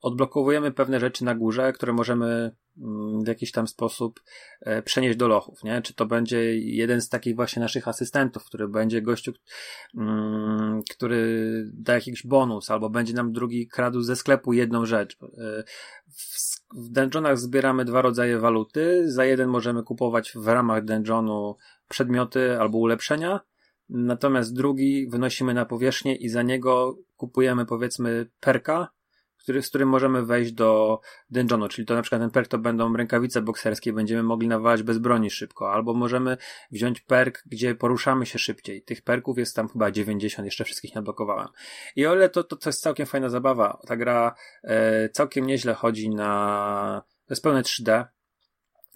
[0.00, 2.56] odblokowujemy pewne rzeczy na górze, które możemy
[3.24, 4.20] w jakiś tam sposób
[4.60, 5.82] e, przenieść do lochów, nie?
[5.82, 9.32] Czy to będzie jeden z takich właśnie naszych asystentów, który będzie gościu,
[9.98, 15.16] mm, który da jakiś bonus, albo będzie nam drugi kradł ze sklepu jedną rzecz.
[15.22, 15.64] E,
[16.74, 19.12] w dungeonach zbieramy dwa rodzaje waluty.
[19.12, 21.56] Za jeden możemy kupować w ramach dungeonu
[21.88, 23.40] przedmioty albo ulepszenia,
[23.88, 28.88] natomiast drugi wynosimy na powierzchnię i za niego kupujemy powiedzmy perka,
[29.42, 31.00] który, z którym możemy wejść do
[31.30, 34.98] dungeonu, czyli to na przykład ten perk to będą rękawice bokserskie, będziemy mogli nawalać bez
[34.98, 36.36] broni szybko, albo możemy
[36.70, 38.82] wziąć perk, gdzie poruszamy się szybciej.
[38.82, 41.48] Tych perków jest tam chyba 90, jeszcze wszystkich nie odblokowałem.
[41.96, 43.80] I o ile to, to, to jest całkiem fajna zabawa.
[43.86, 47.02] Ta gra e, całkiem nieźle chodzi na...
[47.26, 48.04] To jest pełne 3D,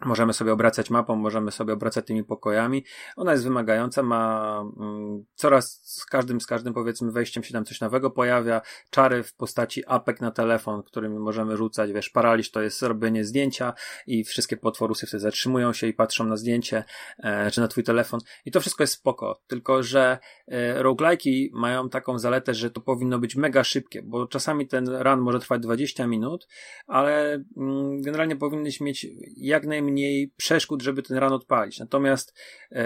[0.04, 2.84] Możemy sobie obracać mapą, możemy sobie obracać tymi pokojami.
[3.16, 7.80] Ona jest wymagająca, ma mm, coraz z każdym, z każdym powiedzmy wejściem się tam coś
[7.80, 8.60] nowego pojawia.
[8.90, 11.92] Czary w postaci apek na telefon, którymi możemy rzucać.
[11.92, 13.72] Wiesz, paraliż to jest robienie zdjęcia
[14.06, 16.84] i wszystkie potworusy wtedy zatrzymują się i patrzą na zdjęcie,
[17.18, 18.20] e, czy na twój telefon.
[18.44, 19.42] I to wszystko jest spoko.
[19.46, 20.18] Tylko, że
[20.48, 25.20] e, roguelike'i mają taką zaletę, że to powinno być mega szybkie, bo czasami ten run
[25.20, 26.48] może trwać 20 minut,
[26.86, 29.06] ale mm, generalnie powinnyś mieć
[29.36, 31.78] jak najmniej mniej przeszkód, żeby ten ran odpalić.
[31.78, 32.34] Natomiast
[32.72, 32.84] e,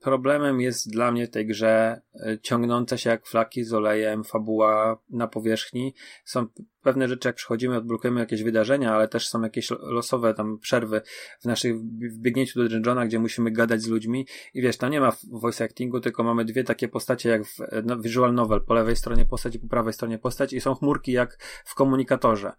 [0.00, 5.02] problemem jest dla mnie w tej grze e, ciągnąca się jak flaki z olejem fabuła
[5.10, 5.94] na powierzchni.
[6.24, 6.46] Są
[6.82, 11.00] pewne rzeczy, jak przechodzimy, odblokujemy jakieś wydarzenia, ale też są jakieś losowe tam przerwy
[11.40, 11.76] w naszych
[12.20, 16.00] biegnięciu do dungeona, gdzie musimy gadać z ludźmi i wiesz, tam nie ma voice actingu,
[16.00, 19.58] tylko mamy dwie takie postacie jak w no, visual novel, po lewej stronie postać i
[19.58, 22.52] po prawej stronie postać i są chmurki jak w komunikatorze.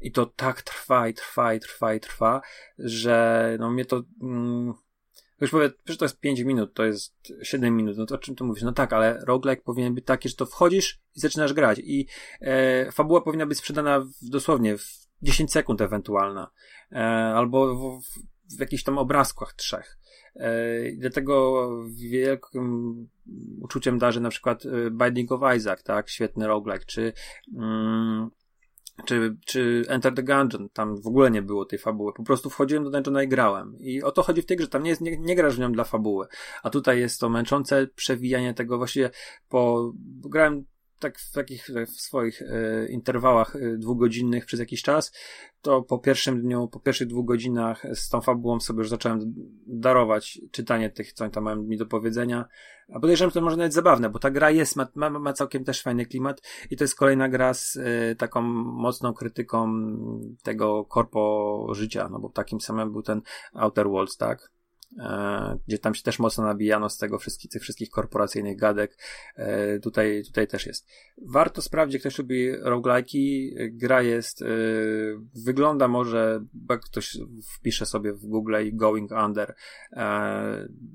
[0.00, 2.40] I to tak trwa i trwa i trwa i trwa,
[2.78, 4.02] że no mnie to...
[4.22, 4.74] Mm,
[5.40, 8.36] już powie, że to jest 5 minut, to jest 7 minut, no to o czym
[8.36, 8.62] ty mówisz?
[8.62, 12.06] No tak, ale roguelike powinien być taki, że to wchodzisz i zaczynasz grać i
[12.40, 16.50] e, fabuła powinna być sprzedana w, dosłownie w 10 sekund ewentualna,
[16.92, 16.96] e,
[17.34, 19.98] albo w, w, w jakichś tam obrazkach trzech.
[20.36, 20.52] E,
[20.96, 23.08] dlatego wielkim
[23.60, 27.12] uczuciem darzy na przykład e, Binding of Isaac, tak, świetny roguelike, czy
[27.56, 28.30] mm,
[29.04, 32.12] czy, czy Enter the Gungeon, tam w ogóle nie było tej fabuły.
[32.12, 33.78] Po prostu wchodziłem do dungeona i grałem.
[33.80, 35.72] I o to chodzi w tej grze, tam nie, jest, nie, nie grasz w nią
[35.72, 36.26] dla fabuły.
[36.62, 39.10] A tutaj jest to męczące przewijanie tego właściwie
[39.48, 39.92] po...
[40.24, 40.64] Grałem
[40.98, 45.12] tak w takich w swoich e, interwałach e, dwugodzinnych przez jakiś czas,
[45.62, 49.34] to po pierwszym dniu, po pierwszych dwóch godzinach z tą fabułą sobie już zacząłem
[49.66, 52.44] darować czytanie tych, co oni tam mają mi do powiedzenia.
[52.92, 55.64] A podejrzewam, że to może nawet zabawne, bo ta gra jest, ma, ma, ma całkiem
[55.64, 59.72] też fajny klimat i to jest kolejna gra z e, taką mocną krytyką
[60.42, 64.55] tego korpo życia, no bo takim samym był ten Outer Worlds, tak?
[64.98, 68.98] E, gdzie tam się też mocno nabijano z tego wszystkich, tych wszystkich korporacyjnych gadek.
[69.36, 70.88] E, tutaj, tutaj też jest.
[71.22, 73.54] Warto sprawdzić, ktoś lubi roguelike'i.
[73.70, 74.46] Gra jest, e,
[75.44, 77.18] wygląda może, jak ktoś
[77.54, 79.54] wpisze sobie w Google i Going Under,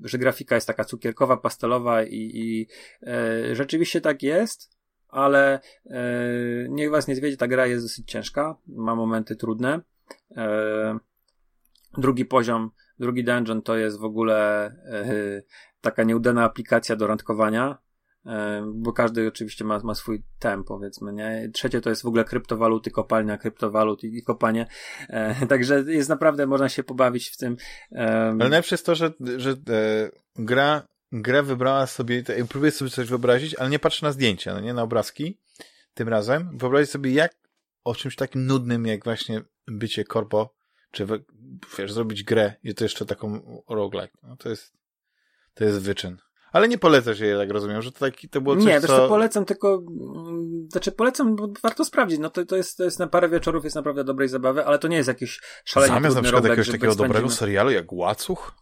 [0.04, 2.66] że grafika jest taka cukierkowa, pastelowa i, i
[3.52, 4.76] rzeczywiście tak jest,
[5.08, 5.60] ale
[6.68, 9.80] niech was nie zwiedzie, ta gra jest dosyć ciężka, ma momenty trudne.
[11.98, 12.70] Drugi poziom
[13.02, 15.42] Drugi dungeon to jest w ogóle e,
[15.80, 17.78] taka nieudana aplikacja do randkowania,
[18.26, 21.50] e, bo każdy oczywiście ma, ma swój temp, powiedzmy, nie?
[21.54, 24.66] Trzecie to jest w ogóle kryptowaluty, kopalnia kryptowalut i, i kopanie.
[25.08, 27.56] E, także jest naprawdę, można się pobawić w tym.
[27.96, 29.56] Ale najlepsze jest to, że, że
[30.36, 34.74] gra, gra wybrała sobie, próbuję sobie coś wyobrazić, ale nie patrzę na zdjęcia, no nie
[34.74, 35.38] na obrazki
[35.94, 36.58] tym razem.
[36.58, 37.34] Wyobraź sobie, jak
[37.84, 40.61] o czymś takim nudnym, jak właśnie bycie korpo,
[40.92, 41.06] czy
[41.78, 44.18] wiesz, zrobić grę i to jeszcze taką roguelike.
[44.22, 44.72] No to jest,
[45.54, 46.16] to jest wyczyn.
[46.52, 48.86] Ale nie polecasz jej, jak rozumiem, że to, taki, to było coś, Nie, co...
[48.86, 52.18] to polecam, tylko mm, znaczy polecam, bo warto sprawdzić.
[52.18, 54.88] No to, to, jest, to jest na parę wieczorów, jest naprawdę dobrej zabawy, ale to
[54.88, 57.08] nie jest jakiś szalenie Zamiast na przykład jakiegoś takiego spędzimy...
[57.08, 58.54] dobrego serialu jak Łacuch?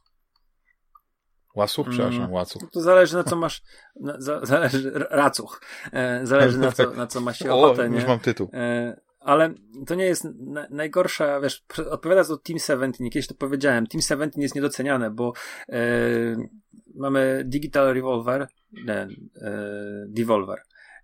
[1.55, 1.89] Łasuch?
[1.89, 2.62] Przepraszam, mm, Łacuch.
[2.73, 3.62] To zależy na co masz,
[4.01, 5.61] na, za, zależy, racuch.
[5.93, 7.97] E, zależy na co, na co masz się ochotę, o, nie?
[7.97, 8.51] już mam tytuł.
[8.52, 9.55] E, ale
[9.86, 14.40] to nie jest na, najgorsza, wiesz, odpowiada za Team 17, kiedyś to powiedziałem, Team 17
[14.40, 15.32] jest niedoceniane, bo
[15.68, 15.80] e,
[16.94, 19.09] mamy Digital Revolver, nie, e,
[20.09, 20.59] Devolver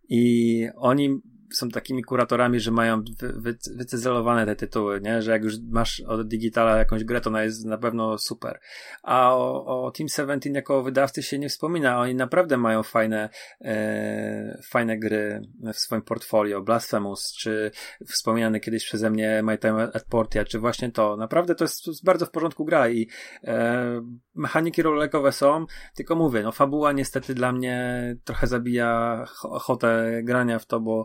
[0.09, 1.20] i oni
[1.52, 5.23] są takimi kuratorami, że mają wy, wy, wycyzelowane te tytuły, nie?
[5.23, 8.60] Że jak już masz od Digitala jakąś grę, to ona jest na pewno super.
[9.02, 12.01] A o, o Team 17 jako wydawcy się nie wspomina.
[12.01, 13.28] Oni naprawdę mają fajne,
[13.60, 15.40] e, fajne gry
[15.74, 16.62] w swoim portfolio.
[16.62, 17.70] Blasphemous, czy
[18.06, 21.16] wspomniany kiedyś przeze mnie My Time at Portia, czy właśnie to.
[21.16, 23.09] Naprawdę to jest, to jest bardzo w porządku gra i
[23.44, 24.01] e,
[24.35, 30.66] mechaniki rolekowe są, tylko mówię, no fabuła niestety dla mnie trochę zabija ochotę grania w
[30.66, 31.05] to, bo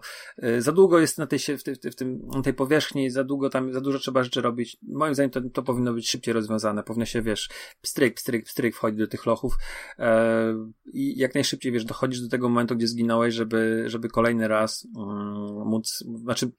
[0.57, 3.73] za długo jest na tej, w, tej, w tym, na tej powierzchni, za długo tam,
[3.73, 4.77] za dużo trzeba rzeczy robić.
[4.83, 6.83] Moim zdaniem to, to powinno być szybciej rozwiązane.
[6.83, 7.49] Powinno się, wiesz,
[7.81, 9.57] pstryk, pstryk, pstryk wchodzić do tych lochów
[9.99, 10.53] e,
[10.93, 15.67] i jak najszybciej, wiesz, dochodzisz do tego momentu, gdzie zginąłeś, żeby, żeby kolejny raz um,
[15.67, 16.51] móc, znaczy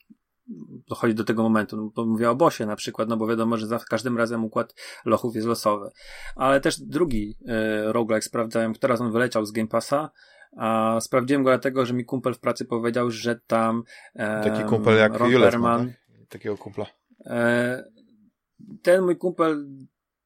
[0.89, 1.93] dochodzi do tego momentu.
[1.97, 4.75] No, mówię o bosie na przykład, no bo wiadomo, że za każdym razem układ
[5.05, 5.91] lochów jest losowy.
[6.37, 10.11] Ale też drugi e, roguelike sprawdzałem, teraz on wyleciał z Game Passa,
[10.57, 13.83] a sprawdziłem go dlatego, że mi kumpel w pracy powiedział, że tam.
[14.15, 15.81] E, Taki kumpel jak Ron Jules, tak?
[16.29, 16.87] Takiego kumpla.
[17.27, 17.85] E,
[18.83, 19.67] ten mój kumpel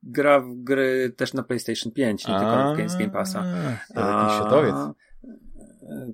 [0.03, 3.44] gra w gry też na PlayStation 5, nie tylko w Games Game Passa.
[3.94, 4.74] Taki światowiec.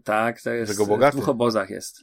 [0.04, 0.82] Tak, to jest.
[0.82, 2.02] W dwóch obozach jest.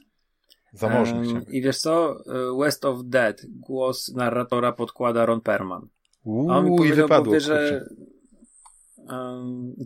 [0.72, 2.16] Zamożny um, I wiesz co?
[2.26, 3.42] E, West of Dead.
[3.48, 5.88] Głos narratora podkłada Ron Perman.
[6.24, 7.88] Uuu, A on mi powiedział, wypadło, powie, że,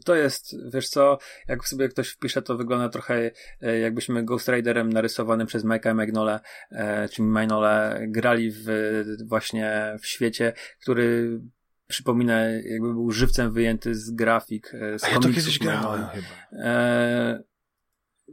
[0.05, 1.19] to jest, wiesz co,
[1.49, 3.31] jak sobie ktoś wpisze, to wygląda trochę
[3.61, 6.41] e, jakbyśmy Ghost Riderem narysowanym przez Mike'a Magnola,
[6.71, 8.65] e, czy Magnole, grali w,
[9.27, 11.41] właśnie w świecie, który
[11.87, 16.63] przypomina, jakby był żywcem wyjęty z grafik, e, z A ja to kiedyś grałem chyba.
[16.65, 17.43] E,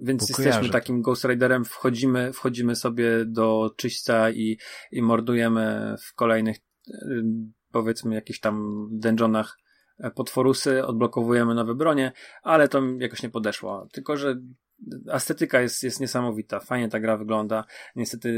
[0.02, 4.58] więc jesteśmy takim Ghost Riderem, wchodzimy, wchodzimy sobie do czyśćca i,
[4.92, 6.58] i mordujemy w kolejnych
[7.72, 9.58] powiedzmy jakichś tam dungeonach
[10.16, 12.12] potworusy, odblokowujemy nowe bronie,
[12.44, 13.88] ale to jakoś nie podeszło.
[13.92, 14.36] Tylko, że
[15.12, 16.60] estetyka jest, jest niesamowita.
[16.60, 17.66] Fajnie ta gra wygląda.
[17.96, 18.30] Niestety.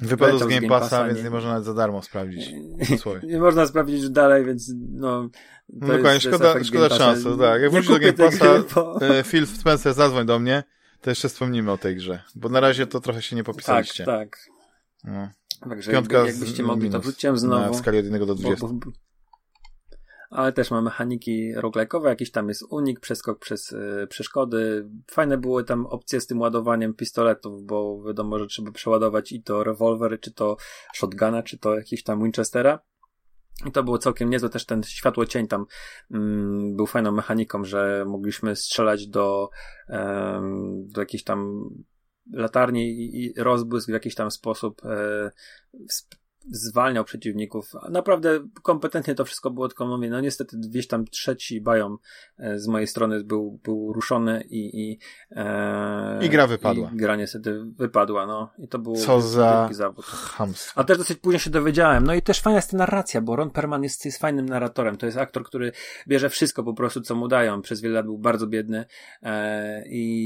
[0.00, 2.50] Yy, Wypadł z Game Passa, więc nie można nawet za darmo sprawdzić.
[3.22, 5.28] nie można sprawdzić dalej, więc no.
[5.68, 7.62] No dokładnie, szkoda, szkoda czasu, tak.
[7.62, 9.00] Jak wrócisz do Game Passa, bo...
[9.00, 10.62] E, Phil Spencer zadzwoń do mnie,
[11.00, 12.22] to jeszcze wspomnimy o tej grze.
[12.34, 14.04] Bo na razie to trochę się nie popisaliście.
[14.04, 14.38] Tak, tak.
[15.04, 15.28] No.
[15.68, 17.72] Także Piątka jakbyście mogli, to wróciłem znowu.
[17.72, 18.66] Na skali od 1 do 20.
[18.66, 18.90] Bo, bo,
[20.32, 24.88] ale też ma mechaniki roguelike'owe, jakiś tam jest unik, przeskok przez y, przeszkody.
[25.10, 29.64] Fajne były tam opcje z tym ładowaniem pistoletów, bo wiadomo, że trzeba przeładować i to
[29.64, 30.56] rewolwer, czy to
[30.94, 32.78] shotguna, czy to jakiś tam Winchestera.
[33.66, 35.66] I to było całkiem niezłe, też ten światło cień tam
[36.10, 39.48] mm, był fajną mechaniką, że mogliśmy strzelać do,
[39.88, 41.68] um, do jakiejś tam
[42.32, 45.30] latarni i, i rozbłysk w jakiś tam sposób e,
[46.50, 47.72] zwalniał przeciwników.
[47.90, 51.96] Naprawdę kompetentnie to wszystko było, tylko mówię, no niestety gdzieś tam trzeci bają
[52.38, 54.98] e, z mojej strony był, był ruszony i i,
[55.30, 56.90] e, I gra wypadła.
[56.94, 58.52] I gra niestety wypadła, no.
[58.58, 60.04] I to był Co za zawód.
[60.04, 60.80] Hamstwo.
[60.80, 62.04] A też dosyć później się dowiedziałem.
[62.04, 64.96] No i też fajna jest ta narracja, bo Ron Perman jest, jest fajnym narratorem.
[64.96, 65.72] To jest aktor, który
[66.08, 67.62] bierze wszystko po prostu, co mu dają.
[67.62, 68.84] Przez wiele lat był bardzo biedny
[69.22, 70.21] e, i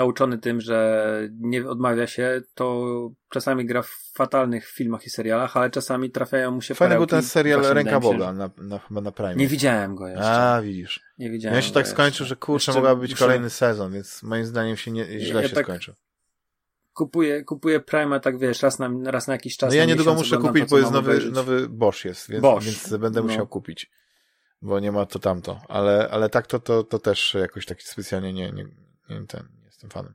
[0.00, 2.86] nauczony tym, że nie odmawia się, to
[3.30, 7.22] czasami gra w fatalnych filmach i serialach, ale czasami trafiają mu się Fajny był ten
[7.22, 9.34] serial Ręka Boga na, na, chyba na Prime.
[9.34, 10.24] Nie widziałem go jeszcze.
[10.24, 11.00] A, widzisz.
[11.18, 13.24] Nie widziałem Ja się tak skończył, że kurczę, mogłaby być muszę...
[13.24, 15.94] kolejny sezon, więc moim zdaniem się nie, źle ja się tak skończył.
[16.92, 19.70] Kupuję, kupuję Prime, tak wiesz, raz na, raz na jakiś czas.
[19.70, 22.64] No ja niedługo muszę kupić, bo jest nowy, nowy Bosch jest, więc, Bosch.
[22.64, 23.26] więc będę no.
[23.26, 23.90] musiał kupić.
[24.62, 25.60] Bo nie ma to tamto.
[25.68, 28.64] Ale, ale tak to, to, to też jakoś tak specjalnie nie, nie,
[29.10, 30.14] nie, ten, jestem fanem.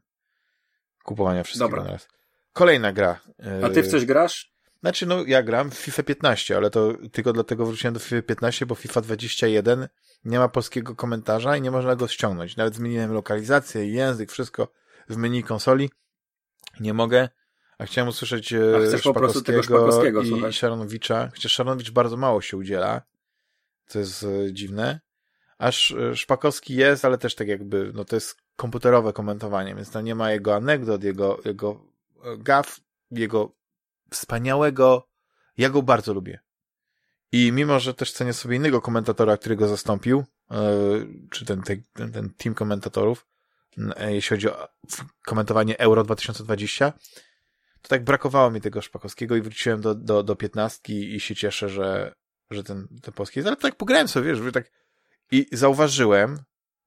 [1.03, 1.83] Kupowania wszystkiego Dobra.
[1.83, 2.07] na raz.
[2.53, 3.19] Kolejna gra.
[3.63, 4.55] A ty w coś grasz?
[4.79, 8.65] Znaczy, no ja gram w FIFA 15, ale to tylko dlatego wróciłem do FIFA 15,
[8.65, 9.87] bo FIFA 21
[10.25, 12.57] nie ma polskiego komentarza i nie można go ściągnąć.
[12.57, 14.71] Nawet zmieniłem lokalizację, język, wszystko
[15.09, 15.89] w menu konsoli.
[16.79, 17.29] Nie mogę.
[17.77, 20.55] A chciałem usłyszeć e, A chcesz po prostu tego Szpakowskiego i słuchać.
[20.55, 21.29] Szaranowicza.
[21.33, 23.01] Chociaż Szaranowicz bardzo mało się udziela,
[23.87, 24.99] co jest e, dziwne.
[25.57, 30.05] Aż e, Szpakowski jest, ale też tak jakby, no to jest komputerowe komentowanie, więc tam
[30.05, 31.81] nie ma jego anegdot, jego, jego
[32.37, 32.79] gaf,
[33.11, 33.51] jego
[34.09, 35.07] wspaniałego,
[35.57, 36.39] ja go bardzo lubię.
[37.31, 40.23] I mimo, że też cenię sobie innego komentatora, który go zastąpił,
[41.31, 41.61] czy ten,
[41.93, 43.27] ten, ten team komentatorów,
[44.07, 44.67] jeśli chodzi o
[45.25, 46.93] komentowanie Euro 2020,
[47.81, 51.69] to tak brakowało mi tego Szpakowskiego i wróciłem do, do, do piętnastki i się cieszę,
[51.69, 52.15] że,
[52.49, 53.47] że ten, ten polski jest.
[53.47, 54.71] Ale tak pograłem sobie, wiesz, tak
[55.31, 56.39] i zauważyłem,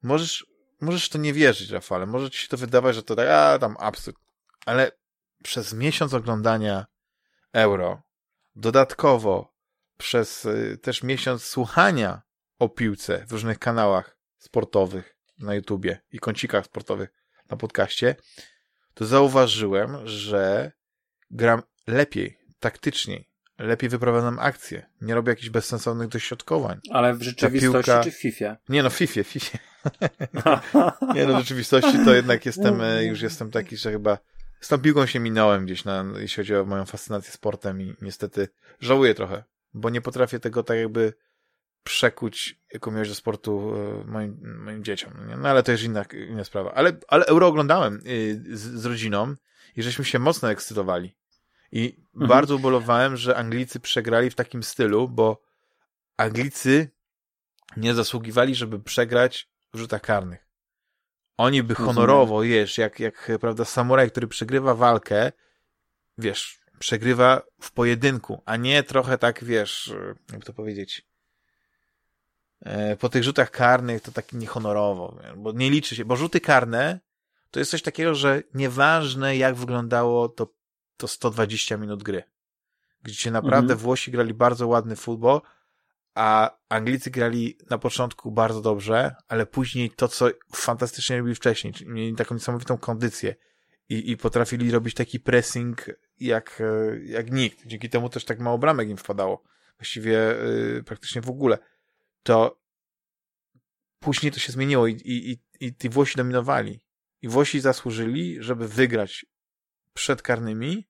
[0.03, 0.47] możesz,
[0.81, 3.77] możesz to nie wierzyć, Rafale, może ci się to wydawać, że to tak, a tam
[3.81, 4.17] absurd,
[4.67, 4.93] ale
[5.43, 6.87] przez miesiąc oglądania
[7.53, 8.03] Euro,
[8.57, 9.55] dodatkowo
[9.97, 12.23] przez y, też miesiąc słuchania
[12.59, 17.11] o piłce w różnych kanałach sportowych na YouTubie i kącikach sportowych
[17.51, 18.17] na podcaście,
[18.95, 20.73] to zauważyłem, że
[21.31, 26.81] gram lepiej, taktyczniej, lepiej wyprowadzam akcje, nie robię jakichś bezsensownych dośrodkowań.
[26.93, 28.05] Ale w rzeczywistości piłka...
[28.05, 28.57] czy w FIFA?
[28.69, 29.59] Nie no, w FIFA, FIFA.
[31.15, 34.19] nie no, w rzeczywistości to jednak jestem, e, już jestem taki, że chyba
[34.61, 38.49] z tą piłką się minąłem gdzieś, na, jeśli chodzi o moją fascynację sportem i niestety
[38.81, 39.45] żałuję trochę,
[39.75, 41.13] bo nie potrafię tego tak jakby
[41.83, 45.13] przekuć jako miłość do sportu e, moim, moim dzieciom.
[45.39, 46.75] No, ale to jest inna, inna sprawa.
[46.75, 49.35] Ale, ale Euro oglądałem y, z, z rodziną
[49.77, 51.15] i żeśmy się mocno ekscytowali.
[51.73, 52.29] I mhm.
[52.29, 55.43] bardzo ubolowałem, że Anglicy przegrali w takim stylu, bo
[56.17, 56.91] Anglicy
[57.77, 60.49] nie zasługiwali, żeby przegrać w rzutach karnych.
[61.37, 65.33] Oni by honorowo, wiesz, jak, jak prawda, samuraj, który przegrywa walkę,
[66.19, 69.95] wiesz, przegrywa w pojedynku, a nie trochę tak, wiesz,
[70.33, 71.07] jak to powiedzieć,
[72.61, 77.01] e, po tych rzutach karnych to tak niehonorowo, bo nie liczy się, bo rzuty karne
[77.51, 80.55] to jest coś takiego, że nieważne jak wyglądało to,
[80.97, 82.23] to 120 minut gry,
[83.03, 83.79] gdzie naprawdę mhm.
[83.79, 85.41] Włosi grali bardzo ładny futbol,
[86.19, 91.91] a Anglicy grali na początku bardzo dobrze, ale później to, co fantastycznie robili wcześniej, czyli
[91.91, 93.35] mieli taką niesamowitą kondycję
[93.89, 95.87] i, i potrafili robić taki pressing
[96.21, 97.67] jak, e, jak nikt.
[97.67, 99.43] Dzięki temu też tak mało bramek im wpadało.
[99.79, 101.59] Właściwie yy, praktycznie w ogóle.
[102.23, 102.61] To
[103.99, 106.81] później to się zmieniło i, i, i, i Włosi dominowali.
[107.23, 109.27] I Włosi zasłużyli, żeby wygrać
[109.95, 110.89] przed karnymi,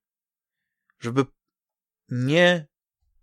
[1.01, 1.25] żeby
[2.09, 2.67] nie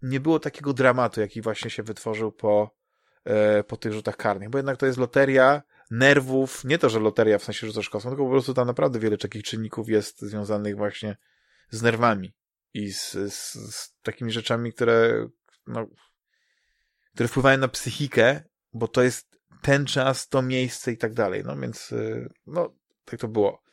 [0.05, 2.75] nie było takiego dramatu, jaki właśnie się wytworzył po,
[3.23, 5.61] e, po tych rzutach karnych, bo jednak to jest loteria
[5.91, 9.17] nerwów, nie to, że loteria w sensie rzutów kosmos, tylko po prostu tam naprawdę wiele
[9.17, 11.17] takich czynników jest związanych właśnie
[11.69, 12.33] z nerwami
[12.73, 15.27] i z, z, z takimi rzeczami, które
[15.67, 15.87] no,
[17.13, 18.43] które wpływają na psychikę,
[18.73, 21.43] bo to jest ten czas, to miejsce i tak dalej.
[21.45, 22.75] No więc, y, no,
[23.05, 23.64] tak to było.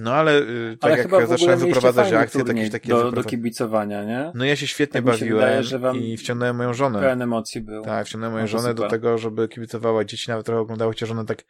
[0.00, 4.32] No ale, y, tak ale jak zacząłem wyprowadzać akcje, takie, takie do, do kibicowania, nie?
[4.34, 7.00] No ja się świetnie tak bawiłem się wydaje, i wciągnąłem moją żonę.
[7.00, 7.84] Pełen emocji był.
[7.84, 8.76] Tak, wciągnąłem moją no żonę super.
[8.76, 10.04] do tego, żeby kibicowała.
[10.04, 11.44] Dzieci nawet trochę oglądały, chociaż one tak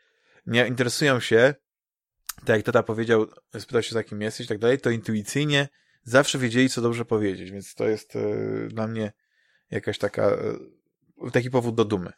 [0.46, 1.54] nie interesują się,
[2.44, 3.26] tak jak tata powiedział,
[3.58, 5.68] spytał się za kim jesteś i tak dalej, to intuicyjnie
[6.02, 9.12] zawsze wiedzieli, co dobrze powiedzieć, więc to jest y, dla mnie
[9.70, 10.30] jakaś taka,
[11.26, 12.12] y, taki powód do dumy.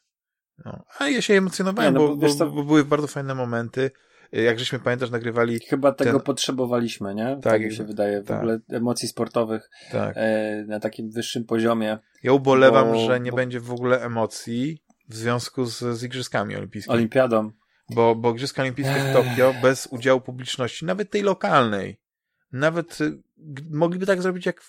[0.64, 0.84] No.
[0.98, 3.90] A ja się emocjonowałem, nie, no, bo, bo, bo, były bardzo fajne momenty.
[4.32, 5.60] Jak żeśmy pamiętasz, nagrywali.
[5.68, 6.20] Chyba tego ten...
[6.20, 7.24] potrzebowaliśmy, nie?
[7.24, 8.22] Tak, tak mi się wydaje.
[8.22, 8.38] W tak.
[8.38, 10.14] ogóle emocji sportowych tak.
[10.16, 11.98] e, na takim wyższym poziomie.
[12.22, 13.36] Ja ubolewam, bo, że nie bo...
[13.36, 16.96] będzie w ogóle emocji w związku z, z Igrzyskami Olimpijskimi.
[16.96, 17.50] Olimpiadą.
[17.90, 22.00] Bo, bo Igrzyska Olimpijskie w Tokio bez udziału publiczności, nawet tej lokalnej,
[22.52, 23.22] nawet y,
[23.70, 24.62] mogliby tak zrobić jak,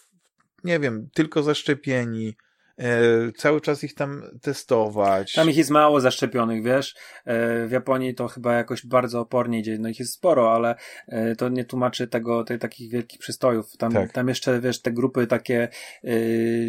[0.64, 2.36] nie wiem, tylko zaszczepieni,
[3.38, 5.34] cały czas ich tam testować.
[5.34, 6.96] Tam ich jest mało zaszczepionych, wiesz.
[7.26, 9.78] E, w Japonii to chyba jakoś bardzo opornie idzie.
[9.80, 10.76] No ich jest sporo, ale
[11.08, 13.78] e, to nie tłumaczy tego, tej, takich wielkich przystojów.
[13.78, 14.12] Tam, tak.
[14.12, 15.68] tam jeszcze, wiesz, te grupy takie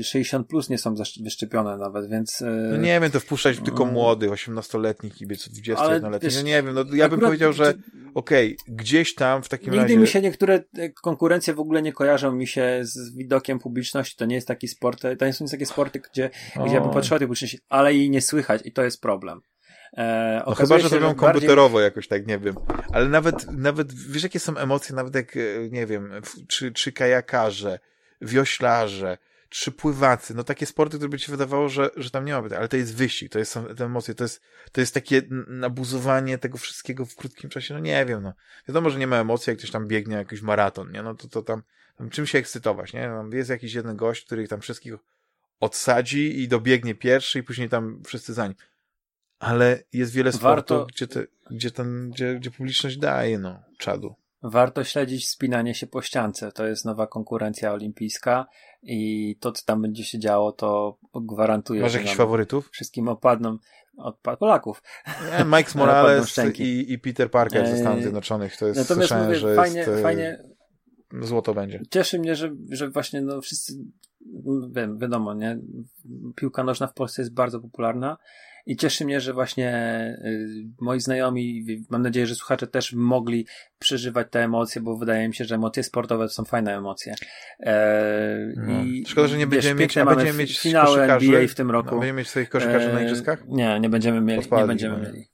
[0.02, 2.44] 60 plus nie są wyszczepione nawet, więc...
[2.70, 6.36] No nie wiem, to wpuszczać tylko młodych, 18-letnich kibiców, 20-letnich.
[6.36, 7.74] No nie wiem, no ja bym powiedział, że
[8.14, 9.96] okej, okay, gdzieś tam w takim Nigdy razie...
[9.96, 10.64] mi się niektóre
[11.02, 14.16] konkurencje w ogóle nie kojarzą mi się z widokiem publiczności.
[14.16, 16.30] To nie jest taki sport, to nie są takie sporty, gdzie,
[16.64, 19.40] gdzie ja bym tej publiczności, ale jej nie słychać i to jest problem.
[19.96, 22.54] E, no chyba, że to robią komputerowo jakoś tak, nie wiem.
[22.92, 25.40] Ale nawet, nawet, wiesz jakie są emocje, nawet jak, e,
[25.70, 26.12] nie wiem,
[26.48, 27.78] czy, czy kajakarze,
[28.20, 29.18] wioślarze,
[29.52, 32.68] czy pływacy, no takie sporty, które by ci wydawało, że, że tam nie ma ale
[32.68, 36.58] to jest wyścig, to jest, są te emocje, to jest, to jest takie nabuzowanie tego
[36.58, 38.32] wszystkiego w krótkim czasie, no nie wiem, no.
[38.68, 41.42] Wiadomo, że nie ma emocji, jak ktoś tam biegnie jakiś maraton, nie, no to, to
[41.42, 41.62] tam,
[41.96, 44.94] tam czym się ekscytować, nie, tam jest jakiś jeden gość, który tam wszystkich
[45.62, 48.56] odsadzi i dobiegnie pierwszy i później tam wszyscy za nim.
[49.38, 50.86] Ale jest wiele sportów, Warto...
[50.86, 54.14] gdzie, te, gdzie, ten, gdzie, gdzie publiczność daje, no, czadu.
[54.42, 56.52] Warto śledzić spinanie się po ściance.
[56.52, 58.46] To jest nowa konkurencja olimpijska
[58.82, 61.82] i to, co tam będzie się działo, to gwarantuję.
[61.82, 62.70] Masz jakichś faworytów?
[62.72, 63.58] Wszystkim opadną
[63.96, 64.82] od Polaków.
[65.06, 68.56] Nie, Mike Morales i, i Peter Parker ze Stanów Zjednoczonych.
[68.56, 70.38] To jest Natomiast mówię, że fajnie, jest, fajnie,
[71.20, 71.80] złoto będzie.
[71.90, 73.72] Cieszy mnie, że, że właśnie no wszyscy,
[74.70, 75.58] wiem, wiadomo, nie?
[76.36, 78.16] Piłka nożna w Polsce jest bardzo popularna
[78.66, 79.72] i cieszy mnie, że właśnie
[80.24, 80.48] y,
[80.80, 83.46] moi znajomi, mam nadzieję, że słuchacze też mogli
[83.78, 87.14] przeżywać te emocje, bo wydaje mi się, że emocje sportowe to są fajne emocje.
[87.60, 88.84] E, no.
[88.84, 91.90] i, Szkoda, że nie będziemy mieć, a będziemy mieć finały NBA w tym roku.
[91.90, 93.44] No, będziemy mieć swoich koszykarzy e, na igrzyskach?
[93.48, 94.42] Nie, nie będziemy mieli.
[94.52, 95.31] nie będziemy mieli.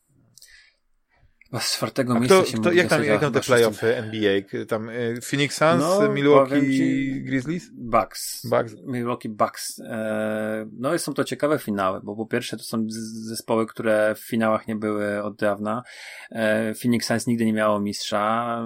[1.52, 4.65] Bo z czwartego A miejsca kto, się kto, jak, tam, jak tam te playoffy NBA?
[4.68, 7.70] Tam y, Phoenix Suns, no, Milwaukee ci, Grizzlies?
[7.73, 8.47] Bucks.
[8.47, 8.75] Bucks.
[8.86, 9.81] Milwaukee Bucks.
[9.81, 12.86] E, no są to ciekawe finały, bo po pierwsze to są
[13.28, 15.83] zespoły, które w finałach nie były od dawna.
[16.31, 18.62] E, Phoenix Suns nigdy nie miało mistrza.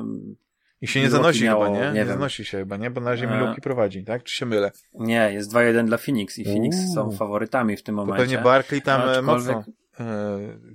[0.81, 1.93] I się nie Milwaukee zanosi miało, chyba, nie?
[1.93, 2.91] Nie, nie zanosi się chyba, nie?
[2.91, 4.23] Bo na razie e, Milwaukee prowadzi, tak?
[4.23, 4.70] Czy się mylę?
[4.94, 6.94] Nie, jest 2-1 dla Phoenix i Phoenix Uuu.
[6.94, 8.25] są faworytami w tym momencie.
[8.25, 9.65] To pewnie Barkley tam no, mocno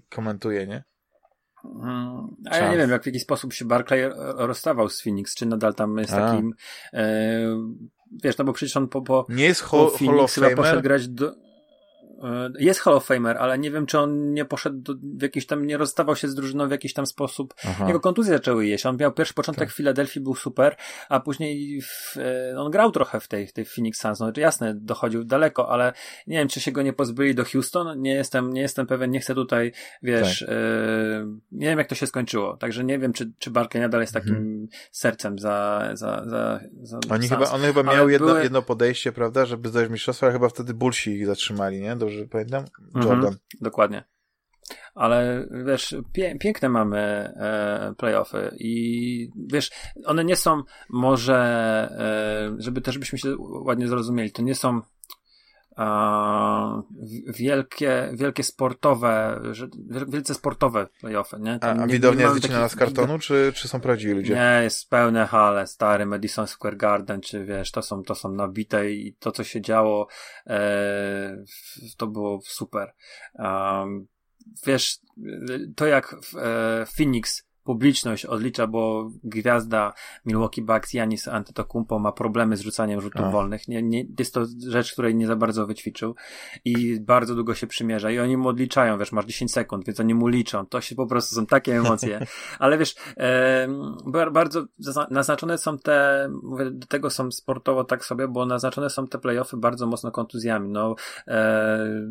[0.10, 0.84] komentuje, nie?
[1.76, 5.46] Mm, a ja nie wiem, jak w jaki sposób się Barclay rozstawał z Phoenix, czy
[5.46, 6.18] nadal tam jest a.
[6.18, 6.54] takim.
[6.94, 7.40] E,
[8.24, 11.08] wiesz, no bo przecież on po, po, nie jest ho, po Phoenix chyba poszedł grać
[11.08, 11.47] do,
[12.60, 15.68] jest Hall of Famer, ale nie wiem, czy on nie poszedł do, w jakiś tam,
[15.68, 17.54] nie rozstawał się z drużyną w jakiś tam sposób.
[17.64, 17.88] Aha.
[17.88, 18.86] Jego kontuzje zaczęły jeść.
[18.86, 19.70] On miał pierwszy początek tak.
[19.74, 20.76] w Filadelfii, był super,
[21.10, 24.20] a później w, e, on grał trochę w tej, tej Phoenix Suns.
[24.20, 25.94] No, jasne, dochodził daleko, ale
[26.28, 28.02] nie wiem, czy się go nie pozbyli do Houston.
[28.02, 29.72] Nie jestem, nie jestem pewien, nie chcę tutaj,
[30.04, 30.50] wiesz, tak.
[30.50, 30.54] e,
[31.52, 32.58] nie wiem, jak to się skończyło.
[32.58, 34.68] Także nie wiem, czy, czy Barkley nadal jest takim mhm.
[34.92, 38.44] sercem za, za, za, za Oni chyba, on chyba miał jedno, były...
[38.44, 41.96] jedno podejście, prawda, żeby zdać mistrzostwo, ale chyba wtedy Bullsi ich zatrzymali, nie?
[41.96, 42.66] Do dobrze pamiętam?
[42.80, 43.18] Mhm, Jordan.
[43.18, 44.03] Mhm, dokładnie.
[44.95, 49.72] Ale wiesz, pie piękne mamy e, playoffy i wiesz,
[50.06, 51.38] one nie są może,
[51.92, 54.82] e, żeby też byśmy się ładnie zrozumieli, to nie są
[57.27, 59.41] wielkie, wielkie sportowe,
[60.07, 61.59] wielce sportowe playoffy, nie?
[61.59, 64.35] Tam a, a widownia jest wycinana z kartonu, czy, czy są prawdziwi ludzie?
[64.35, 68.91] Nie, jest pełne hale, stary Madison Square Garden, czy wiesz, to są, to są nabite
[68.91, 70.07] i to, co się działo,
[70.47, 71.43] e,
[71.97, 72.93] to było super.
[73.33, 74.07] Um,
[74.65, 74.99] wiesz,
[75.75, 79.94] to jak w, e, Phoenix publiczność odlicza, bo gwiazda
[80.26, 83.30] Milwaukee Bucks Janis Antetokounmpo ma problemy z rzucaniem rzutów A.
[83.30, 83.68] wolnych.
[83.68, 86.16] Nie, nie, jest to rzecz, której nie za bardzo wyćwiczył
[86.66, 90.14] i bardzo długo się przymierza i oni mu odliczają, wiesz, masz 10 sekund, więc oni
[90.14, 90.66] mu liczą.
[90.66, 92.26] To się po prostu są takie emocje.
[92.60, 93.68] Ale wiesz, e,
[94.32, 94.66] bardzo
[95.12, 99.58] naznaczone są te, mówię, do tego są sportowo tak sobie, bo naznaczone są te playoffy
[99.58, 100.70] bardzo mocno kontuzjami.
[100.70, 100.96] No,
[101.28, 102.08] e,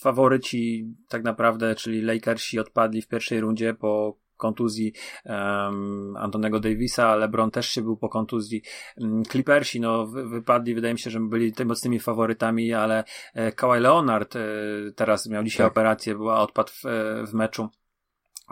[0.00, 4.92] faworyci tak naprawdę, czyli Lakersi odpadli w pierwszej rundzie po kontuzji
[5.24, 8.62] um, Antonego Davisa, LeBron też się był po kontuzji.
[8.96, 13.04] Um, Clippersi, no, wy, wypadli, wydaje mi się, że byli tymi mocnymi faworytami, ale
[13.34, 14.40] e, Kawhi Leonard e,
[14.96, 15.72] teraz miał dzisiaj tak.
[15.72, 17.68] operację, była odpad w, e, w meczu.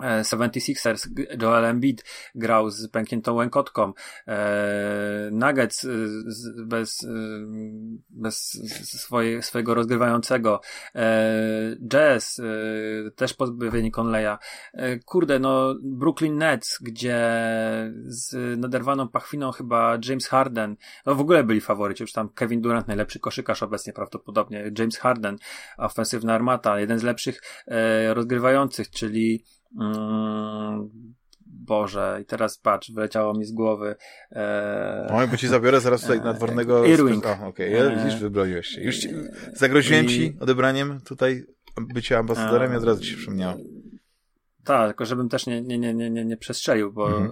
[0.01, 1.09] 76ers,
[1.43, 2.05] Joel Embiid
[2.35, 3.93] grał z pękniętą łękotką.
[5.33, 5.87] Nuggets
[6.67, 7.07] bez,
[8.11, 8.37] bez
[9.01, 10.61] swoje, swojego rozgrywającego.
[11.89, 12.41] Jazz
[13.17, 14.37] też pozbawieni Conleya.
[15.05, 17.21] Kurde, no Brooklyn Nets, gdzie
[18.07, 22.89] z naderwaną pachwiną chyba James Harden, no w ogóle byli faworyci, już tam Kevin Durant,
[22.89, 25.37] najlepszy koszykarz obecnie prawdopodobnie, James Harden,
[25.79, 27.43] ofensywna armata, jeden z lepszych
[28.15, 29.45] rozgrywających, czyli
[29.81, 30.91] Mm,
[31.47, 33.97] Boże, i teraz patrz, wyleciało mi z głowy.
[34.33, 35.07] E...
[35.13, 36.85] Oj, bo ci zabiorę zaraz tutaj nadwornego.
[36.85, 37.27] Irwing.
[37.27, 37.71] O, okej, okay.
[37.71, 38.83] ja, widzisz, wybroniłeś się.
[38.83, 39.09] Już ci,
[39.55, 40.09] zagroziłem I...
[40.09, 41.45] ci odebraniem tutaj
[41.95, 43.57] bycia ambasadorem i od razu ci przypomniało.
[44.65, 47.31] Tak, tylko żebym też nie, nie, nie, nie, nie, nie przestrzelił, bo, mhm.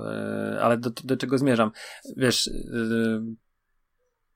[0.54, 1.70] e, ale do, do czego zmierzam?
[2.16, 2.52] Wiesz, e,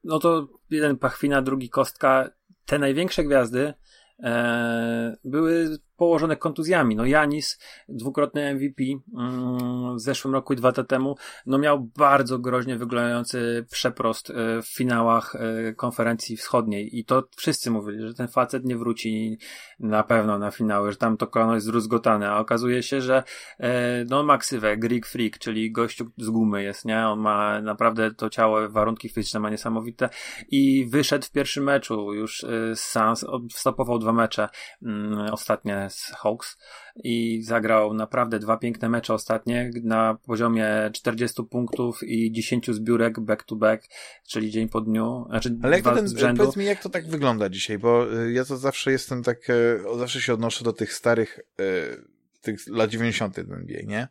[0.04, 2.30] no to jeden pachwina, drugi kostka.
[2.66, 3.74] Te największe gwiazdy
[4.22, 6.96] e, były położone kontuzjami.
[6.96, 7.58] No Janis,
[7.88, 8.82] dwukrotny MVP
[9.18, 11.16] mm, w zeszłym roku i dwa lata temu,
[11.46, 17.70] no miał bardzo groźnie wyglądający przeprost e, w finałach e, konferencji wschodniej i to wszyscy
[17.70, 19.38] mówili, że ten facet nie wróci
[19.80, 23.22] na pewno na finały, że tam to kolano jest zrozgotane, a okazuje się, że
[23.60, 27.06] e, no ma ksywę, Greek Freak, czyli gościu z gumy jest, nie?
[27.06, 30.08] On ma naprawdę to ciało, warunki fizyczne ma niesamowite
[30.48, 34.48] i wyszedł w pierwszym meczu już z Sans, stopował dwa mecze
[34.82, 36.56] mm, ostatnie z Hawks
[36.96, 43.42] i zagrał naprawdę dwa piękne mecze ostatnie na poziomie 40 punktów i 10 zbiórek back
[43.42, 43.88] to back,
[44.28, 45.24] czyli dzień po dniu.
[45.28, 46.42] Znaczy Ale jak ten, rzędu.
[46.42, 49.80] powiedz mi, jak to tak wygląda dzisiaj, bo y, ja to zawsze jestem tak, y,
[49.98, 52.04] zawsze się odnoszę do tych starych, y,
[52.40, 53.40] tych lat 90.
[53.40, 54.08] w NBA, nie?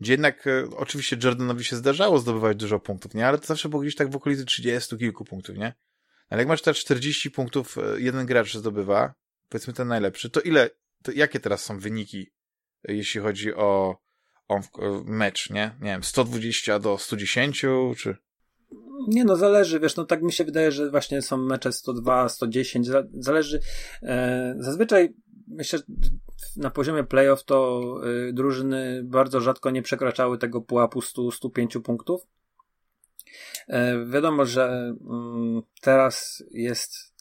[0.00, 0.44] Gdzie jednak
[0.76, 3.26] oczywiście Jordanowi się zdarzało zdobywać dużo punktów, nie?
[3.28, 5.74] Ale to zawsze było gdzieś tak w okolicy 30 kilku punktów, nie?
[6.28, 9.14] Ale jak masz te 40 punktów jeden gracz zdobywa,
[9.48, 10.81] powiedzmy ten najlepszy, to ile to
[11.14, 12.32] jakie teraz są wyniki,
[12.84, 13.96] jeśli chodzi o,
[14.48, 14.60] o
[15.04, 15.76] mecz, nie?
[15.80, 17.64] Nie wiem, 120 do 110,
[17.96, 18.16] czy...
[19.08, 22.88] Nie no, zależy, wiesz, no tak mi się wydaje, że właśnie są mecze 102, 110,
[23.12, 23.60] zależy.
[24.02, 25.14] E, zazwyczaj
[25.52, 25.78] myślę,
[26.56, 27.80] na poziomie playoff to
[28.28, 32.26] y, drużyny bardzo rzadko nie przekraczały tego pułapu 100-105 punktów.
[33.68, 37.11] E, wiadomo, że mm, teraz jest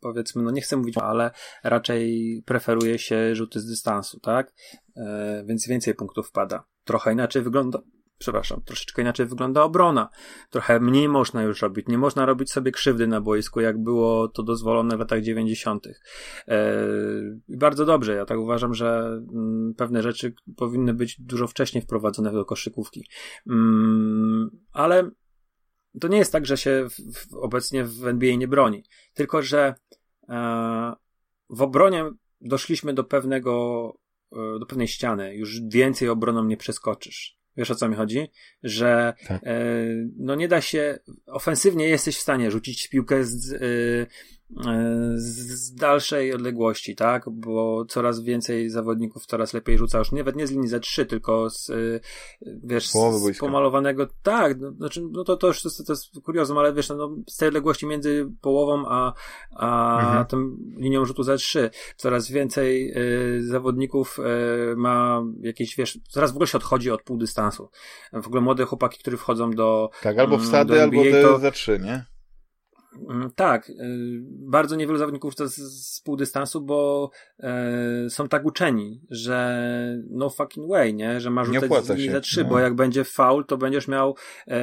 [0.00, 1.30] powiedzmy, no nie chcę mówić, ale
[1.64, 4.52] raczej preferuje się rzuty z dystansu, tak?
[4.96, 6.64] E, więc więcej punktów wpada.
[6.84, 7.78] Trochę inaczej wygląda,
[8.18, 10.08] przepraszam, troszeczkę inaczej wygląda obrona.
[10.50, 11.86] Trochę mniej można już robić.
[11.88, 15.86] Nie można robić sobie krzywdy na boisku, jak było to dozwolone w latach 90.
[15.86, 15.92] E,
[17.48, 18.14] bardzo dobrze.
[18.14, 23.06] Ja tak uważam, że mm, pewne rzeczy powinny być dużo wcześniej wprowadzone do koszykówki.
[23.46, 25.10] Mm, ale
[26.00, 28.84] to nie jest tak, że się w, w, obecnie w NBA nie broni,
[29.14, 29.74] tylko że
[30.28, 30.92] e,
[31.50, 32.04] w obronie
[32.40, 33.92] doszliśmy do pewnego,
[34.32, 35.34] e, do pewnej ściany.
[35.34, 37.36] Już więcej obroną nie przeskoczysz.
[37.56, 38.30] Wiesz o co mi chodzi?
[38.62, 39.42] Że tak.
[39.44, 39.64] e,
[40.16, 43.58] no nie da się, ofensywnie jesteś w stanie rzucić piłkę z, e,
[45.16, 47.30] z dalszej odległości, tak?
[47.30, 51.50] Bo coraz więcej zawodników coraz lepiej rzuca już nawet nie z linii za 3, tylko
[51.50, 51.70] z
[52.42, 54.06] wiesz, z pomalowanego.
[54.22, 57.16] Tak, no, znaczy, no to, to już to, to jest kuriozum, ale wiesz, no, no,
[57.28, 59.12] z tej odległości między połową a,
[59.56, 60.26] a mhm.
[60.26, 62.92] tą linią rzutu za 3 coraz więcej
[63.38, 64.18] y, zawodników
[64.72, 67.70] y, ma jakieś, wiesz, coraz w ogóle się odchodzi od pół dystansu.
[68.12, 69.90] W ogóle młode chłopaki, którzy wchodzą do.
[70.02, 72.15] Tak, albo wsady, albo do, za 3, nie?
[73.08, 73.74] Mm, tak, y,
[74.24, 75.54] bardzo niewielu zawodników z,
[75.96, 77.10] z półdystansu, bo
[77.40, 81.20] e, są tak uczeni, że no fucking way, nie?
[81.20, 82.48] Że masz rzucać z linii za 3, no.
[82.48, 84.16] bo jak będzie faul, to będziesz miał
[84.48, 84.60] e,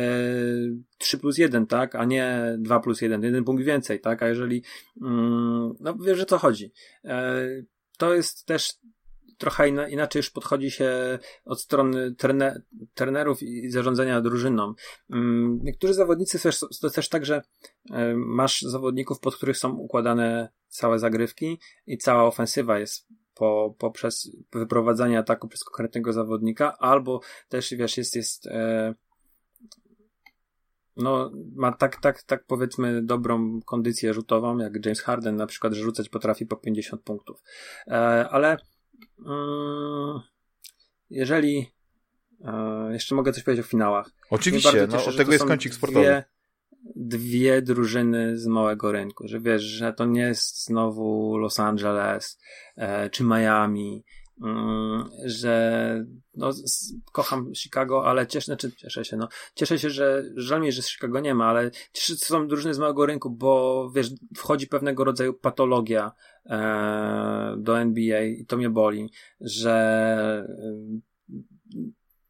[0.98, 1.96] 3 plus 1, tak?
[1.96, 4.24] A nie 2 plus 1, jeden punkt więcej, tak?
[4.24, 4.64] A jeżeli,
[5.02, 6.72] mm, no wiesz, że co chodzi.
[7.06, 7.48] E,
[7.98, 8.74] to jest też
[9.38, 12.62] trochę inaczej już podchodzi się od strony trene,
[12.94, 14.74] trenerów i zarządzania drużyną.
[15.10, 17.42] Mm, niektórzy zawodnicy też, to też tak, że
[17.92, 24.32] e, masz zawodników, pod których są układane całe zagrywki i cała ofensywa jest po, poprzez
[24.54, 28.94] wyprowadzanie ataku przez konkretnego zawodnika, albo też, wiesz, jest, jest e,
[30.98, 35.82] no, ma tak, tak, tak powiedzmy dobrą kondycję rzutową, jak James Harden na przykład, że
[35.82, 37.44] rzucać potrafi po 50 punktów.
[37.88, 38.58] E, ale
[41.10, 41.72] jeżeli
[42.46, 44.10] e, jeszcze mogę coś powiedzieć o finałach.
[44.30, 46.06] Oczywiście, no, od tego jest kącik sportowy.
[46.06, 46.24] Dwie,
[46.96, 52.40] dwie drużyny z małego rynku, że wiesz, że to nie jest znowu Los Angeles
[52.76, 54.04] e, czy Miami,
[55.26, 56.06] że
[56.36, 56.52] no,
[57.12, 60.90] kocham Chicago, ale cieszę, znaczy cieszę się, no, cieszę się, że żal mi, że z
[60.90, 65.04] Chicago nie ma, ale cieszę że są drużyny z małego rynku, bo wiesz, wchodzi pewnego
[65.04, 66.12] rodzaju patologia
[66.46, 69.10] e, do NBA i to mnie boli,
[69.42, 70.48] że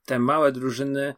[0.06, 1.14] te małe drużyny,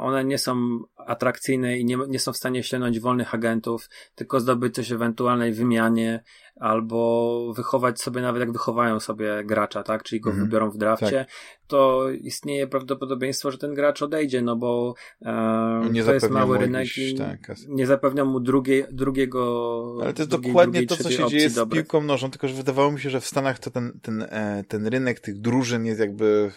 [0.00, 4.74] one nie są atrakcyjne i nie, nie są w stanie ściągnąć wolnych agentów, tylko zdobyć
[4.74, 6.22] coś w ewentualnej wymianie,
[6.60, 10.46] albo wychować sobie, nawet jak wychowają sobie gracza, tak, czyli go mhm.
[10.46, 11.28] wybiorą w drafcie, tak.
[11.66, 17.14] to istnieje prawdopodobieństwo, że ten gracz odejdzie, no bo e, to jest mały rynek i
[17.14, 19.98] tak, nie zapewnia mu drugiej, drugiego.
[20.02, 22.54] Ale to jest drugiej, dokładnie drugiej, to, co się dzieje z piłką nożą, tylko że
[22.54, 26.00] wydawało mi się, że w Stanach to ten, ten, e, ten rynek tych drużyn jest
[26.00, 26.50] jakby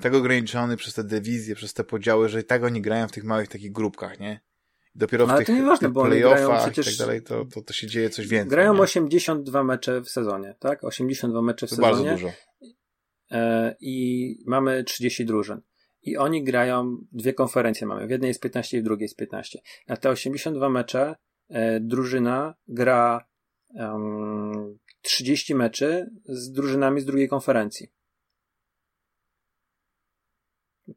[0.00, 3.24] tak ograniczony przez te dywizje, przez te podziały, że i tak oni grają w tych
[3.24, 4.40] małych takich grupkach, nie?
[4.94, 8.26] Dopiero w tych, nieważne, tych playoffach i tak dalej, to, to, to się dzieje coś
[8.26, 8.50] więcej.
[8.50, 8.80] Grają nie?
[8.80, 10.84] 82 mecze w sezonie, tak?
[10.84, 11.92] 82 mecze w to sezonie.
[11.92, 12.32] bardzo dużo.
[13.30, 15.60] E, I mamy 30 drużyn.
[16.02, 18.06] I oni grają, dwie konferencje mamy.
[18.06, 19.58] W jednej jest 15 i w drugiej jest 15.
[19.88, 21.16] Na te 82 mecze
[21.48, 23.26] e, drużyna gra
[23.74, 27.88] um, 30 meczy z drużynami z drugiej konferencji.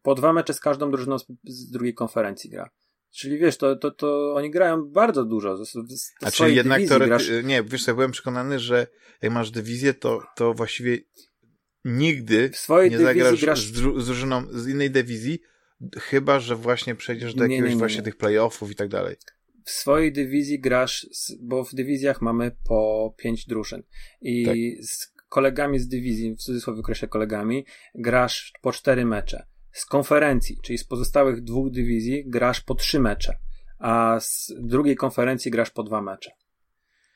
[0.02, 2.70] Po dwa mecze z każdą drużyną z, z drugiej konferencji gra.
[3.12, 5.66] Czyli wiesz, to, to, to oni grają bardzo dużo.
[5.66, 7.32] Z, z A czyli jednak to, grasz...
[7.44, 8.88] nie, wiesz, ja byłem przekonany, że
[9.22, 10.98] jak masz dywizję, to, to właściwie
[11.86, 12.52] nigdy
[12.90, 13.62] nie zagrasz grasz...
[13.62, 15.40] z, z drużyną z innej dywizji,
[15.98, 19.16] chyba, że właśnie przejdziesz do jakiegoś nie, nie, nie, właśnie tych playoffów i tak dalej.
[19.66, 21.08] W swojej dywizji grasz,
[21.42, 23.84] bo w dywizjach mamy po pięć drużyn
[24.22, 24.86] i tak.
[24.86, 29.46] z kolegami z dywizji, w cudzysłowie określę kolegami, grasz po cztery mecze
[29.80, 33.38] z konferencji, czyli z pozostałych dwóch dywizji, grasz po trzy mecze,
[33.80, 36.32] a z drugiej konferencji grasz po dwa mecze.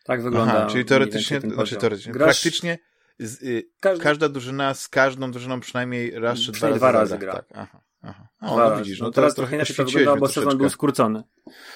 [0.04, 0.54] Tak wygląda.
[0.54, 2.42] Aha, czyli teoretycznie, znaczy teoretycznie, grasz...
[2.42, 2.80] praktycznie
[3.20, 4.04] z, y, każda...
[4.04, 7.34] każda drużyna z każdą drużyną przynajmniej raz czy dwa razy, dwa razy gra.
[7.34, 7.82] Tak, aha.
[8.04, 8.28] Aha.
[8.42, 11.24] O, no widzisz, no, no teraz trochę inaczej to wyglądało, bo sezon był skrócony.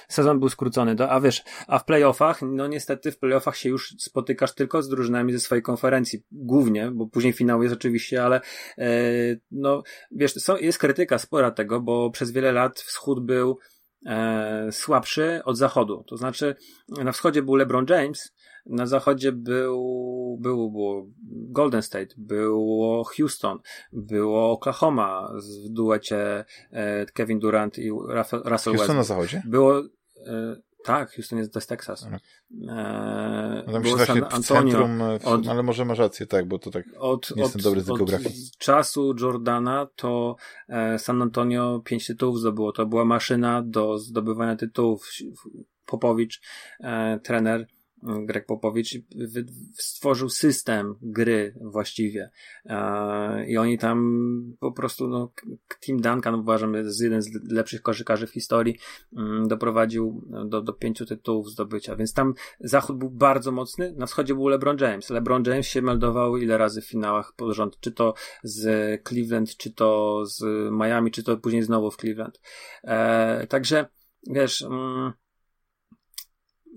[0.08, 3.96] Sezon był skrócony, do, a wiesz, a w playoffach, no niestety w playoffach się już
[4.00, 8.42] spotykasz tylko z drużynami ze swojej konferencji, głównie, bo później finał jest oczywiście, ale
[8.78, 8.90] e,
[9.52, 13.60] no wiesz, są, jest krytyka spora tego, bo przez wiele lat wschód był
[14.06, 16.04] e, słabszy od zachodu.
[16.08, 16.56] To znaczy,
[16.90, 18.34] na wschodzie był LeBron James,
[18.70, 23.60] na zachodzie był, był, było Golden State, było Houston,
[23.94, 28.78] było Oklahoma w duecie e, Kevin Durant i Russell Westbrook.
[28.78, 29.44] Houston na zachodzie?
[29.46, 29.80] Było,
[30.28, 32.02] e, tak, Houston jest, jest Texas.
[32.02, 32.22] Tak.
[32.70, 34.42] E, no było San Antonio.
[34.42, 37.88] Centrum, od, ale może masz rację, tak, bo to tak od, nie jestem dobry z
[37.88, 38.30] geografii.
[38.30, 40.36] Od czasu Jordana to
[40.70, 42.72] e, San Antonio pięć tytułów zdobyło.
[42.72, 45.10] To była maszyna do zdobywania tytułów.
[45.86, 46.42] Popowicz,
[46.80, 47.68] e, trener,
[48.03, 48.98] Greg Popowicz
[49.74, 52.32] stworzył system gry właściwie.
[52.66, 53.98] E, i oni tam
[54.59, 55.32] po prostu no,
[55.82, 58.77] Tim Duncan uważam jest jeden z lepszych koszykarzy w historii
[59.17, 64.34] mm, doprowadził do, do pięciu tytułów zdobycia, więc tam zachód był bardzo mocny, na wschodzie
[64.34, 65.09] był LeBron James.
[65.09, 69.74] LeBron James się meldował ile razy w finałach pod rząd, czy to z Cleveland, czy
[69.74, 72.42] to z Miami, czy to później znowu w Cleveland.
[72.84, 73.85] E, także
[74.30, 75.14] wiesz mm,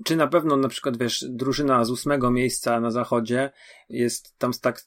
[0.04, 3.50] czy na pewno na przykład, wiesz, drużyna z ósmego miejsca na zachodzie
[3.88, 4.82] jest tam tak,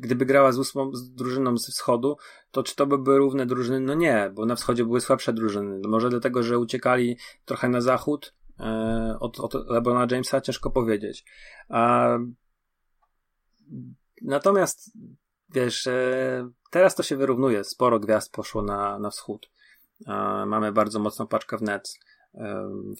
[0.00, 2.16] gdyby grała z ósmą z drużyną z wschodu,
[2.50, 3.80] to czy to by były równe drużyny?
[3.80, 5.78] No nie, bo na wschodzie były słabsze drużyny.
[5.78, 11.24] No może dlatego, że uciekali trochę na zachód e, od, od LeBrona Jamesa, ciężko powiedzieć.
[11.68, 12.08] A,
[14.22, 14.90] natomiast,
[15.54, 17.64] wiesz, e, teraz to się wyrównuje.
[17.64, 19.50] Sporo gwiazd poszło na, na wschód.
[20.06, 20.12] E,
[20.46, 21.98] mamy bardzo mocną paczkę w Nets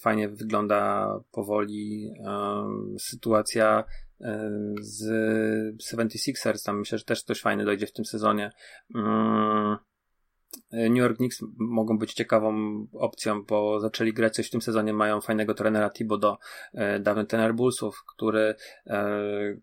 [0.00, 2.10] Fajnie wygląda powoli
[2.98, 3.84] sytuacja
[4.80, 5.04] z
[5.92, 6.64] 76ers.
[6.64, 8.52] Tam myślę, że też coś fajne dojdzie w tym sezonie.
[8.94, 9.76] Mm,
[10.72, 12.56] New York Knicks mogą być ciekawą
[12.92, 14.92] opcją, bo zaczęli grać coś w tym sezonie.
[14.92, 16.36] Mają fajnego trenera Thibodeau,
[16.74, 18.54] e, dawny trener Bullsów, który
[18.86, 19.56] e,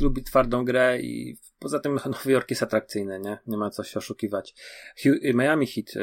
[0.00, 3.38] lubi twardą grę i poza tym Nowy Jork jest atrakcyjny, nie?
[3.46, 4.54] Nie ma co się oszukiwać.
[5.34, 6.00] Miami Heat e,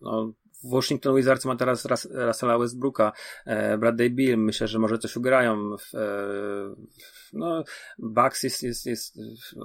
[0.00, 0.32] no,
[0.64, 3.12] Washington Wizards ma teraz Russella Westbrooka,
[3.46, 5.76] e, Bradley Bill, myślę, że może coś ugrają.
[5.76, 5.98] W, e,
[7.32, 7.64] no,
[7.98, 9.18] Bucks jest, jest, jest,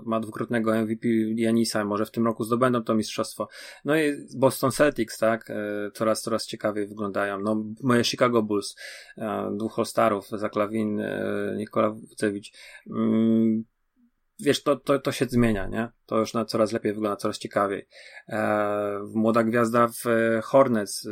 [0.05, 3.47] ma dwukrotnego MVP Janisa, może w tym roku zdobędą to mistrzostwo.
[3.85, 7.39] No i Boston Celtics, tak, e, coraz, coraz ciekawiej wyglądają.
[7.39, 8.75] No, moje Chicago Bulls,
[9.57, 11.01] dwóch All-Starów, Zaklavin,
[11.57, 12.51] Nikola Wucewicz.
[12.89, 13.63] Mm,
[14.39, 15.89] wiesz, to, to, to się zmienia, nie?
[16.05, 17.87] To już na coraz lepiej wygląda, coraz ciekawiej.
[18.29, 20.03] E, młoda gwiazda w
[20.43, 21.11] Hornets, e,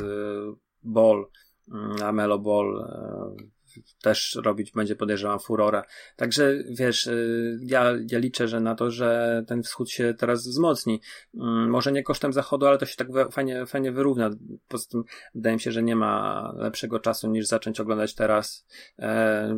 [0.82, 1.26] Ball,
[1.72, 3.62] mm, Amelo Ball, e,
[4.02, 5.82] też robić będzie, podejrzewam, furorę.
[6.16, 11.00] Także wiesz, y, ja, ja liczę, że na to, że ten wschód się teraz wzmocni.
[11.34, 14.30] Mm, może nie kosztem zachodu, ale to się tak fajnie, fajnie wyrówna.
[14.68, 18.66] Poza tym wydaje mi się, że nie ma lepszego czasu niż zacząć oglądać teraz
[18.98, 19.56] e,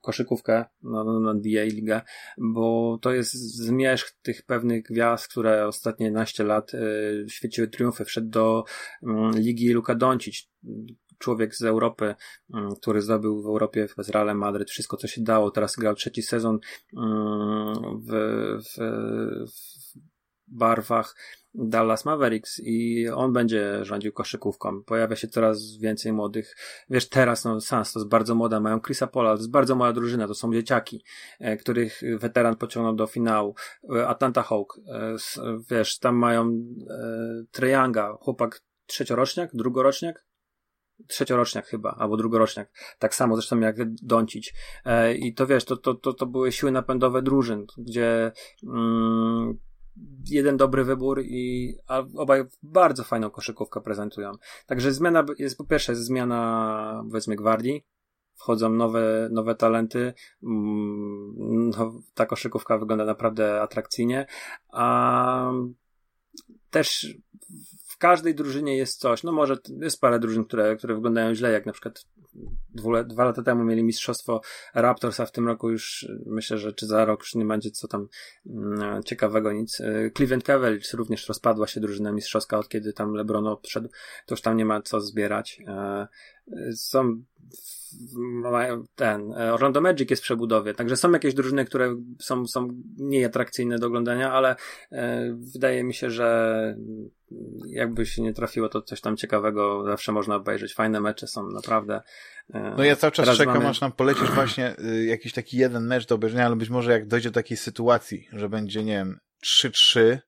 [0.00, 2.00] koszykówkę na, na NBA Ligę,
[2.38, 8.04] bo to jest zmierzch tych pewnych gwiazd, które ostatnie naście lat y, świeciły triumfy.
[8.04, 8.64] Wszedł do
[9.02, 10.48] y, Ligi Luka Doncic,
[11.18, 12.14] człowiek z Europy,
[12.54, 15.50] mm, który zdobył w Europie w Realem Madryt wszystko, co się dało.
[15.50, 16.58] Teraz grał trzeci sezon
[16.96, 17.74] mm,
[18.06, 18.12] w,
[18.64, 18.78] w,
[19.50, 20.00] w
[20.46, 21.16] barwach
[21.54, 24.82] Dallas Mavericks i on będzie rządził koszykówką.
[24.82, 26.56] Pojawia się coraz więcej młodych.
[26.90, 29.92] Wiesz, teraz no Sans to jest bardzo młoda, mają Chrisa Pola, to jest bardzo mała
[29.92, 31.04] drużyna, to są dzieciaki,
[31.40, 33.54] e, których weteran pociągnął do finału.
[33.96, 35.16] E, Atlanta Hawk, e,
[35.70, 36.64] wiesz, tam mają
[37.50, 40.24] Treyanga, chłopak trzecioroczniak, drugoroczniak,
[41.08, 42.70] trzecioroczniak chyba, albo drugoroczniak.
[42.98, 44.54] Tak samo zresztą jak Doncić.
[44.84, 48.32] E, I to wiesz, to, to, to, to były siły napędowe drużyn, gdzie
[48.66, 49.58] mm,
[50.30, 51.74] jeden dobry wybór i
[52.16, 54.32] obaj bardzo fajną koszykówkę prezentują.
[54.66, 57.84] Także zmiana jest po pierwsze zmiana powiedzmy gwardii,
[58.34, 64.26] wchodzą nowe, nowe talenty, mm, no, ta koszykówka wygląda naprawdę atrakcyjnie,
[64.68, 65.52] a
[66.70, 67.06] też
[68.00, 69.22] każdej drużynie jest coś.
[69.22, 72.04] No może jest parę drużyn, które, które wyglądają źle, jak na przykład
[72.74, 74.40] dwu, dwa lata temu mieli mistrzostwo
[74.74, 77.88] Raptors, a w tym roku już myślę, że czy za rok już nie będzie co
[77.88, 78.08] tam
[78.46, 79.80] mm, ciekawego nic.
[79.80, 83.88] Y, Cleveland Cavaliers również rozpadła się drużyna mistrzowska, od kiedy tam LeBron odszedł,
[84.26, 85.62] to już tam nie ma co zbierać.
[85.66, 86.08] E,
[86.74, 87.22] są
[88.94, 93.24] ten, e, Orlando Magic jest w przebudowie, także są jakieś drużyny, które są, są mniej
[93.24, 94.56] atrakcyjne do oglądania, ale
[94.92, 96.76] e, wydaje mi się, że
[97.66, 100.74] jakby się nie trafiło, to coś tam ciekawego zawsze można obejrzeć.
[100.74, 102.00] Fajne mecze są naprawdę.
[102.54, 103.68] E, no ja cały czas czekam, mamy...
[103.68, 107.06] aż nam polecisz właśnie y, jakiś taki jeden mecz do obejrzenia, ale być może jak
[107.06, 110.18] dojdzie do takiej sytuacji, że będzie, nie wiem, 3-3,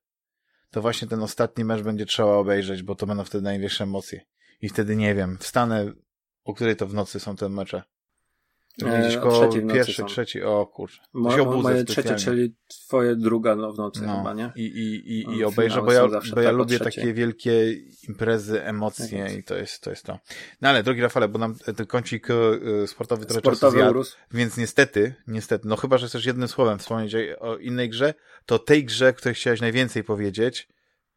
[0.70, 4.20] to właśnie ten ostatni mecz będzie trzeba obejrzeć, bo to będą wtedy największe emocje.
[4.62, 5.92] I wtedy nie wiem, wstanę
[6.44, 7.82] o której to w nocy są te mecze?
[8.78, 11.00] Gdzieś koło pierwszy, trzeci, o kurczę.
[11.12, 14.52] Mo, moje trzecie, czyli twoje druga no, w nocy no, chyba, nie?
[14.56, 17.72] I, i, i, i obejrzę, bo ja, bo ja lubię takie wielkie
[18.08, 20.18] imprezy, emocje tak i to jest, to jest to.
[20.60, 24.56] No ale, drogi Rafale, bo nam ten kącik e, sportowy trochę sportowy czasu zjadł, więc
[24.56, 28.14] niestety, niestety, no chyba, że chcesz jednym słowem wspomnieć o innej grze,
[28.46, 30.68] to tej grze, której chciałeś najwięcej powiedzieć,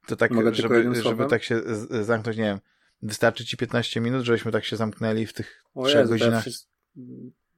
[0.08, 1.62] to tak, Mogę żeby, żeby tak się
[2.02, 2.60] zamknąć, nie wiem,
[3.06, 6.45] Wystarczy ci 15 minut, żebyśmy tak się zamknęli w tych o 3 Jezu, godzinach?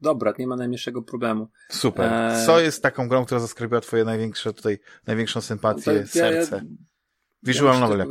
[0.02, 1.50] Dobra, nie ma najmniejszego problemu.
[1.70, 2.14] Super.
[2.14, 6.56] E, Co jest taką grą, która zasklepiła twoje największe tutaj, największą sympatię, no serce?
[6.56, 6.62] Ja,
[7.44, 8.10] Visual ja novel, jak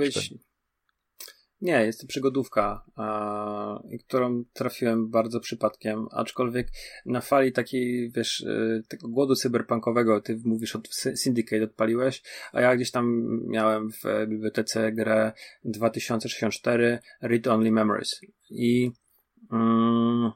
[1.61, 2.85] nie, jest to przygodówka,
[3.91, 6.69] i którą trafiłem bardzo przypadkiem, aczkolwiek
[7.07, 12.77] na fali takiej, wiesz, y, tego głodu cyberpunkowego, ty mówisz od Syndicate odpaliłeś, a ja
[12.77, 15.33] gdzieś tam miałem w bibliotece grę
[15.65, 18.21] 2064 Read Only Memories.
[18.51, 18.91] I,
[19.53, 20.31] mm,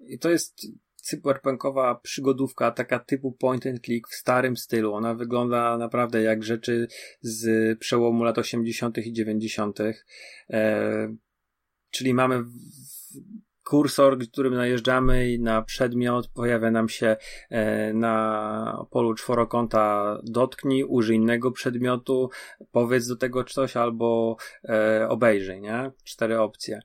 [0.00, 0.66] i to jest
[1.04, 4.94] cyberpunkowa przygodówka, taka typu point and click w starym stylu.
[4.94, 6.88] Ona wygląda naprawdę jak rzeczy
[7.20, 8.98] z przełomu lat 80.
[8.98, 9.78] i 90.
[10.50, 11.14] E,
[11.90, 12.44] czyli mamy
[13.64, 17.16] kursor, którym najeżdżamy i na przedmiot pojawia nam się
[17.50, 22.30] e, na polu czworokąta dotknij, użyj innego przedmiotu,
[22.72, 25.90] powiedz do tego coś albo e, obejrzyj, nie?
[26.04, 26.80] Cztery opcje.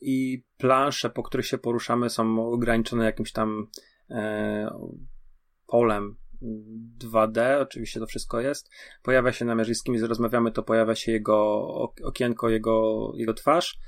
[0.00, 3.66] I plansze, po których się poruszamy, są ograniczone jakimś tam
[4.10, 4.70] e,
[5.66, 6.16] polem
[6.98, 8.70] 2D, oczywiście to wszystko jest.
[9.02, 11.68] Pojawia się jeżeli z kimś rozmawiamy, to pojawia się jego
[12.04, 13.78] okienko, jego, jego twarz.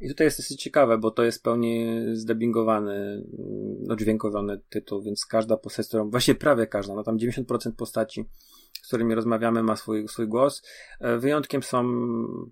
[0.00, 3.24] I tutaj jest dosyć ciekawe, bo to jest pełni zdubbingowany,
[3.90, 8.24] odźwiękowiony tytuł, więc każda postać, którą, właśnie prawie każda, no tam 90% postaci
[8.88, 10.62] którymi rozmawiamy, ma swój, swój głos.
[11.00, 11.84] E, wyjątkiem są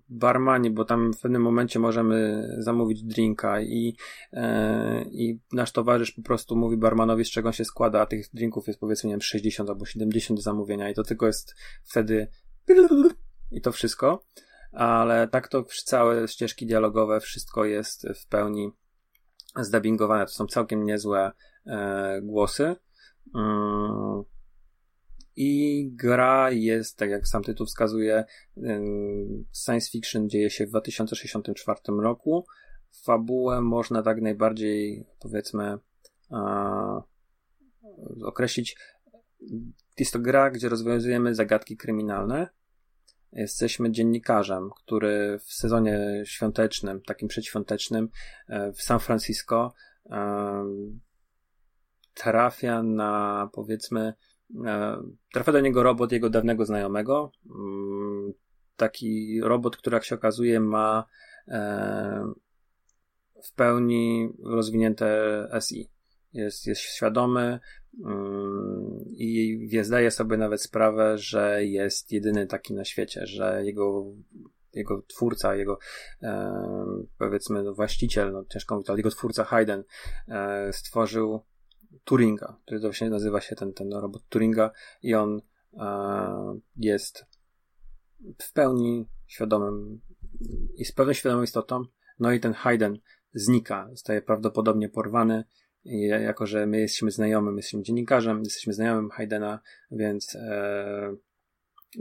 [0.09, 3.95] barmani, bo tam w pewnym momencie możemy zamówić drinka i,
[4.33, 8.25] e, i nasz towarzysz po prostu mówi barmanowi, z czego on się składa, a tych
[8.33, 12.27] drinków jest powiedzmy, nie wiem, 60 albo 70 do zamówienia i to tylko jest wtedy
[13.51, 14.25] i to wszystko.
[14.71, 18.71] Ale tak to całe ścieżki dialogowe, wszystko jest w pełni
[19.59, 20.25] zdubbingowane.
[20.25, 21.31] To są całkiem niezłe
[21.65, 22.75] e, głosy.
[23.35, 24.23] Mm
[25.37, 28.25] i gra jest, tak jak sam tytuł wskazuje,
[29.65, 32.45] science fiction dzieje się w 2064 roku.
[33.03, 35.77] Fabułę można tak najbardziej, powiedzmy,
[38.23, 38.77] określić
[39.99, 42.47] jest to gra, gdzie rozwiązujemy zagadki kryminalne.
[43.31, 48.09] Jesteśmy dziennikarzem, który w sezonie świątecznym, takim przedświątecznym
[48.47, 49.73] e, w San Francisco
[52.13, 54.13] trafia na powiedzmy
[55.33, 57.31] trafia do niego robot jego dawnego znajomego.
[57.45, 58.33] Mm,
[58.75, 61.05] taki robot, który jak się okazuje ma
[63.43, 65.89] w pełni rozwinięte SI.
[66.33, 67.59] Jest, jest świadomy
[67.99, 74.05] um, i zdaje sobie nawet sprawę, że jest jedyny taki na świecie, że jego
[74.73, 75.79] jego twórca, jego
[76.23, 76.53] e,
[77.17, 79.83] powiedzmy właściciel, no ciężko mówić, ale jego twórca Hayden
[80.27, 81.43] e, stworzył
[82.07, 84.71] Turinga, który to właśnie nazywa się ten, ten robot Turinga
[85.03, 85.41] i on
[85.73, 87.25] e, jest
[88.41, 90.01] w pełni świadomym
[90.75, 91.83] i z pewną świadomą istotą.
[92.19, 92.99] No i ten Hayden
[93.33, 95.43] znika, zostaje prawdopodobnie porwany.
[95.83, 99.59] I jako, że my jesteśmy znajomym, jesteśmy dziennikarzem, jesteśmy znajomym Haydena,
[99.91, 101.15] więc e,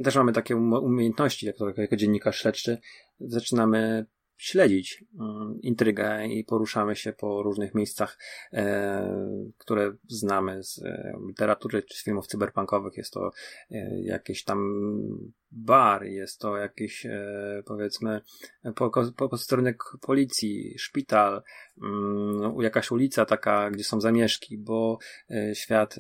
[0.05, 2.79] też mamy takie um-, umiejętności jako, jako dziennikarz śledczy.
[3.21, 8.19] Zaczynamy śledzić um, intrygę i poruszamy się po różnych miejscach,
[8.53, 12.97] e, które znamy z e, literatury czy z filmów cyberpunkowych.
[12.97, 13.31] Jest to
[13.71, 14.59] e, jakieś tam
[15.51, 18.21] bar, jest to jakiś e, powiedzmy
[18.77, 21.43] po, po, posterunek policji, szpital,
[21.83, 24.99] um, jakaś ulica taka, gdzie są zamieszki, bo
[25.31, 25.99] e, świat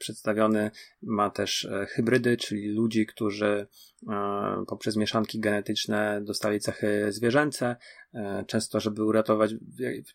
[0.00, 0.70] przedstawiony
[1.02, 3.66] ma też e, hybrydy, czyli ludzi, którzy
[4.08, 7.76] e, poprzez mieszanki genetyczne dostali cechy zwierzęce,
[8.14, 9.54] e, często żeby uratować,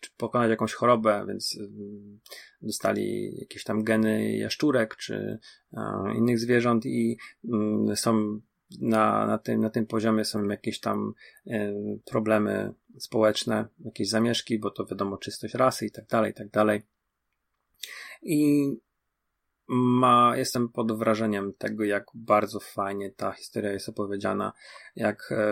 [0.00, 1.58] czy pokonać jakąś chorobę, więc
[2.62, 5.38] dostali jakieś tam geny jaszczurek, czy
[6.16, 7.18] innych zwierząt i
[7.52, 8.40] mm, są
[8.80, 11.12] na, na, tym, na tym poziomie są jakieś tam
[12.04, 16.82] problemy społeczne, jakieś zamieszki, bo to wiadomo czystość rasy i tak dalej, i tak dalej.
[18.22, 18.70] I
[19.68, 24.52] ma, jestem pod wrażeniem tego, jak bardzo fajnie ta historia jest opowiedziana,
[24.96, 25.46] jak e,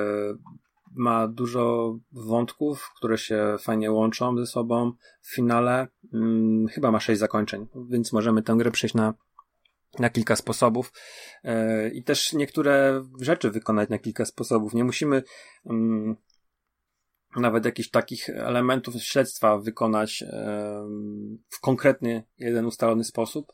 [0.94, 4.93] ma dużo wątków, które się fajnie łączą ze sobą.
[5.23, 9.15] W finale mm, chyba ma sześć zakończeń, więc możemy tę grę przejść na
[9.99, 10.93] na kilka sposobów
[11.44, 14.75] e, i też niektóre rzeczy wykonać na kilka sposobów.
[14.75, 15.23] Nie musimy
[15.67, 16.17] mm,
[17.36, 20.24] nawet jakichś takich elementów śledztwa wykonać
[21.48, 23.52] w konkretny jeden ustalony sposób.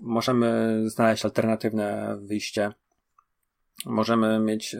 [0.00, 2.72] Możemy znaleźć alternatywne wyjście.
[3.86, 4.78] Możemy mieć e,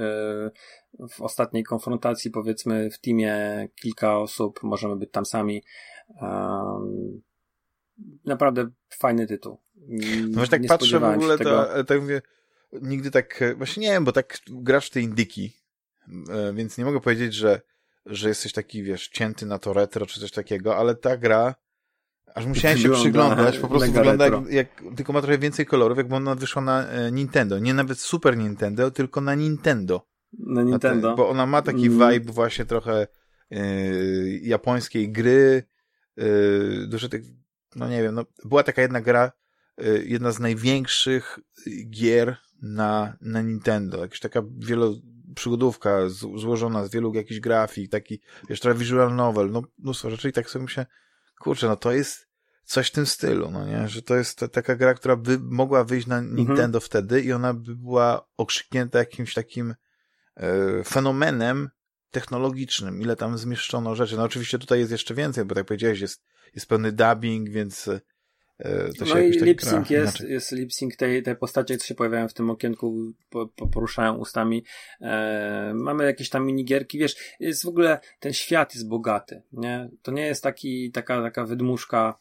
[1.08, 5.62] w ostatniej konfrontacji, powiedzmy, w teamie kilka osób, możemy być tam sami.
[8.24, 9.58] Naprawdę fajny tytuł.
[10.28, 11.64] No tak patrzę w ogóle, tego...
[11.64, 12.22] to, tak mówię,
[12.72, 15.56] nigdy tak, właśnie nie wiem, bo tak grasz w te indyki,
[16.30, 17.60] e, więc nie mogę powiedzieć, że
[18.08, 21.54] że jesteś taki, wiesz, cięty na to retro czy coś takiego, ale ta gra,
[22.34, 26.14] aż musiałem się przyglądać, po prostu wygląda jak, jak, tylko ma trochę więcej kolorów, jakby
[26.14, 27.58] ona wyszła na e, Nintendo.
[27.58, 30.06] Nie nawet Super Nintendo, tylko na Nintendo.
[30.38, 31.10] Na Nintendo.
[31.10, 32.12] Te, bo ona ma taki mm.
[32.12, 33.06] vibe właśnie trochę
[33.50, 33.58] e,
[34.42, 35.62] japońskiej gry,
[36.16, 36.24] e,
[36.86, 37.22] dużo tych,
[37.76, 39.32] no nie wiem, no, była taka jedna gra,
[39.78, 41.38] e, jedna z największych
[41.90, 44.94] gier na, na Nintendo, jakaś taka wielo,
[45.38, 48.20] przygodówka z, złożona z wielu jakichś grafik, taki,
[48.60, 50.86] trochę visual novel, no mnóstwo rzeczy i tak sobie myślę,
[51.40, 52.28] kurczę, no to jest
[52.64, 56.06] coś w tym stylu, no nie, że to jest taka gra, która by mogła wyjść
[56.06, 56.36] na mhm.
[56.36, 56.80] Nintendo mhm.
[56.80, 59.74] wtedy i ona by była okrzyknięta jakimś takim
[60.36, 61.70] e, fenomenem
[62.10, 64.16] technologicznym, ile tam zmieszczono rzeczy.
[64.16, 68.00] No oczywiście tutaj jest jeszcze więcej, bo tak powiedziałeś, jest, jest pełny dubbing, więc E,
[68.98, 72.28] to się no i tak lip-sync jest, jest lip-sync tej, tej postaci, co się pojawiają
[72.28, 74.64] w tym okienku, po, po poruszają ustami.
[75.00, 79.88] E, mamy jakieś tam minigierki, wiesz, jest w ogóle, ten świat jest bogaty, nie?
[80.02, 82.18] To nie jest taki, taka, taka wydmuszka,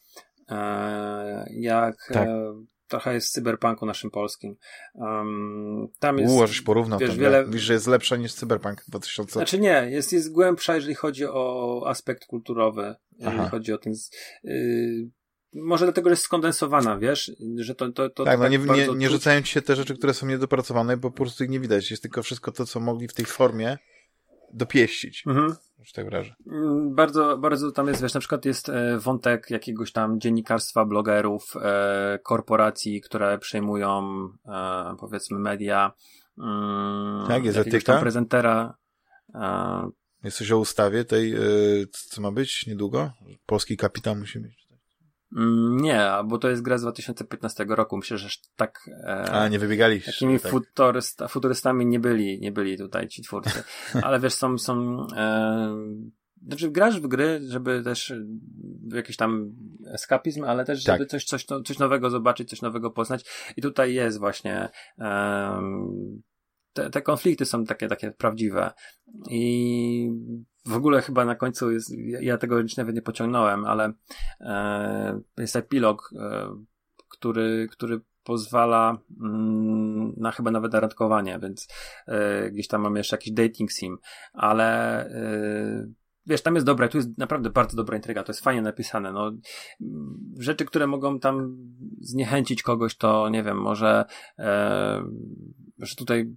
[0.49, 2.27] e, jak tak.
[2.27, 2.53] e,
[2.87, 4.55] trochę jest w cyberpunku naszym polskim.
[4.93, 6.33] Um, tam jest.
[6.33, 7.45] Ułożysz porównał wiesz, wiele...
[7.45, 9.33] Wiesz, że jest lepsza niż cyberpunk 2000.
[9.33, 13.49] Znaczy nie, jest, jest głębsza, jeżeli chodzi o aspekt kulturowy, jeżeli Aha.
[13.49, 13.93] chodzi o ten.
[14.43, 15.09] Yy,
[15.61, 18.95] może dlatego, że jest skondensowana, wiesz, że to, to, to tak, no tak nie, nie,
[18.95, 21.91] nie rzucają ci się te rzeczy, które są niedopracowane, bo po prostu ich nie widać.
[21.91, 23.77] Jest tylko wszystko to, co mogli w tej formie
[24.53, 25.23] dopieścić.
[25.27, 25.55] Mhm.
[25.79, 26.35] Już tak wrażę.
[26.51, 31.53] Mm, bardzo, bardzo tam jest, wiesz, na przykład jest e, wątek jakiegoś tam dziennikarstwa, blogerów,
[31.61, 35.91] e, korporacji, które przejmują, e, powiedzmy, media.
[36.37, 37.93] Mm, tak, jest etyka.
[37.93, 38.77] tam prezentera.
[39.35, 39.89] E,
[40.23, 41.35] jest coś o ustawie tej,
[41.91, 43.11] co ma być niedługo?
[43.45, 44.66] Polski kapitał musi mieć.
[45.35, 47.97] Mm, nie, bo to jest gra z 2015 roku.
[47.97, 48.89] Myślę, że tak.
[49.03, 50.01] E, A, nie wybiegali.
[50.01, 50.51] Takimi tak.
[50.51, 53.63] futurysta, futurystami nie byli, nie byli tutaj ci twórcy.
[54.03, 55.77] Ale wiesz, są, są e,
[56.47, 58.13] znaczy grasz w gry, żeby też
[58.93, 59.51] jakieś tam
[59.93, 61.07] eskapizm, ale też, żeby tak.
[61.07, 63.25] coś, coś, coś nowego zobaczyć, coś nowego poznać.
[63.57, 66.21] I tutaj jest właśnie um,
[66.73, 68.71] te, te konflikty są takie, takie prawdziwe.
[69.29, 70.09] I
[70.67, 73.93] w ogóle chyba na końcu jest, ja tego już nawet nie pociągnąłem, ale
[74.41, 76.55] e, jest epilog, e,
[77.09, 81.67] który, który pozwala mm, na chyba nawet randkowanie, więc
[82.07, 83.97] y, gdzieś tam mamy jeszcze jakiś dating sim,
[84.33, 85.93] ale y,
[86.25, 89.31] wiesz, tam jest dobre, tu jest naprawdę bardzo dobra intryga, to jest fajnie napisane, no.
[90.39, 91.57] Rzeczy, które mogą tam
[92.01, 94.05] zniechęcić kogoś, to nie wiem, może
[94.39, 95.03] e,
[95.77, 96.35] że tutaj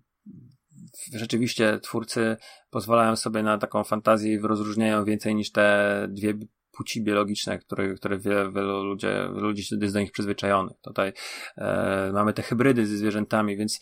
[1.14, 2.36] rzeczywiście twórcy
[2.70, 6.34] pozwalają sobie na taką fantazję i rozróżniają więcej niż te dwie
[6.80, 10.76] płci biologiczne, które, które wielu, wielu, ludzie, ludzi jest do nich przyzwyczajonych.
[10.82, 11.12] Tutaj
[11.56, 13.80] e, mamy te hybrydy ze zwierzętami, więc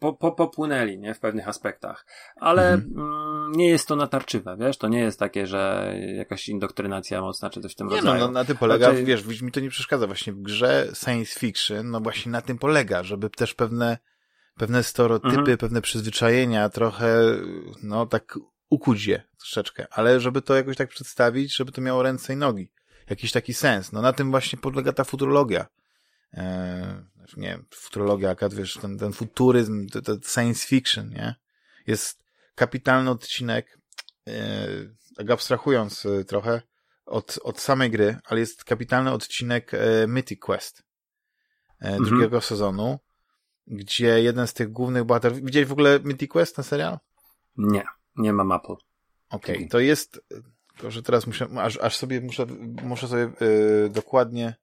[0.00, 2.06] po, po, popłynęli nie, w pewnych aspektach.
[2.36, 2.98] Ale mhm.
[2.98, 4.78] mm, nie jest to natarczywe, wiesz?
[4.78, 8.20] To nie jest takie, że jakaś indoktrynacja mocna czy coś w tym nie rodzaju.
[8.20, 9.04] No, no, na tym polega, znaczy...
[9.04, 13.02] wiesz, mi to nie przeszkadza właśnie w grze science fiction, no właśnie na tym polega,
[13.02, 13.98] żeby też pewne
[14.58, 15.58] pewne stereotypy, mhm.
[15.58, 17.38] pewne przyzwyczajenia trochę,
[17.82, 18.38] no tak
[18.70, 22.72] ukuć je troszeczkę, ale żeby to jakoś tak przedstawić, żeby to miało ręce i nogi.
[23.10, 23.92] Jakiś taki sens.
[23.92, 25.66] No na tym właśnie podlega ta futurologia.
[26.32, 26.84] Eee,
[27.36, 31.34] nie wiem, futurologia, akad, wiesz, ten, ten futuryzm, to, to science fiction, nie?
[31.86, 32.24] Jest
[32.54, 33.78] kapitalny odcinek,
[34.26, 34.34] eee,
[35.16, 36.62] tak abstrahując e, trochę
[37.06, 40.82] od, od samej gry, ale jest kapitalny odcinek e, Mythic Quest
[41.80, 42.04] e, mhm.
[42.04, 42.98] drugiego sezonu,
[43.66, 45.40] gdzie jeden z tych głównych bohaterów...
[45.40, 46.98] Widziałeś w ogóle Mythic Quest, ten serial?
[47.56, 47.84] Nie.
[48.16, 48.72] Nie ma mapy.
[49.30, 50.20] Okej, okay, to jest,
[50.72, 52.46] tylko że teraz muszę, aż, aż sobie muszę,
[52.82, 54.54] muszę sobie yy, dokładnie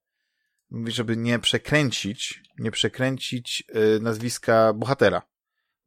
[0.71, 5.21] mówić, żeby nie przekręcić, nie przekręcić yy, nazwiska bohatera.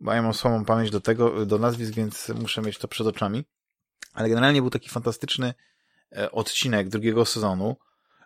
[0.00, 3.44] Bo ja mam słabą pamięć do tego, do nazwisk, więc muszę mieć to przed oczami.
[4.12, 5.54] Ale generalnie był taki fantastyczny
[6.12, 7.76] e, odcinek drugiego sezonu.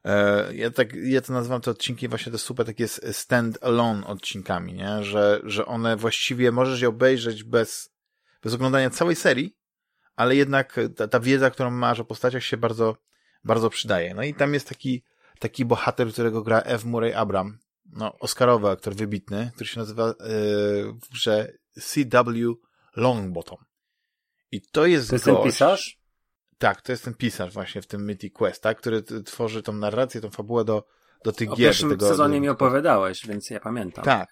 [0.05, 5.03] E, ja tak, ja to nazywam te odcinki właśnie te super takie stand-alone odcinkami, nie?
[5.03, 7.95] Że, że one właściwie możesz je obejrzeć bez,
[8.43, 9.57] bez oglądania całej serii,
[10.17, 12.97] ale jednak ta, ta wiedza, którą masz o postaciach się bardzo,
[13.45, 14.15] bardzo przydaje.
[14.15, 15.05] No i tam jest taki,
[15.39, 16.85] taki bohater, którego gra F.
[16.85, 17.59] Murray Abram,
[17.93, 20.15] no, Oscarowy aktor wybitny, który się nazywa yy,
[20.93, 22.55] w grze C.W.
[22.97, 23.59] Longbottom.
[24.53, 25.99] I to jest To jest gość, ten pisarz?
[26.59, 30.21] Tak, to jest ten pisarz właśnie w tym Mythic Quest, tak, który tworzy tą narrację,
[30.21, 30.85] tą fabułę do,
[31.25, 31.67] do tych o gier.
[31.67, 32.41] W pierwszym tego, sezonie do...
[32.41, 34.05] mi opowiadałeś, więc ja pamiętam.
[34.05, 34.29] Tak.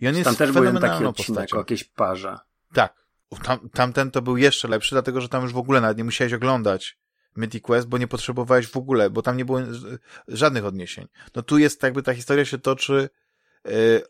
[0.00, 2.38] I on jest tam też był taki odcinek o jakiejś parze.
[2.74, 2.94] Tak,
[3.42, 6.32] tam, tamten to był jeszcze lepszy, dlatego że tam już w ogóle nawet nie musiałeś
[6.32, 6.98] oglądać
[7.36, 9.60] Mythic Quest, bo nie potrzebowałeś w ogóle, bo tam nie było
[10.28, 11.08] żadnych odniesień.
[11.34, 13.08] No tu jest jakby ta historia się toczy
[13.64, 14.02] yy,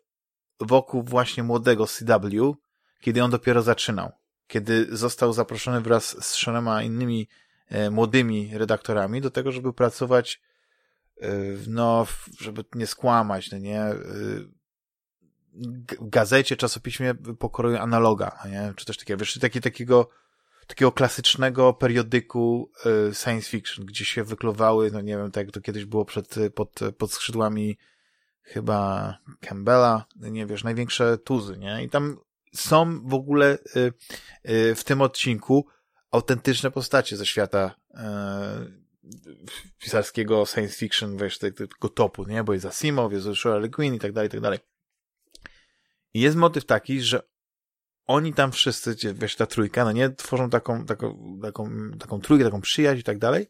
[0.60, 2.56] wokół właśnie młodego CW,
[3.00, 4.12] kiedy on dopiero zaczynał.
[4.46, 7.28] Kiedy został zaproszony wraz z czterema innymi
[7.90, 10.40] młodymi redaktorami do tego, żeby pracować
[11.20, 12.06] yy, no,
[12.40, 13.84] żeby nie skłamać, no nie,
[16.00, 18.72] gazecie, czasopiśmie pokroju analoga, nie?
[18.76, 20.08] czy też takiego, wiesz, taki, takiego,
[20.66, 22.70] takiego klasycznego periodyku
[23.12, 26.80] science fiction, gdzie się wykluwały, no nie wiem, tak jak to kiedyś było przed, pod,
[26.98, 27.78] pod skrzydłami
[28.42, 31.84] chyba Campbella, nie wiesz, największe tuzy, nie?
[31.84, 32.16] I tam
[32.54, 33.58] są w ogóle
[34.74, 35.66] w tym odcinku
[36.12, 37.74] autentyczne postacie ze świata
[39.78, 42.44] pisarskiego science fiction, wiesz, tego topu, nie?
[42.44, 44.58] Bo jest Asimov, jest Shirley Queen i tak dalej, i tak dalej.
[46.14, 47.22] I jest motyw taki, że
[48.06, 52.60] oni tam wszyscy, wiesz, ta trójka, no nie, tworzą taką, taką, taką, taką trójkę, taką
[52.60, 53.46] przyjaźń i tak dalej.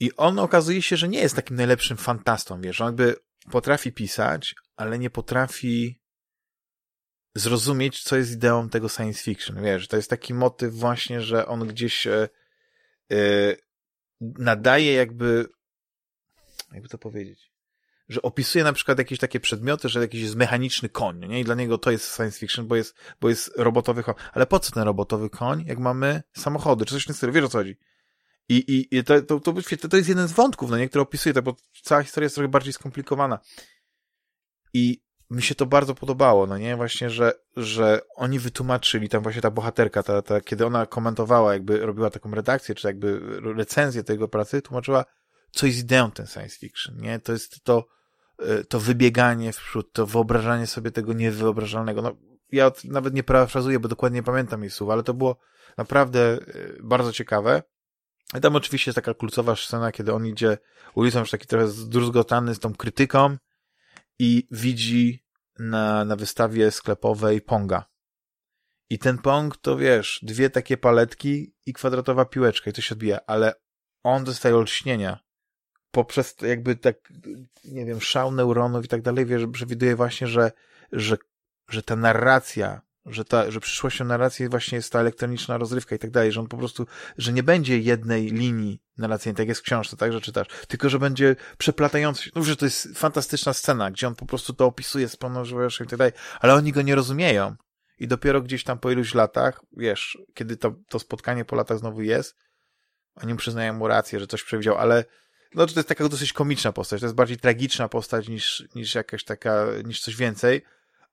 [0.00, 3.16] I on okazuje się, że nie jest takim najlepszym fantastą, wiesz, on jakby
[3.50, 6.00] potrafi pisać, ale nie potrafi
[7.34, 11.68] zrozumieć, co jest ideą tego science fiction, wiesz, to jest taki motyw właśnie, że on
[11.68, 12.28] gdzieś e,
[14.20, 15.46] nadaje jakby,
[16.72, 17.52] jakby to powiedzieć,
[18.08, 21.40] że opisuje na przykład jakieś takie przedmioty, że jakiś jest mechaniczny koń, nie?
[21.40, 24.14] I dla niego to jest science fiction, bo jest, bo jest robotowy koń.
[24.32, 27.32] Ale po co ten robotowy koń, jak mamy samochody, czy coś w tym stylu?
[27.32, 27.76] Wiesz o co chodzi?
[28.48, 29.54] I, i, i to, to, to,
[29.90, 32.48] to jest jeden z wątków, no nie, który opisuje to, bo cała historia jest trochę
[32.48, 33.38] bardziej skomplikowana.
[34.72, 35.02] I
[35.34, 39.50] mi się to bardzo podobało, no nie, właśnie, że, że oni wytłumaczyli, tam właśnie ta
[39.50, 43.20] bohaterka, ta, ta, kiedy ona komentowała, jakby robiła taką redakcję, czy jakby
[43.56, 45.04] recenzję tego pracy, tłumaczyła,
[45.50, 47.18] co jest ideą ten science fiction, nie?
[47.18, 47.86] To jest to,
[48.38, 52.02] e, to wybieganie w przód, to wyobrażanie sobie tego niewyobrażalnego.
[52.02, 52.16] No,
[52.52, 55.36] ja nawet nie parafrazuję, bo dokładnie nie pamiętam jej słów, ale to było
[55.76, 56.38] naprawdę e,
[56.82, 57.62] bardzo ciekawe.
[58.36, 60.58] I tam oczywiście jest taka kluczowa scena, kiedy on idzie
[60.94, 63.36] ulicą już taki trochę zdruzgotany z tą krytyką
[64.18, 65.23] i widzi
[65.58, 67.84] na, na wystawie sklepowej Ponga.
[68.90, 73.20] I ten Pong to wiesz, dwie takie paletki i kwadratowa piłeczka i to się odbija,
[73.26, 73.54] ale
[74.02, 75.24] on dostaje olśnienia
[75.94, 77.12] poprzez jakby tak,
[77.64, 80.52] nie wiem, szał neuronów i tak dalej, wiesz, przewiduje właśnie, że,
[80.92, 81.16] że,
[81.68, 86.10] że ta narracja, że ta, że przyszłością narracji właśnie jest ta elektroniczna rozrywka i tak
[86.10, 86.86] dalej, że on po prostu,
[87.18, 90.98] że nie będzie jednej linii narracyjnej, tak jest w książce, tak, że czytasz, tylko, że
[90.98, 95.08] będzie przeplatający się, no, że to jest fantastyczna scena, gdzie on po prostu to opisuje
[95.08, 97.56] z pełną i tak dalej, ale oni go nie rozumieją.
[97.98, 102.02] I dopiero gdzieś tam po iluś latach, wiesz, kiedy to, to spotkanie po latach znowu
[102.02, 102.36] jest,
[103.14, 105.04] oni przyznają mu rację, że coś przewidział, ale
[105.54, 109.24] no to jest taka dosyć komiczna postać, to jest bardziej tragiczna postać niż, niż jakaś
[109.24, 110.62] taka, niż coś więcej,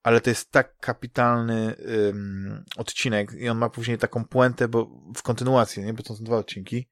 [0.04, 1.76] ale to jest tak kapitalny
[2.10, 6.24] ym, odcinek i on ma później taką puentę, bo w kontynuacji, nie, bo to są
[6.24, 6.88] dwa odcinki,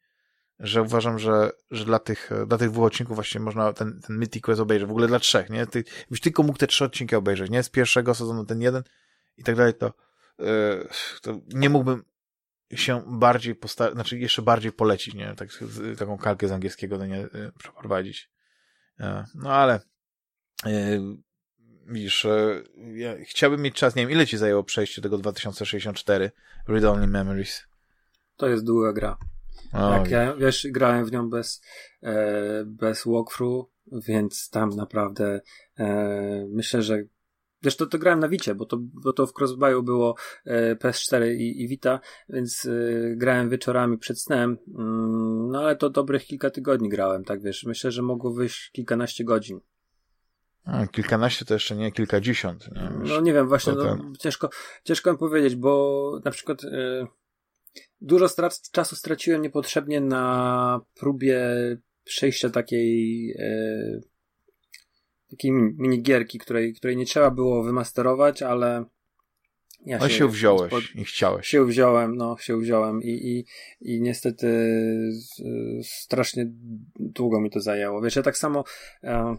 [0.60, 4.44] że uważam, że, że dla tych, dla tych dwóch odcinków właśnie można ten, ten Mythic
[4.44, 7.50] Quest obejrzeć, w ogóle dla trzech, nie, Ty, byś tylko mógł te trzy odcinki obejrzeć,
[7.50, 8.84] nie, z pierwszego sezonu ten jeden
[9.38, 9.94] i tak dalej, to,
[10.40, 10.88] yy,
[11.22, 12.04] to nie mógłbym
[12.74, 15.50] się bardziej posta- znaczy jeszcze bardziej polecić, nie, tak,
[15.98, 18.30] taką kalkę z angielskiego do nie yy, przeprowadzić.
[19.00, 19.06] Yy,
[19.36, 19.80] no ale,
[20.66, 21.18] yy,
[21.90, 26.32] widzisz, e, ja chciałbym mieć czas, nie wiem, ile ci zajęło przejście tego 2064
[26.68, 27.64] Read Only Memories?
[28.38, 29.18] To jest długa gra.
[29.74, 31.62] O, Jak ja, wiesz, grałem w nią bez,
[32.04, 35.42] e, bez walkthrough, więc tam naprawdę
[35.80, 37.04] e, myślę, że
[37.64, 41.36] Wiesz, to, to grałem na Wicie, bo to, bo to w Crossbuyu było e, PS4
[41.36, 46.50] i, i Vita, więc e, grałem wieczorami przed snem, mm, no ale to dobrych kilka
[46.50, 47.64] tygodni grałem, tak wiesz.
[47.64, 49.60] Myślę, że mogło wyjść kilkanaście godzin.
[50.72, 52.76] A, kilkanaście to jeszcze nie kilkadziesiąt.
[52.76, 52.90] Nie?
[53.10, 54.50] no nie wiem, właśnie no, ciężko,
[54.84, 57.08] ciężko mi powiedzieć, bo na przykład e,
[58.02, 61.42] dużo strat, czasu straciłem niepotrzebnie na próbie
[62.04, 64.00] przejścia takiej e,
[65.30, 68.86] takiej minigierki, której, której nie trzeba było wymasterować, ale
[69.86, 70.84] ja no się, się wziąłeś spod...
[70.96, 71.48] i chciałeś.
[71.48, 73.46] Się wziąłem, no, się wziąłem i, i,
[73.94, 74.48] i niestety
[75.84, 76.46] strasznie
[77.00, 78.02] długo mi to zajęło.
[78.02, 78.64] Wiesz, ja tak samo
[79.04, 79.38] e,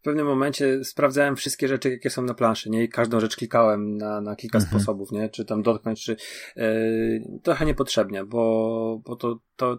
[0.00, 2.84] w pewnym momencie sprawdzałem wszystkie rzeczy, jakie są na planszy, nie?
[2.84, 4.70] I każdą rzecz klikałem na, na kilka mhm.
[4.70, 5.28] sposobów, nie?
[5.28, 6.16] Czy tam dotknąć, czy
[6.56, 9.78] yy, trochę niepotrzebnie, bo, bo to, to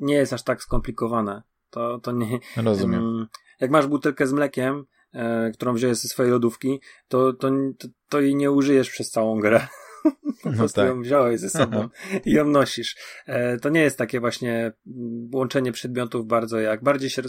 [0.00, 1.42] nie jest aż tak skomplikowane.
[1.70, 2.38] To, to nie.
[2.56, 3.02] Rozumiem.
[3.02, 3.26] Yy,
[3.60, 5.20] jak masz butelkę z mlekiem, yy,
[5.54, 9.66] którą wziąłeś ze swojej lodówki, to, to, to, to jej nie użyjesz przez całą grę.
[10.42, 10.88] Po no prostu tak.
[10.88, 11.88] ją wziąłeś ze sobą
[12.24, 12.96] i ją nosisz.
[13.26, 17.22] E, to nie jest takie właśnie mm, łączenie przedmiotów bardzo jak, bardziej się,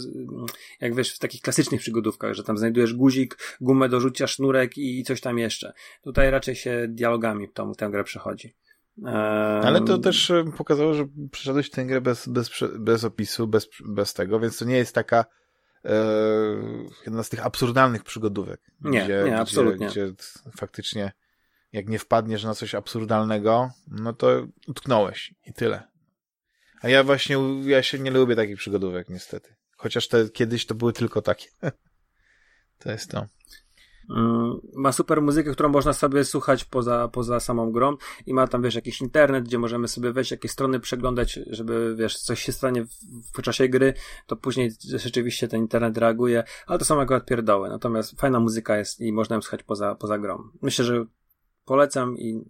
[0.80, 5.04] jak wiesz, w takich klasycznych przygodówkach, że tam znajdujesz guzik, gumę do rzucia, sznurek i
[5.04, 5.72] coś tam jeszcze.
[6.02, 8.54] Tutaj raczej się dialogami tą, tę grę przechodzi.
[9.62, 14.40] Ale to też pokazało, że przeszedłeś tę grę bez, bez, bez opisu, bez, bez tego,
[14.40, 15.24] więc to nie jest taka
[15.84, 16.04] e,
[17.06, 18.60] jedna z tych absurdalnych przygodówek.
[18.80, 19.86] Nie, gdzie, nie, absolutnie.
[19.86, 20.14] Gdzie, gdzie
[20.56, 21.12] faktycznie
[21.72, 25.90] jak nie wpadniesz na coś absurdalnego, no to utknąłeś i tyle.
[26.80, 29.54] A ja właśnie, ja się nie lubię takich przygodówek, niestety.
[29.76, 31.48] Chociaż te kiedyś to były tylko takie.
[32.82, 33.26] to jest to.
[34.16, 38.62] Mm, ma super muzykę, którą można sobie słuchać poza, poza samą grą i ma tam,
[38.62, 42.84] wiesz, jakiś internet, gdzie możemy sobie wejść, jakieś strony przeglądać, żeby, wiesz, coś się stanie
[42.84, 42.90] w,
[43.34, 43.94] w czasie gry,
[44.26, 47.68] to później rzeczywiście ten internet reaguje, ale to są akurat pierdoły.
[47.68, 50.48] Natomiast fajna muzyka jest i można ją słuchać poza, poza grą.
[50.62, 51.04] Myślę, że
[51.70, 52.44] polecam i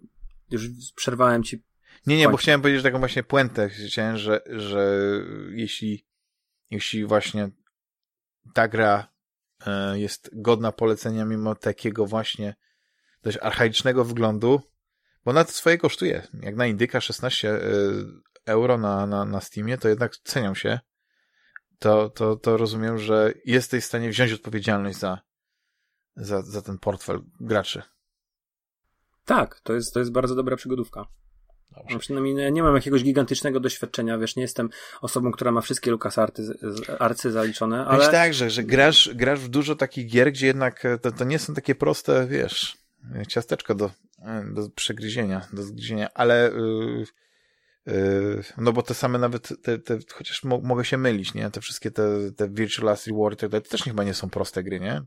[0.51, 1.63] już przerwałem ci.
[2.07, 3.69] Nie, nie, bo chciałem powiedzieć taką właśnie puentę.
[3.69, 5.01] Chciałem, że, że
[5.49, 6.05] jeśli,
[6.71, 7.49] jeśli właśnie
[8.53, 9.07] ta gra
[9.67, 12.55] e, jest godna polecenia mimo takiego właśnie
[13.23, 14.61] dość archaicznego wyglądu,
[15.25, 16.27] bo ona to swoje kosztuje.
[16.41, 17.59] Jak na Indyka 16 e,
[18.45, 20.79] euro na, na, na Steamie, to jednak cenią się.
[21.79, 25.21] To, to, to rozumiem, że jesteś w stanie wziąć odpowiedzialność za,
[26.15, 27.81] za, za ten portfel graczy.
[29.31, 31.05] Tak, to jest, to jest bardzo dobra przygodówka.
[31.77, 31.99] Dobrze.
[31.99, 34.69] Przynajmniej nie, mam jakiegoś gigantycznego doświadczenia, wiesz, nie jestem
[35.01, 35.91] osobą, która ma wszystkie
[36.99, 37.99] arcy zaliczone, ale...
[37.99, 41.23] Wiesz tak, że, że grasz, grasz w dużo takich gier, gdzie jednak e, to, to
[41.23, 42.77] nie są takie proste, wiesz,
[43.27, 47.05] ciasteczko do, e, do przegryzienia, do zgryzienia, ale yy,
[47.93, 51.61] yy, no bo te same nawet, te, te, chociaż mo mogę się mylić, nie, te
[51.61, 55.01] wszystkie te, te Virtual Last Reward, to też chyba nie są proste gry, nie?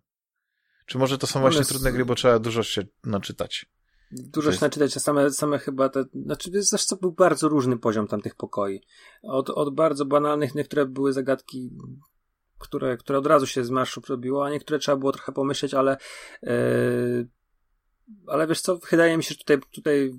[0.87, 3.67] Czy może to są właśnie One trudne gry, bo trzeba dużo się naczytać?
[4.11, 8.35] Dużo się naczytać, a same, same chyba te, znaczy zresztą był bardzo różny poziom tamtych
[8.35, 8.81] pokoi.
[9.23, 11.71] Od, od bardzo banalnych, niektóre były zagadki,
[12.59, 15.97] które, które od razu się z marszu robiło, a niektóre trzeba było trochę pomyśleć, ale
[16.43, 17.29] yy,
[18.27, 20.13] ale wiesz co, wydaje mi się, że tutaj, tutaj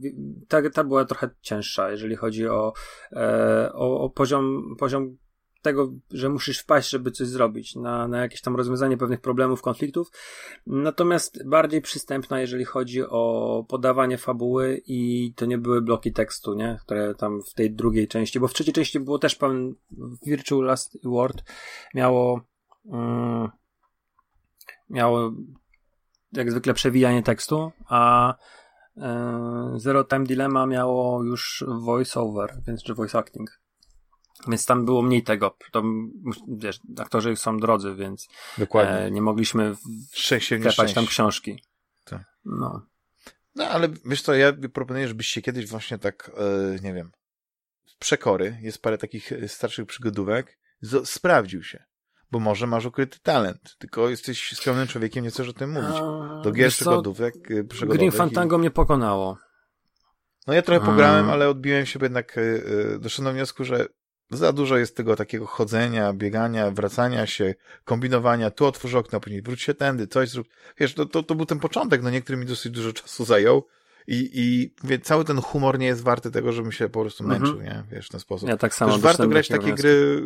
[0.48, 2.74] ta, ta była trochę cięższa, jeżeli chodzi o,
[3.12, 5.18] e, o, o poziom, poziom
[5.66, 10.12] tego, że musisz wpaść, żeby coś zrobić, na, na jakieś tam rozwiązanie pewnych problemów, konfliktów.
[10.68, 16.78] Natomiast bardziej przystępna, jeżeli chodzi o podawanie fabuły i to nie były bloki tekstu, nie?
[16.82, 19.76] Które tam w tej drugiej części, bo w trzeciej części było też pełen
[20.26, 21.44] Virtual Last Word
[21.94, 22.42] miało
[22.86, 23.50] mm,
[24.90, 25.32] miało
[26.32, 28.34] jak zwykle przewijanie tekstu, a
[28.98, 33.65] e, Zero Time Dilemma miało już voice over, więc czy voice acting.
[34.48, 35.58] Więc tam było mniej tego.
[35.72, 35.84] To,
[36.48, 38.94] wiesz, aktorzy są drodzy, więc Dokładnie.
[38.98, 39.76] e, nie mogliśmy
[40.62, 41.64] klepać tam książki.
[42.06, 42.24] Tak.
[42.46, 42.82] No.
[43.56, 47.12] No, ale wiesz co, ja proponuję, żebyście kiedyś właśnie tak, e, nie wiem,
[47.86, 51.84] z przekory, jest parę takich e, starszych przygodówek, z- sprawdził się.
[52.32, 55.96] Bo może masz ukryty talent, tylko jesteś skromnym człowiekiem, nie chcesz o tym mówić.
[56.44, 57.98] Do gier przygodówek, e, przygodowych.
[58.00, 59.38] Green i- Fantango mnie pokonało.
[60.48, 63.86] No ja trochę pograłem, ale odbiłem się jednak, e, e, doszedłem do wniosku, że
[64.36, 67.56] za dużo jest tego takiego chodzenia, biegania, wracania się,
[67.86, 70.48] kombinowania, tu otwórz okno, później wróć się tędy, coś zrób.
[70.78, 73.66] Wiesz, to, to, to był ten początek, no niektóry mi dosyć dużo czasu zajął
[74.08, 77.42] i, i mówię, cały ten humor nie jest warty tego, żebym się po prostu Mhm.
[77.42, 77.84] męczył, nie?
[77.92, 78.50] Wiesz, w ten sposób.
[78.50, 80.22] Ja tak samo Też warto grać takie gry,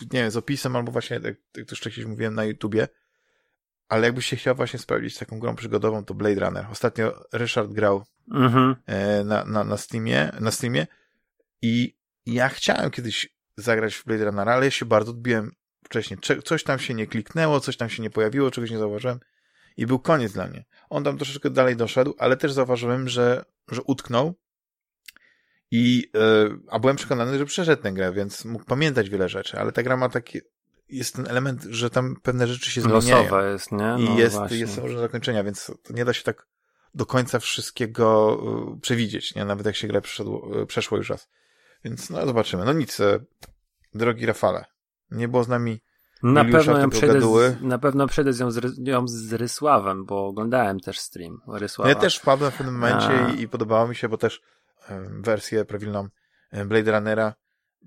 [0.00, 1.24] nie wiem, z opisem albo właśnie, jak,
[1.56, 2.88] jak to już wcześniej mówiłem, na YouTubie,
[3.88, 6.66] ale jakbyś się chciał właśnie sprawdzić taką grą przygodową, to Blade Runner.
[6.70, 8.76] Ostatnio Ryszard grał Mhm.
[8.86, 10.86] e, na, na, na Steamie, na Steamie
[11.62, 15.52] i ja chciałem kiedyś zagrać w Blade Runnera, ale ja się bardzo odbiłem
[15.84, 16.20] wcześniej.
[16.20, 19.20] Cze- coś tam się nie kliknęło, coś tam się nie pojawiło, czegoś nie zauważyłem
[19.76, 20.64] i był koniec dla mnie.
[20.90, 24.34] On tam troszeczkę dalej doszedł, ale też zauważyłem, że, że utknął
[25.70, 29.72] i, e, a byłem przekonany, że przeszedł tę grę, więc mógł pamiętać wiele rzeczy, ale
[29.72, 30.40] ta gra ma taki,
[30.88, 33.96] jest ten element, że tam pewne rzeczy się zmieniają Losowe jest, nie?
[33.98, 34.56] i No jest, właśnie.
[34.56, 36.46] jest różne zakończenia, więc nie da się tak
[36.94, 38.38] do końca wszystkiego
[38.76, 39.44] y, przewidzieć, nie?
[39.44, 40.00] Nawet jak się grę
[40.62, 41.28] y, przeszło już raz.
[41.84, 42.64] Więc no zobaczymy.
[42.64, 43.24] No nic, y,
[43.94, 44.64] drogi Rafale,
[45.10, 45.80] nie było z nami
[46.22, 50.26] Na pewno, ją przejdę z, na pewno przejdę z ją z, ją z Rysławem, bo
[50.26, 51.88] oglądałem też stream Rysława.
[51.88, 53.30] ja też wpadłem w pewnym momencie A.
[53.30, 54.40] i, i podobało mi się, bo też y,
[55.20, 56.08] wersję prawilną
[56.54, 57.34] y, Blade Runnera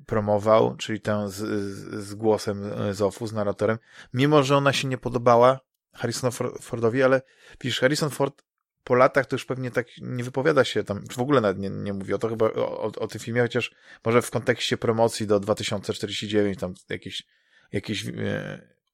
[0.06, 3.78] promował, czyli tę z, z, z głosem Zofu, z narratorem,
[4.14, 5.60] mimo że ona się nie podobała
[5.94, 7.22] Harrisonowi For- Fordowi, ale
[7.62, 8.44] widzisz, Harrison Ford
[8.86, 11.70] po latach to już pewnie tak nie wypowiada się tam, czy w ogóle nawet nie,
[11.70, 13.72] nie mówi o to chyba o, o, tym filmie, chociaż
[14.06, 17.24] może w kontekście promocji do 2049 tam jakieś,
[17.72, 18.12] jakieś e,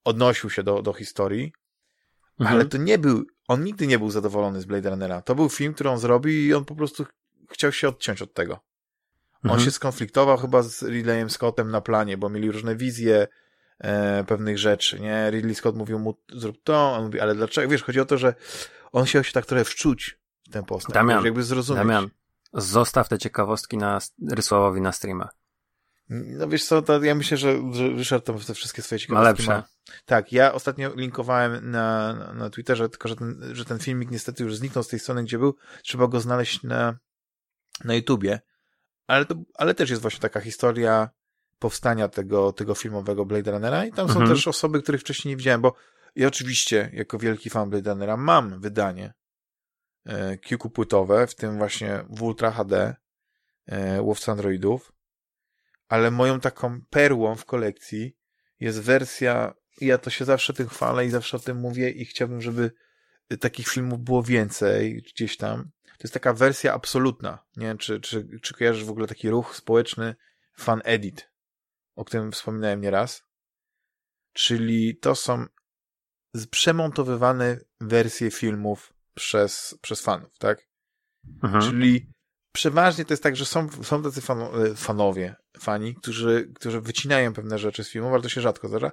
[0.03, 1.53] odnosił się do, do historii,
[2.39, 2.55] Mhm.
[2.55, 5.21] ale to nie był, on nigdy nie był zadowolony z Blade Runnera.
[5.21, 7.05] To był film, który on zrobił i on po prostu
[7.49, 8.53] chciał się odciąć od tego.
[9.43, 9.59] On Mhm.
[9.65, 13.27] się skonfliktował chyba z Ridleyem Scottem na planie, bo mieli różne wizje
[13.79, 15.29] e, pewnych rzeczy, nie?
[15.31, 17.69] Ridley Scott mówił mu, zrób to, on mówi, ale dlaczego?
[17.69, 18.33] Wiesz, chodzi o to, że
[18.91, 20.93] on chciał się tak trochę wczuć w tę postać.
[20.93, 21.83] Damian, wiesz, jakby zrozumieć.
[21.87, 22.09] Damian,
[22.53, 25.29] zostaw te ciekawostki na Rysławowi na streama.
[26.09, 29.41] No wiesz co, to ja myślę, że, że Ryszard to te wszystkie swoje Ma ciekawostki
[29.47, 29.51] lepsze.
[29.51, 29.63] ma.
[30.05, 34.43] Tak, ja ostatnio linkowałem na, na, na Twitterze, tylko że ten, że ten filmik niestety
[34.43, 35.55] już zniknął z tej strony, gdzie był.
[35.83, 36.97] Trzeba go znaleźć na,
[37.83, 38.39] na YouTubie.
[39.07, 41.09] Ale, to, ale też jest właśnie taka historia
[41.59, 44.29] powstania tego, tego filmowego Blade Runnera i tam są Mhm.
[44.29, 45.73] też osoby, których wcześniej nie widziałem, bo
[46.15, 49.13] ja oczywiście, jako wielki fan Blade Runnera, mam wydanie
[50.05, 52.95] e, kilku płytowe, w tym właśnie w Ultra HD
[53.65, 54.91] e, Łowca Androidów,
[55.87, 58.17] ale moją taką perłą w kolekcji
[58.59, 62.05] jest wersja, i ja to się zawsze tym chwalę i zawsze o tym mówię i
[62.05, 62.71] chciałbym, żeby
[63.39, 65.71] takich filmów było więcej gdzieś tam.
[65.83, 67.45] To jest taka wersja absolutna.
[67.57, 70.15] Nie czy, czy, czy kojarzysz w ogóle taki ruch społeczny
[70.57, 71.29] Fan Edit,
[71.95, 73.23] o którym wspominałem nieraz.
[74.33, 75.45] Czyli to są
[76.47, 80.67] przemontowywane wersje filmów przez, przez fanów, tak?
[81.43, 81.63] Mhm.
[81.63, 82.09] Czyli
[82.51, 87.33] przeważnie to jest tak, że są, są tacy fano, e, fanowie, fani, którzy, którzy wycinają
[87.33, 88.91] pewne rzeczy z filmów, ale to się rzadko zdarza.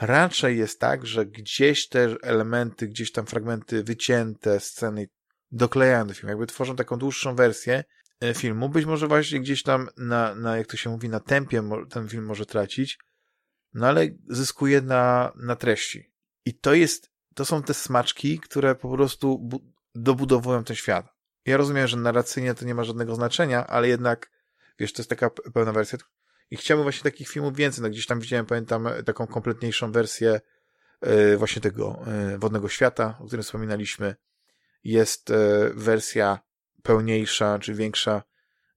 [0.00, 5.08] Raczej jest tak, że gdzieś te elementy, gdzieś tam fragmenty wycięte, sceny
[5.52, 7.84] doklejają do filmu, jakby tworzą taką dłuższą wersję
[8.20, 8.68] e, filmu.
[8.68, 12.24] Być może właśnie gdzieś tam na, na jak to się mówi, na tempie ten film
[12.24, 12.98] może tracić,
[13.74, 16.10] no ale zyskuje na, na treści.
[16.48, 21.06] I to jest, to są te smaczki, które po prostu bu- dobudowują ten świat.
[21.46, 24.30] Ja rozumiem, że narracyjnie to nie ma żadnego znaczenia, ale jednak,
[24.78, 25.98] wiesz, to jest taka pełna wersja.
[26.50, 27.82] I chciałbym właśnie takich filmów więcej.
[27.82, 30.40] No gdzieś tam widziałem, pamiętam, e, taką kompletniejszą wersję
[31.00, 34.16] e, właśnie tego e, Wodnego Świata, o którym wspominaliśmy.
[34.84, 36.38] Jest e, wersja
[36.82, 38.22] pełniejsza, czy większa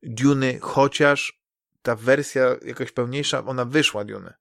[0.04, 1.42] Duny, chociaż
[1.82, 4.34] ta wersja jakaś pełniejsza, ona wyszła Duny.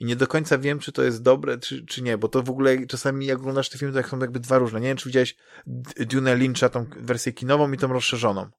[0.00, 2.50] I nie do końca wiem, czy to jest dobre, czy, czy nie, bo to w
[2.50, 4.80] ogóle czasami jak oglądasz te filmy, to jak są jakby dwa różne.
[4.80, 5.36] Nie wiem, czy widziałeś
[6.06, 8.50] Dune Lyncha, tą wersję kinową i tą rozszerzoną.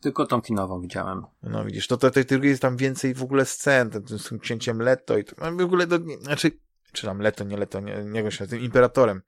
[0.00, 1.22] Tylko tą kinową widziałem.
[1.42, 5.18] No widzisz, to tej drugiej jest tam więcej w ogóle scen, tym, tym księciem Leto
[5.18, 6.50] i to, no, w ogóle, to, znaczy,
[6.92, 9.22] czy tam Leto, nie Leto, nie, nie się tym imperatorem.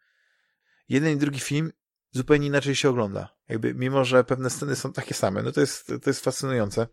[0.88, 1.72] Jeden i drugi film
[2.10, 3.36] zupełnie inaczej się ogląda.
[3.48, 6.86] Jakby, mimo że pewne sceny są takie same, no to jest, to jest fascynujące.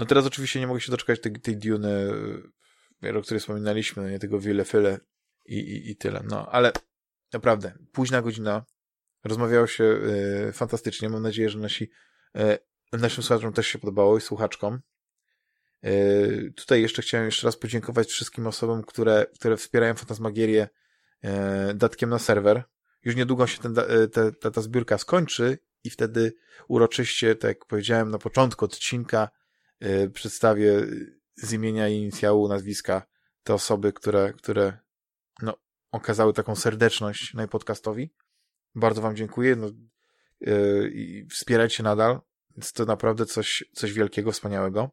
[0.00, 2.12] No teraz oczywiście nie mogę się doczekać tej, tej Duny,
[3.18, 4.98] o której wspominaliśmy, no nie tego wiele fyle
[5.46, 6.22] i, i, i tyle.
[6.24, 6.72] No, ale
[7.32, 8.64] naprawdę, późna godzina,
[9.24, 11.08] rozmawiało się y, fantastycznie.
[11.08, 11.90] Mam nadzieję, że nasi,
[12.94, 14.80] y, naszym słuchaczom też się podobało i słuchaczkom.
[15.84, 20.68] Y, tutaj jeszcze chciałem jeszcze raz podziękować wszystkim osobom, które, które wspierają Fantasmagierię
[21.74, 22.62] datkiem na serwer.
[23.04, 23.74] Już niedługo się ten,
[24.12, 26.32] te, ta, ta zbiórka skończy i wtedy
[26.68, 29.28] uroczyście, tak jak powiedziałem na początku odcinka,
[30.14, 30.86] przedstawię
[31.36, 33.06] z imienia i inicjału, nazwiska
[33.42, 34.78] te osoby, które, które
[35.42, 35.54] no,
[35.92, 38.14] okazały taką serdeczność najpodcastowi.
[38.74, 39.56] Bardzo wam dziękuję.
[39.56, 39.70] No,
[40.40, 42.20] yy, i wspierajcie nadal.
[42.56, 44.90] Jest to naprawdę coś, coś wielkiego, wspaniałego.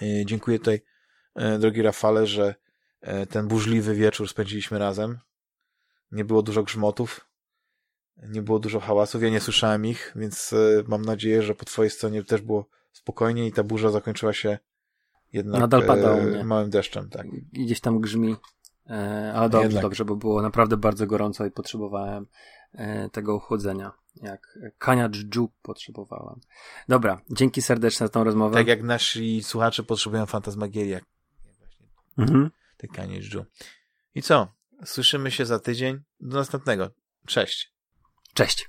[0.00, 0.82] Yy, dziękuję tutaj,
[1.58, 2.54] drogi Rafale, że
[3.30, 5.18] ten burzliwy wieczór spędziliśmy razem.
[6.10, 7.28] Nie było dużo grzmotów,
[8.16, 10.54] nie było dużo hałasów, ja nie słyszałem ich, więc
[10.88, 14.58] mam nadzieję, że po twojej stronie też było spokojnie i ta burza zakończyła się
[15.32, 17.10] jednak Nadal pada u małym deszczem.
[17.10, 17.26] Tak.
[17.52, 18.36] Gdzieś tam grzmi,
[19.34, 22.26] ale dobrze, dobrze, bo było naprawdę bardzo gorąco i potrzebowałem
[22.74, 23.92] E, tego ochłodzenia.
[24.22, 26.40] Jak kaniacz dżu potrzebowałem.
[26.88, 28.54] Dobra, dzięki serdeczne za tą rozmowę.
[28.54, 30.96] Tak jak nasi słuchacze potrzebują fantasmagierii.
[32.18, 32.50] Mhm.
[32.76, 33.44] Te kaniacz dżu.
[34.14, 34.48] I co?
[34.84, 36.00] Słyszymy się za tydzień.
[36.20, 36.90] Do następnego.
[37.26, 37.74] Cześć.
[38.34, 38.68] Cześć.